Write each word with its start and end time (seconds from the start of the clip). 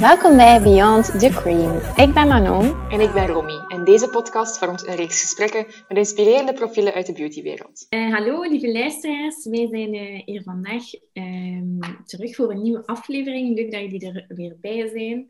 Welkom 0.00 0.36
bij 0.36 0.62
Beyond 0.62 1.04
the 1.04 1.28
Cream. 1.28 1.76
Ik 1.96 2.14
ben 2.14 2.28
Manon. 2.28 2.90
En 2.90 3.00
ik 3.00 3.12
ben 3.12 3.26
Romy. 3.26 3.64
En 3.68 3.84
deze 3.84 4.08
podcast 4.08 4.58
vormt 4.58 4.86
een 4.86 4.94
reeks 4.94 5.20
gesprekken 5.20 5.66
met 5.88 5.96
inspirerende 5.96 6.52
profielen 6.52 6.92
uit 6.92 7.06
de 7.06 7.12
beautywereld. 7.12 7.86
Uh, 7.90 8.14
hallo 8.14 8.42
lieve 8.42 8.72
luisteraars, 8.72 9.44
wij 9.44 9.68
zijn 9.70 9.94
uh, 9.94 10.22
hier 10.24 10.42
vandaag 10.42 10.82
um, 11.12 11.78
terug 12.04 12.34
voor 12.34 12.50
een 12.50 12.62
nieuwe 12.62 12.86
aflevering. 12.86 13.56
Leuk 13.56 13.70
dat 13.70 13.80
jullie 13.80 14.06
er 14.06 14.24
weer 14.28 14.56
bij 14.60 14.88
zijn. 14.88 15.26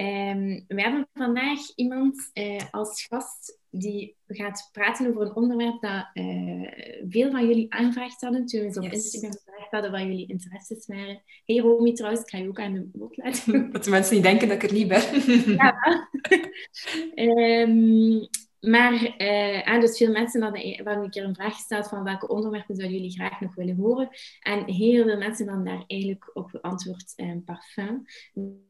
Um, 0.00 0.64
we 0.68 0.82
hebben 0.82 1.08
vandaag 1.14 1.58
iemand 1.74 2.30
uh, 2.34 2.60
als 2.70 3.06
gast 3.06 3.58
die 3.70 4.16
gaat 4.26 4.68
praten 4.72 5.08
over 5.08 5.22
een 5.22 5.34
onderwerp 5.34 5.80
dat 5.80 6.06
veel 7.08 7.30
van 7.30 7.46
jullie 7.46 7.74
aanvraagd 7.74 8.20
hadden 8.20 8.46
toen 8.46 8.60
we 8.60 8.72
zo 8.72 8.80
op 8.80 8.92
yes. 8.92 8.94
Instagram 8.94 9.40
gevraagd 9.44 9.70
hadden 9.70 9.90
wat 9.90 10.00
jullie 10.00 10.28
interesses 10.28 10.86
waren. 10.86 11.22
Hey 11.44 11.56
Romy 11.56 11.92
trouwens, 11.92 12.22
ik 12.22 12.30
ga 12.30 12.38
je 12.38 12.48
ook 12.48 12.60
aan 12.60 12.72
de 12.72 12.88
woord 12.92 13.16
laten. 13.16 13.52
Dat 13.72 13.84
de 13.84 13.90
mensen 13.90 14.14
niet 14.14 14.22
denken 14.22 14.48
dat 14.48 14.62
ik 14.62 14.70
er 14.70 14.76
niet 14.76 14.88
ben. 14.88 15.54
ja. 15.54 15.76
um, 17.14 18.28
maar 18.60 19.14
uh, 19.18 19.80
dus 19.80 19.96
veel 19.96 20.12
mensen 20.12 20.42
hadden 20.42 20.84
wel 20.84 21.02
een 21.02 21.10
keer 21.10 21.24
een 21.24 21.34
vraag 21.34 21.54
gesteld 21.54 21.88
van 21.88 22.04
welke 22.04 22.28
onderwerpen 22.28 22.76
zouden 22.76 22.96
jullie 22.96 23.14
graag 23.14 23.40
nog 23.40 23.54
willen 23.54 23.76
horen. 23.76 24.08
En 24.40 24.64
heel 24.64 25.04
veel 25.04 25.16
mensen 25.16 25.48
hadden 25.48 25.64
daar 25.64 25.84
eigenlijk 25.86 26.30
op 26.34 26.50
geantwoord 26.50 27.12
uh, 27.16 27.32
parfum. 27.44 28.04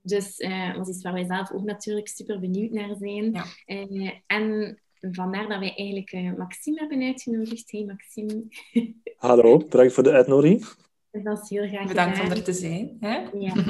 Dus 0.03 0.39
uh, 0.39 0.77
was 0.77 0.89
iets 0.89 1.03
waar 1.03 1.13
wij 1.13 1.25
zelf 1.25 1.53
ook 1.53 1.65
natuurlijk 1.65 2.09
super 2.09 2.41
benieuwd 2.41 2.71
naar 2.71 2.97
zijn. 2.99 3.33
Ja. 3.33 4.13
en 4.27 4.79
vandaar 5.01 5.49
dat 5.49 5.59
wij 5.59 5.75
eigenlijk 5.75 6.37
Maxime 6.39 6.79
hebben 6.79 7.03
uitgenodigd. 7.03 7.71
Hey 7.71 7.85
Maxime. 7.85 8.45
Hallo, 9.17 9.57
bedankt 9.57 9.93
voor 9.93 10.03
de 10.03 10.11
uitnodiging. 10.11 10.67
Dat 11.11 11.43
is 11.43 11.49
heel 11.49 11.69
graag 11.69 11.89
Bedankt 11.89 12.21
om 12.21 12.31
er 12.31 12.43
te 12.43 12.53
zijn. 12.53 12.97
Hè? 13.01 13.27
Ja, 13.33 13.55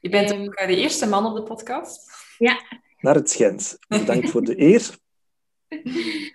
Je 0.00 0.08
bent 0.08 0.32
um, 0.32 0.42
ook 0.42 0.56
de 0.56 0.76
eerste 0.76 1.06
man 1.06 1.26
op 1.26 1.34
de 1.34 1.42
podcast. 1.42 2.10
Ja, 2.38 2.62
naar 2.98 3.14
het 3.14 3.30
schijnt. 3.30 3.78
Bedankt 3.88 4.30
voor 4.30 4.44
de 4.44 4.60
eer. 4.60 4.98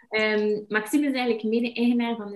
Um, 0.09 0.65
Maxime 0.67 1.07
is 1.07 1.13
eigenlijk 1.13 1.43
mede-eigenaar 1.43 2.15
van 2.15 2.31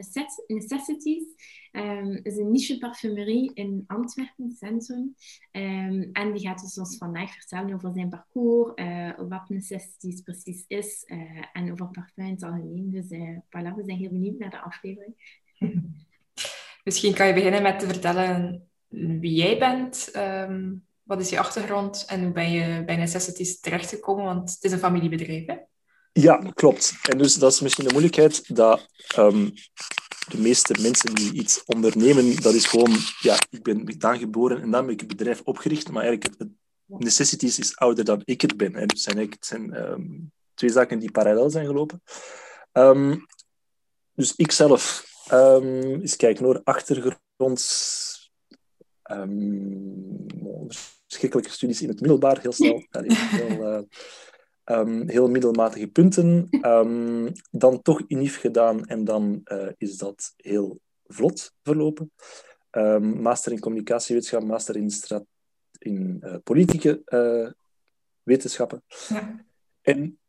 Necessities. 0.47 1.23
Um, 1.71 2.11
het 2.11 2.25
is 2.25 2.37
een 2.37 2.51
niche 2.51 2.77
parfumerie 2.77 3.51
in 3.53 3.83
Antwerpen, 3.87 4.51
Centrum. 4.51 5.15
Um, 5.51 6.09
en 6.13 6.33
die 6.33 6.47
gaat 6.47 6.61
dus 6.61 6.77
ons 6.77 6.97
vandaag 6.97 7.33
vertellen 7.33 7.73
over 7.73 7.91
zijn 7.93 8.09
parcours, 8.09 8.71
uh, 8.75 9.11
wat 9.17 9.49
Necessities 9.49 10.21
precies 10.21 10.63
is 10.67 11.03
uh, 11.07 11.43
en 11.53 11.71
over 11.71 11.87
parfum 11.87 12.25
in 12.25 12.31
het 12.31 12.43
algemeen. 12.43 12.91
Dus 12.91 13.09
uh, 13.09 13.37
voilà, 13.37 13.75
we 13.75 13.83
zijn 13.85 13.97
heel 13.97 14.11
benieuwd 14.11 14.39
naar 14.39 14.49
de 14.49 14.61
aflevering. 14.61 15.43
Misschien 16.83 17.13
kan 17.13 17.27
je 17.27 17.33
beginnen 17.33 17.61
met 17.61 17.79
te 17.79 17.87
vertellen 17.87 18.67
wie 18.87 19.33
jij 19.33 19.59
bent, 19.59 20.11
wat 21.06 21.22
is 21.22 21.30
je 21.30 21.39
achtergrond 21.39 22.03
en 22.08 22.23
hoe 22.23 22.31
ben 22.31 22.52
je 22.52 22.84
bij 22.86 22.95
Necessities 22.95 23.59
terechtgekomen? 23.59 24.25
Want 24.25 24.52
het 24.52 24.64
is 24.64 24.72
een 24.72 24.80
familiebedrijf, 24.80 25.45
hè? 25.45 25.56
Ja, 26.11 26.52
klopt. 26.53 26.94
En 27.09 27.17
dus 27.17 27.36
dat 27.36 27.52
is 27.52 27.59
misschien 27.59 27.86
de 27.86 27.92
moeilijkheid 27.92 28.56
dat 28.56 28.88
um, 29.17 29.53
de 30.28 30.38
meeste 30.38 30.81
mensen 30.81 31.16
die 31.16 31.33
iets 31.33 31.64
ondernemen, 31.66 32.42
dat 32.42 32.53
is 32.53 32.66
gewoon, 32.66 32.95
ja, 33.20 33.38
ik 33.50 33.64
ben 33.64 33.86
daar 33.98 34.17
geboren 34.17 34.61
en 34.61 34.72
dan 34.72 34.81
heb 34.81 34.92
ik 34.92 35.00
het 35.00 35.09
bedrijf 35.09 35.42
opgericht, 35.44 35.92
maar 35.92 36.03
eigenlijk 36.03 36.39
het, 36.39 36.50
Necessities 36.88 37.59
is 37.59 37.76
ouder 37.76 38.06
dan 38.06 38.22
ik 38.23 38.42
het 38.42 38.58
ben. 38.58 38.76
En 38.76 38.88
dus 38.88 39.03
zijn 39.03 39.17
het 39.17 39.45
zijn 39.45 39.76
um, 39.76 40.31
twee 40.53 40.70
zaken 40.72 41.00
die 41.00 41.11
parallel 41.11 41.50
zijn 41.50 41.66
gelopen. 41.66 42.02
Um, 42.73 43.26
dus 44.14 44.33
ik 44.36 44.52
zelf, 44.52 45.06
eens 45.30 46.16
kijken 46.16 46.45
hoor, 46.45 46.61
achtergrond, 46.64 47.61
verschrikkelijke 51.08 51.52
studies 51.52 51.81
in 51.81 51.89
het 51.89 52.00
middelbaar, 52.00 52.42
heel 52.42 52.52
snel. 52.52 52.86
heel, 52.89 53.73
uh, 53.73 53.81
um, 54.66 55.09
heel 55.09 55.30
middelmatige 55.30 55.88
punten. 55.88 56.48
Um, 56.61 57.31
dan 57.52 57.82
toch 57.82 58.02
INIF 58.08 58.39
gedaan 58.39 58.86
en 58.86 59.04
dan 59.04 59.42
uh, 59.44 59.70
is 59.77 59.98
dat 59.98 60.33
heel 60.36 60.80
vlot 61.04 61.54
verlopen. 61.64 62.11
Um, 62.71 63.21
master 63.21 63.52
in 63.52 63.60
communicatiewetenschap, 63.60 64.44
master 64.44 64.76
in, 64.76 64.92
in 65.77 66.21
uh, 66.21 66.36
politieke 66.44 67.04
wetenschappen. 68.23 68.83
Ja. 69.08 69.45
En 69.82 70.20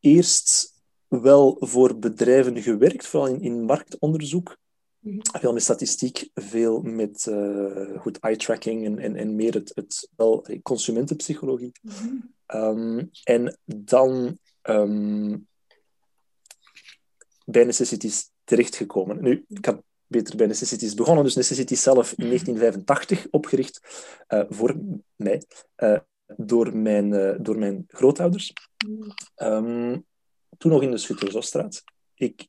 eerst 0.00 0.74
wel 1.08 1.56
voor 1.60 1.98
bedrijven 1.98 2.62
gewerkt, 2.62 3.06
vooral 3.06 3.28
in, 3.28 3.40
in 3.40 3.64
marktonderzoek. 3.64 4.56
Mhm. 5.04 5.18
Veel 5.20 5.52
met 5.52 5.62
statistiek, 5.62 6.28
veel 6.34 6.80
met 6.82 7.26
uh, 7.30 8.00
goed 8.00 8.18
eye-tracking 8.18 8.84
en, 8.84 8.98
en, 8.98 9.16
en 9.16 9.34
meer 9.34 9.54
het, 9.54 9.72
het 9.74 10.08
wel, 10.16 10.46
consumentenpsychologie. 10.62 11.72
Mm 11.80 12.32
um, 12.46 13.10
en 13.22 13.58
dan 13.64 14.38
um, 14.62 15.48
bij 17.44 17.64
Necessities 17.64 18.30
terechtgekomen. 18.44 19.22
Nu, 19.22 19.44
ik 19.48 19.64
had 19.64 19.82
beter 20.06 20.36
bij 20.36 20.46
Necessities 20.46 20.94
begonnen, 20.94 21.24
dus 21.24 21.34
Necessities 21.34 21.82
zelf 21.82 22.12
in 22.12 22.26
1985 22.26 23.26
opgericht, 23.30 23.80
uh, 24.28 24.42
voor 24.48 24.76
mij, 25.16 25.42
uh, 25.76 25.98
door, 26.26 26.76
mijn, 26.76 27.42
door 27.42 27.58
mijn 27.58 27.84
grootouders. 27.88 28.52
Um, 29.36 30.04
toen 30.58 30.70
nog 30.70 30.82
in 30.82 30.90
de 30.90 30.98
Schuttersstraat. 30.98 31.84
Ik 32.14 32.46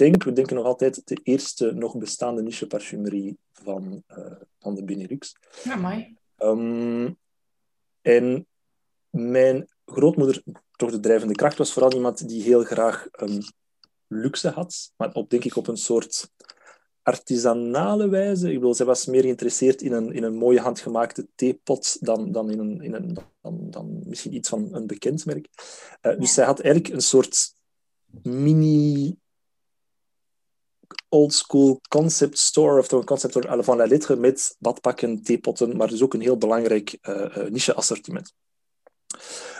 denk, 0.00 0.24
we 0.24 0.32
denken 0.32 0.56
nog 0.56 0.64
altijd, 0.64 1.02
de 1.04 1.20
eerste 1.22 1.72
nog 1.72 1.96
bestaande 1.96 2.42
niche 2.42 2.66
parfumerie 2.66 3.38
van, 3.52 4.02
uh, 4.08 4.32
van 4.58 4.74
de 4.74 4.84
Benelux. 4.84 5.36
Ja, 5.64 5.76
mooi. 5.76 6.16
Um, 6.38 7.16
en 8.00 8.46
mijn 9.10 9.68
grootmoeder, 9.86 10.42
toch 10.76 10.90
de 10.90 11.00
drijvende 11.00 11.34
kracht, 11.34 11.58
was 11.58 11.72
vooral 11.72 11.94
iemand 11.94 12.28
die 12.28 12.42
heel 12.42 12.64
graag 12.64 13.08
um, 13.20 13.38
luxe 14.06 14.48
had, 14.48 14.92
maar 14.96 15.12
op, 15.12 15.30
denk 15.30 15.44
ik 15.44 15.56
op 15.56 15.68
een 15.68 15.76
soort 15.76 16.30
artisanale 17.02 18.08
wijze. 18.08 18.48
Ik 18.48 18.54
bedoel, 18.54 18.74
zij 18.74 18.86
was 18.86 19.06
meer 19.06 19.22
geïnteresseerd 19.22 19.82
in 19.82 19.92
een, 19.92 20.12
in 20.12 20.22
een 20.22 20.34
mooie 20.34 20.60
handgemaakte 20.60 21.26
theepot 21.34 21.96
dan, 22.00 22.32
dan, 22.32 22.50
in 22.50 22.58
een, 22.58 22.80
in 22.80 22.94
een, 22.94 23.18
dan, 23.42 23.70
dan 23.70 24.02
misschien 24.06 24.34
iets 24.34 24.48
van 24.48 24.74
een 24.74 24.86
bekend 24.86 25.26
merk. 25.26 25.48
Uh, 26.02 26.18
dus 26.18 26.34
zij 26.34 26.44
had 26.44 26.60
eigenlijk 26.60 26.94
een 26.94 27.02
soort 27.02 27.54
mini 28.22 29.16
old 31.10 31.32
school 31.32 31.80
concept 31.88 32.38
store, 32.38 32.78
of 32.78 32.88
toch 32.88 33.00
een 33.00 33.06
concept 33.06 33.32
store 33.32 33.62
van 33.62 33.76
la 33.76 33.86
lettre 33.86 34.16
met 34.16 34.56
badpakken, 34.58 35.22
theepotten, 35.22 35.76
maar 35.76 35.88
dus 35.88 36.02
ook 36.02 36.14
een 36.14 36.20
heel 36.20 36.38
belangrijk 36.38 36.98
uh, 37.02 37.36
uh, 37.36 37.50
niche 37.50 37.74
assortiment. 37.74 38.34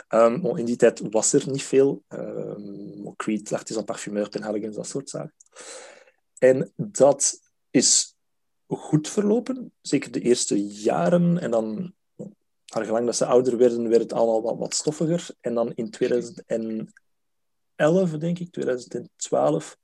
Um, 0.09 0.57
in 0.57 0.65
die 0.65 0.75
tijd 0.75 1.01
was 1.09 1.33
er 1.33 1.49
niet 1.49 1.63
veel. 1.63 2.03
Um, 2.09 3.15
Creed, 3.15 3.53
Artisan 3.53 3.85
Parfumeur, 3.85 4.29
Penhaligens, 4.29 4.75
dat 4.75 4.87
soort 4.87 5.09
zaken. 5.09 5.33
En 6.37 6.73
dat 6.75 7.39
is 7.69 8.15
goed 8.67 9.09
verlopen, 9.09 9.73
zeker 9.81 10.11
de 10.11 10.21
eerste 10.21 10.67
jaren. 10.67 11.37
En 11.37 11.51
dan, 11.51 11.93
gelang 12.65 13.05
dat 13.05 13.15
ze 13.15 13.25
ouder 13.25 13.57
werden, 13.57 13.89
werd 13.89 14.01
het 14.01 14.13
allemaal 14.13 14.41
wat, 14.41 14.57
wat 14.57 14.73
stoffiger. 14.73 15.29
En 15.41 15.53
dan 15.53 15.71
in 15.75 15.91
2011, 15.91 16.89
denk 18.19 18.39
ik, 18.39 18.51
2012, 18.51 19.77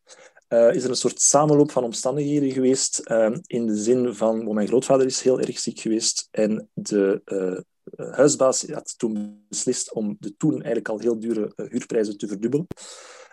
uh, 0.50 0.74
is 0.74 0.84
er 0.84 0.90
een 0.90 0.96
soort 0.96 1.22
samenloop 1.22 1.72
van 1.72 1.84
omstandigheden 1.84 2.52
geweest. 2.52 3.02
Uh, 3.04 3.38
in 3.46 3.68
de 3.68 3.76
zin 3.76 4.14
van, 4.14 4.54
mijn 4.54 4.68
grootvader 4.68 5.06
is 5.06 5.22
heel 5.22 5.40
erg 5.40 5.60
ziek 5.60 5.80
geweest 5.80 6.28
en 6.32 6.70
de 6.74 7.22
uh, 7.26 7.60
huisbaas 8.12 8.66
had 8.68 8.94
toen 8.98 9.46
beslist 9.50 9.94
om 9.94 10.16
de 10.20 10.36
toen 10.38 10.54
eigenlijk 10.54 10.90
al 10.90 11.00
heel 11.00 11.20
dure 11.20 11.54
huurprijzen 11.56 12.18
te 12.18 12.28
verdubbelen. 12.28 12.68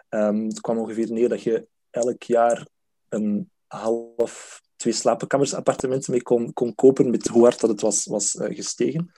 Um, 0.09 0.47
het 0.47 0.61
kwam 0.61 0.79
ongeveer 0.79 1.13
neer 1.13 1.29
dat 1.29 1.43
je 1.43 1.67
elk 1.91 2.23
jaar 2.23 2.67
een 3.09 3.51
half, 3.67 4.63
twee 4.77 4.93
slaapkamers 4.93 5.55
appartementen 5.55 6.13
mee 6.13 6.23
kon, 6.23 6.53
kon 6.53 6.75
kopen 6.75 7.11
met 7.11 7.27
hoe 7.27 7.43
hard 7.43 7.61
dat 7.61 7.71
het 7.71 7.81
was, 7.81 8.05
was 8.05 8.37
gestegen. 8.39 9.13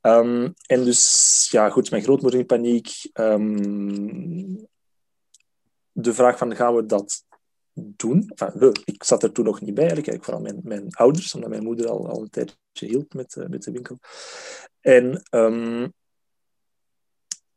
Um, 0.00 0.54
en 0.66 0.84
dus, 0.84 1.48
ja, 1.50 1.70
goed, 1.70 1.90
mijn 1.90 2.02
grootmoeder 2.02 2.40
in 2.40 2.46
paniek. 2.46 2.88
De 5.92 6.14
vraag 6.14 6.38
van 6.38 6.56
gaan 6.56 6.74
we 6.74 6.86
dat 6.86 7.24
doen. 7.72 8.32
Enfin, 8.34 8.72
ik 8.84 9.04
zat 9.04 9.22
er 9.22 9.32
toen 9.32 9.44
nog 9.44 9.60
niet 9.60 9.74
bij, 9.74 9.90
eigenlijk, 9.90 10.24
vooral 10.24 10.42
mijn, 10.42 10.60
mijn 10.62 10.94
ouders, 10.94 11.34
omdat 11.34 11.50
mijn 11.50 11.62
moeder 11.62 11.88
al, 11.88 12.08
al 12.08 12.22
een 12.22 12.30
tijdje 12.30 12.56
hield 12.72 13.14
met, 13.14 13.36
uh, 13.36 13.46
met 13.46 13.62
de 13.62 13.70
winkel. 13.70 13.98
En 14.80 15.22
um, 15.30 15.92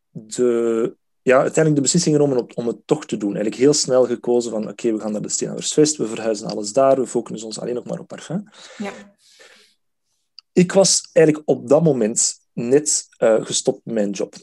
de, 0.09 0.95
ja, 1.21 1.35
uiteindelijk 1.35 1.75
de 1.75 1.81
beslissing 1.81 2.19
om 2.19 2.31
het, 2.31 2.55
om 2.55 2.67
het 2.67 2.87
toch 2.87 3.05
te 3.05 3.17
doen. 3.17 3.35
Eigenlijk 3.35 3.61
heel 3.61 3.73
snel 3.73 4.05
gekozen 4.05 4.51
van, 4.51 4.61
oké, 4.61 4.71
okay, 4.71 4.93
we 4.93 4.99
gaan 4.99 5.11
naar 5.11 5.21
de 5.21 5.29
Steenhouwersvest, 5.29 5.97
we 5.97 6.07
verhuizen 6.07 6.47
alles 6.47 6.73
daar, 6.73 6.95
we 6.95 7.07
focussen 7.07 7.47
ons 7.47 7.59
alleen 7.59 7.75
nog 7.75 7.85
maar 7.85 7.99
op 7.99 8.07
parfum. 8.07 8.43
Ja. 8.77 8.91
Ik 10.51 10.71
was 10.71 11.09
eigenlijk 11.11 11.47
op 11.49 11.67
dat 11.67 11.83
moment 11.83 12.39
net 12.53 13.07
uh, 13.17 13.45
gestopt 13.45 13.85
met 13.85 13.93
mijn 13.93 14.09
job. 14.09 14.35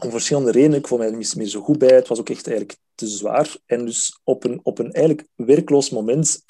Om 0.00 0.10
verschillende 0.10 0.50
redenen. 0.50 0.78
Ik 0.78 0.86
vond 0.86 1.00
mij 1.00 1.10
niet 1.10 1.36
meer 1.36 1.46
zo 1.46 1.60
goed 1.60 1.78
bij. 1.78 1.94
Het 1.94 2.08
was 2.08 2.18
ook 2.18 2.30
echt 2.30 2.46
eigenlijk 2.46 2.78
te 2.94 3.06
zwaar. 3.06 3.56
En 3.66 3.84
dus 3.84 4.20
op 4.24 4.44
een, 4.44 4.60
op 4.62 4.78
een 4.78 4.92
eigenlijk 4.92 5.28
werkloos 5.34 5.90
moment 5.90 6.44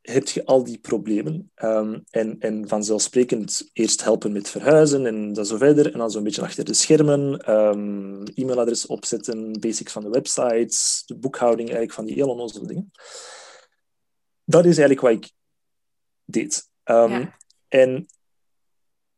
heb 0.00 0.28
je 0.28 0.44
al 0.44 0.64
die 0.64 0.78
problemen. 0.78 1.50
Ehm, 1.54 1.98
en, 2.10 2.36
en 2.38 2.68
vanzelfsprekend 2.68 3.70
eerst 3.72 4.02
helpen 4.04 4.32
met 4.32 4.48
verhuizen 4.48 5.06
en 5.06 5.32
dan 5.32 5.46
zo 5.46 5.56
verder. 5.56 5.92
En 5.92 5.98
dan 5.98 6.10
zo'n 6.10 6.22
beetje 6.22 6.42
achter 6.42 6.64
de 6.64 6.74
schermen. 6.74 7.38
ehm, 7.38 8.22
e-mailadres 8.34 8.86
opzetten, 8.86 9.60
basics 9.60 9.92
van 9.92 10.02
de 10.02 10.10
websites, 10.10 11.02
de 11.06 11.16
boekhouding 11.16 11.68
eigenlijk 11.68 11.92
van 11.96 12.04
die 12.04 12.14
hele 12.14 12.30
onnozele 12.30 12.66
dingen. 12.66 12.90
Dat 14.44 14.64
is 14.64 14.78
eigenlijk 14.78 15.00
wat 15.00 15.24
ik 15.24 15.32
deed. 16.24 16.68
Ehm, 16.82 17.10
Ja. 17.10 17.36
En 17.68 18.06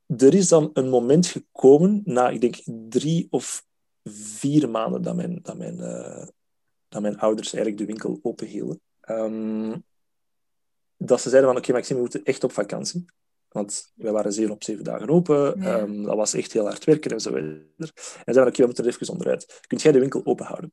er 0.07 0.35
is 0.35 0.49
dan 0.49 0.71
een 0.73 0.89
moment 0.89 1.27
gekomen, 1.27 2.03
na 2.05 2.29
ik 2.29 2.41
denk 2.41 2.57
drie 2.89 3.27
of 3.31 3.67
vier 4.05 4.71
maanden 4.71 5.03
dat 5.03 5.17
mijn, 5.17 5.39
dat 5.43 5.57
mijn, 5.57 5.81
eh, 5.81 6.27
dat 6.89 7.03
mijn 7.03 7.19
ouders 7.19 7.53
eigenlijk 7.53 7.79
de 7.79 7.93
winkel 7.93 8.19
openhielden. 8.23 8.81
Ehm, 9.01 9.79
dat 10.97 11.21
ze 11.21 11.29
zeiden 11.29 11.51
van, 11.51 11.59
oké 11.59 11.73
Maxime, 11.73 11.95
we 11.95 12.05
moeten 12.05 12.25
echt 12.25 12.45
op 12.45 12.53
vakantie. 12.53 13.05
Want 13.49 13.93
wij 13.95 14.13
waren 14.13 14.33
zeven 14.33 14.53
op 14.55 14.65
zeven 14.65 14.85
dagen 14.85 15.09
open. 15.09 15.61
Ja. 15.61 15.79
Ehm, 15.79 16.03
dat 16.03 16.17
was 16.17 16.35
echt 16.35 16.53
heel 16.53 16.65
hard 16.65 16.85
werken 16.85 17.11
en 17.11 17.21
zo 17.21 17.31
verder. 17.31 17.67
En 18.25 18.33
zeiden 18.33 18.47
oké, 18.47 18.61
we 18.61 18.67
moeten 18.67 18.85
er 18.85 18.91
even 18.91 19.13
onderuit. 19.13 19.61
Kunt 19.67 19.83
jij 19.83 19.93
de 19.93 19.99
winkel 19.99 20.25
open 20.25 20.47
houden? 20.47 20.73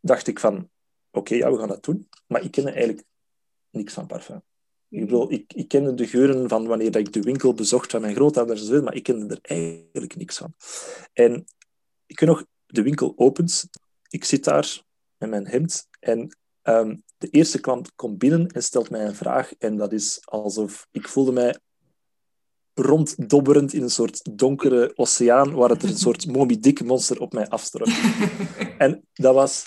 Dacht 0.00 0.26
ik 0.26 0.38
van, 0.38 0.70
oké, 1.10 1.34
ja, 1.34 1.52
we 1.52 1.58
gaan 1.58 1.68
dat 1.68 1.84
doen. 1.84 2.08
Maar 2.26 2.44
ik 2.44 2.50
kende 2.50 2.70
eigenlijk 2.70 3.04
niks 3.70 3.92
van 3.92 4.06
parfum. 4.06 4.42
Ik, 4.96 5.02
bedoel, 5.02 5.32
ik, 5.32 5.52
ik 5.52 5.68
kende 5.68 5.94
de 5.94 6.06
geuren 6.06 6.48
van 6.48 6.66
wanneer 6.66 6.90
dat 6.90 7.06
ik 7.06 7.12
de 7.12 7.20
winkel 7.20 7.54
bezocht 7.54 7.90
van 7.90 8.00
mijn 8.00 8.14
grootouders, 8.14 8.68
en 8.68 8.84
maar 8.84 8.94
ik 8.94 9.02
kende 9.02 9.34
er 9.34 9.38
eigenlijk 9.42 10.16
niks 10.16 10.36
van. 10.36 10.54
En 11.12 11.44
ik 12.06 12.20
weet 12.20 12.28
nog, 12.28 12.44
de 12.66 12.82
winkel 12.82 13.12
opent, 13.16 13.68
ik 14.08 14.24
zit 14.24 14.44
daar 14.44 14.82
met 15.18 15.30
mijn 15.30 15.46
hemd 15.46 15.88
en 16.00 16.36
ehm, 16.62 16.96
de 17.18 17.28
eerste 17.28 17.60
klant 17.60 17.94
komt 17.94 18.18
binnen 18.18 18.46
en 18.46 18.62
stelt 18.62 18.90
mij 18.90 19.06
een 19.06 19.14
vraag 19.14 19.52
en 19.58 19.76
dat 19.76 19.92
is 19.92 20.20
alsof 20.24 20.86
ik 20.90 21.08
voelde 21.08 21.32
mij 21.32 21.58
ronddobberend 22.74 23.72
in 23.72 23.82
een 23.82 23.90
soort 23.90 24.38
donkere 24.38 24.92
oceaan 24.94 25.54
waar 25.54 25.70
het 25.70 25.82
er 25.82 25.88
een 25.88 25.96
soort 25.96 26.26
Moby 26.36 26.58
Dick 26.58 26.84
monster 26.84 27.20
op 27.20 27.32
mij 27.32 27.48
afstormt. 27.48 27.98
En 28.78 29.08
dat 29.12 29.34
was 29.34 29.66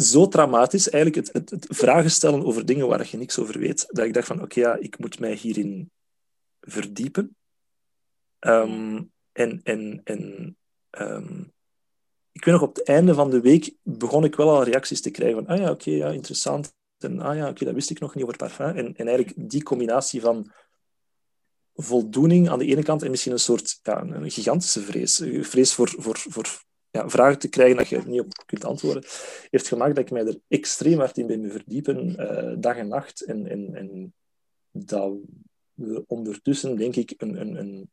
zo 0.00 0.28
traumatisch, 0.28 0.90
eigenlijk 0.90 1.26
het, 1.26 1.34
het, 1.34 1.50
het 1.50 1.66
vragen 1.76 2.10
stellen 2.10 2.44
over 2.44 2.66
dingen 2.66 2.88
waar 2.88 3.08
je 3.10 3.16
niks 3.16 3.38
over 3.38 3.58
weet, 3.58 3.86
dat 3.88 4.04
ik 4.04 4.14
dacht 4.14 4.26
van, 4.26 4.42
oké, 4.42 4.60
ja, 4.60 4.76
ik 4.76 4.98
moet 4.98 5.18
mij 5.18 5.34
hierin 5.34 5.90
verdiepen. 6.60 7.36
Ehm, 8.38 9.02
en 9.32 9.60
en, 9.62 10.00
en 10.04 10.56
ehm, 10.90 11.40
ik 12.32 12.44
weet 12.44 12.54
nog, 12.54 12.62
op 12.62 12.76
het 12.76 12.86
einde 12.86 13.14
van 13.14 13.30
de 13.30 13.40
week 13.40 13.74
begon 13.82 14.24
ik 14.24 14.36
wel 14.36 14.50
al 14.50 14.62
reacties 14.62 15.00
te 15.00 15.10
krijgen 15.10 15.44
van, 15.44 15.54
ah 15.54 15.58
ja, 15.62 15.70
oké, 15.70 15.90
ja, 15.90 16.08
interessant. 16.08 16.74
En 16.98 17.20
ah 17.20 17.36
ja, 17.36 17.48
oké, 17.48 17.64
dat 17.64 17.74
wist 17.74 17.90
ik 17.90 18.00
nog 18.00 18.14
niet 18.14 18.24
over 18.24 18.36
parfum. 18.36 18.76
En, 18.76 18.96
en 18.96 19.08
eigenlijk 19.08 19.50
die 19.50 19.62
combinatie 19.62 20.20
van 20.20 20.52
voldoening 21.74 22.48
aan 22.48 22.58
de 22.58 22.66
ene 22.66 22.82
kant 22.82 23.02
en 23.02 23.10
misschien 23.10 23.32
een 23.32 23.38
soort 23.38 23.78
ja, 23.82 24.00
een 24.02 24.30
gigantische 24.30 24.80
vrees. 24.80 25.22
Vrees 25.40 25.74
voor, 25.74 25.94
voor, 25.98 26.18
voor 26.18 26.64
ja, 26.90 27.08
vragen 27.08 27.38
te 27.38 27.48
krijgen 27.48 27.76
dat 27.76 27.88
je 27.88 28.02
niet 28.06 28.20
op 28.20 28.42
kunt 28.46 28.64
antwoorden, 28.64 29.04
heeft 29.50 29.68
gemaakt 29.68 29.94
dat 29.94 30.04
ik 30.04 30.10
mij 30.10 30.26
er 30.26 30.40
extreem 30.48 30.98
hard 30.98 31.18
in 31.18 31.26
ben 31.26 31.50
verdiepen, 31.50 32.16
eh, 32.16 32.54
dag 32.58 32.76
en 32.76 32.88
nacht. 32.88 33.24
En, 33.24 33.46
en, 33.46 33.74
en 33.74 34.14
dat 34.70 35.12
we 35.74 36.04
ondertussen, 36.06 36.76
denk 36.76 36.96
ik, 36.96 37.14
een, 37.16 37.40
een, 37.40 37.56
een 37.56 37.90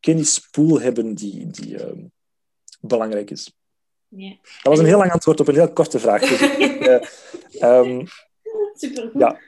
kennispool 0.00 0.80
hebben 0.80 1.14
die, 1.14 1.46
die 1.46 1.78
ehm, 1.78 2.04
belangrijk 2.80 3.30
is. 3.30 3.52
Ja. 4.08 4.36
Dat 4.40 4.62
was 4.62 4.78
een 4.78 4.84
heel 4.84 4.98
lang 4.98 5.12
antwoord 5.12 5.40
op 5.40 5.48
een 5.48 5.54
heel 5.54 5.72
korte 5.72 5.98
vraag. 5.98 6.20
Dus 6.20 6.40
ik, 6.40 6.80
eh, 6.80 7.08
ehm, 7.68 8.06
Supergoed. 8.74 9.20
Ja. 9.20 9.40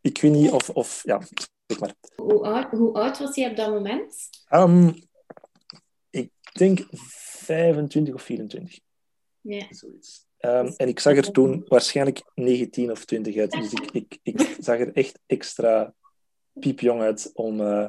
ik 0.00 0.20
weet 0.20 0.32
niet 0.32 0.50
of... 0.50 0.70
of 0.70 1.02
ja, 1.04 1.20
zeg 1.66 1.80
maar. 1.80 1.94
Hoe, 2.16 2.42
oud, 2.42 2.70
hoe 2.70 2.92
oud 2.92 3.18
was 3.18 3.34
je 3.34 3.50
op 3.50 3.56
dat 3.56 3.70
moment? 3.70 4.28
Ehm, 4.48 4.92
denk 6.58 6.86
25 6.90 8.14
of 8.14 8.22
24. 8.22 8.78
Ja. 9.40 9.66
Zoiets. 9.70 10.26
Ehm, 10.38 10.66
en 10.76 10.88
ik 10.88 11.00
zag 11.00 11.16
er 11.16 11.32
toen 11.32 11.64
waarschijnlijk 11.68 12.22
19 12.34 12.90
of 12.90 13.04
20 13.04 13.36
uit. 13.36 13.50
Dus 13.50 13.72
ik, 13.72 13.90
ik, 13.90 14.18
ik 14.22 14.40
zag 14.60 14.78
er 14.78 14.92
echt 14.92 15.18
extra 15.26 15.94
piepjong 16.52 17.00
uit 17.00 17.30
om, 17.34 17.60
eh, 17.60 17.88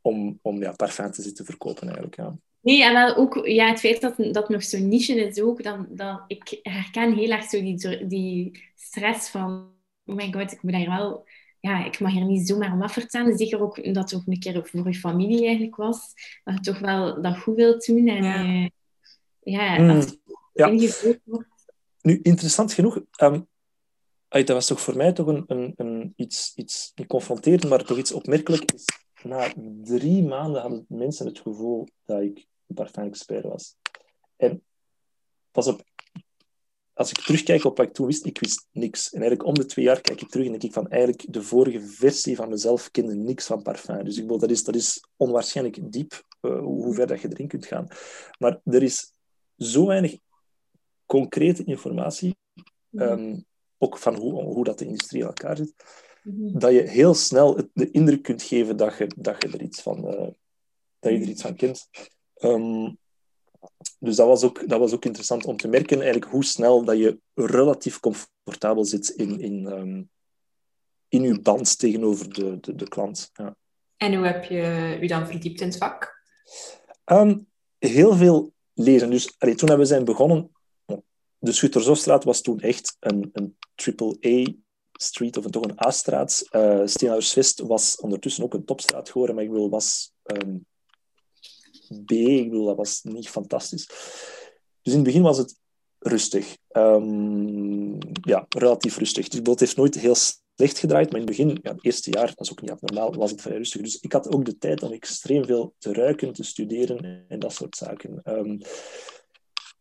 om, 0.00 0.38
om 0.42 0.62
ja, 0.62 0.72
parfum 0.72 1.10
te 1.10 1.22
zitten 1.22 1.44
verkopen 1.44 1.82
eigenlijk. 1.82 2.16
Ja. 2.16 2.38
Nee, 2.60 2.84
en 2.84 2.92
wel 2.92 3.16
ook 3.16 3.46
ja, 3.46 3.68
het 3.68 3.80
feit 3.80 4.00
dat 4.00 4.16
dat 4.34 4.48
nog 4.48 4.62
zo'n 4.62 4.88
niche 4.88 5.14
is 5.14 5.40
ook, 5.40 5.62
dan, 5.62 5.86
dan, 5.90 6.24
ik 6.26 6.58
herken 6.62 7.14
heel 7.14 7.30
erg 7.30 7.44
zo 7.44 7.60
die, 7.60 8.06
die 8.06 8.62
stress 8.74 9.28
van, 9.28 9.70
oh 10.04 10.16
my 10.16 10.32
god, 10.32 10.52
ik 10.52 10.62
moet 10.62 10.72
daar 10.72 10.86
wel, 10.86 11.27
ja, 11.60 11.84
ik 11.84 12.00
mag 12.00 12.12
hier 12.12 12.24
niet 12.24 12.48
zomaar 12.48 12.72
om 12.72 12.82
afvertellen. 12.82 13.36
Zeker 13.36 13.60
ook 13.60 13.84
dat 13.84 14.10
het 14.10 14.14
ook 14.14 14.26
een 14.26 14.38
keer 14.38 14.66
voor 14.66 14.88
je 14.88 14.94
familie 14.94 15.46
eigenlijk 15.46 15.76
was, 15.76 16.14
dat 16.44 16.54
je 16.54 16.60
toch 16.60 16.78
wel 16.78 17.22
dat 17.22 17.38
goed 17.38 17.56
wilt 17.56 17.86
doen. 17.86 18.08
En 18.08 18.24
Ja. 18.24 18.70
ja, 19.42 19.74
ja 19.74 19.78
Mm, 19.78 19.90
als 19.90 20.16
wordt. 21.24 21.48
Nu, 22.00 22.18
interessant 22.22 22.72
genoeg, 22.72 23.00
ehm, 23.10 23.40
ay, 24.28 24.44
dat 24.44 24.56
was 24.56 24.66
toch 24.66 24.80
voor 24.80 24.96
mij 24.96 25.12
toch 25.12 25.26
een, 25.26 25.44
een, 25.46 25.72
een 25.76 26.12
iets, 26.16 26.52
iets, 26.54 26.92
niet 26.94 27.06
confronterend, 27.06 27.68
maar 27.68 27.84
toch 27.84 27.98
iets 27.98 28.12
opmerkelijk. 28.12 28.72
Is, 28.72 28.84
na 29.22 29.52
drie 29.82 30.22
maanden 30.22 30.60
hadden 30.60 30.84
mensen 30.88 31.26
het 31.26 31.38
gevoel 31.38 31.88
dat 32.04 32.20
ik 32.20 32.46
een 32.66 32.74
parfum-expert 32.74 33.44
was. 33.44 33.76
En 34.36 34.62
pas 35.50 35.66
op, 35.66 35.84
als 36.98 37.10
ik 37.10 37.18
terugkijk 37.20 37.64
op 37.64 37.76
wat 37.76 37.86
ik 37.86 37.92
toen 37.92 38.06
wist, 38.06 38.26
ik 38.26 38.38
wist 38.38 38.66
niks. 38.72 39.12
En 39.12 39.20
eigenlijk 39.20 39.48
om 39.48 39.54
de 39.54 39.66
twee 39.66 39.84
jaar 39.84 40.00
kijk 40.00 40.20
ik 40.20 40.28
terug 40.28 40.44
en 40.44 40.50
denk 40.50 40.62
ik 40.64 40.72
van 40.72 40.88
eigenlijk 40.88 41.32
de 41.32 41.42
vorige 41.42 41.80
versie 41.80 42.36
van 42.36 42.48
mezelf 42.48 42.90
kende 42.90 43.14
niks 43.14 43.46
van 43.46 43.62
parfum. 43.62 44.04
Dus 44.04 44.16
ik 44.16 44.22
bedoel, 44.22 44.38
dat 44.38 44.50
is, 44.50 44.64
dat 44.64 44.74
is 44.74 45.04
onwaarschijnlijk 45.16 45.92
diep, 45.92 46.22
eh, 46.40 46.58
hoe 46.60 46.94
ver 46.94 47.06
dat 47.06 47.20
je 47.20 47.28
erin 47.28 47.48
kunt 47.48 47.66
gaan. 47.66 47.86
Maar 48.38 48.60
er 48.64 48.82
is 48.82 49.12
zo 49.56 49.86
weinig 49.86 50.18
concrete 51.06 51.64
informatie, 51.64 52.36
ehm, 52.94 53.36
ook 53.78 53.98
van 53.98 54.14
hoe, 54.16 54.42
hoe 54.42 54.64
dat 54.64 54.78
de 54.78 54.84
industrie 54.84 55.20
in 55.20 55.26
elkaar 55.26 55.56
zit, 55.56 55.74
Mhm. 56.22 56.58
dat 56.58 56.72
je 56.72 56.80
heel 56.80 57.14
snel 57.14 57.56
het- 57.56 57.70
de 57.72 57.90
indruk 57.90 58.22
kunt 58.22 58.42
geven 58.42 58.76
dat 58.76 58.96
je, 58.96 59.06
dat 59.16 59.42
je, 59.42 59.48
er, 59.48 59.62
iets 59.62 59.82
van, 59.82 60.08
eh, 60.08 60.28
dat 60.98 61.12
je 61.12 61.18
er 61.18 61.28
iets 61.28 61.42
van 61.42 61.56
kent. 61.56 61.88
Ehm, 62.34 62.90
dus 63.98 64.16
dat 64.16 64.26
was, 64.26 64.42
ook, 64.42 64.68
dat 64.68 64.78
was 64.78 64.92
ook 64.92 65.04
interessant 65.04 65.44
om 65.44 65.56
te 65.56 65.68
merken 65.68 66.00
eigenlijk 66.00 66.30
hoe 66.30 66.44
snel 66.44 66.84
dat 66.84 66.98
je 66.98 67.18
relatief 67.34 68.00
comfortabel 68.00 68.84
zit 68.84 69.08
in, 69.08 69.40
in, 69.40 69.66
ehm, 69.66 70.02
in 71.08 71.22
je 71.22 71.40
band 71.40 71.78
tegenover 71.78 72.34
de, 72.34 72.60
de, 72.60 72.74
de 72.74 72.88
klant. 72.88 73.30
Ja. 73.32 73.56
En 73.96 74.14
hoe 74.14 74.26
heb 74.26 74.44
je 74.44 74.98
je 75.00 75.08
dan 75.08 75.26
verdiept 75.26 75.60
in 75.60 75.66
het 75.66 75.76
vak? 75.76 76.22
Ehm, 77.04 77.38
heel 77.78 78.16
veel 78.16 78.52
lezen. 78.72 79.10
Dus 79.10 79.34
allee, 79.38 79.54
toen 79.54 79.76
we 79.76 79.84
zijn 79.84 80.04
begonnen, 80.04 80.50
de 81.38 81.52
Schuttershofstraat 81.52 82.24
was 82.24 82.40
toen 82.40 82.60
echt 82.60 82.96
een, 83.00 83.30
een 83.32 83.56
triple-A-street, 83.74 85.36
of 85.36 85.44
een, 85.44 85.50
toch 85.50 85.64
een 85.64 85.86
A-straat. 85.86 86.48
Uh, 86.50 86.80
Steenhouwersvest 86.84 87.60
was 87.60 87.96
ondertussen 87.96 88.44
ook 88.44 88.54
een 88.54 88.64
topstraat 88.64 89.10
geworden, 89.10 89.34
maar 89.34 89.44
ik 89.44 89.50
bedoel, 89.50 89.70
was 89.70 90.12
ehm, 90.22 90.56
B, 92.04 92.10
ik 92.10 92.50
bedoel, 92.50 92.66
dat 92.66 92.76
was 92.76 93.00
niet 93.02 93.28
fantastisch. 93.28 93.86
Dus 94.82 94.92
in 94.92 94.98
het 94.98 95.02
begin 95.02 95.22
was 95.22 95.38
het 95.38 95.58
rustig. 95.98 96.56
Ehm, 96.68 97.92
ja, 98.20 98.46
relatief 98.48 98.96
rustig. 98.96 99.28
Dus 99.28 99.40
het 99.44 99.60
heeft 99.60 99.76
nooit 99.76 99.94
heel 99.94 100.14
slecht 100.14 100.78
gedraaid, 100.78 101.10
maar 101.10 101.20
in 101.20 101.26
het 101.26 101.36
begin, 101.36 101.58
ja, 101.62 101.72
het 101.72 101.84
eerste 101.84 102.10
jaar, 102.10 102.26
dat 102.26 102.40
is 102.40 102.50
ook 102.50 102.60
niet 102.60 102.70
abnormaal, 102.70 103.14
was 103.14 103.30
het 103.30 103.40
vrij 103.40 103.56
rustig. 103.56 103.82
Dus 103.82 104.00
ik 104.00 104.12
had 104.12 104.32
ook 104.32 104.44
de 104.44 104.58
tijd 104.58 104.82
om 104.82 104.92
extreem 104.92 105.44
veel 105.44 105.74
te 105.78 105.92
ruiken, 105.92 106.32
te 106.32 106.42
studeren 106.42 107.24
en 107.28 107.38
dat 107.38 107.52
soort 107.52 107.76
zaken. 107.76 108.20
Um, 108.24 108.58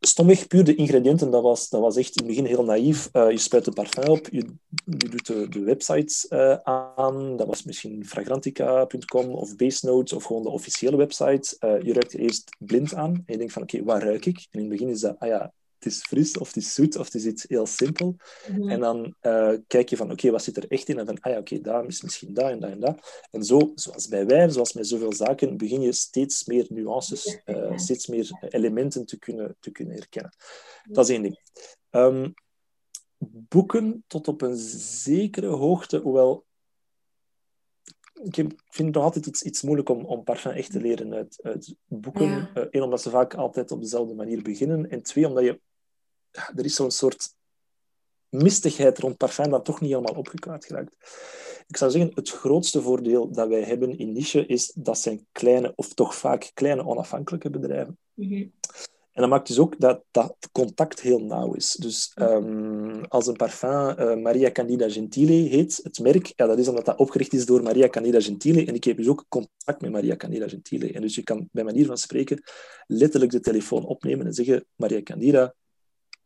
stomweg, 0.07 0.47
puur 0.47 0.63
de 0.63 0.75
ingrediënten, 0.75 1.31
dat 1.31 1.43
was, 1.43 1.69
dat 1.69 1.81
was 1.81 1.95
echt 1.95 2.21
in 2.21 2.27
het 2.27 2.35
begin 2.35 2.45
heel 2.45 2.63
naïef. 2.63 3.09
Uh, 3.13 3.31
je 3.31 3.37
spuit 3.37 3.67
een 3.67 3.73
parfum 3.73 4.07
op, 4.07 4.27
je, 4.31 4.45
doet 4.85 5.25
de, 5.25 5.49
de 5.49 5.59
websites 5.59 6.25
uh, 6.29 6.53
aan. 6.63 7.37
Dat 7.37 7.47
was 7.47 7.63
misschien 7.63 8.05
fragrantica.com 8.05 9.29
of 9.29 9.55
Base 9.55 9.85
Notes 9.85 10.13
of 10.13 10.23
gewoon 10.23 10.43
de 10.43 10.49
officiële 10.49 10.97
website. 10.97 11.57
Uh, 11.59 11.81
je 11.81 11.93
ruikt 11.93 12.13
er 12.13 12.19
eerst 12.19 12.55
blind 12.59 12.93
aan 12.93 13.13
en 13.13 13.23
je 13.25 13.37
denkt 13.37 13.53
van, 13.53 13.61
oké, 13.61 13.83
waar 13.83 14.03
ruik 14.03 14.25
ik? 14.25 14.47
En 14.51 14.59
in 14.59 14.59
het 14.59 14.69
begin 14.69 14.89
is 14.89 14.99
dat, 14.99 15.19
ah 15.19 15.27
ja, 15.27 15.53
is 15.87 16.01
fris 16.01 16.37
of 16.37 16.47
het 16.47 16.55
is 16.55 16.73
zoet 16.73 16.97
of 16.97 17.05
het 17.05 17.15
is 17.15 17.25
iets 17.25 17.45
heel 17.47 17.65
simpel. 17.65 18.15
Mm-hmm. 18.47 18.69
En 18.69 18.79
dan 18.79 19.15
uh, 19.21 19.53
kijk 19.67 19.89
je 19.89 19.97
van, 19.97 20.05
oké, 20.05 20.13
okay, 20.13 20.31
wat 20.31 20.43
zit 20.43 20.57
er 20.57 20.67
echt 20.67 20.89
in? 20.89 20.99
En 20.99 21.05
van, 21.05 21.19
ah 21.19 21.31
ja, 21.31 21.39
oké, 21.39 21.53
okay, 21.53 21.71
daar 21.71 21.85
is 21.85 22.01
misschien 22.01 22.33
dat 22.33 22.49
en 22.49 22.59
dat 22.59 22.69
en 22.69 22.79
dat. 22.79 23.27
En 23.31 23.43
zo, 23.43 23.71
zoals 23.75 24.07
bij 24.07 24.25
wijn, 24.25 24.51
zoals 24.51 24.73
met 24.73 24.87
zoveel 24.87 25.13
zaken, 25.13 25.57
begin 25.57 25.81
je 25.81 25.91
steeds 25.91 26.45
meer 26.45 26.65
nuances, 26.69 27.41
uh, 27.45 27.77
steeds 27.77 28.07
meer 28.07 28.47
elementen 28.49 29.05
te 29.05 29.19
kunnen, 29.19 29.55
te 29.59 29.71
kunnen 29.71 29.95
herkennen. 29.95 30.31
Dat 30.83 31.09
is 31.09 31.15
één 31.15 31.21
ding. 31.21 31.39
Um, 31.91 32.33
boeken 33.19 34.03
tot 34.07 34.27
op 34.27 34.41
een 34.41 34.57
zekere 34.57 35.47
hoogte, 35.47 35.97
hoewel 35.97 36.45
ik 38.23 38.33
vind 38.33 38.55
het 38.87 38.93
nog 38.93 39.03
altijd 39.03 39.25
iets, 39.25 39.43
iets 39.43 39.61
moeilijk 39.61 39.89
om, 39.89 40.05
om 40.05 40.23
parfum 40.23 40.51
echt 40.51 40.71
te 40.71 40.81
leren 40.81 41.13
uit, 41.13 41.39
uit 41.41 41.75
boeken. 41.85 42.25
Ja. 42.25 42.67
Eén, 42.69 42.81
omdat 42.81 43.01
ze 43.01 43.09
vaak 43.09 43.33
altijd 43.33 43.71
op 43.71 43.81
dezelfde 43.81 44.13
manier 44.13 44.41
beginnen. 44.41 44.89
En 44.89 45.01
twee, 45.01 45.27
omdat 45.27 45.43
je 45.43 45.59
er 46.55 46.65
is 46.65 46.75
zo'n 46.75 46.91
soort 46.91 47.35
mistigheid 48.29 48.99
rond 48.99 49.17
parfum 49.17 49.49
dat 49.49 49.65
toch 49.65 49.81
niet 49.81 49.89
helemaal 49.89 50.15
opgeklaard 50.15 50.65
geraakt. 50.65 50.95
Ik 51.67 51.77
zou 51.77 51.91
zeggen, 51.91 52.11
het 52.13 52.29
grootste 52.29 52.81
voordeel 52.81 53.31
dat 53.31 53.47
wij 53.47 53.63
hebben 53.63 53.97
in 53.97 54.11
niche 54.11 54.45
is 54.45 54.71
dat 54.75 54.99
zijn 54.99 55.27
kleine, 55.31 55.73
of 55.75 55.93
toch 55.93 56.15
vaak 56.15 56.51
kleine 56.53 56.85
onafhankelijke 56.85 57.49
bedrijven. 57.49 57.97
Mhm. 58.13 58.45
En 59.17 59.23
dat 59.23 59.31
maakt 59.31 59.47
dus 59.47 59.59
ook 59.59 59.79
dat 59.79 60.03
dat 60.11 60.35
contact 60.51 61.01
heel 61.01 61.19
nauw 61.19 61.53
is. 61.53 61.73
Dus 61.73 62.11
um, 62.15 63.05
als 63.05 63.27
een 63.27 63.35
parfum 63.35 63.99
uh, 63.99 64.15
Maria 64.15 64.51
Candida 64.51 64.89
Gentile 64.89 65.31
heet, 65.31 65.79
het 65.83 65.99
merk, 65.99 66.33
ja, 66.35 66.45
dat 66.45 66.59
is 66.59 66.67
omdat 66.67 66.85
dat 66.85 66.97
opgericht 66.97 67.33
is 67.33 67.45
door 67.45 67.63
Maria 67.63 67.89
Candida 67.89 68.21
Gentile. 68.21 68.65
En 68.65 68.75
ik 68.75 68.83
heb 68.83 68.97
dus 68.97 69.07
ook 69.07 69.25
contact 69.27 69.81
met 69.81 69.91
Maria 69.91 70.15
Candida 70.15 70.47
Gentile. 70.47 70.93
En 70.93 71.01
dus 71.01 71.15
je 71.15 71.23
kan 71.23 71.49
bij 71.51 71.63
manier 71.63 71.85
van 71.85 71.97
spreken 71.97 72.43
letterlijk 72.87 73.31
de 73.31 73.39
telefoon 73.39 73.85
opnemen 73.85 74.25
en 74.25 74.33
zeggen, 74.33 74.65
Maria 74.75 75.01
Candida, 75.03 75.53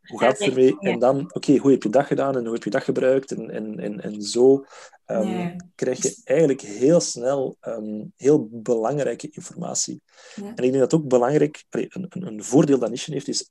hoe 0.01 0.19
gaat 0.19 0.39
het 0.39 0.47
ermee? 0.47 0.79
En 0.79 0.99
dan, 0.99 1.19
oké, 1.19 1.37
okay, 1.37 1.57
hoe 1.57 1.71
heb 1.71 1.83
je 1.83 1.89
dat 1.89 2.05
gedaan 2.05 2.37
en 2.37 2.43
hoe 2.43 2.53
heb 2.53 2.63
je 2.63 2.69
dat 2.69 2.83
gebruikt? 2.83 3.31
En, 3.31 3.49
en, 3.49 3.79
en, 3.79 4.01
en 4.01 4.21
zo 4.21 4.65
um, 5.05 5.27
ja. 5.27 5.55
krijg 5.75 6.01
je 6.01 6.21
eigenlijk 6.23 6.61
heel 6.61 6.99
snel 6.99 7.57
um, 7.61 8.13
heel 8.15 8.47
belangrijke 8.51 9.29
informatie. 9.31 10.01
Ja. 10.35 10.43
En 10.43 10.63
ik 10.63 10.71
denk 10.71 10.77
dat 10.89 10.93
ook 10.93 11.07
belangrijk, 11.07 11.63
een, 11.69 12.05
een, 12.09 12.27
een 12.27 12.43
voordeel 12.43 12.79
dat 12.79 12.89
Niche 12.89 13.11
heeft, 13.11 13.27
is 13.27 13.49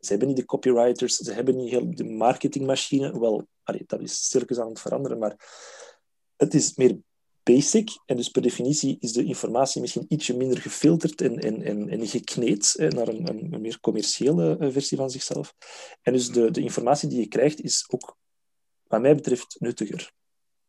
ze 0.00 0.10
hebben 0.10 0.28
niet 0.28 0.36
de 0.36 0.44
copywriters, 0.44 1.16
ze 1.16 1.32
hebben 1.32 1.56
niet 1.56 1.70
heel 1.70 1.94
de 1.94 2.04
marketingmachine. 2.04 3.20
Wel, 3.20 3.46
allee, 3.62 3.84
dat 3.86 4.00
is 4.00 4.24
stilletjes 4.24 4.58
aan 4.58 4.68
het 4.68 4.80
veranderen, 4.80 5.18
maar 5.18 5.36
het 6.36 6.54
is 6.54 6.76
meer 6.76 6.98
basic. 7.42 7.90
En 8.06 8.16
dus 8.16 8.28
per 8.28 8.42
definitie 8.42 8.96
is 9.00 9.12
de 9.12 9.24
informatie 9.24 9.80
misschien 9.80 10.04
ietsje 10.08 10.36
minder 10.36 10.58
gefilterd 10.58 11.20
en, 11.20 11.38
en, 11.38 11.62
en, 11.62 11.88
en 11.88 12.06
gekneed 12.06 12.74
naar 12.76 13.08
een, 13.08 13.28
een, 13.28 13.60
meer 13.60 13.80
commerciële 13.80 14.56
uh, 14.60 14.72
versie 14.72 14.96
van 14.96 15.10
zichzelf. 15.10 15.54
En 16.02 16.12
dus 16.12 16.28
de, 16.28 16.50
de 16.50 16.60
informatie 16.60 17.08
die 17.08 17.20
je 17.20 17.28
krijgt 17.28 17.60
is 17.60 17.84
ook, 17.88 18.16
wat 18.82 19.00
mij 19.00 19.14
betreft, 19.14 19.56
nuttiger. 19.58 20.12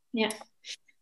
Ja. 0.10 0.50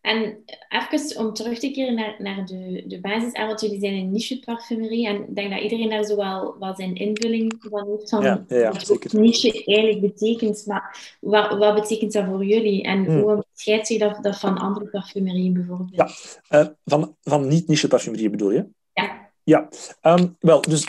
En 0.01 0.43
even 0.69 1.17
om 1.17 1.33
terug 1.33 1.59
te 1.59 1.71
keren 1.71 1.95
naar, 1.95 2.15
naar 2.17 2.45
de, 2.45 2.83
de 2.87 2.99
basis. 2.99 3.31
Want 3.31 3.61
jullie 3.61 3.79
zijn 3.79 3.93
een 3.93 4.11
niche 4.11 4.39
parfumerie. 4.39 5.07
En 5.07 5.15
ik 5.15 5.35
denk 5.35 5.51
dat 5.51 5.61
iedereen 5.61 5.89
daar 5.89 6.03
zo 6.03 6.15
wel, 6.15 6.55
wel 6.59 6.75
zijn 6.75 6.95
invulling 6.95 7.55
van 7.59 7.87
heeft. 7.89 8.09
Van 8.09 8.23
ja, 8.23 8.45
ja, 8.47 8.57
ja, 8.57 8.71
wat 8.71 9.13
niche 9.13 9.63
eigenlijk 9.65 10.01
betekent. 10.01 10.65
Maar 10.65 11.17
wat, 11.19 11.57
wat 11.57 11.75
betekent 11.75 12.13
dat 12.13 12.25
voor 12.25 12.45
jullie? 12.45 12.83
En 12.83 13.07
Hmm. 13.09 13.19
hoe 13.19 13.29
onderscheidt 13.29 13.87
zich 13.87 13.99
dat, 13.99 14.23
dat 14.23 14.39
van 14.39 14.57
andere 14.57 14.85
parfumerieën 14.85 15.53
bijvoorbeeld? 15.53 16.37
Ja, 16.49 16.59
uh, 16.59 16.67
van, 16.85 17.15
van 17.21 17.47
niet-niche 17.47 17.87
parfumerie 17.87 18.29
bedoel 18.29 18.51
je? 18.51 18.65
Ja. 18.93 19.31
Ja, 19.43 19.69
um, 20.01 20.35
wel, 20.39 20.61
dus 20.61 20.85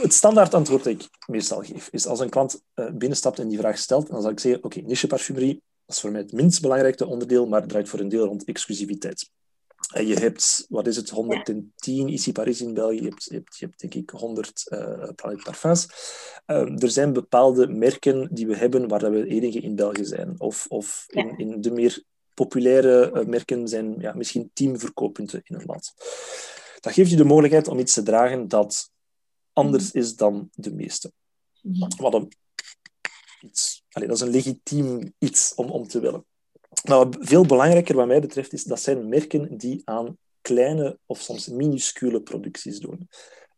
het 0.00 0.12
standaard 0.14 0.54
antwoord 0.54 0.84
dat 0.84 0.92
ik 0.92 1.08
meestal 1.26 1.62
geef, 1.62 1.88
is 1.92 2.06
als 2.06 2.20
een 2.20 2.28
klant 2.28 2.62
uh, 2.74 2.90
binnenstapt 2.90 3.38
en 3.38 3.48
die 3.48 3.58
vraag 3.58 3.78
stelt, 3.78 4.10
dan 4.10 4.22
zal 4.22 4.30
ik 4.30 4.40
zeggen, 4.40 4.64
oké, 4.64 4.76
okay, 4.76 4.88
niche 4.88 5.06
parfumerie, 5.06 5.62
dat 5.88 5.96
is 5.96 6.02
voor 6.02 6.10
mij 6.10 6.20
het 6.20 6.32
minst 6.32 6.60
belangrijke 6.60 7.06
onderdeel, 7.06 7.46
maar 7.46 7.60
het 7.60 7.68
draait 7.68 7.88
voor 7.88 8.00
een 8.00 8.08
deel 8.08 8.26
rond 8.26 8.44
exclusiviteit. 8.44 9.30
En 9.92 10.06
je 10.06 10.14
hebt, 10.14 10.66
wat 10.68 10.86
is 10.86 10.96
het, 10.96 11.10
110 11.10 12.08
Ici 12.08 12.32
Paris 12.32 12.60
in 12.60 12.74
België, 12.74 12.96
je 12.96 13.08
hebt, 13.08 13.24
je 13.24 13.34
hebt, 13.34 13.58
je 13.58 13.64
hebt 13.64 13.80
denk 13.80 13.94
ik 13.94 14.10
100 14.10 14.64
uh, 14.68 15.08
Planet 15.14 15.42
Parfums. 15.44 15.88
Um, 16.46 16.78
er 16.78 16.90
zijn 16.90 17.12
bepaalde 17.12 17.68
merken 17.68 18.28
die 18.34 18.46
we 18.46 18.56
hebben 18.56 18.88
waar 18.88 19.10
we 19.10 19.26
enige 19.26 19.60
in 19.60 19.74
België 19.74 20.04
zijn. 20.04 20.34
Of, 20.40 20.66
of 20.68 21.06
in, 21.08 21.38
in 21.38 21.60
de 21.60 21.70
meer 21.70 22.02
populaire 22.34 23.12
uh, 23.14 23.26
merken 23.26 23.68
zijn 23.68 23.94
ja, 23.98 24.12
misschien 24.12 24.50
10 24.52 24.78
verkooppunten 24.78 25.40
in 25.44 25.54
een 25.54 25.66
land. 25.66 25.94
Dat 26.80 26.92
geeft 26.92 27.10
je 27.10 27.16
de 27.16 27.24
mogelijkheid 27.24 27.68
om 27.68 27.78
iets 27.78 27.94
te 27.94 28.02
dragen 28.02 28.48
dat 28.48 28.90
anders 29.52 29.90
is 29.90 30.16
dan 30.16 30.50
de 30.54 30.74
meeste. 30.74 31.12
Wat 31.96 32.14
een, 32.14 32.32
iets, 33.42 33.84
dat 33.88 34.10
is 34.10 34.20
een 34.20 34.30
legitiem 34.30 35.14
iets 35.18 35.54
om, 35.54 35.70
om 35.70 35.88
te 35.88 36.00
willen. 36.00 36.24
Maar 36.88 36.98
wat 36.98 37.16
veel 37.20 37.46
belangrijker 37.46 37.96
wat 37.96 38.06
mij 38.06 38.20
betreft 38.20 38.52
is, 38.52 38.64
dat 38.64 38.80
zijn 38.80 39.08
merken 39.08 39.56
die 39.56 39.82
aan 39.84 40.18
kleine 40.40 40.98
of 41.06 41.20
soms 41.20 41.48
minuscule 41.48 42.22
producties 42.22 42.78
doen. 42.78 43.08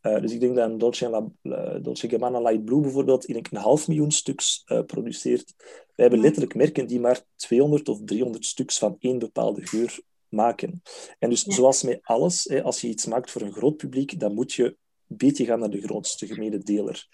Uh, 0.02 0.20
dus 0.20 0.32
ik 0.32 0.40
denk 0.40 0.56
dat 0.56 0.70
een 0.70 0.78
Dolce, 0.78 1.30
La, 1.42 1.78
Dolce 1.78 2.08
Gabbana 2.08 2.40
Light 2.40 2.64
Blue 2.64 2.80
bijvoorbeeld 2.80 3.24
in 3.24 3.36
een 3.36 3.56
half 3.56 3.88
miljoen 3.88 4.10
stuks 4.10 4.62
uh, 4.66 4.82
produceert. 4.82 5.54
Wij 5.94 6.06
hebben 6.06 6.20
letterlijk 6.20 6.54
merken 6.54 6.86
die 6.86 7.00
maar 7.00 7.22
200 7.36 7.88
of 7.88 8.00
300 8.04 8.44
stuks 8.44 8.78
van 8.78 8.96
één 8.98 9.18
bepaalde 9.18 9.66
geur 9.66 10.00
maken. 10.28 10.82
En 11.18 11.30
dus 11.30 11.44
ja. 11.44 11.52
zoals 11.52 11.82
met 11.82 11.98
alles, 12.02 12.44
hè, 12.44 12.62
als 12.62 12.80
je 12.80 12.88
iets 12.88 13.06
maakt 13.06 13.30
voor 13.30 13.42
een 13.42 13.52
groot 13.52 13.76
publiek, 13.76 14.20
dan 14.20 14.34
moet 14.34 14.52
je 14.52 14.64
een 14.64 15.16
beetje 15.16 15.44
gaan 15.44 15.58
naar 15.58 15.70
de 15.70 15.80
grootste 15.80 16.26
gemene 16.26 16.58
deler. 16.58 17.08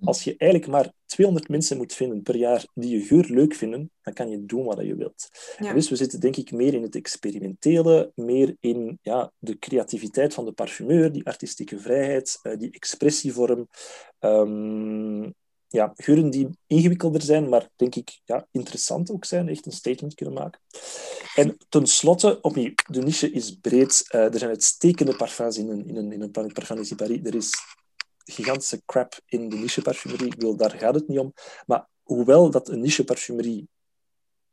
Als 0.00 0.24
je 0.24 0.34
eigenlijk 0.36 0.70
maar 0.70 0.92
200 1.06 1.48
mensen 1.48 1.76
moet 1.76 1.92
vinden 1.92 2.22
per 2.22 2.36
jaar 2.36 2.66
die 2.74 2.98
je 2.98 3.04
geur 3.04 3.24
leuk 3.28 3.54
vinden, 3.54 3.90
dan 4.02 4.14
kan 4.14 4.30
je 4.30 4.44
doen 4.44 4.64
wat 4.64 4.80
je 4.80 4.96
wilt. 4.96 5.28
Ja. 5.58 5.72
Dus 5.72 5.88
we 5.88 5.96
zitten 5.96 6.20
denk 6.20 6.36
ik 6.36 6.52
meer 6.52 6.74
in 6.74 6.82
het 6.82 6.94
experimentele, 6.94 8.12
meer 8.14 8.56
in 8.60 8.98
ja, 9.02 9.32
de 9.38 9.58
creativiteit 9.58 10.34
van 10.34 10.44
de 10.44 10.52
parfumeur, 10.52 11.12
die 11.12 11.26
artistieke 11.26 11.78
vrijheid, 11.78 12.38
uh, 12.42 12.56
die 12.58 12.70
expressievorm. 12.70 13.68
Um, 14.20 15.34
ja, 15.74 15.92
geuren 15.96 16.30
die 16.30 16.48
ingewikkelder 16.66 17.22
zijn, 17.22 17.48
maar 17.48 17.68
denk 17.76 17.94
ik 17.94 18.20
ja, 18.24 18.46
interessant 18.50 19.10
ook 19.10 19.24
zijn, 19.24 19.48
echt 19.48 19.66
een 19.66 19.72
statement 19.72 20.14
kunnen 20.14 20.34
maken. 20.34 20.60
En 21.34 21.56
tenslotte, 21.68 22.40
opnieuw, 22.40 22.72
de 22.90 23.02
niche 23.02 23.30
is 23.30 23.50
breed. 23.60 24.04
Uh, 24.14 24.24
er 24.24 24.38
zijn 24.38 24.50
uitstekende 24.50 25.16
parfums 25.16 25.58
in 25.58 25.68
een, 25.68 25.86
in 25.86 25.96
een, 25.96 26.12
in 26.12 26.22
een 26.22 26.30
Planet 26.30 26.52
Parfum 26.52 26.96
Paris. 26.96 27.20
Er 27.22 27.34
is 27.34 27.50
gigantische 28.24 28.82
crap 28.86 29.20
in 29.26 29.48
de 29.48 29.56
niche 29.56 29.82
parfumerie. 29.82 30.26
Ik 30.26 30.40
wil, 30.40 30.56
daar 30.56 30.70
gaat 30.70 30.94
het 30.94 31.08
niet 31.08 31.18
om. 31.18 31.32
Maar 31.66 31.88
hoewel 32.02 32.50
dat 32.50 32.68
een 32.68 32.80
niche 32.80 33.04
parfumerie 33.04 33.68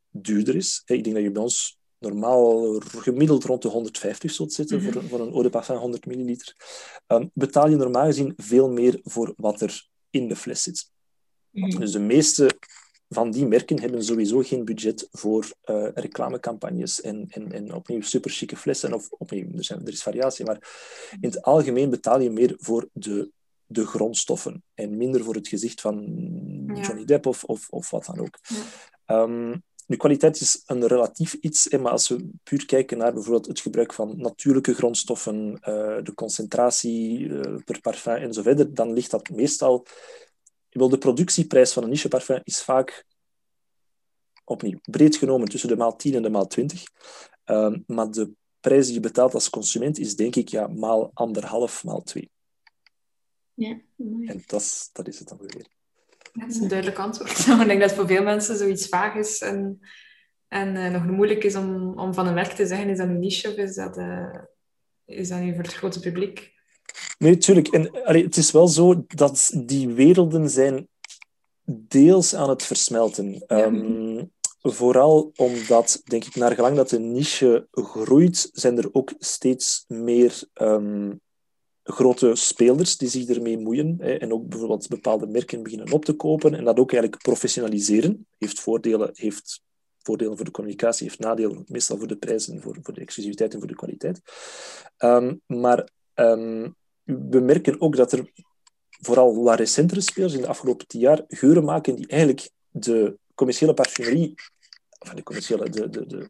duurder 0.09 0.55
is, 0.55 0.81
ik 0.85 1.03
denk 1.03 1.15
dat 1.15 1.25
je 1.25 1.31
bij 1.31 1.41
ons 1.41 1.79
normaal 1.97 2.79
gemiddeld 2.79 3.43
rond 3.43 3.61
de 3.61 3.67
150 3.67 4.31
zult 4.31 4.53
zitten 4.53 4.77
mm 4.77 4.83
-hmm. 4.83 4.93
voor, 4.93 5.03
voor 5.03 5.19
een 5.19 5.31
eau 5.31 5.43
de 5.43 5.49
parfum 5.49 5.77
100 5.77 6.05
milliliter, 6.05 6.55
um, 7.07 7.31
betaal 7.33 7.69
je 7.69 7.75
normaal 7.75 8.05
gezien 8.05 8.33
veel 8.37 8.69
meer 8.69 8.99
voor 9.03 9.33
wat 9.37 9.61
er 9.61 9.89
in 10.09 10.27
de 10.27 10.35
fles 10.35 10.63
zit. 10.63 10.89
Mm 11.49 11.69
-hmm. 11.69 11.79
Dus 11.79 11.91
de 11.91 11.99
meeste 11.99 12.57
van 13.13 13.31
die 13.31 13.45
merken 13.45 13.79
hebben 13.79 14.03
sowieso 14.03 14.41
geen 14.41 14.65
budget 14.65 15.07
voor 15.11 15.51
uh, 15.65 15.87
reclamecampagnes 15.93 17.01
en, 17.01 17.25
en, 17.29 17.51
en 17.51 17.73
opnieuw 17.73 18.01
super 18.01 18.31
chique 18.31 18.57
flessen. 18.57 18.93
Of 18.93 19.09
opnieuw, 19.09 19.57
er, 19.57 19.63
zijn, 19.63 19.81
er 19.85 19.91
is 19.91 20.03
variatie, 20.03 20.45
maar 20.45 20.69
in 21.11 21.29
het 21.29 21.41
algemeen 21.41 21.89
betaal 21.89 22.19
je 22.19 22.29
meer 22.29 22.55
voor 22.57 22.89
de 22.93 23.31
de 23.71 23.85
grondstoffen 23.85 24.63
en 24.73 24.97
minder 24.97 25.23
voor 25.23 25.35
het 25.35 25.47
gezicht 25.47 25.81
van. 25.81 26.05
Johnny 26.73 27.05
Depp 27.05 27.25
of, 27.25 27.43
of, 27.43 27.69
of 27.69 27.89
wat 27.89 28.05
dan 28.05 28.19
ook. 28.19 28.39
Um, 29.05 29.63
de 29.85 29.97
kwaliteit 29.97 30.41
is 30.41 30.63
een 30.65 30.87
relatief 30.87 31.33
iets, 31.33 31.69
maar 31.69 31.91
als 31.91 32.07
we 32.07 32.29
puur 32.43 32.65
kijken 32.65 32.97
naar 32.97 33.13
bijvoorbeeld 33.13 33.47
het 33.47 33.59
gebruik 33.59 33.93
van 33.93 34.13
natuurlijke 34.17 34.73
grondstoffen, 34.73 35.51
uh, 35.51 36.03
de 36.03 36.11
concentratie 36.15 37.19
uh, 37.19 37.55
per 37.65 37.81
parfum 37.81 38.15
en 38.15 38.33
zo 38.33 38.41
verder, 38.41 38.73
dan 38.73 38.93
ligt 38.93 39.11
dat 39.11 39.29
meestal... 39.29 39.85
Wel, 40.69 40.89
de 40.89 40.97
productieprijs 40.97 41.73
van 41.73 41.83
een 41.83 41.89
niche 41.89 42.07
parfum 42.07 42.39
is 42.43 42.63
vaak, 42.63 43.05
opnieuw, 44.43 44.79
breed 44.81 45.15
genomen 45.15 45.49
tussen 45.49 45.69
de 45.69 45.77
maal 45.77 45.95
10 45.95 46.15
en 46.15 46.21
de 46.21 46.29
maal 46.29 46.47
20. 46.47 46.83
Um, 47.45 47.83
maar 47.87 48.11
de 48.11 48.31
prijs 48.59 48.85
die 48.85 48.93
je 48.93 48.99
betaalt 48.99 49.33
als 49.33 49.49
consument 49.49 49.99
is 49.99 50.15
denk 50.15 50.35
ik 50.35 50.49
ja, 50.49 50.67
maal 50.67 51.11
anderhalf, 51.13 51.83
maal 51.83 52.01
2. 52.01 52.29
Ja, 53.61 53.77
mooi. 53.95 54.27
En 54.27 54.43
dat, 54.45 54.89
dat 54.93 55.07
is 55.07 55.19
het 55.19 55.27
dan 55.27 55.37
weer. 55.37 55.67
Ja, 56.33 56.41
dat 56.41 56.55
is 56.55 56.61
een 56.61 56.67
duidelijk 56.67 56.99
antwoord. 56.99 57.39
ik 57.61 57.67
denk 57.67 57.79
dat 57.79 57.89
het 57.89 57.93
voor 57.93 58.07
veel 58.07 58.23
mensen 58.23 58.57
zoiets 58.57 58.87
vaag 58.87 59.15
is 59.15 59.41
en, 59.41 59.79
en 60.47 60.75
uh, 60.75 60.89
nog 60.89 61.05
moeilijk 61.05 61.43
is 61.43 61.55
om, 61.55 61.99
om 61.99 62.13
van 62.13 62.27
een 62.27 62.33
werk 62.33 62.51
te 62.51 62.67
zeggen, 62.67 62.89
is 62.89 62.97
dat 62.97 63.07
een 63.07 63.19
niche 63.19 63.49
of 63.49 63.55
is 63.55 63.75
dat, 63.75 63.97
uh, 63.97 64.35
is 65.05 65.29
dat 65.29 65.39
nu 65.39 65.53
voor 65.53 65.63
het 65.63 65.73
grote 65.73 65.99
publiek? 65.99 66.53
Nee, 67.17 67.37
tuurlijk. 67.37 67.67
En 67.67 68.03
allee, 68.05 68.23
het 68.23 68.37
is 68.37 68.51
wel 68.51 68.67
zo 68.67 69.05
dat 69.07 69.51
die 69.65 69.89
werelden 69.89 70.49
zijn 70.49 70.87
deels 71.65 72.35
aan 72.35 72.49
het 72.49 72.63
versmelten. 72.63 73.43
Ja. 73.47 73.65
Um, 73.65 74.31
vooral 74.61 75.31
omdat, 75.35 76.01
denk 76.03 76.25
ik, 76.25 76.35
naar 76.35 76.55
gelang 76.55 76.75
dat 76.75 76.89
de 76.89 76.99
niche 76.99 77.67
groeit, 77.71 78.49
zijn 78.53 78.77
er 78.77 78.89
ook 78.91 79.13
steeds 79.17 79.85
meer 79.87 80.43
um, 80.53 81.21
grote 81.83 82.35
spelers 82.35 82.97
die 82.97 83.09
zich 83.09 83.29
ermee 83.29 83.57
moeien 83.57 83.97
hè, 83.99 84.13
en 84.13 84.33
ook 84.33 84.47
bijvoorbeeld 84.47 84.87
bepaalde 84.87 85.27
merken 85.27 85.63
beginnen 85.63 85.91
op 85.91 86.05
te 86.05 86.13
kopen 86.13 86.53
en 86.53 86.63
dat 86.63 86.79
ook 86.79 86.91
eigenlijk 86.91 87.23
professionaliseren. 87.23 88.27
Heeft 88.37 88.59
voordelen, 88.59 89.09
heeft 89.13 89.61
voordelen 90.01 90.35
voor 90.35 90.45
de 90.45 90.51
communicatie, 90.51 91.07
heeft 91.07 91.19
nadelen 91.19 91.63
meestal 91.67 91.97
voor 91.97 92.07
de 92.07 92.17
prijs 92.17 92.49
en 92.49 92.61
voor, 92.61 92.77
voor 92.81 92.93
de 92.93 93.01
exclusiviteit 93.01 93.53
en 93.53 93.59
voor 93.59 93.67
de 93.67 93.75
kwaliteit. 93.75 94.21
Um, 94.97 95.41
maar 95.45 95.89
um, 96.15 96.75
we 97.03 97.39
merken 97.39 97.81
ook 97.81 97.95
dat 97.95 98.11
er 98.11 98.31
vooral 99.01 99.43
wat 99.43 99.59
recentere 99.59 100.01
spelers 100.01 100.33
in 100.33 100.41
de 100.41 100.47
afgelopen 100.47 100.87
tien 100.87 100.99
jaar 100.99 101.23
geuren 101.27 101.63
maken 101.63 101.95
die 101.95 102.07
eigenlijk 102.07 102.49
de 102.69 103.17
commerciële 103.35 103.73
parfumerie, 103.73 104.35
of 104.99 105.09
de 105.09 105.23
commerciële, 105.23 105.69
de, 105.69 105.89
de, 105.89 106.05
de, 106.05 106.27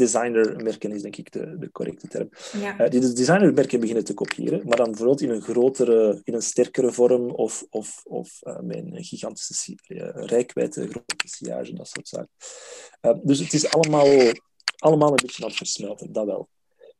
designermerken 0.00 0.92
is 0.92 1.02
denk 1.02 1.16
ik 1.16 1.32
de, 1.32 1.58
de 1.58 1.70
correcte 1.70 2.08
term. 2.08 2.28
Ja. 2.60 2.78
Eh, 2.78 2.90
die 2.90 3.00
de 3.00 3.12
designermerken 3.12 3.80
beginnen 3.80 4.04
te 4.04 4.14
kopiëren, 4.14 4.66
maar 4.66 4.76
dan 4.76 4.90
bijvoorbeeld 4.90 5.20
in 5.20 5.30
een 5.30 5.42
grotere, 5.42 6.20
in 6.24 6.34
een 6.34 6.42
sterkere 6.42 6.92
vorm 6.92 7.30
of, 7.30 7.66
of, 7.70 8.02
of 8.04 8.38
uh, 8.42 8.58
met 8.60 8.76
een 8.76 9.04
gigantische 9.04 9.76
uh, 9.88 10.08
rijkwijde, 10.12 10.88
grote 10.88 11.28
sillage, 11.28 11.72
dat 11.72 11.88
soort 11.88 12.08
zaken. 12.08 12.30
Uh, 13.02 13.18
dus 13.22 13.38
het 13.38 13.52
is 13.52 13.72
allemaal, 13.72 14.32
allemaal 14.76 15.08
een 15.08 15.22
beetje 15.22 15.42
aan 15.42 15.48
het 15.48 15.58
versmelten, 15.58 16.12
dat 16.12 16.26
wel. 16.26 16.48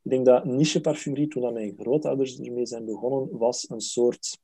Ik 0.02 0.10
denk 0.10 0.26
dat 0.26 0.44
niche 0.44 0.80
parfumerie, 0.80 1.28
toen 1.28 1.42
dat 1.42 1.52
mijn 1.52 1.76
grootouders 1.78 2.38
ermee 2.38 2.66
zijn 2.66 2.84
begonnen, 2.84 3.38
was 3.38 3.68
een 3.68 3.80
soort 3.80 4.38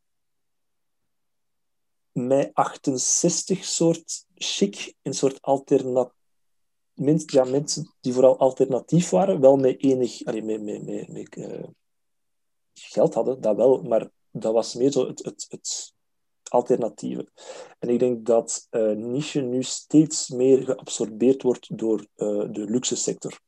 mei 2.13 2.51
68 2.53 3.65
soort 3.65 4.25
chic, 4.35 4.95
een 5.03 5.15
soort 5.15 5.43
alternatief 5.43 6.15
mensen, 6.97 7.29
ja, 7.33 7.45
mensen 7.45 7.95
die 8.00 8.12
vooral 8.12 8.38
alternatief 8.38 9.11
waren, 9.11 9.41
wel 9.41 9.57
met 9.57 9.83
enig 9.83 10.25
met, 10.25 10.45
met, 10.45 11.09
met, 11.09 11.37
uh, 11.37 11.65
geld 12.75 13.15
hadden, 13.15 13.41
dat 13.41 13.57
wel, 13.57 13.83
maar 13.83 14.11
dat 14.31 14.53
was 14.53 14.75
meer 14.75 14.93
zo 14.93 15.07
het, 15.07 15.25
het, 15.25 15.47
het 15.49 15.95
alternatieve. 16.49 17.29
En 17.79 17.88
ik 17.88 17.99
denk 17.99 18.26
dat 18.26 18.67
uh, 18.71 18.91
niche 18.91 19.41
nu 19.41 19.62
steeds 19.62 20.29
meer 20.29 20.65
geabsorbeerd 20.65 21.43
wordt 21.43 21.79
door 21.79 21.99
uh, 21.99 22.45
de 22.50 22.65
luxe 22.65 22.97
sector. 22.97 23.41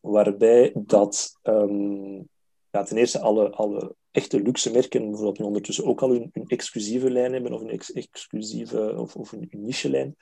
Waarbij 0.00 0.72
dat 0.74 1.38
um, 1.42 2.28
ja, 2.70 2.82
ten 2.82 2.96
eerste 2.96 3.20
alle, 3.20 3.50
alle 3.50 3.94
echte 4.10 4.40
luxe 4.40 4.70
merken 4.70 5.00
bijvoorbeeld 5.00 5.38
nu 5.38 5.44
ondertussen 5.44 5.84
ook 5.84 6.02
al 6.02 6.10
hun, 6.10 6.30
exclusieve 6.46 7.10
lijn 7.10 7.32
hebben, 7.32 7.52
of 7.52 7.60
een 7.60 7.70
ex 7.70 7.92
exclusieve 7.92 8.94
of, 8.98 9.16
of 9.16 9.32
een, 9.32 9.46
een 9.50 9.64
niche-lijn. 9.64 10.16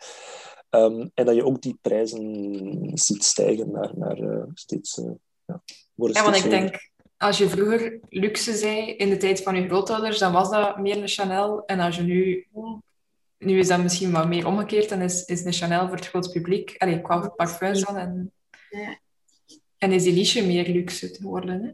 Um, 0.75 1.11
en 1.15 1.25
dat 1.25 1.35
je 1.35 1.45
ook 1.45 1.63
die 1.63 1.79
prijzen 1.81 2.91
ziet 2.95 3.25
stijgen 3.25 3.71
naar, 3.71 3.93
naar 3.95 4.19
uh, 4.19 4.43
steeds... 4.55 4.99
Uh, 4.99 5.11
ja, 5.45 5.63
ja, 5.95 6.23
want 6.23 6.37
ik 6.37 6.51
denk, 6.51 6.91
als 7.17 7.39
je 7.39 7.49
vroeger 7.49 8.01
luxe 8.09 8.55
zei 8.57 8.91
in 8.91 9.09
de 9.09 9.17
tijd 9.17 9.43
van 9.43 9.57
je 9.57 9.67
grootouders, 9.67 10.19
dan 10.19 10.33
was 10.33 10.51
dat 10.51 10.79
meer 10.79 10.97
een 10.97 11.09
Chanel. 11.09 11.65
En 11.67 11.81
als 11.81 11.97
je 11.97 12.03
nu... 12.03 12.47
Nu 13.39 13.59
is 13.59 13.69
dat 13.69 13.83
misschien 13.83 14.13
wat 14.13 14.29
meer 14.29 14.47
omgekeerd 14.47 14.91
en 14.91 15.01
is, 15.01 15.25
is 15.25 15.45
een 15.45 15.53
Chanel 15.53 15.87
voor 15.87 15.97
het 15.97 16.07
groot 16.07 16.33
publiek. 16.33 16.75
Allee, 16.79 17.01
qua 17.01 17.29
parfums 17.29 17.85
dan. 17.85 17.97
En, 17.97 18.33
ja. 18.71 18.99
en 19.79 19.93
is 19.93 20.03
die 20.03 20.13
niche 20.13 20.47
meer 20.47 20.69
luxe 20.69 21.11
te 21.11 21.23
worden. 21.23 21.63
Hè? 21.63 21.71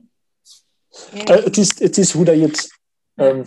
Ja. 1.19 1.39
Uh, 1.39 1.45
het, 1.45 1.57
is, 1.57 1.79
het 1.79 1.99
is 1.99 2.13
hoe 2.13 2.25
dat 2.25 2.35
je 2.35 2.43
het... 2.43 2.81
Um, 3.15 3.45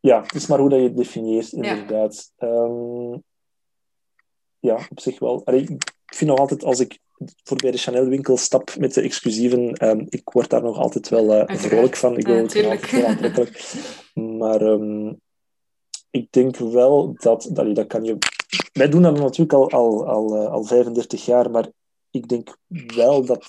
ja, 0.00 0.22
het 0.22 0.34
is 0.34 0.46
maar 0.46 0.58
hoe 0.58 0.68
dat 0.68 0.78
je 0.78 0.84
het 0.84 0.96
definieert, 0.96 1.52
inderdaad. 1.52 2.32
Ja. 2.36 2.46
Um, 2.46 3.22
ja, 4.66 4.86
op 4.90 5.00
zich 5.00 5.18
wel. 5.18 5.42
Allee, 5.44 5.62
ik 5.62 6.14
vind 6.14 6.30
nog 6.30 6.38
altijd, 6.38 6.64
als 6.64 6.80
ik 6.80 6.98
voorbij 7.44 7.70
de 7.70 7.78
Chanel-winkel 7.78 8.36
stap 8.36 8.76
met 8.78 8.94
de 8.94 9.00
exclusieven, 9.00 9.88
um, 9.88 10.06
ik 10.08 10.30
word 10.30 10.50
daar 10.50 10.62
nog 10.62 10.78
altijd 10.78 11.08
wel 11.08 11.34
uh, 11.34 11.56
vrolijk 11.56 11.96
van. 11.96 12.16
Ik 12.16 12.26
wil 12.26 12.34
het 12.34 12.42
altijd 12.42 12.90
heel 12.90 13.06
aantrekkelijk. 13.06 13.74
Maar 14.14 14.62
um, 14.62 15.20
ik 16.10 16.32
denk 16.32 16.56
wel 16.56 17.14
dat, 17.18 17.48
dat, 17.52 17.74
dat 17.74 17.86
kan 17.86 18.04
je... 18.04 18.18
Wij 18.72 18.88
doen 18.88 19.02
dat 19.02 19.18
natuurlijk 19.18 19.52
al, 19.52 19.70
al, 19.70 20.06
al, 20.06 20.42
uh, 20.42 20.52
al 20.52 20.64
35 20.64 21.24
jaar, 21.24 21.50
maar 21.50 21.68
ik 22.10 22.28
denk 22.28 22.56
wel 22.94 23.24
dat 23.24 23.46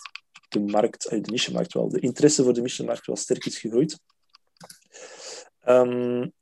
de 0.50 0.60
markt, 0.60 1.10
de 1.10 1.22
niche-markt 1.32 1.74
wel, 1.74 1.90
de 1.90 2.00
interesse 2.00 2.44
voor 2.44 2.54
de 2.54 2.62
niche-markt 2.62 3.06
wel 3.06 3.16
sterk 3.16 3.46
is 3.46 3.60
gegroeid. 3.60 4.00
Um, 5.68 6.34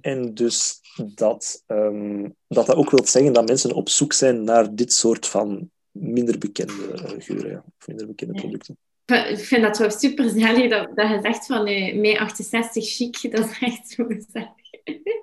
en 0.00 0.34
dus 0.34 0.80
dat, 1.14 1.64
um, 1.66 2.34
dat 2.48 2.66
dat 2.66 2.76
ook 2.76 2.90
wil 2.90 3.06
zeggen 3.06 3.32
dat 3.32 3.46
mensen 3.46 3.72
op 3.72 3.88
zoek 3.88 4.12
zijn 4.12 4.44
naar 4.44 4.74
dit 4.74 4.92
soort 4.92 5.26
van 5.26 5.70
minder 5.90 6.38
bekende 6.38 6.72
geuren, 7.18 7.50
ja, 7.50 7.64
of 7.78 7.86
minder 7.86 8.06
bekende 8.06 8.34
producten. 8.34 8.78
Ik 9.06 9.38
vind 9.38 9.62
dat 9.62 9.78
wel 9.78 9.90
super 9.90 10.24
dat, 10.68 10.96
dat 10.96 11.08
je 11.08 11.18
zegt 11.22 11.46
van 11.46 11.68
uh, 11.68 11.94
mei 11.94 12.16
68 12.16 12.84
chic, 12.84 13.22
dat 13.36 13.50
is 13.50 13.58
echt 13.60 13.88
zo 13.88 14.06
zalig. 14.32 14.48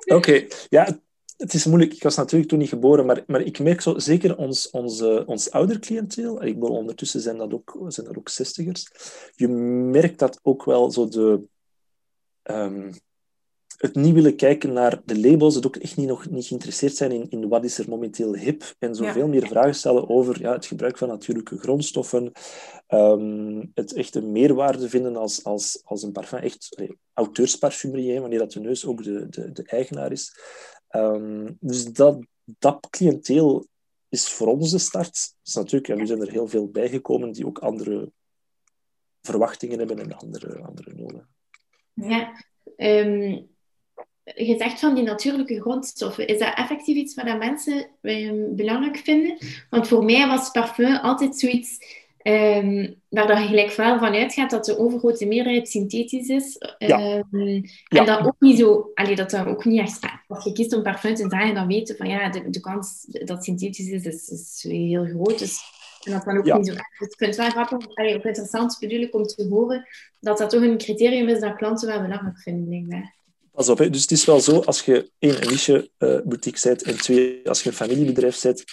Oké, 0.05 0.15
okay. 0.15 0.47
ja, 0.69 0.99
het 1.37 1.53
is 1.53 1.65
moeilijk. 1.65 1.93
Ik 1.93 2.03
was 2.03 2.15
natuurlijk 2.15 2.49
toen 2.49 2.59
niet 2.59 2.69
geboren, 2.69 3.05
maar, 3.05 3.23
maar 3.27 3.41
ik 3.41 3.59
merk 3.59 3.81
zo, 3.81 3.99
zeker 3.99 4.37
ons, 4.37 4.71
uh, 4.71 5.21
ons 5.25 5.51
ouder 5.51 5.79
cliënteel, 5.79 6.43
ik 6.43 6.59
bedoel, 6.59 6.75
ondertussen 6.75 7.21
zijn 7.21 7.37
dat 7.37 7.53
ook, 7.53 7.85
zijn 7.87 8.07
er 8.07 8.17
ook 8.17 8.29
zestigers, 8.29 8.87
je 9.35 9.47
merkt 9.47 10.19
dat 10.19 10.39
ook 10.43 10.65
wel 10.65 10.91
zo 10.91 11.07
de... 11.07 11.41
Um, 12.43 12.91
het 13.77 13.95
niet 13.95 14.13
willen 14.13 14.35
kijken 14.35 14.73
naar 14.73 15.01
de 15.05 15.19
labels, 15.19 15.55
het 15.55 15.65
ook 15.65 15.75
echt 15.75 15.97
niet, 15.97 16.07
nog 16.07 16.29
niet 16.29 16.45
geïnteresseerd 16.45 16.95
zijn 16.95 17.11
in, 17.11 17.29
in 17.29 17.47
wat 17.47 17.63
is 17.63 17.77
er 17.77 17.89
momenteel 17.89 18.35
hip 18.35 18.75
en 18.79 18.95
zoveel 18.95 19.23
ja. 19.23 19.27
meer 19.27 19.47
vragen 19.47 19.75
stellen 19.75 20.09
over 20.09 20.39
ja, 20.39 20.51
het 20.51 20.65
gebruik 20.65 20.97
van 20.97 21.07
natuurlijke 21.07 21.57
grondstoffen, 21.57 22.31
um, 22.87 23.71
het 23.73 23.93
echt 23.93 24.15
een 24.15 24.31
meerwaarde 24.31 24.89
vinden 24.89 25.15
als, 25.15 25.43
als, 25.43 25.81
als 25.83 26.03
een 26.03 26.11
parfum, 26.11 26.39
echt 26.39 26.83
auteursparfumerie, 27.13 28.19
wanneer 28.19 28.39
dat 28.39 28.51
de 28.51 28.59
neus 28.59 28.85
ook 28.85 29.03
de, 29.03 29.29
de, 29.29 29.51
de 29.51 29.63
eigenaar 29.63 30.11
is. 30.11 30.39
Um, 30.95 31.57
dus 31.59 31.85
dat, 31.85 32.25
dat 32.43 32.87
cliënteel 32.89 33.67
is 34.09 34.29
voor 34.29 34.47
ons 34.47 34.71
de 34.71 34.77
start. 34.77 35.33
Dus 35.43 35.53
natuurlijk, 35.53 35.87
ja, 35.87 35.95
nu 35.95 36.05
zijn 36.05 36.21
er 36.21 36.31
heel 36.31 36.47
veel 36.47 36.67
bijgekomen 36.67 37.31
die 37.31 37.45
ook 37.45 37.59
andere 37.59 38.11
verwachtingen 39.21 39.77
hebben 39.77 39.99
en 39.99 40.17
andere, 40.17 40.59
andere 40.59 40.93
noden. 40.93 41.27
Ja, 41.93 42.43
um, 42.77 43.55
je 44.35 44.55
zegt 44.57 44.79
van 44.79 44.95
die 44.95 45.03
natuurlijke 45.03 45.61
grondstoffen. 45.61 46.27
Is 46.27 46.39
dat 46.39 46.53
effectief 46.55 46.95
iets 46.95 47.15
wat 47.15 47.37
mensen 47.37 47.85
um, 48.01 48.55
belangrijk 48.55 48.97
vinden? 48.97 49.37
Want 49.69 49.87
voor 49.87 50.03
mij 50.05 50.27
was 50.27 50.51
parfum 50.51 50.95
altijd 50.95 51.39
zoiets 51.39 51.77
um, 52.23 52.95
waar 53.09 53.27
dat 53.27 53.37
je 53.37 53.47
gelijk 53.47 53.71
wel 53.71 53.99
van 53.99 54.13
uitgaat 54.13 54.49
dat 54.49 54.65
de 54.65 54.77
overgrote 54.77 55.25
meerderheid 55.25 55.69
synthetisch 55.69 56.27
is. 56.27 56.57
Ja. 56.77 57.17
Um, 57.31 57.65
Ja. 57.87 57.99
En 57.99 58.05
dat 58.05 58.25
ook 58.25 58.35
niet 58.39 58.57
zo... 58.57 58.91
Allee, 58.93 59.15
dat 59.15 59.29
dat 59.29 59.45
ook 59.45 59.65
niet 59.65 59.79
echt... 59.79 59.99
Als 60.27 60.43
je 60.43 60.51
kiest 60.51 60.73
om 60.73 60.83
parfum 60.83 61.15
te 61.15 61.27
dragen, 61.27 61.55
dan 61.55 61.67
weet 61.67 61.87
je 61.87 61.95
van 61.95 62.07
ja, 62.07 62.29
de, 62.29 62.49
de 62.49 62.59
kans 62.59 63.05
dat 63.09 63.43
synthetisch 63.43 63.89
is, 63.89 64.05
is, 64.05 64.29
is 64.29 64.65
heel 64.67 65.05
groot. 65.05 65.39
Dus, 65.39 65.59
en 66.03 66.11
dat 66.11 66.23
dan 66.23 66.37
ook 66.37 66.45
Ja. 66.45 66.57
niet 66.57 66.67
zo 66.67 66.73
echt. 66.73 66.99
Dus 66.99 67.07
ik 67.07 67.17
vind 67.17 67.35
het 67.35 67.53
wel 67.53 67.63
grappig, 67.65 67.95
allee, 67.95 68.15
ook 68.15 68.23
interessant 68.23 68.77
bedoel 68.79 69.01
ik 69.01 69.15
om 69.15 69.23
te 69.23 69.47
horen 69.49 69.87
dat 70.19 70.37
dat 70.37 70.49
toch 70.49 70.61
een 70.61 70.77
criterium 70.77 71.27
is 71.27 71.39
dat 71.39 71.55
klanten 71.55 71.87
wel 71.87 72.01
belangrijk 72.01 72.39
vinden, 72.39 72.65
blijkbaar. 72.65 73.15
Pas 73.57 73.69
op, 73.69 73.77
hè. 73.77 73.89
dus 73.89 74.01
het 74.01 74.11
is 74.11 74.25
wel 74.25 74.39
zo, 74.39 74.59
als 74.59 74.81
je 74.81 75.11
één, 75.19 75.41
een 75.41 75.49
niche 75.49 75.91
eh, 75.97 76.19
boutique 76.23 76.67
bent 76.67 76.83
en 76.83 76.97
twee, 76.97 77.49
als 77.49 77.63
je 77.63 77.69
een 77.69 77.75
familiebedrijf 77.75 78.41
bent, 78.41 78.63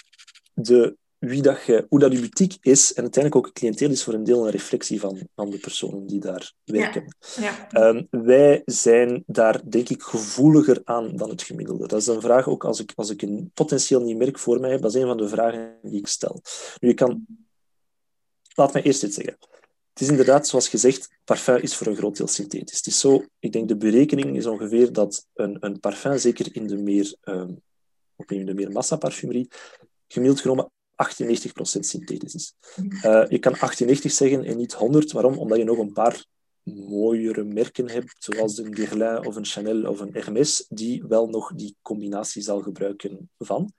de, 0.53 0.97
wie 1.17 1.41
dat 1.41 1.63
je, 1.65 1.85
hoe 1.89 1.99
dat 1.99 2.11
je 2.11 2.19
boutique 2.19 2.57
is 2.61 2.93
en 2.93 3.01
uiteindelijk 3.01 3.35
ook 3.35 3.45
het 3.45 3.59
cliënteel 3.59 3.89
is 3.89 4.03
voor 4.03 4.13
een 4.13 4.23
deel 4.23 4.45
een 4.45 4.51
reflectie 4.51 4.99
van, 4.99 5.19
van 5.35 5.49
de 5.49 5.57
personen 5.57 6.07
die 6.07 6.19
daar 6.19 6.53
werken. 6.63 7.15
Ja. 7.39 7.69
Ehm, 7.69 8.03
wij 8.09 8.61
zijn 8.65 9.23
daar, 9.27 9.61
denk 9.69 9.89
ik, 9.89 10.01
gevoeliger 10.01 10.81
aan 10.83 11.15
dan 11.15 11.29
het 11.29 11.43
gemiddelde. 11.43 11.87
Dat 11.87 12.01
is 12.01 12.07
een 12.07 12.21
vraag 12.21 12.47
ook 12.47 12.65
als 12.65 12.79
ik, 12.79 12.91
als 12.95 13.09
ik 13.09 13.21
een 13.21 13.51
potentieel 13.53 14.01
nieuw 14.01 14.17
merk 14.17 14.39
voor 14.39 14.59
mij 14.59 14.71
heb. 14.71 14.81
Dat 14.81 14.95
is 14.95 15.01
een 15.01 15.07
van 15.07 15.17
de 15.17 15.27
vragen 15.27 15.77
die 15.81 15.99
ik 15.99 16.07
stel. 16.07 16.41
Nu, 16.79 16.87
je 16.87 16.93
kan... 16.93 17.25
Laat 18.55 18.73
mij 18.73 18.83
eerst 18.83 19.01
dit 19.01 19.13
zeggen. 19.13 19.37
Het 19.95 20.03
is 20.03 20.09
inderdaad, 20.09 20.47
zoals 20.47 20.69
gezegd, 20.69 21.09
parfum 21.23 21.55
is 21.55 21.75
voor 21.75 21.87
een 21.87 21.95
groot 21.95 22.17
deel 22.17 22.27
synthetisch. 22.27 22.77
Het 22.77 22.87
is 22.87 22.99
zo, 22.99 23.23
ik 23.39 23.51
denk 23.51 23.67
de 23.67 23.77
berekening 23.77 24.37
is 24.37 24.45
ongeveer 24.45 24.93
dat 24.93 25.27
een, 25.33 25.57
een 25.59 25.79
parfum, 25.79 26.17
zeker 26.17 26.55
in 26.55 26.67
de 26.67 26.77
meer, 26.77 27.15
um, 27.23 27.61
in 28.27 28.45
de 28.45 28.53
meer 28.53 28.71
massaparfumerie, 28.71 29.47
gemiddeld 30.07 30.41
genomen 30.41 30.71
98% 30.95 31.79
synthetisch 31.79 32.35
is. 32.35 32.53
Uh, 32.77 33.25
je 33.27 33.39
kan 33.39 33.59
98 33.59 34.11
zeggen 34.11 34.43
en 34.43 34.57
niet 34.57 34.73
100. 34.73 35.11
Waarom? 35.11 35.37
Omdat 35.37 35.57
je 35.57 35.63
nog 35.63 35.77
een 35.77 35.93
paar 35.93 36.25
mooiere 36.63 37.43
merken 37.43 37.89
hebt, 37.89 38.15
zoals 38.19 38.57
een 38.57 38.75
Guerlain 38.75 39.25
of 39.25 39.35
een 39.35 39.45
Chanel 39.45 39.89
of 39.89 39.99
een 39.99 40.13
Hermès, 40.13 40.65
die 40.69 41.03
wel 41.07 41.27
nog 41.27 41.53
die 41.53 41.75
combinatie 41.81 42.41
zal 42.41 42.61
gebruiken 42.61 43.29
van. 43.37 43.71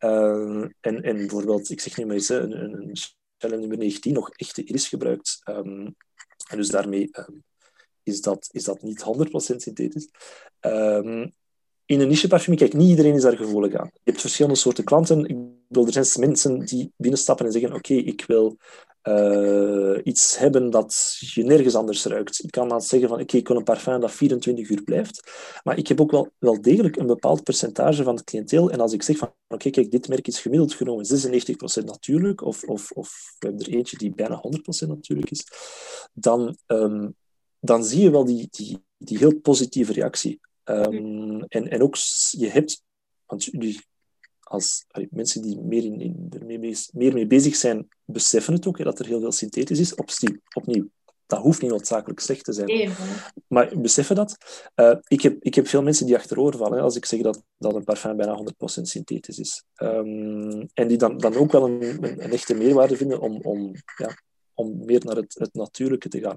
Uh, 0.00 0.64
en, 0.80 1.02
en 1.02 1.16
bijvoorbeeld, 1.16 1.70
ik 1.70 1.80
zeg 1.80 1.96
nu 1.96 2.06
maar 2.06 2.14
eens, 2.14 2.28
een, 2.28 2.64
een, 2.64 2.96
nummer 3.50 3.78
19 3.78 4.12
nog 4.12 4.30
echte 4.30 4.64
iris 4.64 4.88
gebruikt. 4.88 5.40
Um, 5.44 5.96
en 6.48 6.56
dus 6.56 6.68
daarmee 6.68 7.10
um, 7.12 7.42
is, 8.02 8.20
dat, 8.20 8.48
is 8.50 8.64
dat 8.64 8.82
niet 8.82 9.04
100% 9.04 9.28
synthetisch. 9.30 10.08
Um, 10.60 11.32
in 11.84 12.00
een 12.00 12.08
niche 12.08 12.28
parfum, 12.28 12.56
kijk, 12.56 12.72
niet 12.72 12.88
iedereen 12.88 13.14
is 13.14 13.22
daar 13.22 13.36
gevoelig 13.36 13.74
aan. 13.74 13.90
Je 13.92 14.00
hebt 14.10 14.20
verschillende 14.20 14.58
soorten 14.58 14.84
klanten. 14.84 15.24
Ik 15.24 15.36
bedoel, 15.68 15.86
er 15.86 16.04
zijn 16.04 16.28
mensen 16.28 16.64
die 16.64 16.92
binnenstappen 16.96 17.46
en 17.46 17.52
zeggen, 17.52 17.72
oké, 17.72 17.94
ik 17.94 18.24
wil 18.26 18.56
uh, 19.02 19.98
iets 20.04 20.38
hebben 20.38 20.70
dat 20.70 21.16
je 21.18 21.44
nergens 21.44 21.74
anders 21.74 22.04
ruikt. 22.04 22.44
Ik 22.44 22.50
kan 22.50 22.68
dan 22.68 22.80
zeggen 22.80 23.08
van, 23.08 23.16
oké, 23.16 23.26
okay, 23.26 23.40
ik 23.40 23.48
wil 23.48 23.56
een 23.56 23.64
parfum 23.64 24.00
dat 24.00 24.10
24 24.10 24.68
uur 24.68 24.82
blijft. 24.82 25.30
Maar 25.62 25.78
ik 25.78 25.88
heb 25.88 26.00
ook 26.00 26.10
wel, 26.10 26.30
wel 26.38 26.60
degelijk 26.60 26.96
een 26.96 27.06
bepaald 27.06 27.42
percentage 27.42 28.02
van 28.02 28.14
het 28.14 28.24
cliënteel. 28.24 28.70
En 28.70 28.80
als 28.80 28.92
ik 28.92 29.02
zeg 29.02 29.16
van, 29.16 29.28
oké, 29.28 29.54
okay, 29.54 29.70
kijk, 29.70 29.90
dit 29.90 30.08
merk 30.08 30.26
is 30.26 30.40
gemiddeld 30.40 30.74
genomen 30.74 31.06
96% 31.06 31.84
natuurlijk, 31.84 32.42
of, 32.44 32.62
of, 32.62 32.90
of 32.90 33.34
we 33.38 33.46
hebben 33.46 33.66
er 33.66 33.72
eentje 33.72 33.96
die 33.96 34.14
bijna 34.14 34.42
100% 34.84 34.88
natuurlijk 34.88 35.30
is, 35.30 35.46
dan, 36.12 36.56
um, 36.66 37.14
dan 37.60 37.84
zie 37.84 38.02
je 38.02 38.10
wel 38.10 38.24
die, 38.24 38.48
die, 38.50 38.84
die 38.98 39.18
heel 39.18 39.40
positieve 39.40 39.92
reactie. 39.92 40.40
Um, 40.64 41.42
en, 41.42 41.68
en 41.68 41.82
ook, 41.82 41.96
je 42.30 42.48
hebt, 42.48 42.82
want 43.26 43.44
jullie 43.44 43.80
als 44.52 44.84
mensen 45.10 45.42
die 45.42 45.60
meer, 45.60 45.84
in, 45.84 46.00
in, 46.00 46.26
er 46.30 46.46
mee, 46.46 46.76
meer 46.92 47.12
mee 47.12 47.26
bezig 47.26 47.54
zijn, 47.54 47.88
beseffen 48.04 48.54
het 48.54 48.66
ook, 48.66 48.78
hè, 48.78 48.84
dat 48.84 48.98
er 48.98 49.06
heel 49.06 49.20
veel 49.20 49.32
synthetisch 49.32 49.78
is. 49.78 49.94
Opnieuw, 49.94 50.38
opnieuw 50.54 50.88
dat 51.32 51.40
hoeft 51.40 51.62
niet 51.62 51.70
noodzakelijk 51.70 52.20
slecht 52.20 52.44
te 52.44 52.52
zijn. 52.52 52.92
Maar 53.46 53.78
beseffen 53.78 54.16
dat. 54.16 54.36
Uh, 54.76 54.94
ik, 55.06 55.22
heb, 55.22 55.42
ik 55.42 55.54
heb 55.54 55.68
veel 55.68 55.82
mensen 55.82 56.06
die 56.06 56.16
achterover 56.16 56.58
vallen 56.58 56.76
hè, 56.76 56.82
als 56.82 56.96
ik 56.96 57.04
zeg 57.04 57.20
dat, 57.20 57.42
dat 57.58 57.74
een 57.74 57.84
parfum 57.84 58.16
bijna 58.16 58.38
100% 58.38 58.44
synthetisch 58.64 59.38
is. 59.38 59.64
Um, 59.82 60.68
en 60.74 60.88
die 60.88 60.96
dan, 60.96 61.18
dan 61.18 61.34
ook 61.34 61.52
wel 61.52 61.64
een, 61.64 61.82
een, 61.82 62.24
een, 62.24 62.32
echte 62.32 62.54
meerwaarde 62.54 62.96
vinden 62.96 63.20
om, 63.20 63.40
om, 63.40 63.72
ja, 63.96 64.16
om 64.54 64.84
meer 64.84 65.04
naar 65.04 65.16
het, 65.16 65.34
het 65.38 65.54
natuurlijke 65.54 66.08
te 66.08 66.20
gaan. 66.20 66.36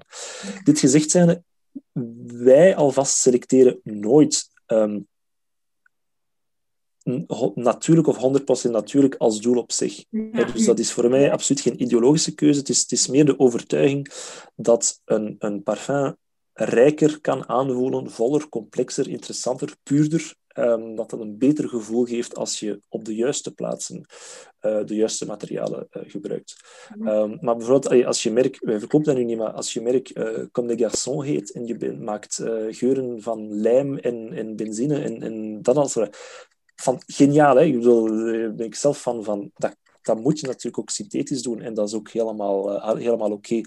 Dit 0.64 0.78
gezegd 0.78 1.10
zijnde, 1.10 1.42
wij 2.26 2.76
alvast 2.76 3.16
selecteren 3.16 3.80
nooit 3.82 4.48
um, 4.66 5.06
natuurlijk 7.54 8.06
of 8.06 8.40
100% 8.68 8.70
natuurlijk 8.70 9.14
als 9.14 9.40
doel 9.40 9.58
op 9.58 9.72
zich. 9.72 10.04
Dus 10.52 10.64
dat 10.64 10.78
is 10.78 10.92
voor 10.92 11.08
mij 11.08 11.32
absoluut 11.32 11.62
geen 11.62 11.82
ideologische 11.82 12.34
keuze. 12.34 12.58
Het 12.58 12.68
is, 12.68 12.80
het 12.80 12.92
is 12.92 13.06
meer 13.06 13.24
de 13.24 13.38
overtuiging 13.38 14.12
dat 14.54 15.00
een, 15.04 15.36
een 15.38 15.62
parfum 15.62 16.16
rijker 16.52 17.20
kan 17.20 17.48
aanvoelen, 17.48 18.10
voller, 18.10 18.48
complexer, 18.48 19.08
interessanter, 19.08 19.76
puurder. 19.82 20.34
Um, 20.58 20.94
dat 20.94 21.10
dat 21.10 21.20
een 21.20 21.38
beter 21.38 21.68
gevoel 21.68 22.04
geeft 22.04 22.36
als 22.36 22.60
je 22.60 22.80
op 22.88 23.04
de 23.04 23.14
juiste 23.14 23.54
plaatsen 23.54 24.06
uh, 24.62 24.84
de 24.84 24.94
juiste 24.94 25.26
materialen 25.26 25.88
uh, 25.90 26.02
gebruikt. 26.06 26.56
Um, 27.00 27.38
maar 27.40 27.56
bijvoorbeeld 27.56 28.04
als 28.06 28.22
je 28.22 28.30
merk, 28.30 28.58
wij 28.60 28.78
verkopen 28.78 29.06
dat 29.06 29.16
nu 29.16 29.24
niet, 29.24 29.38
maar 29.38 29.52
als 29.52 29.72
je 29.72 29.80
merk 29.80 30.18
uh, 30.18 30.44
Comme 30.52 30.74
des 30.74 30.86
Garçons 30.86 31.24
heet 31.24 31.52
en 31.52 31.66
je 31.66 31.92
maakt 31.92 32.42
geuren 32.70 33.22
van 33.22 33.52
lijm 33.52 33.98
en, 33.98 34.32
en 34.32 34.56
benzine 34.56 35.02
en, 35.02 35.22
en 35.22 35.62
dat 35.62 35.76
als 35.76 35.94
van 36.76 37.02
geniaal. 37.06 37.56
Hè? 37.56 37.62
Ik 37.62 37.74
bedoel, 37.74 38.06
daar 38.06 38.54
ben 38.54 38.66
ik 38.66 38.74
zelf 38.74 39.02
van. 39.02 39.24
van 39.24 39.50
dat, 39.54 39.76
dat 40.06 40.20
moet 40.20 40.40
je 40.40 40.46
natuurlijk 40.46 40.78
ook 40.78 40.90
synthetisch 40.90 41.42
doen 41.42 41.60
en 41.60 41.74
dat 41.74 41.88
is 41.88 41.94
ook 41.94 42.10
helemaal, 42.10 42.72
uh, 42.72 42.94
helemaal 42.94 43.32
oké. 43.32 43.60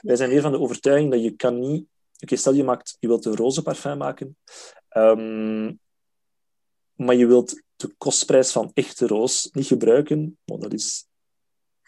Wij 0.00 0.16
zijn 0.16 0.30
meer 0.30 0.40
van 0.40 0.52
de 0.52 0.60
overtuiging 0.60 1.10
dat 1.10 1.22
je 1.22 1.30
kan 1.30 1.58
niet... 1.58 1.86
Oké, 2.20 2.36
stel 2.36 2.52
je, 2.52 2.64
maakt, 2.64 2.96
je 3.00 3.06
wilt 3.06 3.24
een 3.24 3.36
roze 3.36 3.62
parfum 3.62 3.98
maken, 3.98 4.36
um, 4.96 5.78
maar 6.94 7.14
je 7.14 7.26
wilt 7.26 7.62
de 7.76 7.94
kostprijs 7.98 8.52
van 8.52 8.70
echte 8.74 9.06
roos 9.06 9.48
niet 9.52 9.66
gebruiken, 9.66 10.38
want 10.44 10.62
dat 10.62 10.72
is 10.72 11.06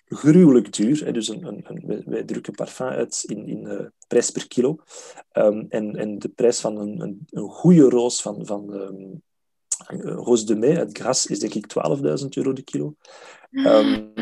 gruwelijk 0.05 0.73
duur. 0.73 1.05
Hè? 1.05 1.13
Dus 1.13 1.29
een, 1.29 1.47
een, 1.47 1.65
een, 1.65 2.03
wij 2.07 2.25
drukken 2.25 2.55
parfum 2.55 2.87
uit 2.87 3.25
in, 3.27 3.47
in 3.47 3.65
uh, 3.65 3.87
prijs 4.07 4.31
per 4.31 4.49
kilo. 4.49 4.77
Um, 5.33 5.67
en, 5.69 5.97
en 5.97 6.19
de 6.19 6.29
prijs 6.29 6.61
van 6.61 6.77
een, 6.77 7.27
een, 7.31 7.49
goede 7.49 7.89
roos 7.89 8.23
van, 8.23 8.47
van 8.47 8.73
um, 8.73 9.23
Roos 10.03 10.47
de 10.47 10.57
Mei 10.57 10.75
het 10.75 10.99
gras 10.99 11.27
is 11.27 11.39
denk 11.39 11.55
ik 11.55 11.67
12.000 12.23 12.29
euro 12.29 12.53
de 12.53 12.63
kilo. 12.63 12.95
Um, 13.51 14.13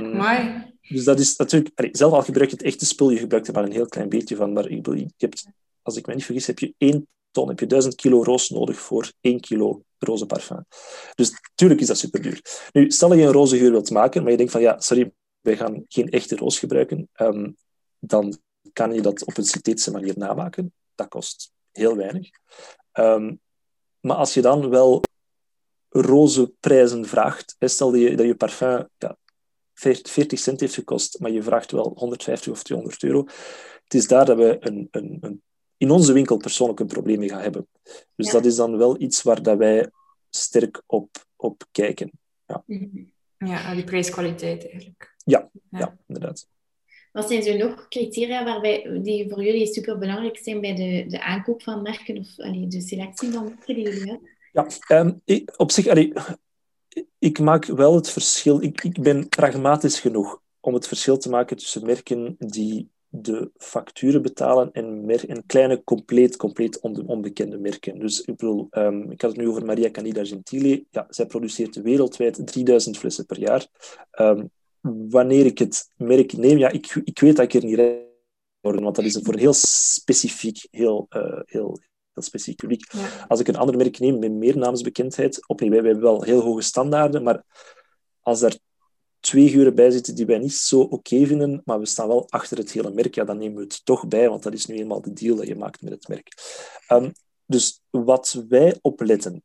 dus 0.88 1.04
dat 1.04 1.18
is 1.18 1.36
natuurlijk... 1.36 1.88
Zelf 1.92 2.12
al 2.12 2.22
gebruik 2.22 2.50
je 2.50 2.56
het 2.56 2.64
echte 2.64 2.86
spul, 2.86 3.10
je 3.10 3.18
gebruikt 3.18 3.46
er 3.46 3.54
maar 3.54 3.64
een 3.64 3.72
heel 3.72 3.86
klein 3.86 4.08
beetje 4.08 4.36
van. 4.36 4.52
Maar 4.52 4.68
ik, 4.68 4.86
je 4.86 5.10
hebt, 5.16 5.46
als 5.82 5.96
ik 5.96 6.06
me 6.06 6.14
niet 6.14 6.24
vergis, 6.24 6.46
heb 6.46 6.58
je 6.58 6.74
één 6.78 7.08
ton, 7.30 7.48
heb 7.48 7.60
je 7.60 7.66
1000 7.66 7.94
kilo 7.94 8.22
roos 8.22 8.50
nodig 8.50 8.78
voor 8.78 9.12
1 9.20 9.40
kilo 9.40 9.82
roze 9.98 10.26
parfum. 10.26 10.66
Dus 11.14 11.30
natuurlijk 11.30 11.80
is 11.80 11.86
dat 11.86 11.98
super 11.98 12.22
duur. 12.22 12.68
Nu, 12.72 12.90
stel 12.90 13.08
dat 13.08 13.18
je 13.18 13.24
een 13.24 13.32
roze 13.32 13.58
geur 13.58 13.70
wilt 13.70 13.90
maken, 13.90 14.22
maar 14.22 14.30
je 14.30 14.36
denkt 14.36 14.52
van 14.52 14.60
ja, 14.60 14.80
sorry, 14.80 15.12
wij 15.40 15.56
gaan 15.56 15.84
geen 15.88 16.10
echte 16.10 16.36
roos 16.36 16.58
gebruiken, 16.58 17.08
um, 17.16 17.56
dan 17.98 18.38
kan 18.72 18.94
je 18.94 19.00
dat 19.00 19.24
op 19.24 19.36
een 19.36 19.44
synthetische 19.44 19.90
manier 19.90 20.14
namaken. 20.16 20.72
Dat 20.94 21.08
kost 21.08 21.52
heel 21.72 21.96
weinig. 21.96 22.28
Um, 22.92 23.40
maar 24.00 24.16
als 24.16 24.34
je 24.34 24.42
dan 24.42 24.68
wel 24.68 25.02
roze 26.00 26.52
prijzen 26.60 27.06
vraagt. 27.06 27.56
Stel 27.58 27.90
dat 27.90 28.00
je, 28.00 28.16
dat 28.16 28.26
je 28.26 28.34
parfum 28.34 28.88
ja, 28.98 29.16
40 29.74 30.38
cent 30.38 30.60
heeft 30.60 30.74
gekost, 30.74 31.20
maar 31.20 31.30
je 31.30 31.42
vraagt 31.42 31.70
wel 31.70 31.92
150 31.96 32.52
of 32.52 32.62
200 32.62 33.02
euro. 33.02 33.24
Het 33.84 33.94
is 33.94 34.06
daar 34.06 34.24
dat 34.24 34.36
we 34.36 34.56
een, 34.60 34.88
een, 34.90 35.18
een 35.20 35.42
in 35.76 35.90
onze 35.90 36.12
winkel 36.12 36.36
persoonlijk 36.36 36.80
een 36.80 36.86
probleem 36.86 37.18
mee 37.18 37.28
gaan 37.28 37.40
hebben. 37.40 37.68
Dus 38.14 38.30
dat 38.30 38.44
is 38.44 38.56
dan 38.56 38.76
wel 38.76 39.00
iets 39.00 39.22
waar 39.22 39.42
dat 39.42 39.58
wij 39.58 39.90
sterk 40.30 40.82
op, 40.86 41.26
op 41.36 41.64
kijken. 41.70 42.10
Ja, 42.46 42.62
mhm. 42.66 43.04
ja 43.38 43.74
die 43.74 43.84
prijskwaliteit 43.84 44.70
eigenlijk. 44.70 45.14
Ja, 45.24 45.50
ja. 45.70 45.96
inderdaad. 46.06 46.48
Wat 47.12 47.28
zijn 47.28 47.42
zo 47.42 47.56
nog 47.56 47.88
criteria 47.88 48.44
waarbij, 48.44 49.00
die 49.02 49.28
voor 49.30 49.44
jullie 49.44 49.66
super 49.66 49.98
belangrijk 49.98 50.38
zijn 50.38 50.60
bij 50.60 50.74
de, 50.74 51.04
de 51.08 51.22
aankoop 51.22 51.62
van 51.62 51.82
merken 51.82 52.18
of 52.18 52.38
allee, 52.38 52.66
de 52.66 52.80
selectie 52.80 53.30
van 53.30 53.44
merken 53.44 53.74
die 53.74 53.84
jullie 53.84 54.10
hebben? 54.10 54.30
Ja, 54.56 54.66
um, 55.00 55.22
op 55.56 55.70
zich, 55.70 55.86
ik 57.18 57.38
maak 57.38 57.64
wel 57.64 57.94
het 57.94 58.10
verschil. 58.10 58.62
Ik, 58.62 58.84
ik 58.84 59.02
ben 59.02 59.28
pragmatisch 59.28 60.00
genoeg 60.00 60.40
om 60.60 60.74
het 60.74 60.88
verschil 60.88 61.18
te 61.18 61.28
maken 61.28 61.56
tussen 61.56 61.86
merken 61.86 62.36
die 62.38 62.90
de 63.08 63.50
facturen 63.56 64.22
betalen 64.22 64.72
en, 64.72 65.08
en 65.08 65.46
kleine, 65.46 65.84
compleet, 65.84 66.36
compleet 66.36 66.80
onbekende 66.80 67.58
merken. 67.58 67.98
Dus 67.98 68.20
ik 68.20 68.36
bedoel, 68.36 68.66
um, 68.70 69.10
ik 69.10 69.20
had 69.20 69.30
het 69.30 69.40
nu 69.40 69.48
over 69.48 69.64
Maria 69.64 69.90
Canida 69.90 70.24
Gentili. 70.24 70.86
Ja, 70.90 71.06
zij 71.08 71.26
produceert 71.26 71.82
wereldwijd 71.82 72.46
3000 72.46 72.98
flessen 72.98 73.26
per 73.26 73.38
jaar. 73.38 73.66
Um, 74.20 74.50
wanneer 75.08 75.46
ik 75.46 75.58
het 75.58 75.90
merk 75.96 76.36
neem, 76.36 76.58
ja, 76.58 76.68
ik, 76.68 77.00
ik 77.04 77.18
weet 77.18 77.36
dat 77.36 77.44
ik 77.44 77.54
er 77.54 77.64
niet 77.64 78.04
worden, 78.60 78.82
want 78.82 78.96
dat 78.96 79.04
is 79.04 79.20
voor 79.22 79.36
heel 79.36 79.52
specifiek, 79.52 80.66
heel, 80.70 81.06
uh, 81.10 81.40
heel, 81.44 81.78
heel 82.16 82.24
specifiek 82.24 82.56
publiek. 82.56 82.92
Als 83.28 83.40
ik 83.40 83.48
een 83.48 83.56
ander 83.56 83.76
merk 83.76 83.98
neem 83.98 84.18
met 84.18 84.32
meer 84.32 84.58
naamsbekendheid, 84.58 85.48
opnieuw, 85.48 85.70
wij, 85.70 85.82
wij 85.82 85.90
hebben 85.90 86.10
wel 86.10 86.22
heel 86.22 86.40
hoge 86.40 86.62
standaarden, 86.62 87.22
maar 87.22 87.42
als 88.20 88.42
er 88.42 88.58
twee 89.20 89.48
geuren 89.48 89.74
bij 89.74 89.90
zitten 89.90 90.14
die 90.14 90.26
wij 90.26 90.38
niet 90.38 90.54
zo 90.54 90.80
oké 90.80 91.26
vinden, 91.26 91.62
maar 91.64 91.78
we 91.78 91.86
staan 91.86 92.08
wel 92.08 92.30
achter 92.30 92.58
het 92.58 92.72
hele 92.72 92.90
merk, 92.90 93.14
ja, 93.14 93.24
dan 93.24 93.38
nemen 93.38 93.56
we 93.56 93.62
het 93.62 93.84
toch 93.84 94.08
bij, 94.08 94.28
want 94.28 94.42
dat 94.42 94.52
is 94.52 94.66
nu 94.66 94.76
eenmaal 94.76 95.00
de 95.00 95.12
deal 95.12 95.36
dat 95.36 95.46
je 95.46 95.56
maakt 95.56 95.82
met 95.82 95.92
het 95.92 96.08
merk. 96.08 96.32
Um, 96.88 97.12
dus 97.46 97.80
wat 97.90 98.44
wij 98.48 98.78
opletten, 98.80 99.42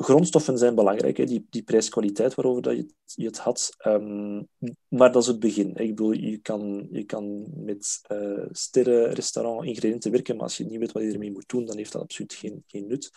grondstoffen 0.00 0.58
zijn 0.58 0.74
belangrijk, 0.74 1.16
hè, 1.16 1.24
die, 1.24 1.46
die 1.50 1.62
prijskwaliteit 1.62 2.34
waarover 2.34 2.62
dat 2.62 2.76
je, 2.76 2.86
je 3.04 3.26
het 3.26 3.38
had. 3.38 3.70
Um, 3.86 4.48
maar 4.88 5.12
dat 5.12 5.22
is 5.22 5.28
het 5.28 5.38
begin. 5.38 5.68
Ik 5.68 5.88
bedoel, 5.88 6.12
je 6.12 6.38
kan, 6.38 6.88
je 6.90 7.04
kan 7.04 7.46
met 7.54 8.00
uh, 8.12 8.46
sterren, 8.50 9.12
restaurant, 9.12 9.64
ingrediënten 9.64 10.10
werken, 10.10 10.34
maar 10.34 10.44
als 10.44 10.56
je 10.56 10.64
niet 10.64 10.78
weet 10.78 10.92
wat 10.92 11.02
je 11.02 11.12
ermee 11.12 11.32
moet 11.32 11.48
doen, 11.48 11.64
dan 11.64 11.76
heeft 11.76 11.92
dat 11.92 12.02
absoluut 12.02 12.34
geen, 12.34 12.64
geen 12.66 12.86
nut. 12.86 13.10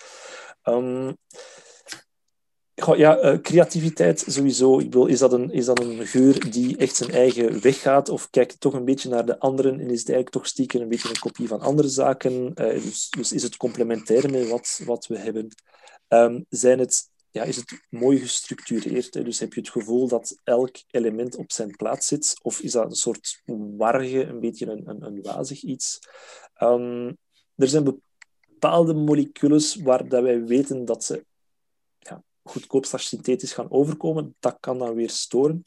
Um, 0.64 1.18
ja, 2.96 3.24
uh, 3.24 3.42
creativiteit 3.42 4.24
sowieso. 4.28 4.80
Ik 4.80 4.86
bedoel, 4.86 5.06
is, 5.06 5.20
dat 5.20 5.34
een, 5.34 5.52
is 5.52 5.66
dat 5.66 5.80
een 5.80 6.08
geur 6.08 6.52
die 6.52 6.78
echt 6.78 6.96
zijn 6.96 7.12
eigen 7.12 7.62
weg 7.62 7.82
gaat? 7.82 8.10
Of 8.10 8.30
kijkt 8.30 8.60
toch 8.60 8.74
een 8.74 8.86
beetje 8.86 9.10
naar 9.10 9.26
de 9.26 9.40
anderen 9.40 9.74
en 9.74 9.90
is 9.90 10.00
het 10.00 10.10
eigenlijk 10.10 10.30
toch 10.30 10.48
stiekem 10.48 10.82
een 10.82 10.90
beetje 10.90 11.10
een 11.10 11.20
kopie 11.20 11.48
van 11.48 11.60
andere 11.60 11.88
zaken? 11.88 12.34
Uh, 12.34 12.84
dus, 12.84 13.10
dus 13.10 13.32
is 13.32 13.44
het 13.44 13.58
complementair 13.58 14.32
met 14.32 14.50
wat, 14.50 14.82
wat 14.86 15.08
we 15.08 15.18
hebben? 15.18 15.48
Um, 16.14 16.46
zijn 16.50 16.80
het, 16.80 17.10
ja, 17.30 17.44
is 17.44 17.56
het 17.56 17.82
mooi 17.90 18.20
gestructureerd. 18.20 19.14
Hè? 19.14 19.24
Dus 19.24 19.40
heb 19.40 19.54
je 19.54 19.60
het 19.60 19.70
gevoel 19.70 20.08
dat 20.08 20.40
elk 20.44 20.76
element 20.92 21.36
op 21.36 21.52
zijn 21.52 21.76
plaats 21.76 22.08
zit? 22.08 22.36
Of 22.42 22.60
is 22.60 22.72
dat 22.72 22.86
een 22.86 22.96
soort 22.96 23.42
warge, 23.78 24.24
een 24.24 24.40
beetje 24.40 24.66
een, 24.66 24.90
een, 24.90 25.06
een 25.06 25.22
wazig 25.22 25.62
iets? 25.62 26.00
Um, 26.62 27.18
er 27.56 27.68
zijn 27.68 28.02
bepaalde 28.48 28.94
moleculen 28.94 29.84
waar 29.84 30.08
dat 30.08 30.24
wij 30.24 30.46
weten 30.46 30.86
dat 30.86 31.04
ze 31.04 31.26
ja, 32.00 32.24
goedkoop 32.44 32.86
synthetisch 32.86 33.54
gaan 33.54 33.72
overkomen. 33.72 34.36
Dat 34.40 34.58
kan 34.60 34.78
dan 34.78 34.94
weer 34.94 35.10
storen. 35.10 35.64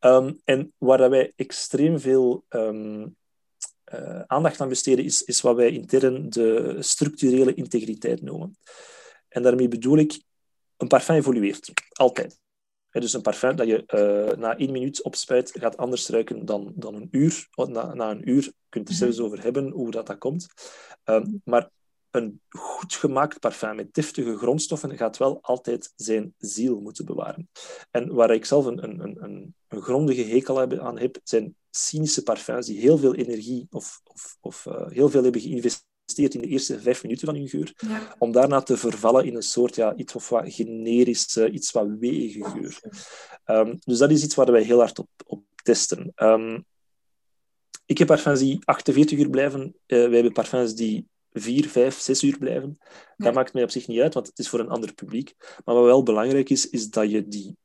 Um, 0.00 0.40
en 0.44 0.72
waar 0.78 0.98
dat 0.98 1.10
wij 1.10 1.32
extreem 1.36 2.00
veel 2.00 2.44
uh, 2.50 4.20
aandacht 4.26 4.60
aan 4.60 4.68
besteden, 4.68 5.04
is, 5.04 5.22
is 5.22 5.40
wat 5.40 5.56
wij 5.56 5.70
intern 5.70 6.30
de 6.30 6.76
structurele 6.80 7.54
integriteit 7.54 8.22
noemen. 8.22 8.56
En 9.28 9.42
daarmee 9.42 9.68
bedoel 9.68 9.98
ik, 9.98 10.22
een 10.76 10.88
parfum 10.88 11.16
evolueert. 11.16 11.72
Altijd. 11.92 12.40
Dus 12.90 13.12
een 13.12 13.22
parfum 13.22 13.56
dat 13.56 13.66
je 13.66 13.84
uh, 13.86 14.38
na 14.38 14.56
één 14.56 14.72
minuut 14.72 15.02
opspuit, 15.02 15.52
gaat 15.58 15.76
anders 15.76 16.08
ruiken 16.08 16.44
dan, 16.44 16.72
dan 16.76 16.94
een 16.94 17.08
uur. 17.10 17.48
Na, 17.54 17.94
na 17.94 18.10
een 18.10 18.28
uur 18.28 18.52
kunt 18.68 18.88
je 18.88 18.94
er 18.94 18.98
zelfs 18.98 19.18
over 19.18 19.42
hebben 19.42 19.70
hoe 19.70 19.90
dat, 19.90 20.06
dat 20.06 20.18
komt. 20.18 20.46
Um, 21.04 21.40
maar 21.44 21.70
een 22.10 22.40
goed 22.48 22.94
gemaakt 22.94 23.40
parfum 23.40 23.76
met 23.76 23.94
deftige 23.94 24.36
grondstoffen 24.36 24.96
gaat 24.96 25.16
wel 25.16 25.38
altijd 25.42 25.92
zijn 25.96 26.34
ziel 26.38 26.80
moeten 26.80 27.04
bewaren. 27.04 27.48
En 27.90 28.14
waar 28.14 28.30
ik 28.30 28.44
zelf 28.44 28.64
een, 28.64 28.82
een, 28.82 29.22
een, 29.22 29.54
een 29.68 29.82
grondige 29.82 30.22
hekel 30.22 30.80
aan 30.80 30.98
heb, 30.98 31.18
zijn 31.24 31.56
cynische 31.70 32.22
parfums 32.22 32.66
die 32.66 32.80
heel 32.80 32.98
veel 32.98 33.14
energie 33.14 33.66
of, 33.70 34.00
of, 34.04 34.36
of 34.40 34.66
uh, 34.66 34.86
heel 34.88 35.08
veel 35.08 35.22
hebben 35.22 35.40
geïnvesteerd 35.40 35.86
in 36.16 36.40
de 36.40 36.46
eerste 36.46 36.80
vijf 36.80 37.02
minuten 37.02 37.26
van 37.26 37.36
hun 37.36 37.48
geur, 37.48 37.72
om 38.18 38.32
daarna 38.32 38.62
te 38.62 38.76
vervallen 38.76 39.24
in 39.24 39.36
een 39.36 39.42
soort 39.42 39.74
ja, 39.74 39.94
iets 39.96 40.14
of 40.14 40.28
wat 40.28 40.52
generische, 40.52 41.50
iets 41.50 41.70
wat 41.70 41.86
weege 41.98 42.44
geur. 42.44 42.80
Um, 43.46 43.78
dus 43.80 43.98
dat 43.98 44.10
is 44.10 44.24
iets 44.24 44.34
waar 44.34 44.52
wij 44.52 44.62
heel 44.62 44.78
hard 44.78 44.98
op, 44.98 45.08
op 45.26 45.42
testen. 45.62 46.12
Um, 46.16 46.64
ik 47.86 47.98
heb 47.98 48.06
parfums 48.06 48.38
die 48.38 48.58
48 48.64 49.18
uur 49.18 49.30
blijven. 49.30 49.62
Uh, 49.62 49.72
wij 49.86 50.14
hebben 50.14 50.32
parfums 50.32 50.74
die 50.74 51.08
vier, 51.32 51.68
vijf, 51.68 52.00
zes 52.00 52.22
uur 52.22 52.38
blijven. 52.38 52.78
Dat 53.16 53.34
maakt 53.34 53.52
mij 53.52 53.62
op 53.62 53.70
zich 53.70 53.86
niet 53.86 54.00
uit, 54.00 54.14
want 54.14 54.26
het 54.26 54.38
is 54.38 54.48
voor 54.48 54.60
een 54.60 54.68
ander 54.68 54.94
publiek. 54.94 55.34
Maar 55.64 55.74
wat 55.74 55.84
wel 55.84 56.02
belangrijk 56.02 56.50
is, 56.50 56.70
is 56.70 56.90
dat 56.90 57.10
je, 57.10 57.28
die, 57.28 57.56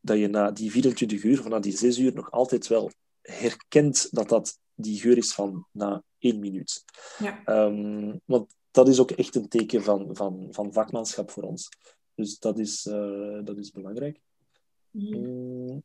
dat 0.00 0.18
je 0.18 0.28
na 0.28 0.50
die 0.50 0.70
24 0.70 1.22
uur, 1.22 1.38
of 1.38 1.48
na 1.48 1.58
die 1.58 1.76
zes 1.76 1.98
uur, 1.98 2.14
nog 2.14 2.30
altijd 2.30 2.66
wel 2.66 2.90
herkent 3.22 4.08
dat 4.10 4.28
dat 4.28 4.58
die 4.74 5.00
geur 5.00 5.16
is 5.16 5.34
van 5.34 5.66
na 5.70 6.02
één 6.18 6.38
minuut. 6.38 6.84
Ja. 7.18 7.44
Ehm, 7.44 8.16
want 8.24 8.54
dat 8.70 8.88
is 8.88 8.98
ook 8.98 9.10
echt 9.10 9.34
een 9.34 9.48
teken 9.48 9.82
van, 9.82 10.16
van, 10.16 10.48
van 10.50 10.72
vakmanschap 10.72 11.30
voor 11.30 11.42
ons. 11.42 11.68
Dus 12.14 12.38
dat 12.38 12.58
is, 12.58 12.86
eh, 12.86 13.38
dat 13.44 13.56
is 13.56 13.70
belangrijk. 13.70 14.20
Mm, 14.90 15.82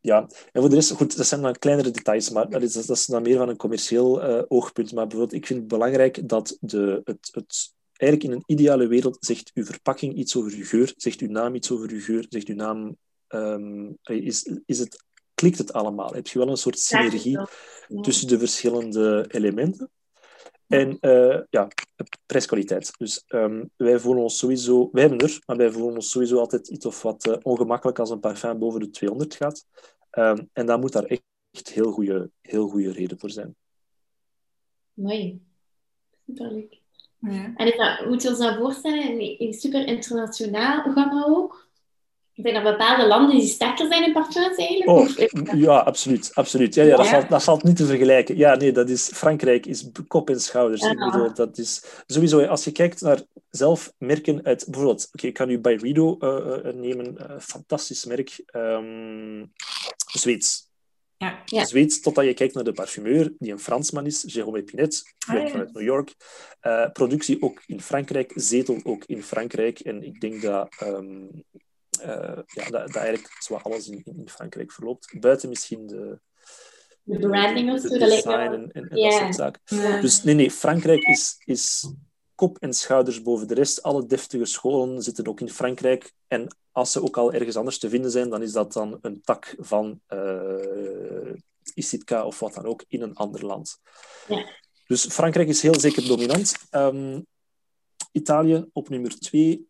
ja, 0.00 0.28
en 0.52 0.60
voor 0.60 0.68
de 0.68 0.74
rest, 0.74 0.90
goed, 0.90 1.16
dat 1.16 1.26
zijn 1.26 1.42
dan 1.42 1.58
kleinere 1.58 1.90
details, 1.90 2.30
maar 2.30 2.50
dat 2.50 2.62
is, 2.62 2.72
dat 2.72 2.96
is 2.96 3.06
dan 3.06 3.22
meer 3.22 3.36
van 3.36 3.48
een 3.48 3.56
commercieel 3.56 4.22
eh, 4.22 4.42
oogpunt. 4.48 4.92
Maar 4.92 5.06
bijvoorbeeld, 5.06 5.40
ik 5.40 5.46
vind 5.46 5.58
het 5.58 5.68
belangrijk 5.68 6.28
dat 6.28 6.56
de, 6.60 7.00
het, 7.04 7.28
het, 7.32 7.74
eigenlijk 7.96 8.32
in 8.32 8.38
een 8.38 8.56
ideale 8.56 8.86
wereld 8.86 9.16
zegt 9.20 9.50
uw 9.54 9.64
verpakking 9.64 10.14
iets 10.14 10.36
over 10.36 10.52
uw 10.52 10.64
geur, 10.64 10.94
zegt 10.96 11.20
uw 11.20 11.30
naam 11.30 11.54
iets 11.54 11.70
over 11.70 11.90
uw 11.90 12.00
geur, 12.00 12.26
zegt 12.28 12.48
uw 12.48 12.54
naam, 12.54 12.96
ehm, 13.26 13.92
is, 14.02 14.50
is 14.66 14.78
het, 14.78 15.04
klikt 15.34 15.58
het 15.58 15.72
allemaal? 15.72 16.12
Heb 16.12 16.26
je 16.26 16.38
wel 16.38 16.48
een 16.48 16.56
soort 16.56 16.78
synergie 16.78 17.38
tussen 18.00 18.28
de 18.28 18.38
verschillende 18.38 19.24
elementen? 19.28 19.90
En 20.66 20.98
uh, 21.00 21.40
ja, 21.50 21.68
prijskwaliteit. 22.26 22.92
Dus 22.98 23.24
um, 23.28 23.70
wij 23.76 23.98
voelen 23.98 24.22
ons 24.22 24.38
sowieso, 24.38 24.88
wij 24.92 25.02
hebben 25.02 25.18
er, 25.18 25.42
maar 25.46 25.56
wij 25.56 25.70
voelen 25.70 25.94
ons 25.94 26.10
sowieso 26.10 26.38
altijd 26.38 26.68
iets 26.68 26.86
of 26.86 27.02
wat 27.02 27.26
uh, 27.26 27.36
ongemakkelijk 27.42 27.98
als 27.98 28.10
een 28.10 28.20
parfum 28.20 28.58
boven 28.58 28.80
de 28.80 28.90
200 28.90 29.34
gaat. 29.34 29.66
Um, 30.10 30.50
en 30.52 30.66
dan 30.66 30.80
moet 30.80 30.92
daar 30.92 31.04
echt, 31.04 31.22
echt 31.50 31.72
heel 31.72 31.92
goede 31.92 32.30
heel 32.40 32.68
goede 32.68 32.92
reden 32.92 33.18
voor 33.18 33.30
zijn. 33.30 33.56
Mooi. 34.92 35.42
Superleuk. 36.26 36.78
Ja. 37.18 37.52
En 37.56 37.66
is 37.66 37.76
dat, 37.76 38.06
moet 38.08 38.22
je 38.22 38.28
ons 38.28 38.38
dat 38.38 38.56
voorstellen, 38.56 39.38
in 39.38 39.52
super 39.52 39.86
internationaal 39.86 40.82
gamma 40.82 41.24
ook? 41.26 41.63
Zijn 42.34 42.54
er 42.54 42.62
bepaalde 42.62 43.06
landen 43.06 43.38
die 43.38 43.48
sterker 43.48 43.86
zijn 43.86 44.04
in 44.04 44.12
parfums 44.12 44.56
eigenlijk? 44.56 44.90
Oh, 44.90 45.60
ja, 45.60 45.78
absoluut. 45.78 46.30
absoluut. 46.34 46.74
Ja, 46.74 46.82
ja, 46.82 46.96
dat, 46.96 47.06
Valt, 47.06 47.28
dat 47.28 47.44
valt 47.44 47.62
niet 47.62 47.76
te 47.76 47.86
vergelijken. 47.86 48.36
Ja, 48.36 48.54
nee, 48.54 48.72
dat 48.72 48.88
is, 48.88 49.10
Frankrijk 49.14 49.66
is 49.66 49.90
kop 50.08 50.30
en 50.30 50.40
schouders. 50.40 50.82
Ik 50.82 50.98
bedoel, 50.98 51.34
dat 51.34 51.58
is 51.58 51.84
sowieso, 52.06 52.44
als 52.44 52.64
je 52.64 52.72
kijkt 52.72 53.00
naar 53.00 53.20
zelf 53.50 53.92
merken 53.98 54.44
uit, 54.44 54.64
bijvoorbeeld, 54.68 55.08
oké, 55.12 55.26
ik 55.26 55.34
kan 55.34 55.48
nu 55.48 55.58
bij 55.58 55.74
Rido 55.74 56.16
uh, 56.20 56.72
nemen, 56.72 57.16
uh, 57.20 57.38
fantastisch 57.38 58.04
merk, 58.04 58.42
um, 58.52 59.52
Zweeds. 60.12 60.72
Ja. 61.16 61.42
ja. 61.44 61.64
Zweeds, 61.64 62.00
totdat 62.00 62.24
je 62.24 62.34
kijkt 62.34 62.54
naar 62.54 62.64
de 62.64 62.72
parfumeur, 62.72 63.32
die 63.38 63.52
een 63.52 63.58
Fransman 63.58 64.06
is, 64.06 64.36
Jérôme 64.38 64.64
Pinet, 64.64 65.02
ah, 65.26 65.34
ja. 65.34 65.48
vanuit 65.48 65.72
New 65.72 65.82
York. 65.82 66.14
Uh, 66.62 66.90
productie 66.92 67.42
ook 67.42 67.62
in 67.66 67.80
Frankrijk, 67.80 68.32
zetel 68.34 68.80
ook 68.82 69.04
in 69.04 69.22
Frankrijk. 69.22 69.78
En 69.78 70.02
ik 70.02 70.20
denk 70.20 70.42
dat 70.42 70.68
um, 70.82 71.44
uh, 72.00 72.38
ja, 72.46 72.70
dat, 72.70 72.70
dat 72.70 72.96
eigenlijk 72.96 73.36
zo 73.42 73.54
alles 73.54 73.88
in, 73.88 74.02
in 74.04 74.28
Frankrijk 74.28 74.72
verloopt. 74.72 75.20
Buiten 75.20 75.48
misschien 75.48 75.86
de, 75.86 76.18
de 77.02 77.18
branding 77.18 77.72
of 77.72 77.80
zo. 77.80 77.88
design 77.88 78.28
en, 78.28 78.72
en, 78.72 78.88
en 78.88 78.88
dat 78.88 79.12
soort 79.12 79.34
zaken. 79.34 79.60
Yeah. 79.64 80.00
Dus 80.00 80.22
nee, 80.22 80.34
nee, 80.34 80.50
Frankrijk 80.50 81.02
is, 81.02 81.36
is 81.44 81.92
kop 82.34 82.58
en 82.58 82.74
schouders 82.74 83.22
boven 83.22 83.48
de 83.48 83.54
rest. 83.54 83.82
Alle 83.82 84.06
deftige 84.06 84.44
scholen 84.44 85.02
zitten 85.02 85.26
ook 85.26 85.40
in 85.40 85.50
Frankrijk. 85.50 86.12
En 86.28 86.56
als 86.72 86.92
ze 86.92 87.02
ook 87.02 87.16
al 87.16 87.32
ergens 87.32 87.56
anders 87.56 87.78
te 87.78 87.88
vinden 87.88 88.10
zijn, 88.10 88.28
dan 88.28 88.42
is 88.42 88.52
dat 88.52 88.72
dan 88.72 88.98
een 89.00 89.20
tak 89.22 89.54
van 89.58 90.00
uh, 90.08 91.32
Isitka 91.74 92.26
of 92.26 92.38
wat 92.38 92.54
dan 92.54 92.66
ook 92.66 92.84
in 92.88 93.02
een 93.02 93.14
ander 93.14 93.46
land. 93.46 93.78
Dus 94.86 95.06
Frankrijk 95.06 95.48
is 95.48 95.62
heel 95.62 95.80
zeker 95.80 96.06
dominant. 96.06 96.54
Um, 96.70 97.26
Italië 98.12 98.64
op 98.72 98.88
nummer 98.88 99.18
twee. 99.18 99.68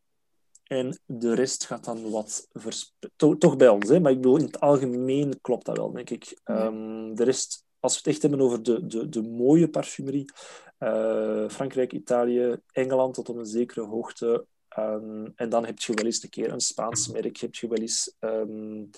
En 0.64 0.98
de 1.07 1.35
rest 1.35 1.66
gaat 1.66 1.85
dan 1.85 2.11
wat 2.11 2.48
verspreiden. 2.53 3.38
Toch 3.38 3.57
bij 3.57 3.68
ons, 3.68 3.88
hè? 3.88 4.00
maar 4.00 4.11
ik 4.11 4.20
bedoel, 4.20 4.37
in 4.37 4.44
het 4.44 4.61
algemeen 4.61 5.40
klopt 5.40 5.66
dat 5.66 5.77
wel, 5.77 5.92
denk 5.92 6.11
ik. 6.11 6.40
Um, 6.44 7.14
de 7.14 7.24
rest, 7.24 7.64
als 7.81 7.92
we 7.92 7.98
het 7.98 8.07
echt 8.07 8.22
hebben 8.22 8.40
over 8.40 8.62
de, 8.62 8.87
de, 8.87 9.09
de 9.09 9.22
mooie 9.22 9.68
parfumerie, 9.68 10.33
uh, 10.79 11.48
Frankrijk, 11.48 11.92
Italië, 11.92 12.57
Engeland 12.72 13.14
tot 13.14 13.29
op 13.29 13.37
een 13.37 13.46
zekere 13.46 13.87
hoogte. 13.87 14.46
Um, 14.79 15.33
en 15.35 15.48
dan 15.48 15.64
heb 15.64 15.79
je 15.79 15.94
wel 15.94 16.05
eens 16.05 16.22
een 16.22 16.29
keer 16.29 16.53
een 16.53 16.61
Spaans 16.61 17.09
merk, 17.09 17.37
heb 17.37 17.55
je 17.55 17.68
wel 17.68 17.79
eens... 17.79 18.16
Um, 18.20 18.90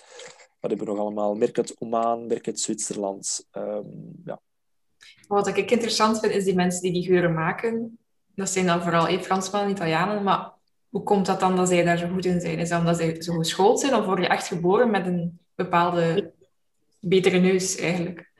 wat 0.60 0.70
hebben 0.70 0.86
we 0.86 0.92
nog 0.92 1.02
allemaal? 1.02 1.34
Merk 1.34 1.58
uit 1.58 1.80
Oman, 1.80 2.26
merk 2.26 2.46
uit 2.46 2.60
Zwitserland. 2.60 3.48
ja. 4.24 4.40
Wat 5.28 5.46
ik 5.46 5.70
interessant 5.70 6.20
vind, 6.20 6.32
is 6.32 6.44
die 6.44 6.54
mensen 6.54 6.82
die 6.82 6.92
die 6.92 7.02
geuren 7.02 7.34
maken. 7.34 7.98
Dat 8.34 8.50
zijn 8.50 8.66
dan 8.66 8.82
vooral 8.82 9.06
eh, 9.06 9.20
Fransmannen, 9.20 9.70
Italianen, 9.70 10.22
maar 10.22 10.55
hoe 10.90 11.02
komt 11.02 11.26
dat 11.26 11.40
dan 11.40 11.56
dat 11.56 11.68
zij 11.68 11.84
daar 11.84 11.98
zo 11.98 12.08
goed 12.08 12.24
in 12.24 12.40
zijn? 12.40 12.58
Is 12.58 12.68
dat 12.68 12.78
omdat 12.78 12.96
zij 12.96 13.22
zo 13.22 13.32
geschoold 13.32 13.80
zijn 13.80 13.94
of 13.94 14.04
word 14.04 14.20
je 14.20 14.26
echt 14.26 14.46
geboren 14.46 14.90
met 14.90 15.06
een 15.06 15.38
bepaalde 15.54 16.32
betere 17.00 17.38
neus 17.38 17.76
eigenlijk? 17.76 18.34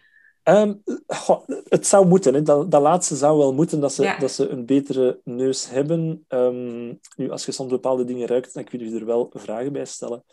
Um, 0.49 0.83
goh, 1.07 1.49
het 1.65 1.87
zou 1.87 2.07
moeten. 2.07 2.35
Hè. 2.35 2.43
Dat, 2.43 2.71
dat 2.71 2.83
laatste 2.83 3.17
zou 3.17 3.39
wel 3.39 3.55
moeten, 3.55 3.81
dat 3.81 3.93
ze, 3.93 4.03
ja. 4.03 4.19
dat 4.19 4.31
ze 4.31 4.49
een 4.49 4.67
betere 4.67 5.21
neus 5.25 5.69
hebben. 5.69 6.25
Um, 6.29 7.01
nu, 7.17 7.31
als 7.31 7.47
je 7.47 7.53
soms 7.53 7.71
bepaalde 7.71 8.05
dingen 8.05 8.27
ruikt, 8.27 8.55
dan 8.55 8.65
kun 8.65 8.79
je 8.79 8.99
er 8.99 9.07
wel 9.07 9.31
vragen 9.35 9.73
bij 9.73 9.85
stellen. 9.85 10.25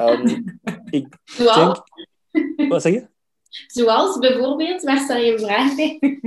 Um, 0.00 0.60
ik 0.90 1.06
denk... 1.26 1.82
Wat 2.68 2.82
zeg 2.82 2.92
je? 2.92 3.08
Zoals 3.66 4.18
bijvoorbeeld, 4.18 4.82
waar 4.82 4.98
stel 4.98 5.16
je 5.16 5.32
een 5.32 5.38
vraag 5.38 5.74
bij? 5.74 6.20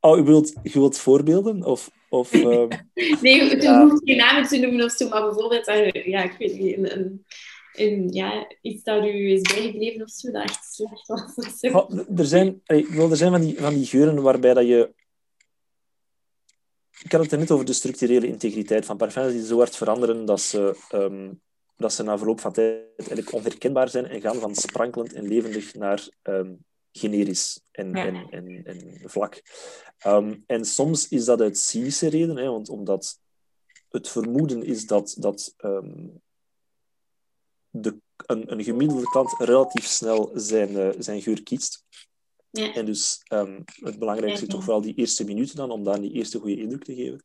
Oh, 0.00 0.16
je 0.16 0.22
wilt, 0.22 0.52
je 0.62 0.78
wilt 0.78 0.98
voorbeelden? 0.98 1.64
Of, 1.64 1.90
of, 2.08 2.32
uh... 2.32 2.66
nee, 3.22 3.44
je 3.44 3.56
ja. 3.60 3.86
hoeft 3.86 4.02
geen 4.04 4.16
namen 4.16 4.48
te 4.48 4.58
noemen 4.58 4.84
of 4.84 4.92
zo, 4.92 5.08
maar 5.08 5.22
bijvoorbeeld, 5.22 5.66
ja, 6.04 6.22
ik 6.22 6.34
weet 6.38 6.58
niet, 6.58 6.76
een, 6.76 6.98
een, 6.98 7.24
een, 7.72 8.08
ja, 8.12 8.46
iets 8.62 8.82
dat 8.82 9.04
u 9.04 9.30
is 9.30 9.40
bijgebleven 9.40 10.02
of 10.02 10.10
zo, 10.10 10.30
dat 10.30 10.42
echt 10.42 10.74
slecht 10.74 11.06
was. 11.06 11.60
Oh, 11.60 12.18
er 12.18 12.24
zijn, 12.24 12.62
er 12.66 13.16
zijn 13.16 13.30
van, 13.30 13.40
die, 13.40 13.58
van 13.58 13.74
die 13.74 13.86
geuren 13.86 14.22
waarbij 14.22 14.54
dat 14.54 14.66
je... 14.66 14.96
Ik 17.04 17.12
had 17.12 17.30
het 17.30 17.40
net 17.40 17.50
over 17.50 17.66
de 17.66 17.72
structurele 17.72 18.26
integriteit 18.26 18.84
van 18.84 18.96
parfums 18.96 19.32
die 19.32 19.46
zo 19.46 19.56
hard 19.56 19.76
veranderen 19.76 20.24
dat 20.24 20.40
ze, 20.40 20.76
um, 20.94 21.40
dat 21.76 21.92
ze 21.92 22.02
na 22.02 22.18
verloop 22.18 22.40
van 22.40 22.52
tijd 22.52 22.82
eigenlijk 22.96 23.32
onherkenbaar 23.32 23.88
zijn 23.88 24.06
en 24.06 24.20
gaan 24.20 24.40
van 24.40 24.54
sprankelend 24.54 25.12
en 25.12 25.28
levendig 25.28 25.74
naar 25.74 26.08
um, 26.22 26.64
generisch 26.92 27.60
en, 27.70 27.90
ja. 27.90 28.06
en, 28.06 28.26
en, 28.30 28.64
en, 28.64 29.00
vlak. 29.10 29.42
Um, 30.06 30.44
en 30.46 30.64
soms 30.64 31.08
is 31.08 31.24
dat 31.24 31.40
uit 31.40 31.58
cynische 31.58 32.08
reden, 32.08 32.36
hè, 32.36 32.48
want 32.48 32.68
omdat 32.68 33.20
het 33.88 34.08
vermoeden 34.08 34.62
is 34.62 34.86
dat, 34.86 35.16
dat 35.18 35.54
um, 35.58 36.20
de, 37.70 37.96
een, 38.26 38.52
een 38.52 38.64
gemiddelde 38.64 39.10
klant 39.10 39.34
relatief 39.38 39.86
snel 39.86 40.30
zijn, 40.34 40.70
uh, 40.70 40.88
zijn 40.98 41.22
geur 41.22 41.42
kiest. 41.42 41.84
Ja. 42.50 42.74
En 42.74 42.86
dus 42.86 43.22
um, 43.32 43.64
het 43.66 43.98
belangrijkste 43.98 44.46
is 44.46 44.52
toch 44.52 44.64
vooral 44.64 44.80
die 44.80 44.94
eerste 44.94 45.24
minuten 45.24 45.56
dan, 45.56 45.70
om 45.70 45.84
daar 45.84 46.00
die 46.00 46.12
eerste 46.12 46.38
goede 46.38 46.60
indruk 46.60 46.84
te 46.84 46.94
geven. 46.94 47.22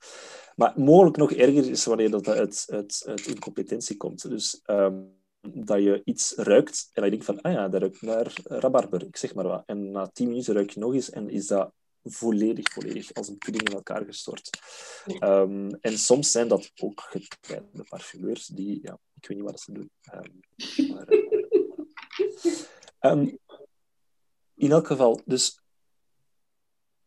Maar 0.56 0.74
mogelijk 0.76 1.18
nog 1.18 1.32
erger 1.32 1.70
is 1.70 1.86
wanneer 1.86 2.10
dat 2.12 2.28
uit, 2.28 2.66
uit, 2.68 3.04
uit 3.08 3.28
incompetentie 3.28 3.98
komt. 3.98 4.30
Dus 4.30 4.62
um, 4.66 5.22
dat 5.52 5.82
je 5.82 6.02
iets 6.04 6.34
ruikt 6.36 6.90
en 6.94 7.02
dat 7.02 7.04
je 7.04 7.10
denkt 7.10 7.26
van, 7.26 7.42
ah 7.42 7.52
ja, 7.52 7.70
dat 7.70 7.82
ruikt 7.82 8.02
naar 8.02 8.34
rabarber, 8.44 9.06
ik 9.06 9.18
zeg 9.18 9.34
maar 9.34 9.48
wat. 9.48 9.64
En 9.66 9.92
na 9.92 10.08
tien 10.08 10.28
minuten 10.28 10.54
ruik 10.54 10.70
je 10.70 10.80
nog 10.80 10.94
eens 10.94 11.10
en 11.10 11.30
is 11.30 11.48
dat 11.48 11.72
volledig, 12.04 12.72
volledig 12.72 13.14
als 13.14 13.28
een 13.28 13.38
pudding 13.38 13.70
in 13.70 13.76
elkaar 13.76 14.06
gestort. 14.06 14.50
Um, 15.20 15.74
en 15.82 15.98
soms 15.98 16.32
zijn 16.32 16.48
dat 16.48 16.72
ook 16.82 17.02
getreinde 17.02 17.84
parfumeurs 17.90 18.46
die, 18.46 18.80
ja, 18.82 19.00
ik 19.20 19.28
weet 19.28 19.38
niet 19.38 19.50
wat 19.50 19.62
ze 19.62 19.72
doen. 19.72 19.90
Um, 20.14 20.40
maar, 20.90 21.08
um, 23.12 23.38
in 24.56 24.72
elk 24.72 24.88
geval, 24.88 25.22
dus 25.26 25.62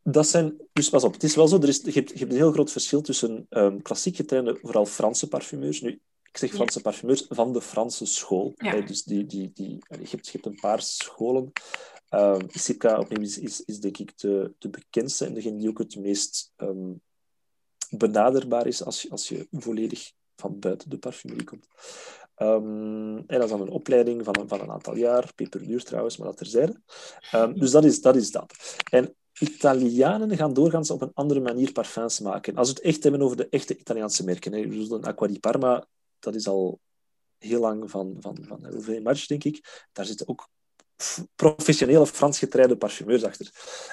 dat 0.03 0.27
zijn, 0.27 0.57
dus 0.73 0.91
pas 0.91 1.05
op, 1.05 1.13
het 1.13 1.23
is 1.23 1.35
wel 1.35 1.49
zo, 1.49 1.57
er 1.57 1.69
is, 1.69 1.81
je, 1.83 1.91
hebt, 1.91 2.11
je 2.11 2.19
hebt 2.19 2.31
een 2.31 2.37
heel 2.37 2.53
groot 2.53 2.73
verschil 2.73 3.01
tussen 3.01 3.47
um, 3.51 3.83
klassiek 3.83 4.17
getrainde, 4.17 4.59
vooral 4.63 4.87
Franse 4.87 5.29
parfumeurs. 5.29 5.81
Nu, 5.81 6.01
ik 6.37 6.49
zeg 6.49 6.55
Franse 6.55 6.81
parfumeurs, 6.81 7.27
van 7.29 7.53
de 7.53 7.61
Franse 7.61 8.07
school. 8.07 8.53
Ja. 8.57 8.81
dus 8.81 9.05
die, 9.05 9.27
die, 9.27 9.51
die, 9.55 9.79
je, 9.89 10.09
hebt, 10.09 10.27
je 10.27 10.33
hebt 10.33 10.47
een 10.47 10.61
paar 10.61 10.83
scholen. 10.83 11.53
Uh, 12.11 12.39
opnieuw 12.99 13.23
is, 13.23 13.39
is, 13.39 13.65
is, 13.65 13.81
denk 13.81 13.99
ik 13.99 14.19
de, 14.19 14.53
de 14.59 14.69
bekendste 14.69 15.25
en 15.27 15.35
degene 15.35 15.59
die 15.59 15.69
ook 15.69 15.79
het 15.79 15.97
meest 15.97 16.53
um, 16.57 17.01
benaderbaar 17.91 18.67
is 18.67 18.85
als 18.85 19.03
je, 19.03 19.11
als 19.11 19.29
je 19.29 19.47
volledig 19.51 20.13
van 20.37 20.59
buiten 20.59 20.91
de 20.91 20.99
parfumerie 20.99 21.45
komt. 21.45 21.67
Um, 22.37 23.17
en 23.17 23.25
dat 23.27 23.45
is 23.45 23.51
dan 23.51 23.61
een 23.61 23.71
opleiding 23.71 24.25
van 24.25 24.39
een, 24.41 24.49
van 24.49 24.61
een 24.61 24.71
aantal 24.71 24.97
jaar, 24.97 25.33
peperduur 25.35 25.85
trouwens, 25.85 26.17
maar 26.17 26.27
dat 26.27 26.37
terzijde. 26.37 26.81
Um, 27.35 27.59
dus 27.59 27.71
dat 27.71 27.85
is, 27.85 28.01
dat 28.01 28.17
is 28.17 28.31
dat. 28.31 28.55
En 28.91 29.15
Italianen 29.39 30.37
gaan 30.37 30.55
doorgaans 30.55 30.91
op 30.91 31.03
een 31.03 31.15
andere 31.15 31.41
manier 31.41 31.73
parfums 31.73 32.21
maken. 32.21 32.57
Als 32.57 32.69
we 32.69 32.75
het 32.75 32.85
echt 32.85 33.03
hebben 33.03 33.23
over 33.23 33.37
de 33.37 33.49
echte 33.49 33.79
Italiaanse 33.79 34.25
merken, 34.25 34.53
hè, 34.53 34.69
dus 34.69 34.91
een 34.91 35.05
Acqua 35.05 35.27
di 35.27 35.41
Parma, 35.41 35.87
dat 36.19 36.35
is 36.35 36.47
al 36.47 36.81
heel 37.39 37.61
lang 37.61 37.91
van, 37.91 38.17
van, 38.21 38.39
van 38.49 38.77
LV 38.77 39.01
March, 39.03 39.27
denk 39.27 39.45
ik. 39.45 39.87
Daar 39.93 40.05
zitten 40.05 40.29
ook 40.29 40.49
professionele 41.37 42.07
Frans 42.07 42.39
getrainde 42.39 42.77
parfumeurs 42.77 43.25
achter. 43.25 43.51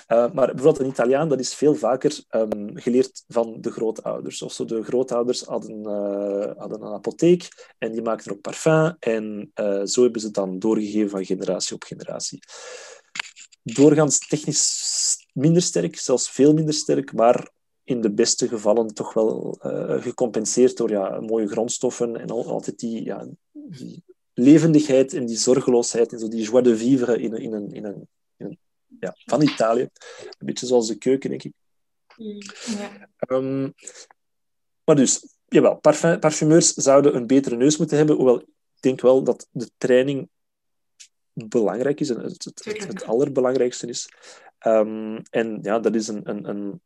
Uh, 0.08 0.32
maar 0.34 0.48
bijvoorbeeld 0.48 0.80
een 0.80 0.92
Italiaan, 0.92 1.30
dat 1.30 1.40
is 1.40 1.54
veel 1.54 1.76
vaker 1.76 2.24
um, 2.30 2.72
geleerd 2.74 3.24
van 3.28 3.58
de 3.62 3.72
grootouders. 3.72 4.42
Of 4.42 4.54
zo, 4.54 4.66
de 4.66 4.84
grootouders 4.84 5.42
hadden, 5.42 5.80
uh, 5.80 6.58
hadden 6.58 6.82
een 6.82 6.94
apotheek 6.94 7.74
en 7.78 7.92
die 7.92 8.02
maakten 8.02 8.32
ook 8.32 8.42
parfum. 8.42 8.96
En 9.00 9.52
uh, 9.56 9.82
zo 9.84 10.02
hebben 10.02 10.22
ze 10.22 10.26
het 10.26 10.36
dan 10.36 10.60
doorgegeven 10.60 11.10
van 11.10 11.26
generatie 11.26 11.76
op 11.76 11.84
generatie. 11.84 12.40
Doorgaans 13.64 14.28
technisch 14.28 15.28
minder 15.34 15.62
sterk, 15.62 15.98
zelfs 15.98 16.30
veel 16.30 16.54
minder 16.54 16.74
sterk, 16.74 17.14
maar 17.14 17.52
in 17.84 18.02
de 18.02 18.12
beste 18.12 18.48
gevallen 18.48 18.94
toch 18.94 19.14
wel 19.14 19.58
gecompenseerd 20.02 20.78
door 20.78 20.90
ja, 20.90 21.20
mooie 21.20 21.48
grondstoffen 21.48 22.16
en 22.20 22.30
al, 22.30 22.48
altijd 22.48 22.80
die, 22.80 23.04
ja, 23.04 23.28
die 23.52 24.04
levendigheid 24.34 25.14
en 25.14 25.26
die 25.26 25.38
zorgeloosheid 25.38 26.12
en 26.12 26.20
zo 26.20 26.28
die 26.28 26.44
joie 26.44 26.64
de 26.64 26.78
vivre 26.78 27.22
in, 27.22 27.34
in, 27.34 27.54
een, 27.54 27.72
in, 27.72 27.86
een, 27.86 28.08
in 28.38 28.46
een, 28.46 28.60
ja, 29.00 29.16
van 29.26 29.42
Italië. 29.42 29.90
Een 30.20 30.46
beetje 30.46 30.66
zoals 30.66 30.88
de 30.88 30.98
keuken, 30.98 31.30
denk 31.30 31.44
ik. 31.44 31.54
Mm, 32.18 32.38
ja. 32.78 33.10
Um, 33.28 33.74
maar 34.84 34.96
dus, 34.96 35.38
jawel, 35.48 35.76
parfum, 35.76 36.20
parfumeurs 36.20 36.74
zouden 36.74 37.16
een 37.16 37.28
betere 37.28 37.56
neus 37.56 37.78
moeten 37.78 37.98
hebben, 37.98 38.16
hoewel 38.16 38.40
ik 38.40 38.48
denk 38.80 39.02
wel 39.02 39.24
dat 39.24 39.48
de 39.52 39.70
training 39.78 40.30
belangrijk 41.34 42.00
is 42.00 42.10
en 42.10 42.20
het, 42.20 42.44
het, 42.44 42.66
het, 42.66 42.88
het 42.88 43.04
allerbelangrijkste 43.04 43.88
is. 43.88 44.10
Um, 44.66 45.22
en 45.30 45.60
ja, 45.62 45.80
dat 45.80 45.96
is 45.96 46.08
een, 46.08 46.30
een, 46.30 46.50
een, 46.50 46.82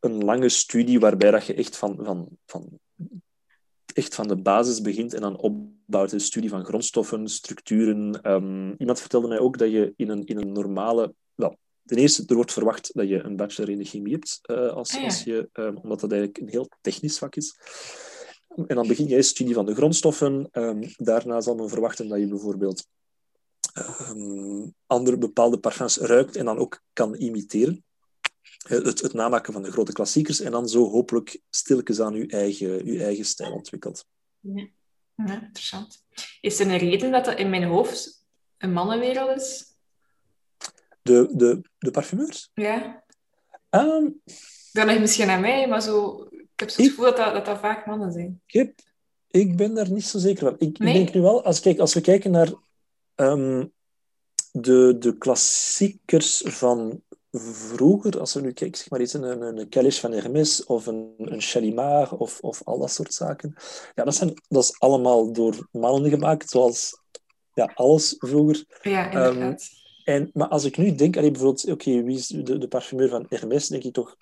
een 0.00 0.24
lange 0.24 0.48
studie 0.48 1.00
waarbij 1.00 1.30
dat 1.30 1.46
je 1.46 1.54
echt 1.54 1.76
van, 1.76 1.98
van, 2.02 2.28
van 2.46 2.78
echt 3.94 4.14
van 4.14 4.28
de 4.28 4.36
basis 4.36 4.80
begint 4.80 5.14
en 5.14 5.20
dan 5.20 5.36
opbouwt. 5.36 6.10
De 6.10 6.18
studie 6.18 6.50
van 6.50 6.64
grondstoffen, 6.64 7.28
structuren. 7.28 8.30
Um, 8.32 8.74
iemand 8.78 9.00
vertelde 9.00 9.28
mij 9.28 9.38
ook 9.38 9.58
dat 9.58 9.70
je 9.70 9.92
in 9.96 10.08
een, 10.08 10.24
in 10.24 10.36
een 10.36 10.52
normale... 10.52 11.14
Wel, 11.34 11.56
ten 11.84 11.96
eerste, 11.96 12.24
er 12.26 12.34
wordt 12.34 12.52
verwacht 12.52 12.90
dat 12.94 13.08
je 13.08 13.22
een 13.22 13.36
bachelor 13.36 13.70
in 13.70 13.78
de 13.78 13.84
chemie 13.84 14.12
hebt, 14.12 14.40
uh, 14.50 14.72
als, 14.72 14.94
Ah, 14.94 15.00
ja. 15.00 15.04
als 15.04 15.22
je, 15.22 15.48
um, 15.52 15.76
omdat 15.76 16.00
dat 16.00 16.12
eigenlijk 16.12 16.40
een 16.42 16.48
heel 16.48 16.68
technisch 16.80 17.18
vak 17.18 17.36
is. 17.36 17.56
En 18.66 18.74
dan 18.74 18.86
begin 18.86 19.08
je 19.08 19.16
eerst 19.16 19.30
studie 19.30 19.54
van 19.54 19.66
de 19.66 19.74
grondstoffen. 19.74 20.48
Um, 20.52 20.80
daarna 20.96 21.40
zal 21.40 21.54
men 21.54 21.68
verwachten 21.68 22.08
dat 22.08 22.18
je 22.18 22.28
bijvoorbeeld 22.28 22.86
andere 24.86 25.18
bepaalde 25.18 25.58
parfums 25.58 25.96
ruikt 25.96 26.36
en 26.36 26.44
dan 26.44 26.58
ook 26.58 26.82
kan 26.92 27.14
imiteren. 27.14 27.84
Het, 28.58 29.00
het, 29.00 29.12
namaken 29.12 29.52
van 29.52 29.62
de 29.62 29.70
grote 29.70 29.92
klassiekers 29.92 30.40
en 30.40 30.50
dan 30.50 30.68
zo 30.68 30.90
hopelijk 30.90 31.40
stilletjes 31.50 32.00
aan 32.00 32.14
je 32.14 32.26
eigen, 32.26 32.84
uw 32.84 32.98
eigen 32.98 33.24
stijl 33.24 33.52
ontwikkelt. 33.52 34.06
Ja. 34.40 34.68
Ja, 35.26 35.42
interessant. 35.42 36.04
Is 36.40 36.60
er 36.60 36.66
een 36.66 36.76
reden 36.76 37.10
dat 37.10 37.24
dat 37.24 37.38
in 37.38 37.50
mijn 37.50 37.64
hoofd 37.64 38.26
een 38.58 38.72
mannenwereld 38.72 39.40
is? 39.40 39.64
De, 41.02 41.28
de, 41.32 41.60
de 41.78 41.90
parfumeurs? 41.90 42.50
Ja. 42.54 43.04
Um, 43.70 44.22
dat 44.72 44.86
ligt 44.86 45.00
misschien 45.00 45.28
aan 45.28 45.40
mij, 45.40 45.68
maar 45.68 45.82
zo, 45.82 46.26
ik 46.30 46.48
heb 46.56 46.70
zo 46.70 46.82
het 46.82 46.90
gevoel 46.90 47.04
dat 47.04 47.16
dat, 47.16 47.32
dat 47.32 47.44
dat 47.44 47.58
vaak 47.58 47.86
mannen 47.86 48.12
zijn. 48.12 48.42
Ik, 48.46 48.52
heb, 48.52 48.74
ik 49.30 49.56
ben 49.56 49.74
daar 49.74 49.90
niet 49.90 50.04
zo 50.04 50.18
zeker 50.18 50.42
van. 50.42 50.54
Ik, 50.58 50.78
Nee? 50.78 50.88
ik 50.88 50.98
denk 50.98 51.14
nu 51.14 51.20
wel, 51.20 51.44
als, 51.44 51.60
kijk, 51.60 51.78
als 51.78 51.94
we 51.94 52.00
kijken 52.00 52.30
naar 52.30 52.52
um, 53.16 53.72
de, 54.52 54.96
de 54.98 55.18
klassiekers 55.18 56.42
van 56.44 57.02
vroeger, 57.30 58.20
als 58.20 58.34
we 58.34 58.40
nu 58.40 58.52
kijken, 58.52 58.78
zeg 58.78 58.90
maar 58.90 59.00
iets, 59.00 59.12
een, 59.12 59.42
een, 59.42 59.68
Calice 59.68 60.00
van 60.00 60.12
Hermes 60.12 60.64
of 60.64 60.86
een, 60.86 61.14
een 61.16 61.40
Chalimar 61.40 62.12
of, 62.12 62.40
of 62.40 62.62
al 62.64 62.78
dat 62.78 62.90
soort 62.90 63.14
zaken. 63.14 63.54
Ja, 63.94 64.04
dat, 64.04 64.14
zijn, 64.14 64.42
dat 64.48 64.62
is 64.62 64.80
allemaal 64.80 65.32
door 65.32 65.68
mannen 65.72 66.10
gemaakt, 66.10 66.50
zoals 66.50 67.00
ja, 67.54 67.72
alles 67.74 68.14
vroeger. 68.18 68.64
Ja. 68.82 69.26
Um, 69.26 69.56
en, 70.04 70.30
maar 70.32 70.48
als 70.48 70.64
ik 70.64 70.76
nu 70.76 70.94
denk, 70.94 71.16
allee, 71.16 71.30
bijvoorbeeld, 71.30 71.64
oké, 71.64 71.72
okay, 71.72 72.04
wie 72.04 72.16
is 72.16 72.26
de, 72.26 72.58
de 72.58 72.68
parfumeur 72.68 73.08
van 73.08 73.26
Hermes, 73.28 73.68
denk 73.68 73.82
ik 73.82 73.92
toch 73.92 74.16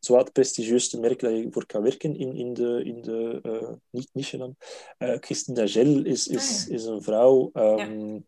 zo 0.00 0.16
het 0.16 0.32
prestigieusste 0.32 1.00
merk 1.00 1.20
dat 1.20 1.30
je 1.30 1.46
voor 1.50 1.66
kan 1.66 1.82
werken 1.82 2.16
in, 2.16 2.36
in 2.36 2.54
de, 2.54 2.82
in 2.84 3.02
de 3.02 3.38
uh, 3.42 3.70
niet-niche 3.90 4.36
dan. 4.36 4.56
Uh, 4.98 5.16
Christine 5.20 5.56
Dagel 5.56 6.04
is, 6.04 6.26
is, 6.26 6.62
ah, 6.62 6.68
ja. 6.68 6.74
is 6.74 6.84
een 6.84 7.02
vrouw... 7.02 7.50
Um, 7.52 8.14
ja. 8.14 8.20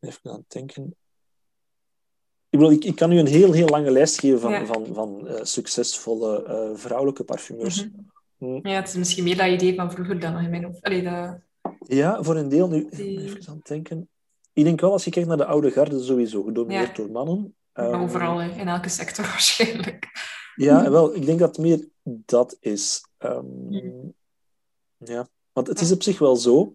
Even 0.00 0.30
aan 0.30 0.36
het 0.36 0.50
denken. 0.50 0.96
Ik, 2.50 2.58
bedoel, 2.58 2.72
ik, 2.72 2.84
ik, 2.84 2.96
kan 2.96 3.12
u 3.12 3.18
een 3.18 3.26
heel, 3.26 3.52
heel 3.52 3.68
lange 3.68 3.90
lijst 3.90 4.20
geven 4.20 4.40
van, 4.40 4.50
ja. 4.52 4.66
van, 4.66 4.86
van 4.92 5.20
uh, 5.24 5.34
succesvolle 5.42 6.44
uh, 6.48 6.78
vrouwelijke 6.78 7.24
parfumeurs. 7.24 7.84
Mm 7.84 7.92
-hmm. 8.38 8.60
Ja, 8.62 8.74
het 8.74 8.88
is 8.88 8.94
misschien 8.94 9.24
meer 9.24 9.36
dat 9.36 9.46
idee 9.46 9.74
van 9.74 9.92
vroeger 9.92 10.20
dan 10.20 10.32
nog 10.32 10.42
in 10.42 10.50
mijn 10.50 10.64
hoofd. 10.64 10.82
Allee, 10.82 11.02
dat... 11.02 11.38
Ja, 11.86 12.22
voor 12.22 12.36
een 12.36 12.48
deel. 12.48 12.68
Nu, 12.68 12.88
Die... 12.90 13.22
even 13.22 13.48
aan 13.48 13.56
het 13.56 13.66
denken. 13.66 14.08
Ik 14.52 14.64
denk 14.64 14.80
wel, 14.80 14.92
als 14.92 15.04
je 15.04 15.10
kijkt 15.10 15.28
naar 15.28 15.36
de 15.36 15.44
oude 15.44 15.70
garde, 15.70 16.02
sowieso 16.02 16.42
gedomineerd 16.42 16.96
ja. 16.96 17.02
door 17.02 17.10
mannen. 17.10 17.54
Um, 17.74 17.94
Overal, 17.94 18.40
in 18.40 18.68
elke 18.68 18.88
sector 18.88 19.24
waarschijnlijk. 19.34 20.08
Ja, 20.54 20.90
wel, 20.90 21.14
ik 21.14 21.26
denk 21.26 21.38
dat 21.38 21.56
het 21.56 21.66
meer 21.66 21.88
dat 22.02 22.56
is. 22.60 23.04
Um, 23.18 23.66
mm. 23.68 24.14
Ja, 24.96 25.28
want 25.52 25.66
het 25.66 25.80
is 25.80 25.92
op 25.92 26.02
zich 26.02 26.18
wel 26.18 26.36
zo. 26.36 26.74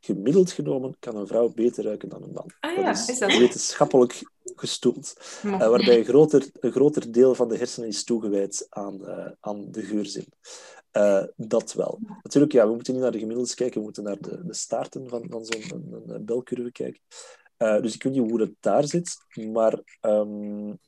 Gemiddeld 0.00 0.52
genomen 0.52 0.96
kan 0.98 1.16
een 1.16 1.26
vrouw 1.26 1.48
beter 1.48 1.84
ruiken 1.84 2.08
dan 2.08 2.22
een 2.22 2.32
man. 2.32 2.50
Ah, 2.60 2.76
ja, 2.76 2.90
is, 2.90 3.08
is 3.08 3.18
dat 3.18 3.36
wetenschappelijk 3.36 4.22
gestoeld. 4.56 5.16
Uh, 5.44 5.58
waarbij 5.58 5.98
een 5.98 6.04
groter, 6.04 6.50
een 6.60 6.72
groter 6.72 7.12
deel 7.12 7.34
van 7.34 7.48
de 7.48 7.56
hersenen 7.56 7.88
is 7.88 8.04
toegewijd 8.04 8.66
aan, 8.68 9.00
uh, 9.02 9.30
aan 9.40 9.70
de 9.70 9.82
geurzin. 9.82 10.26
Uh, 10.92 11.24
dat 11.36 11.72
wel. 11.72 11.98
Natuurlijk, 12.22 12.52
ja, 12.52 12.66
we 12.66 12.74
moeten 12.74 12.92
niet 12.92 13.02
naar 13.02 13.12
de 13.12 13.18
gemiddeldes 13.18 13.54
kijken, 13.54 13.78
we 13.78 13.84
moeten 13.84 14.02
naar 14.02 14.20
de, 14.20 14.46
de 14.46 14.54
staarten 14.54 15.08
van, 15.08 15.26
van 15.30 15.44
zo'n 15.44 15.62
een, 15.62 15.92
een, 15.92 16.14
een 16.14 16.24
belcurve 16.24 16.72
kijken. 16.72 17.00
Dus 17.82 17.94
ik 17.94 18.02
weet 18.02 18.12
niet 18.12 18.30
hoe 18.30 18.40
het 18.40 18.54
daar 18.60 18.84
zit, 18.84 19.16
maar 19.52 19.80
um, 20.00 20.78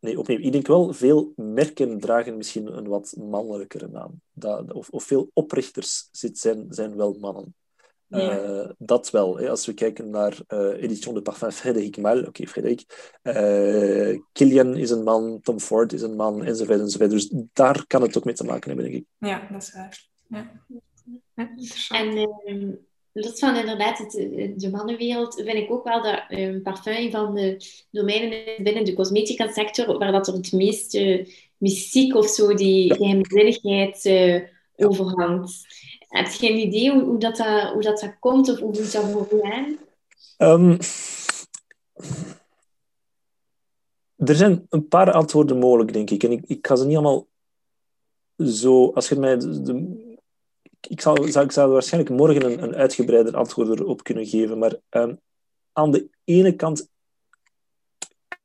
nee, 0.00 0.18
opnieuw. 0.18 0.38
Ik 0.38 0.52
denk 0.52 0.66
wel, 0.66 0.92
veel 0.92 1.32
merken 1.36 2.00
dragen 2.00 2.36
misschien 2.36 2.76
een 2.76 2.88
wat 2.88 3.14
mannelijkere 3.16 3.88
naam. 3.88 4.20
Dat, 4.32 4.72
of, 4.72 4.88
of 4.88 5.04
veel 5.04 5.30
oprichters 5.32 6.08
zit, 6.12 6.38
zijn, 6.38 6.66
zijn 6.68 6.96
wel 6.96 7.16
mannen. 7.20 7.54
Ja. 8.08 8.44
Uh, 8.44 8.70
dat 8.78 9.10
wel. 9.10 9.38
Hè. 9.38 9.50
Als 9.50 9.66
we 9.66 9.74
kijken 9.74 10.10
naar 10.10 10.38
uh, 10.48 10.82
Edition 10.82 11.14
de 11.14 11.22
Parfum 11.22 11.50
Frédéric 11.50 11.96
Mal, 11.96 12.18
oké, 12.18 12.28
okay, 12.28 12.46
Frédéric. 12.46 13.10
Uh, 13.22 14.18
Kilian 14.32 14.76
is 14.76 14.90
een 14.90 15.02
man, 15.02 15.40
Tom 15.42 15.60
Ford 15.60 15.92
is 15.92 16.02
een 16.02 16.16
man, 16.16 16.44
enzovoort, 16.44 16.80
enzovoort. 16.80 17.10
Dus 17.10 17.32
daar 17.52 17.86
kan 17.86 18.02
het 18.02 18.18
ook 18.18 18.24
mee 18.24 18.34
te 18.34 18.44
maken 18.44 18.68
hebben, 18.68 18.90
denk 18.90 18.96
ik. 18.96 19.28
Ja, 19.28 19.48
dat 19.52 19.62
is 19.62 19.72
waar. 19.72 20.06
Ja. 20.28 20.50
Ja, 21.34 21.50
en 21.88 22.16
uh, 22.46 22.74
los 23.12 23.38
van 23.38 23.56
inderdaad 23.56 23.98
het, 23.98 24.12
de 24.56 24.70
mannenwereld, 24.70 25.34
vind 25.34 25.54
ik 25.54 25.70
ook 25.70 25.84
wel 25.84 26.02
dat 26.02 26.24
uh, 26.28 26.62
parfum 26.62 26.94
een 26.96 27.10
van 27.10 27.34
de 27.34 27.56
domeinen 27.90 28.46
is 28.46 28.62
binnen 28.62 28.84
de 28.84 28.94
cosmetica 28.94 29.52
sector 29.52 29.98
waar 29.98 30.12
dat 30.12 30.26
er 30.26 30.34
het 30.34 30.52
meeste 30.52 31.28
mystiek 31.56 32.14
of 32.14 32.26
zo, 32.26 32.54
die 32.54 32.86
Ja. 32.86 32.94
geheimzinnigheid 32.94 34.04
uh, 34.04 34.42
overhangt. 34.86 35.66
Heb 36.08 36.26
je 36.26 36.50
een 36.50 36.58
idee 36.58 36.92
hoe, 36.92 37.02
hoe, 37.02 37.18
dat, 37.18 37.36
dat, 37.36 37.72
hoe 37.72 37.82
dat, 37.82 38.00
dat 38.00 38.18
komt 38.18 38.48
of 38.48 38.58
hoe 38.58 38.68
moet 38.68 38.92
dat 38.92 39.28
voor 39.28 39.42
aan? 39.42 39.78
Um, 40.38 40.78
er 44.16 44.34
zijn 44.34 44.66
een 44.68 44.88
paar 44.88 45.12
antwoorden 45.12 45.58
mogelijk, 45.58 45.92
denk 45.92 46.10
ik. 46.10 46.22
En 46.22 46.32
ik, 46.32 46.44
ik 46.46 46.66
ga 46.66 46.76
ze 46.76 46.86
niet 46.86 46.96
allemaal 46.96 47.26
zo... 48.38 48.92
Als 48.92 49.08
je 49.08 49.16
mij... 49.16 49.36
De, 49.36 49.62
de, 49.62 50.06
ik, 50.88 51.00
zou, 51.00 51.30
zou, 51.30 51.44
ik 51.44 51.52
zou 51.52 51.72
waarschijnlijk 51.72 52.14
morgen 52.14 52.44
een, 52.44 52.62
een 52.62 52.74
uitgebreider 52.74 53.36
antwoord 53.36 53.80
erop 53.80 54.02
kunnen 54.02 54.26
geven. 54.26 54.58
Maar 54.58 54.76
um, 54.90 55.20
aan 55.72 55.90
de 55.90 56.08
ene 56.24 56.56
kant 56.56 56.88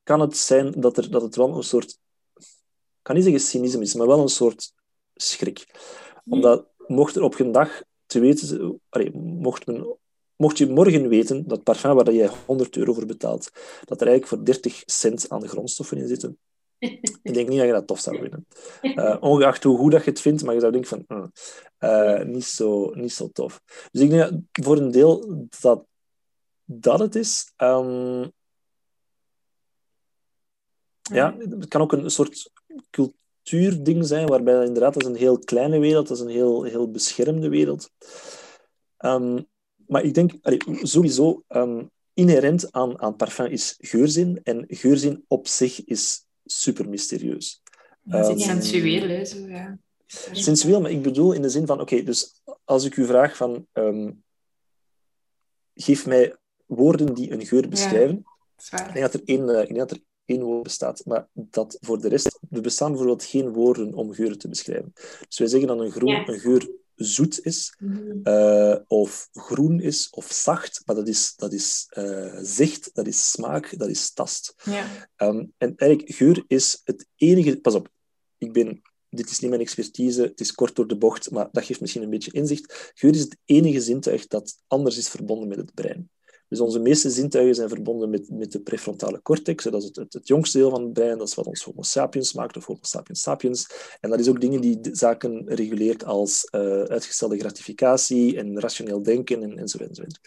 kan 0.02 0.20
het 0.20 0.36
zijn 0.36 0.80
dat, 0.80 0.96
er, 0.96 1.10
dat 1.10 1.22
het 1.22 1.36
wel 1.36 1.56
een 1.56 1.62
soort... 1.62 1.98
Ik 2.38 3.10
kan 3.10 3.14
niet 3.14 3.24
zeggen 3.24 3.42
cynisme 3.42 3.82
is, 3.82 3.94
maar 3.94 4.06
wel 4.06 4.20
een 4.20 4.28
soort 4.28 4.72
schrik. 5.14 5.66
Omdat 6.24 6.66
mocht 6.86 7.16
er 7.16 7.22
op 7.22 7.38
een 7.38 7.52
dag 7.52 7.82
te 8.06 8.20
weten, 8.20 8.80
allee, 8.88 9.12
mocht, 9.14 9.66
men, 9.66 9.96
mocht 10.36 10.58
je 10.58 10.68
morgen 10.68 11.08
weten 11.08 11.48
dat 11.48 11.62
parfum 11.62 11.94
waar 11.94 12.12
jij 12.12 12.30
100 12.46 12.76
euro 12.76 12.92
voor 12.92 13.06
betaalt, 13.06 13.50
dat 13.84 14.00
er 14.00 14.06
eigenlijk 14.06 14.26
voor 14.26 14.44
30 14.44 14.82
cent 14.86 15.28
aan 15.28 15.40
de 15.40 15.48
grondstoffen 15.48 15.98
in 15.98 16.08
zitten, 16.08 16.38
ik 17.22 17.34
denk 17.34 17.48
niet 17.48 17.58
dat 17.58 17.66
je 17.66 17.72
dat 17.72 17.86
tof 17.86 18.00
zou 18.00 18.18
vinden. 18.18 18.46
Uh, 18.82 19.16
ongeacht 19.20 19.62
hoe 19.62 19.78
goed 19.78 19.92
dat 19.92 20.04
je 20.04 20.10
het 20.10 20.20
vindt, 20.20 20.44
maar 20.44 20.54
je 20.54 20.60
zou 20.60 20.72
denken 20.72 21.04
van, 21.06 21.18
uh, 21.18 22.18
uh, 22.18 22.26
niet, 22.26 22.44
zo, 22.44 22.90
niet 22.94 23.12
zo 23.12 23.28
tof. 23.28 23.60
Dus 23.90 24.02
ik 24.02 24.10
denk 24.10 24.22
dat 24.22 24.64
voor 24.64 24.76
een 24.76 24.90
deel 24.90 25.46
dat 25.60 25.86
dat 26.64 26.98
het 26.98 27.14
is. 27.14 27.52
Um, 27.56 28.32
ja, 31.02 31.36
het 31.38 31.68
kan 31.68 31.80
ook 31.80 31.92
een 31.92 32.10
soort 32.10 32.50
cultuur 32.90 33.22
cultuurding 33.44 34.06
zijn, 34.06 34.26
waarbij 34.26 34.64
inderdaad, 34.64 34.94
dat 34.94 35.02
is 35.02 35.08
een 35.08 35.16
heel 35.16 35.38
kleine 35.38 35.78
wereld, 35.78 36.08
dat 36.08 36.16
is 36.16 36.22
een 36.22 36.30
heel, 36.30 36.62
heel 36.62 36.90
beschermde 36.90 37.48
wereld. 37.48 37.90
Um, 38.98 39.46
maar 39.86 40.02
ik 40.02 40.14
denk, 40.14 40.32
allee, 40.42 40.60
sowieso, 40.82 41.44
um, 41.48 41.90
inherent 42.14 42.72
aan, 42.72 43.00
aan 43.00 43.16
parfum 43.16 43.46
is 43.46 43.74
geurzin, 43.78 44.40
en 44.42 44.64
geurzin 44.68 45.24
op 45.28 45.46
zich 45.46 45.84
is 45.84 46.26
super 46.44 46.88
mysterieus. 46.88 47.62
Ja, 48.02 48.28
um, 48.28 48.38
sensueel, 48.38 49.08
hè? 49.08 49.24
Zo, 49.24 49.38
ja. 49.38 49.78
Sensueel, 50.32 50.80
maar 50.80 50.90
ik 50.90 51.02
bedoel 51.02 51.32
in 51.32 51.42
de 51.42 51.48
zin 51.48 51.66
van, 51.66 51.80
oké, 51.80 51.92
okay, 51.92 52.04
dus 52.04 52.42
als 52.64 52.84
ik 52.84 52.96
u 52.96 53.06
vraag 53.06 53.36
van, 53.36 53.66
geef 55.74 56.06
mij 56.06 56.36
woorden 56.66 57.14
die 57.14 57.32
een 57.32 57.46
geur 57.46 57.68
beschrijven. 57.68 58.24
Waar. 58.70 58.86
Ik 58.86 58.92
denk 58.94 59.12
dat 59.12 59.14
er 59.14 59.22
één, 59.24 59.48
eh, 59.48 59.60
ik 59.60 59.66
denk 59.66 59.78
dat 59.78 59.90
er 59.90 60.02
één 60.24 60.42
woord 60.42 60.62
bestaat, 60.62 61.02
maar 61.04 61.28
dat 61.32 61.76
voor 61.80 62.00
de 62.00 62.08
rest... 62.08 62.38
Er 62.50 62.60
bestaan 62.60 62.88
bijvoorbeeld 62.88 63.24
geen 63.24 63.52
woorden 63.52 63.94
om 63.94 64.12
geuren 64.12 64.38
te 64.38 64.48
beschrijven. 64.48 64.92
Dus 65.28 65.38
wij 65.38 65.48
zeggen 65.48 65.68
dat 65.68 65.80
een, 65.80 65.90
groen, 65.90 66.10
Ja. 66.10 66.28
een 66.28 66.38
geur 66.40 66.68
zoet 66.94 67.44
is, 67.44 67.74
Mhm. 67.78 68.18
eh, 68.22 68.76
of 68.86 69.28
groen 69.32 69.80
is, 69.80 70.10
of 70.10 70.32
zacht, 70.32 70.82
maar 70.84 70.96
dat 70.96 71.08
is, 71.08 71.32
dat 71.36 71.52
is 71.52 71.86
eh, 71.88 72.38
zicht, 72.42 72.90
dat 72.92 73.06
is 73.06 73.30
smaak, 73.30 73.78
dat 73.78 73.88
is 73.88 74.12
tast. 74.12 74.54
Ja. 74.64 75.08
Ehm, 75.16 75.44
en 75.58 75.72
eigenlijk, 75.76 76.14
geur 76.14 76.44
is 76.46 76.80
het 76.84 77.06
enige... 77.16 77.60
Pas 77.60 77.74
op, 77.74 77.88
ik 78.38 78.52
ben... 78.52 78.82
Dit 79.08 79.30
is 79.30 79.38
niet 79.38 79.50
mijn 79.50 79.62
expertise, 79.62 80.22
het 80.22 80.40
is 80.40 80.52
kort 80.52 80.76
door 80.76 80.86
de 80.86 80.96
bocht, 80.96 81.30
maar 81.30 81.48
dat 81.52 81.64
geeft 81.64 81.80
misschien 81.80 82.02
een 82.02 82.10
beetje 82.10 82.32
inzicht. 82.32 82.92
Geur 82.94 83.14
is 83.14 83.20
het 83.20 83.36
enige 83.44 83.80
zintuig 83.80 84.26
dat 84.26 84.56
anders 84.66 84.96
is 84.96 85.08
verbonden 85.08 85.48
met 85.48 85.58
het 85.58 85.74
brein. 85.74 86.10
Dus 86.48 86.60
onze 86.60 86.78
meeste 86.78 87.10
zintuigen 87.10 87.54
zijn 87.54 87.68
verbonden 87.68 88.10
met, 88.10 88.30
met 88.30 88.52
de 88.52 88.60
prefrontale 88.60 89.22
cortex. 89.22 89.64
Dat 89.64 89.82
is 89.82 89.84
het, 89.84 90.12
het, 90.12 90.28
jongste 90.28 90.58
deel 90.58 90.70
van 90.70 90.82
het 90.82 90.92
brein. 90.92 91.18
Dat 91.18 91.28
is 91.28 91.34
wat 91.34 91.46
ons 91.46 91.62
Homo 91.62 91.82
sapiens 91.82 92.32
maakt, 92.32 92.56
of 92.56 92.64
Homo 92.64 92.78
sapiens 92.82 93.22
sapiens. 93.22 93.66
En 94.00 94.10
dat 94.10 94.20
is 94.20 94.28
ook 94.28 94.40
dingen 94.40 94.60
die 94.60 94.78
zaken 94.92 95.42
reguleert 95.46 96.04
als 96.04 96.44
eh, 96.44 96.82
uitgestelde 96.82 97.38
gratificatie 97.38 98.36
en 98.36 98.60
rationeel 98.60 99.02
denken 99.02 99.42
en, 99.42 99.58
enzovoort, 99.58 99.88
enzovoort. 99.88 100.18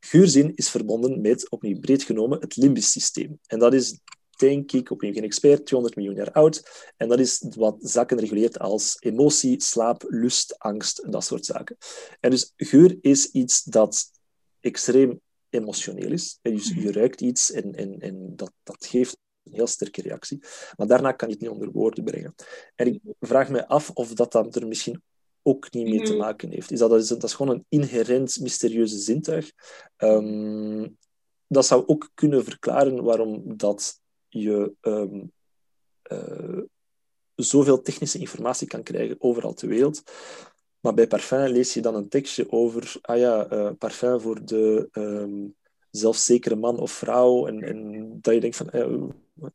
Geurzin 0.00 0.52
is 0.54 0.70
verbonden 0.70 1.20
met, 1.20 1.50
opnieuw 1.50 1.80
breed 1.80 2.02
genomen, 2.02 2.40
het 2.40 2.56
limbisch 2.56 2.90
systeem. 2.90 3.38
En 3.46 3.58
dat 3.58 3.74
is, 3.74 4.00
denk 4.36 4.72
ik, 4.72 4.90
opnieuw 4.90 5.12
geen 5.12 5.24
expert, 5.24 5.66
200 5.66 5.96
miljoen 5.96 6.16
jaar 6.16 6.32
oud. 6.32 6.62
En 6.96 7.08
dat 7.08 7.18
is 7.18 7.44
wat 7.56 7.76
zaken 7.78 8.18
reguleert 8.18 8.58
als 8.58 8.96
emotie, 9.00 9.62
slaap, 9.62 10.04
lust, 10.08 10.58
angst, 10.58 11.12
dat 11.12 11.24
soort 11.24 11.44
zaken. 11.44 11.76
En 12.20 12.30
dus 12.30 12.52
geur 12.56 12.98
is 13.00 13.30
iets 13.30 13.62
dat 13.62 14.10
extreem 14.60 15.20
emotioneel 15.54 16.12
is. 16.12 16.38
En 16.42 16.54
dus 16.54 16.68
je 16.68 16.92
ruikt 16.92 17.20
iets 17.20 17.50
en, 17.50 17.74
en, 17.74 17.98
en 17.98 18.36
dat, 18.36 18.52
dat 18.62 18.86
geeft 18.86 19.18
een 19.42 19.54
heel 19.54 19.66
sterke 19.66 20.02
reactie. 20.02 20.42
Maar 20.76 20.86
daarna 20.86 21.12
kan 21.12 21.28
je 21.28 21.34
het 21.34 21.42
niet 21.42 21.52
onder 21.52 21.70
woorden 21.70 22.04
brengen. 22.04 22.34
En 22.74 22.86
ik 22.86 23.00
vraag 23.20 23.48
me 23.48 23.68
af 23.68 23.90
of 23.90 24.14
dat 24.14 24.32
dan 24.32 24.52
er 24.52 24.66
misschien 24.66 25.02
ook 25.42 25.72
niet 25.72 25.88
mee 25.88 26.02
te 26.02 26.12
Mhm. 26.12 26.20
maken 26.20 26.50
heeft. 26.50 26.70
Is 26.70 26.78
dat, 26.78 26.90
dat, 26.90 27.00
is, 27.00 27.08
dat 27.08 27.22
is 27.24 27.34
gewoon 27.34 27.54
een 27.54 27.64
inherent 27.68 28.40
mysterieuze 28.40 28.98
zintuig. 28.98 29.52
Ehm, 29.96 30.88
dat 31.46 31.66
zou 31.66 31.86
ook 31.86 32.10
kunnen 32.14 32.44
verklaren 32.44 33.02
waarom 33.02 33.56
dat 33.56 34.00
je 34.28 34.74
ehm, 34.80 35.20
eh, 36.02 36.58
zoveel 37.34 37.82
technische 37.82 38.18
informatie 38.18 38.66
kan 38.66 38.82
krijgen 38.82 39.16
overal 39.18 39.54
ter 39.54 39.68
wereld. 39.68 40.02
Maar 40.82 40.94
bij 40.94 41.06
parfum 41.06 41.46
lees 41.52 41.74
je 41.74 41.80
dan 41.80 41.94
een 41.94 42.08
tekstje 42.08 42.52
over, 42.52 42.94
ah 43.00 43.18
ja, 43.18 43.46
eh, 43.46 43.70
parfum 43.78 44.20
voor 44.20 44.44
de 44.44 44.88
ehm, 44.92 45.46
zelfzekere 45.90 46.54
man 46.56 46.78
of 46.78 46.90
vrouw. 46.92 47.46
En, 47.46 47.62
en 47.62 48.08
dat 48.20 48.34
je 48.34 48.40
denkt 48.40 48.56
van, 48.56 48.70
eh, 48.70 49.02
wat, 49.32 49.52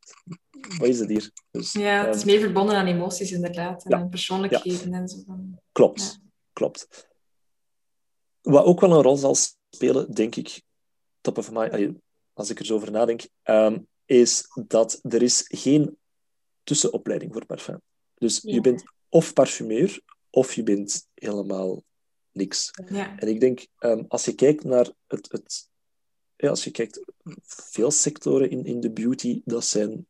wat 0.78 0.88
is 0.88 0.98
het 0.98 1.08
hier? 1.08 1.30
Dus, 1.50 1.72
ja, 1.72 2.04
het 2.06 2.14
is 2.14 2.20
ehm, 2.20 2.30
meer 2.30 2.40
verbonden 2.40 2.76
aan 2.76 2.86
emoties 2.86 3.32
inderdaad. 3.32 3.84
En 3.84 3.98
Ja. 3.98 4.04
persoonlijkheden 4.06 4.92
en 4.94 5.08
zo. 5.08 5.22
van- 5.26 5.58
Klopt, 5.72 6.00
Ja. 6.02 6.28
klopt. 6.52 7.08
Wat 8.40 8.64
ook 8.64 8.80
wel 8.80 8.92
een 8.92 9.02
rol 9.02 9.16
zal 9.16 9.36
spelen, 9.70 10.14
denk 10.14 10.36
ik, 10.36 10.62
top 11.20 11.38
of 11.38 11.50
mind, 11.52 11.96
als 12.32 12.50
ik 12.50 12.58
er 12.58 12.64
zo 12.66 12.74
over 12.74 12.90
nadenk, 12.90 13.20
ehm, 13.42 13.78
is 14.04 14.44
dat 14.66 14.98
er 15.02 15.22
is 15.22 15.44
geen 15.48 15.98
tussenopleiding 16.62 17.32
voor 17.32 17.46
parfum. 17.46 17.80
Dus 18.14 18.40
je 18.42 18.60
bent 18.60 18.82
of 19.08 19.32
parfumeur, 19.32 20.00
of 20.30 20.54
je 20.54 20.62
bent 20.62 21.08
helemaal 21.14 21.84
niks. 22.32 22.70
Ja. 22.88 23.18
En 23.18 23.28
ik 23.28 23.40
denk, 23.40 23.66
ehm, 23.78 24.04
als 24.08 24.24
je 24.24 24.34
kijkt 24.34 24.64
naar 24.64 24.90
het... 25.06 25.32
het 25.32 25.68
ja, 26.36 26.48
als 26.48 26.64
je 26.64 26.70
kijkt, 26.70 27.00
veel 27.44 27.90
sectoren 27.90 28.50
in, 28.50 28.64
in 28.64 28.80
de 28.80 28.90
beauty, 28.90 29.40
dat 29.44 29.64
zijn 29.64 30.06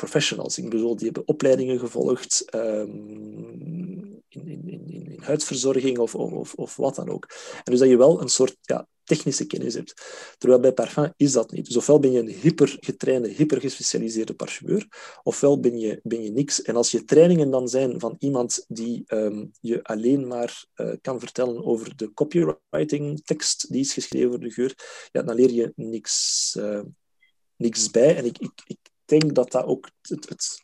professionals. 0.00 0.58
Ik 0.58 0.70
bedoel, 0.70 0.96
die 0.96 1.04
hebben 1.04 1.28
opleidingen 1.28 1.78
gevolgd 1.78 2.42
ehm, 2.50 2.88
in, 4.28 4.48
in, 4.48 4.68
in, 4.68 4.84
in 4.86 5.08
in 5.18 5.24
huidverzorging 5.24 5.98
of, 5.98 6.14
of, 6.14 6.54
of 6.54 6.76
wat 6.76 6.94
dan 6.94 7.08
ook. 7.08 7.26
En 7.64 7.72
dus 7.72 7.78
dat 7.78 7.88
je 7.88 7.96
wel 7.96 8.20
een 8.20 8.28
soort 8.28 8.56
ja, 8.60 8.86
technische 9.04 9.46
kennis 9.46 9.74
hebt. 9.74 9.94
Terwijl 10.38 10.60
bij 10.60 10.72
parfum 10.72 11.12
is 11.16 11.32
dat 11.32 11.50
niet. 11.50 11.66
Dus 11.66 11.76
ofwel 11.76 11.98
ben 11.98 12.12
je 12.12 12.18
een 12.18 12.28
hypergetrainde, 12.28 13.28
hypergespecialiseerde 13.28 14.34
parfumeur, 14.34 14.86
ofwel 15.22 15.60
ben 15.60 15.78
je, 15.78 16.00
ben 16.02 16.22
je 16.22 16.30
niks. 16.30 16.62
En 16.62 16.76
als 16.76 16.90
je 16.90 17.04
trainingen 17.04 17.50
dan 17.50 17.68
zijn 17.68 18.00
van 18.00 18.16
iemand 18.18 18.64
die 18.68 19.02
ehm, 19.06 19.46
je 19.60 19.82
alleen 19.82 20.26
maar 20.26 20.64
eh, 20.74 20.92
kan 21.00 21.20
vertellen 21.20 21.64
over 21.64 21.96
de 21.96 22.12
copywriting 22.12 23.24
tekst 23.24 23.72
die 23.72 23.80
is 23.80 23.92
geschreven 23.92 24.28
voor 24.28 24.40
de 24.40 24.50
geur, 24.50 24.74
ja, 25.12 25.22
dan 25.22 25.34
leer 25.34 25.50
je 25.50 25.72
niks, 25.76 26.54
eh, 26.56 26.82
niks 27.56 27.90
bij. 27.90 28.16
En 28.16 28.24
ik, 28.24 28.38
ik, 28.38 28.52
ik 28.66 28.78
denk 29.08 29.34
dat 29.34 29.50
dat 29.52 29.64
ook 29.64 29.90
het, 30.02 30.28
het, 30.28 30.60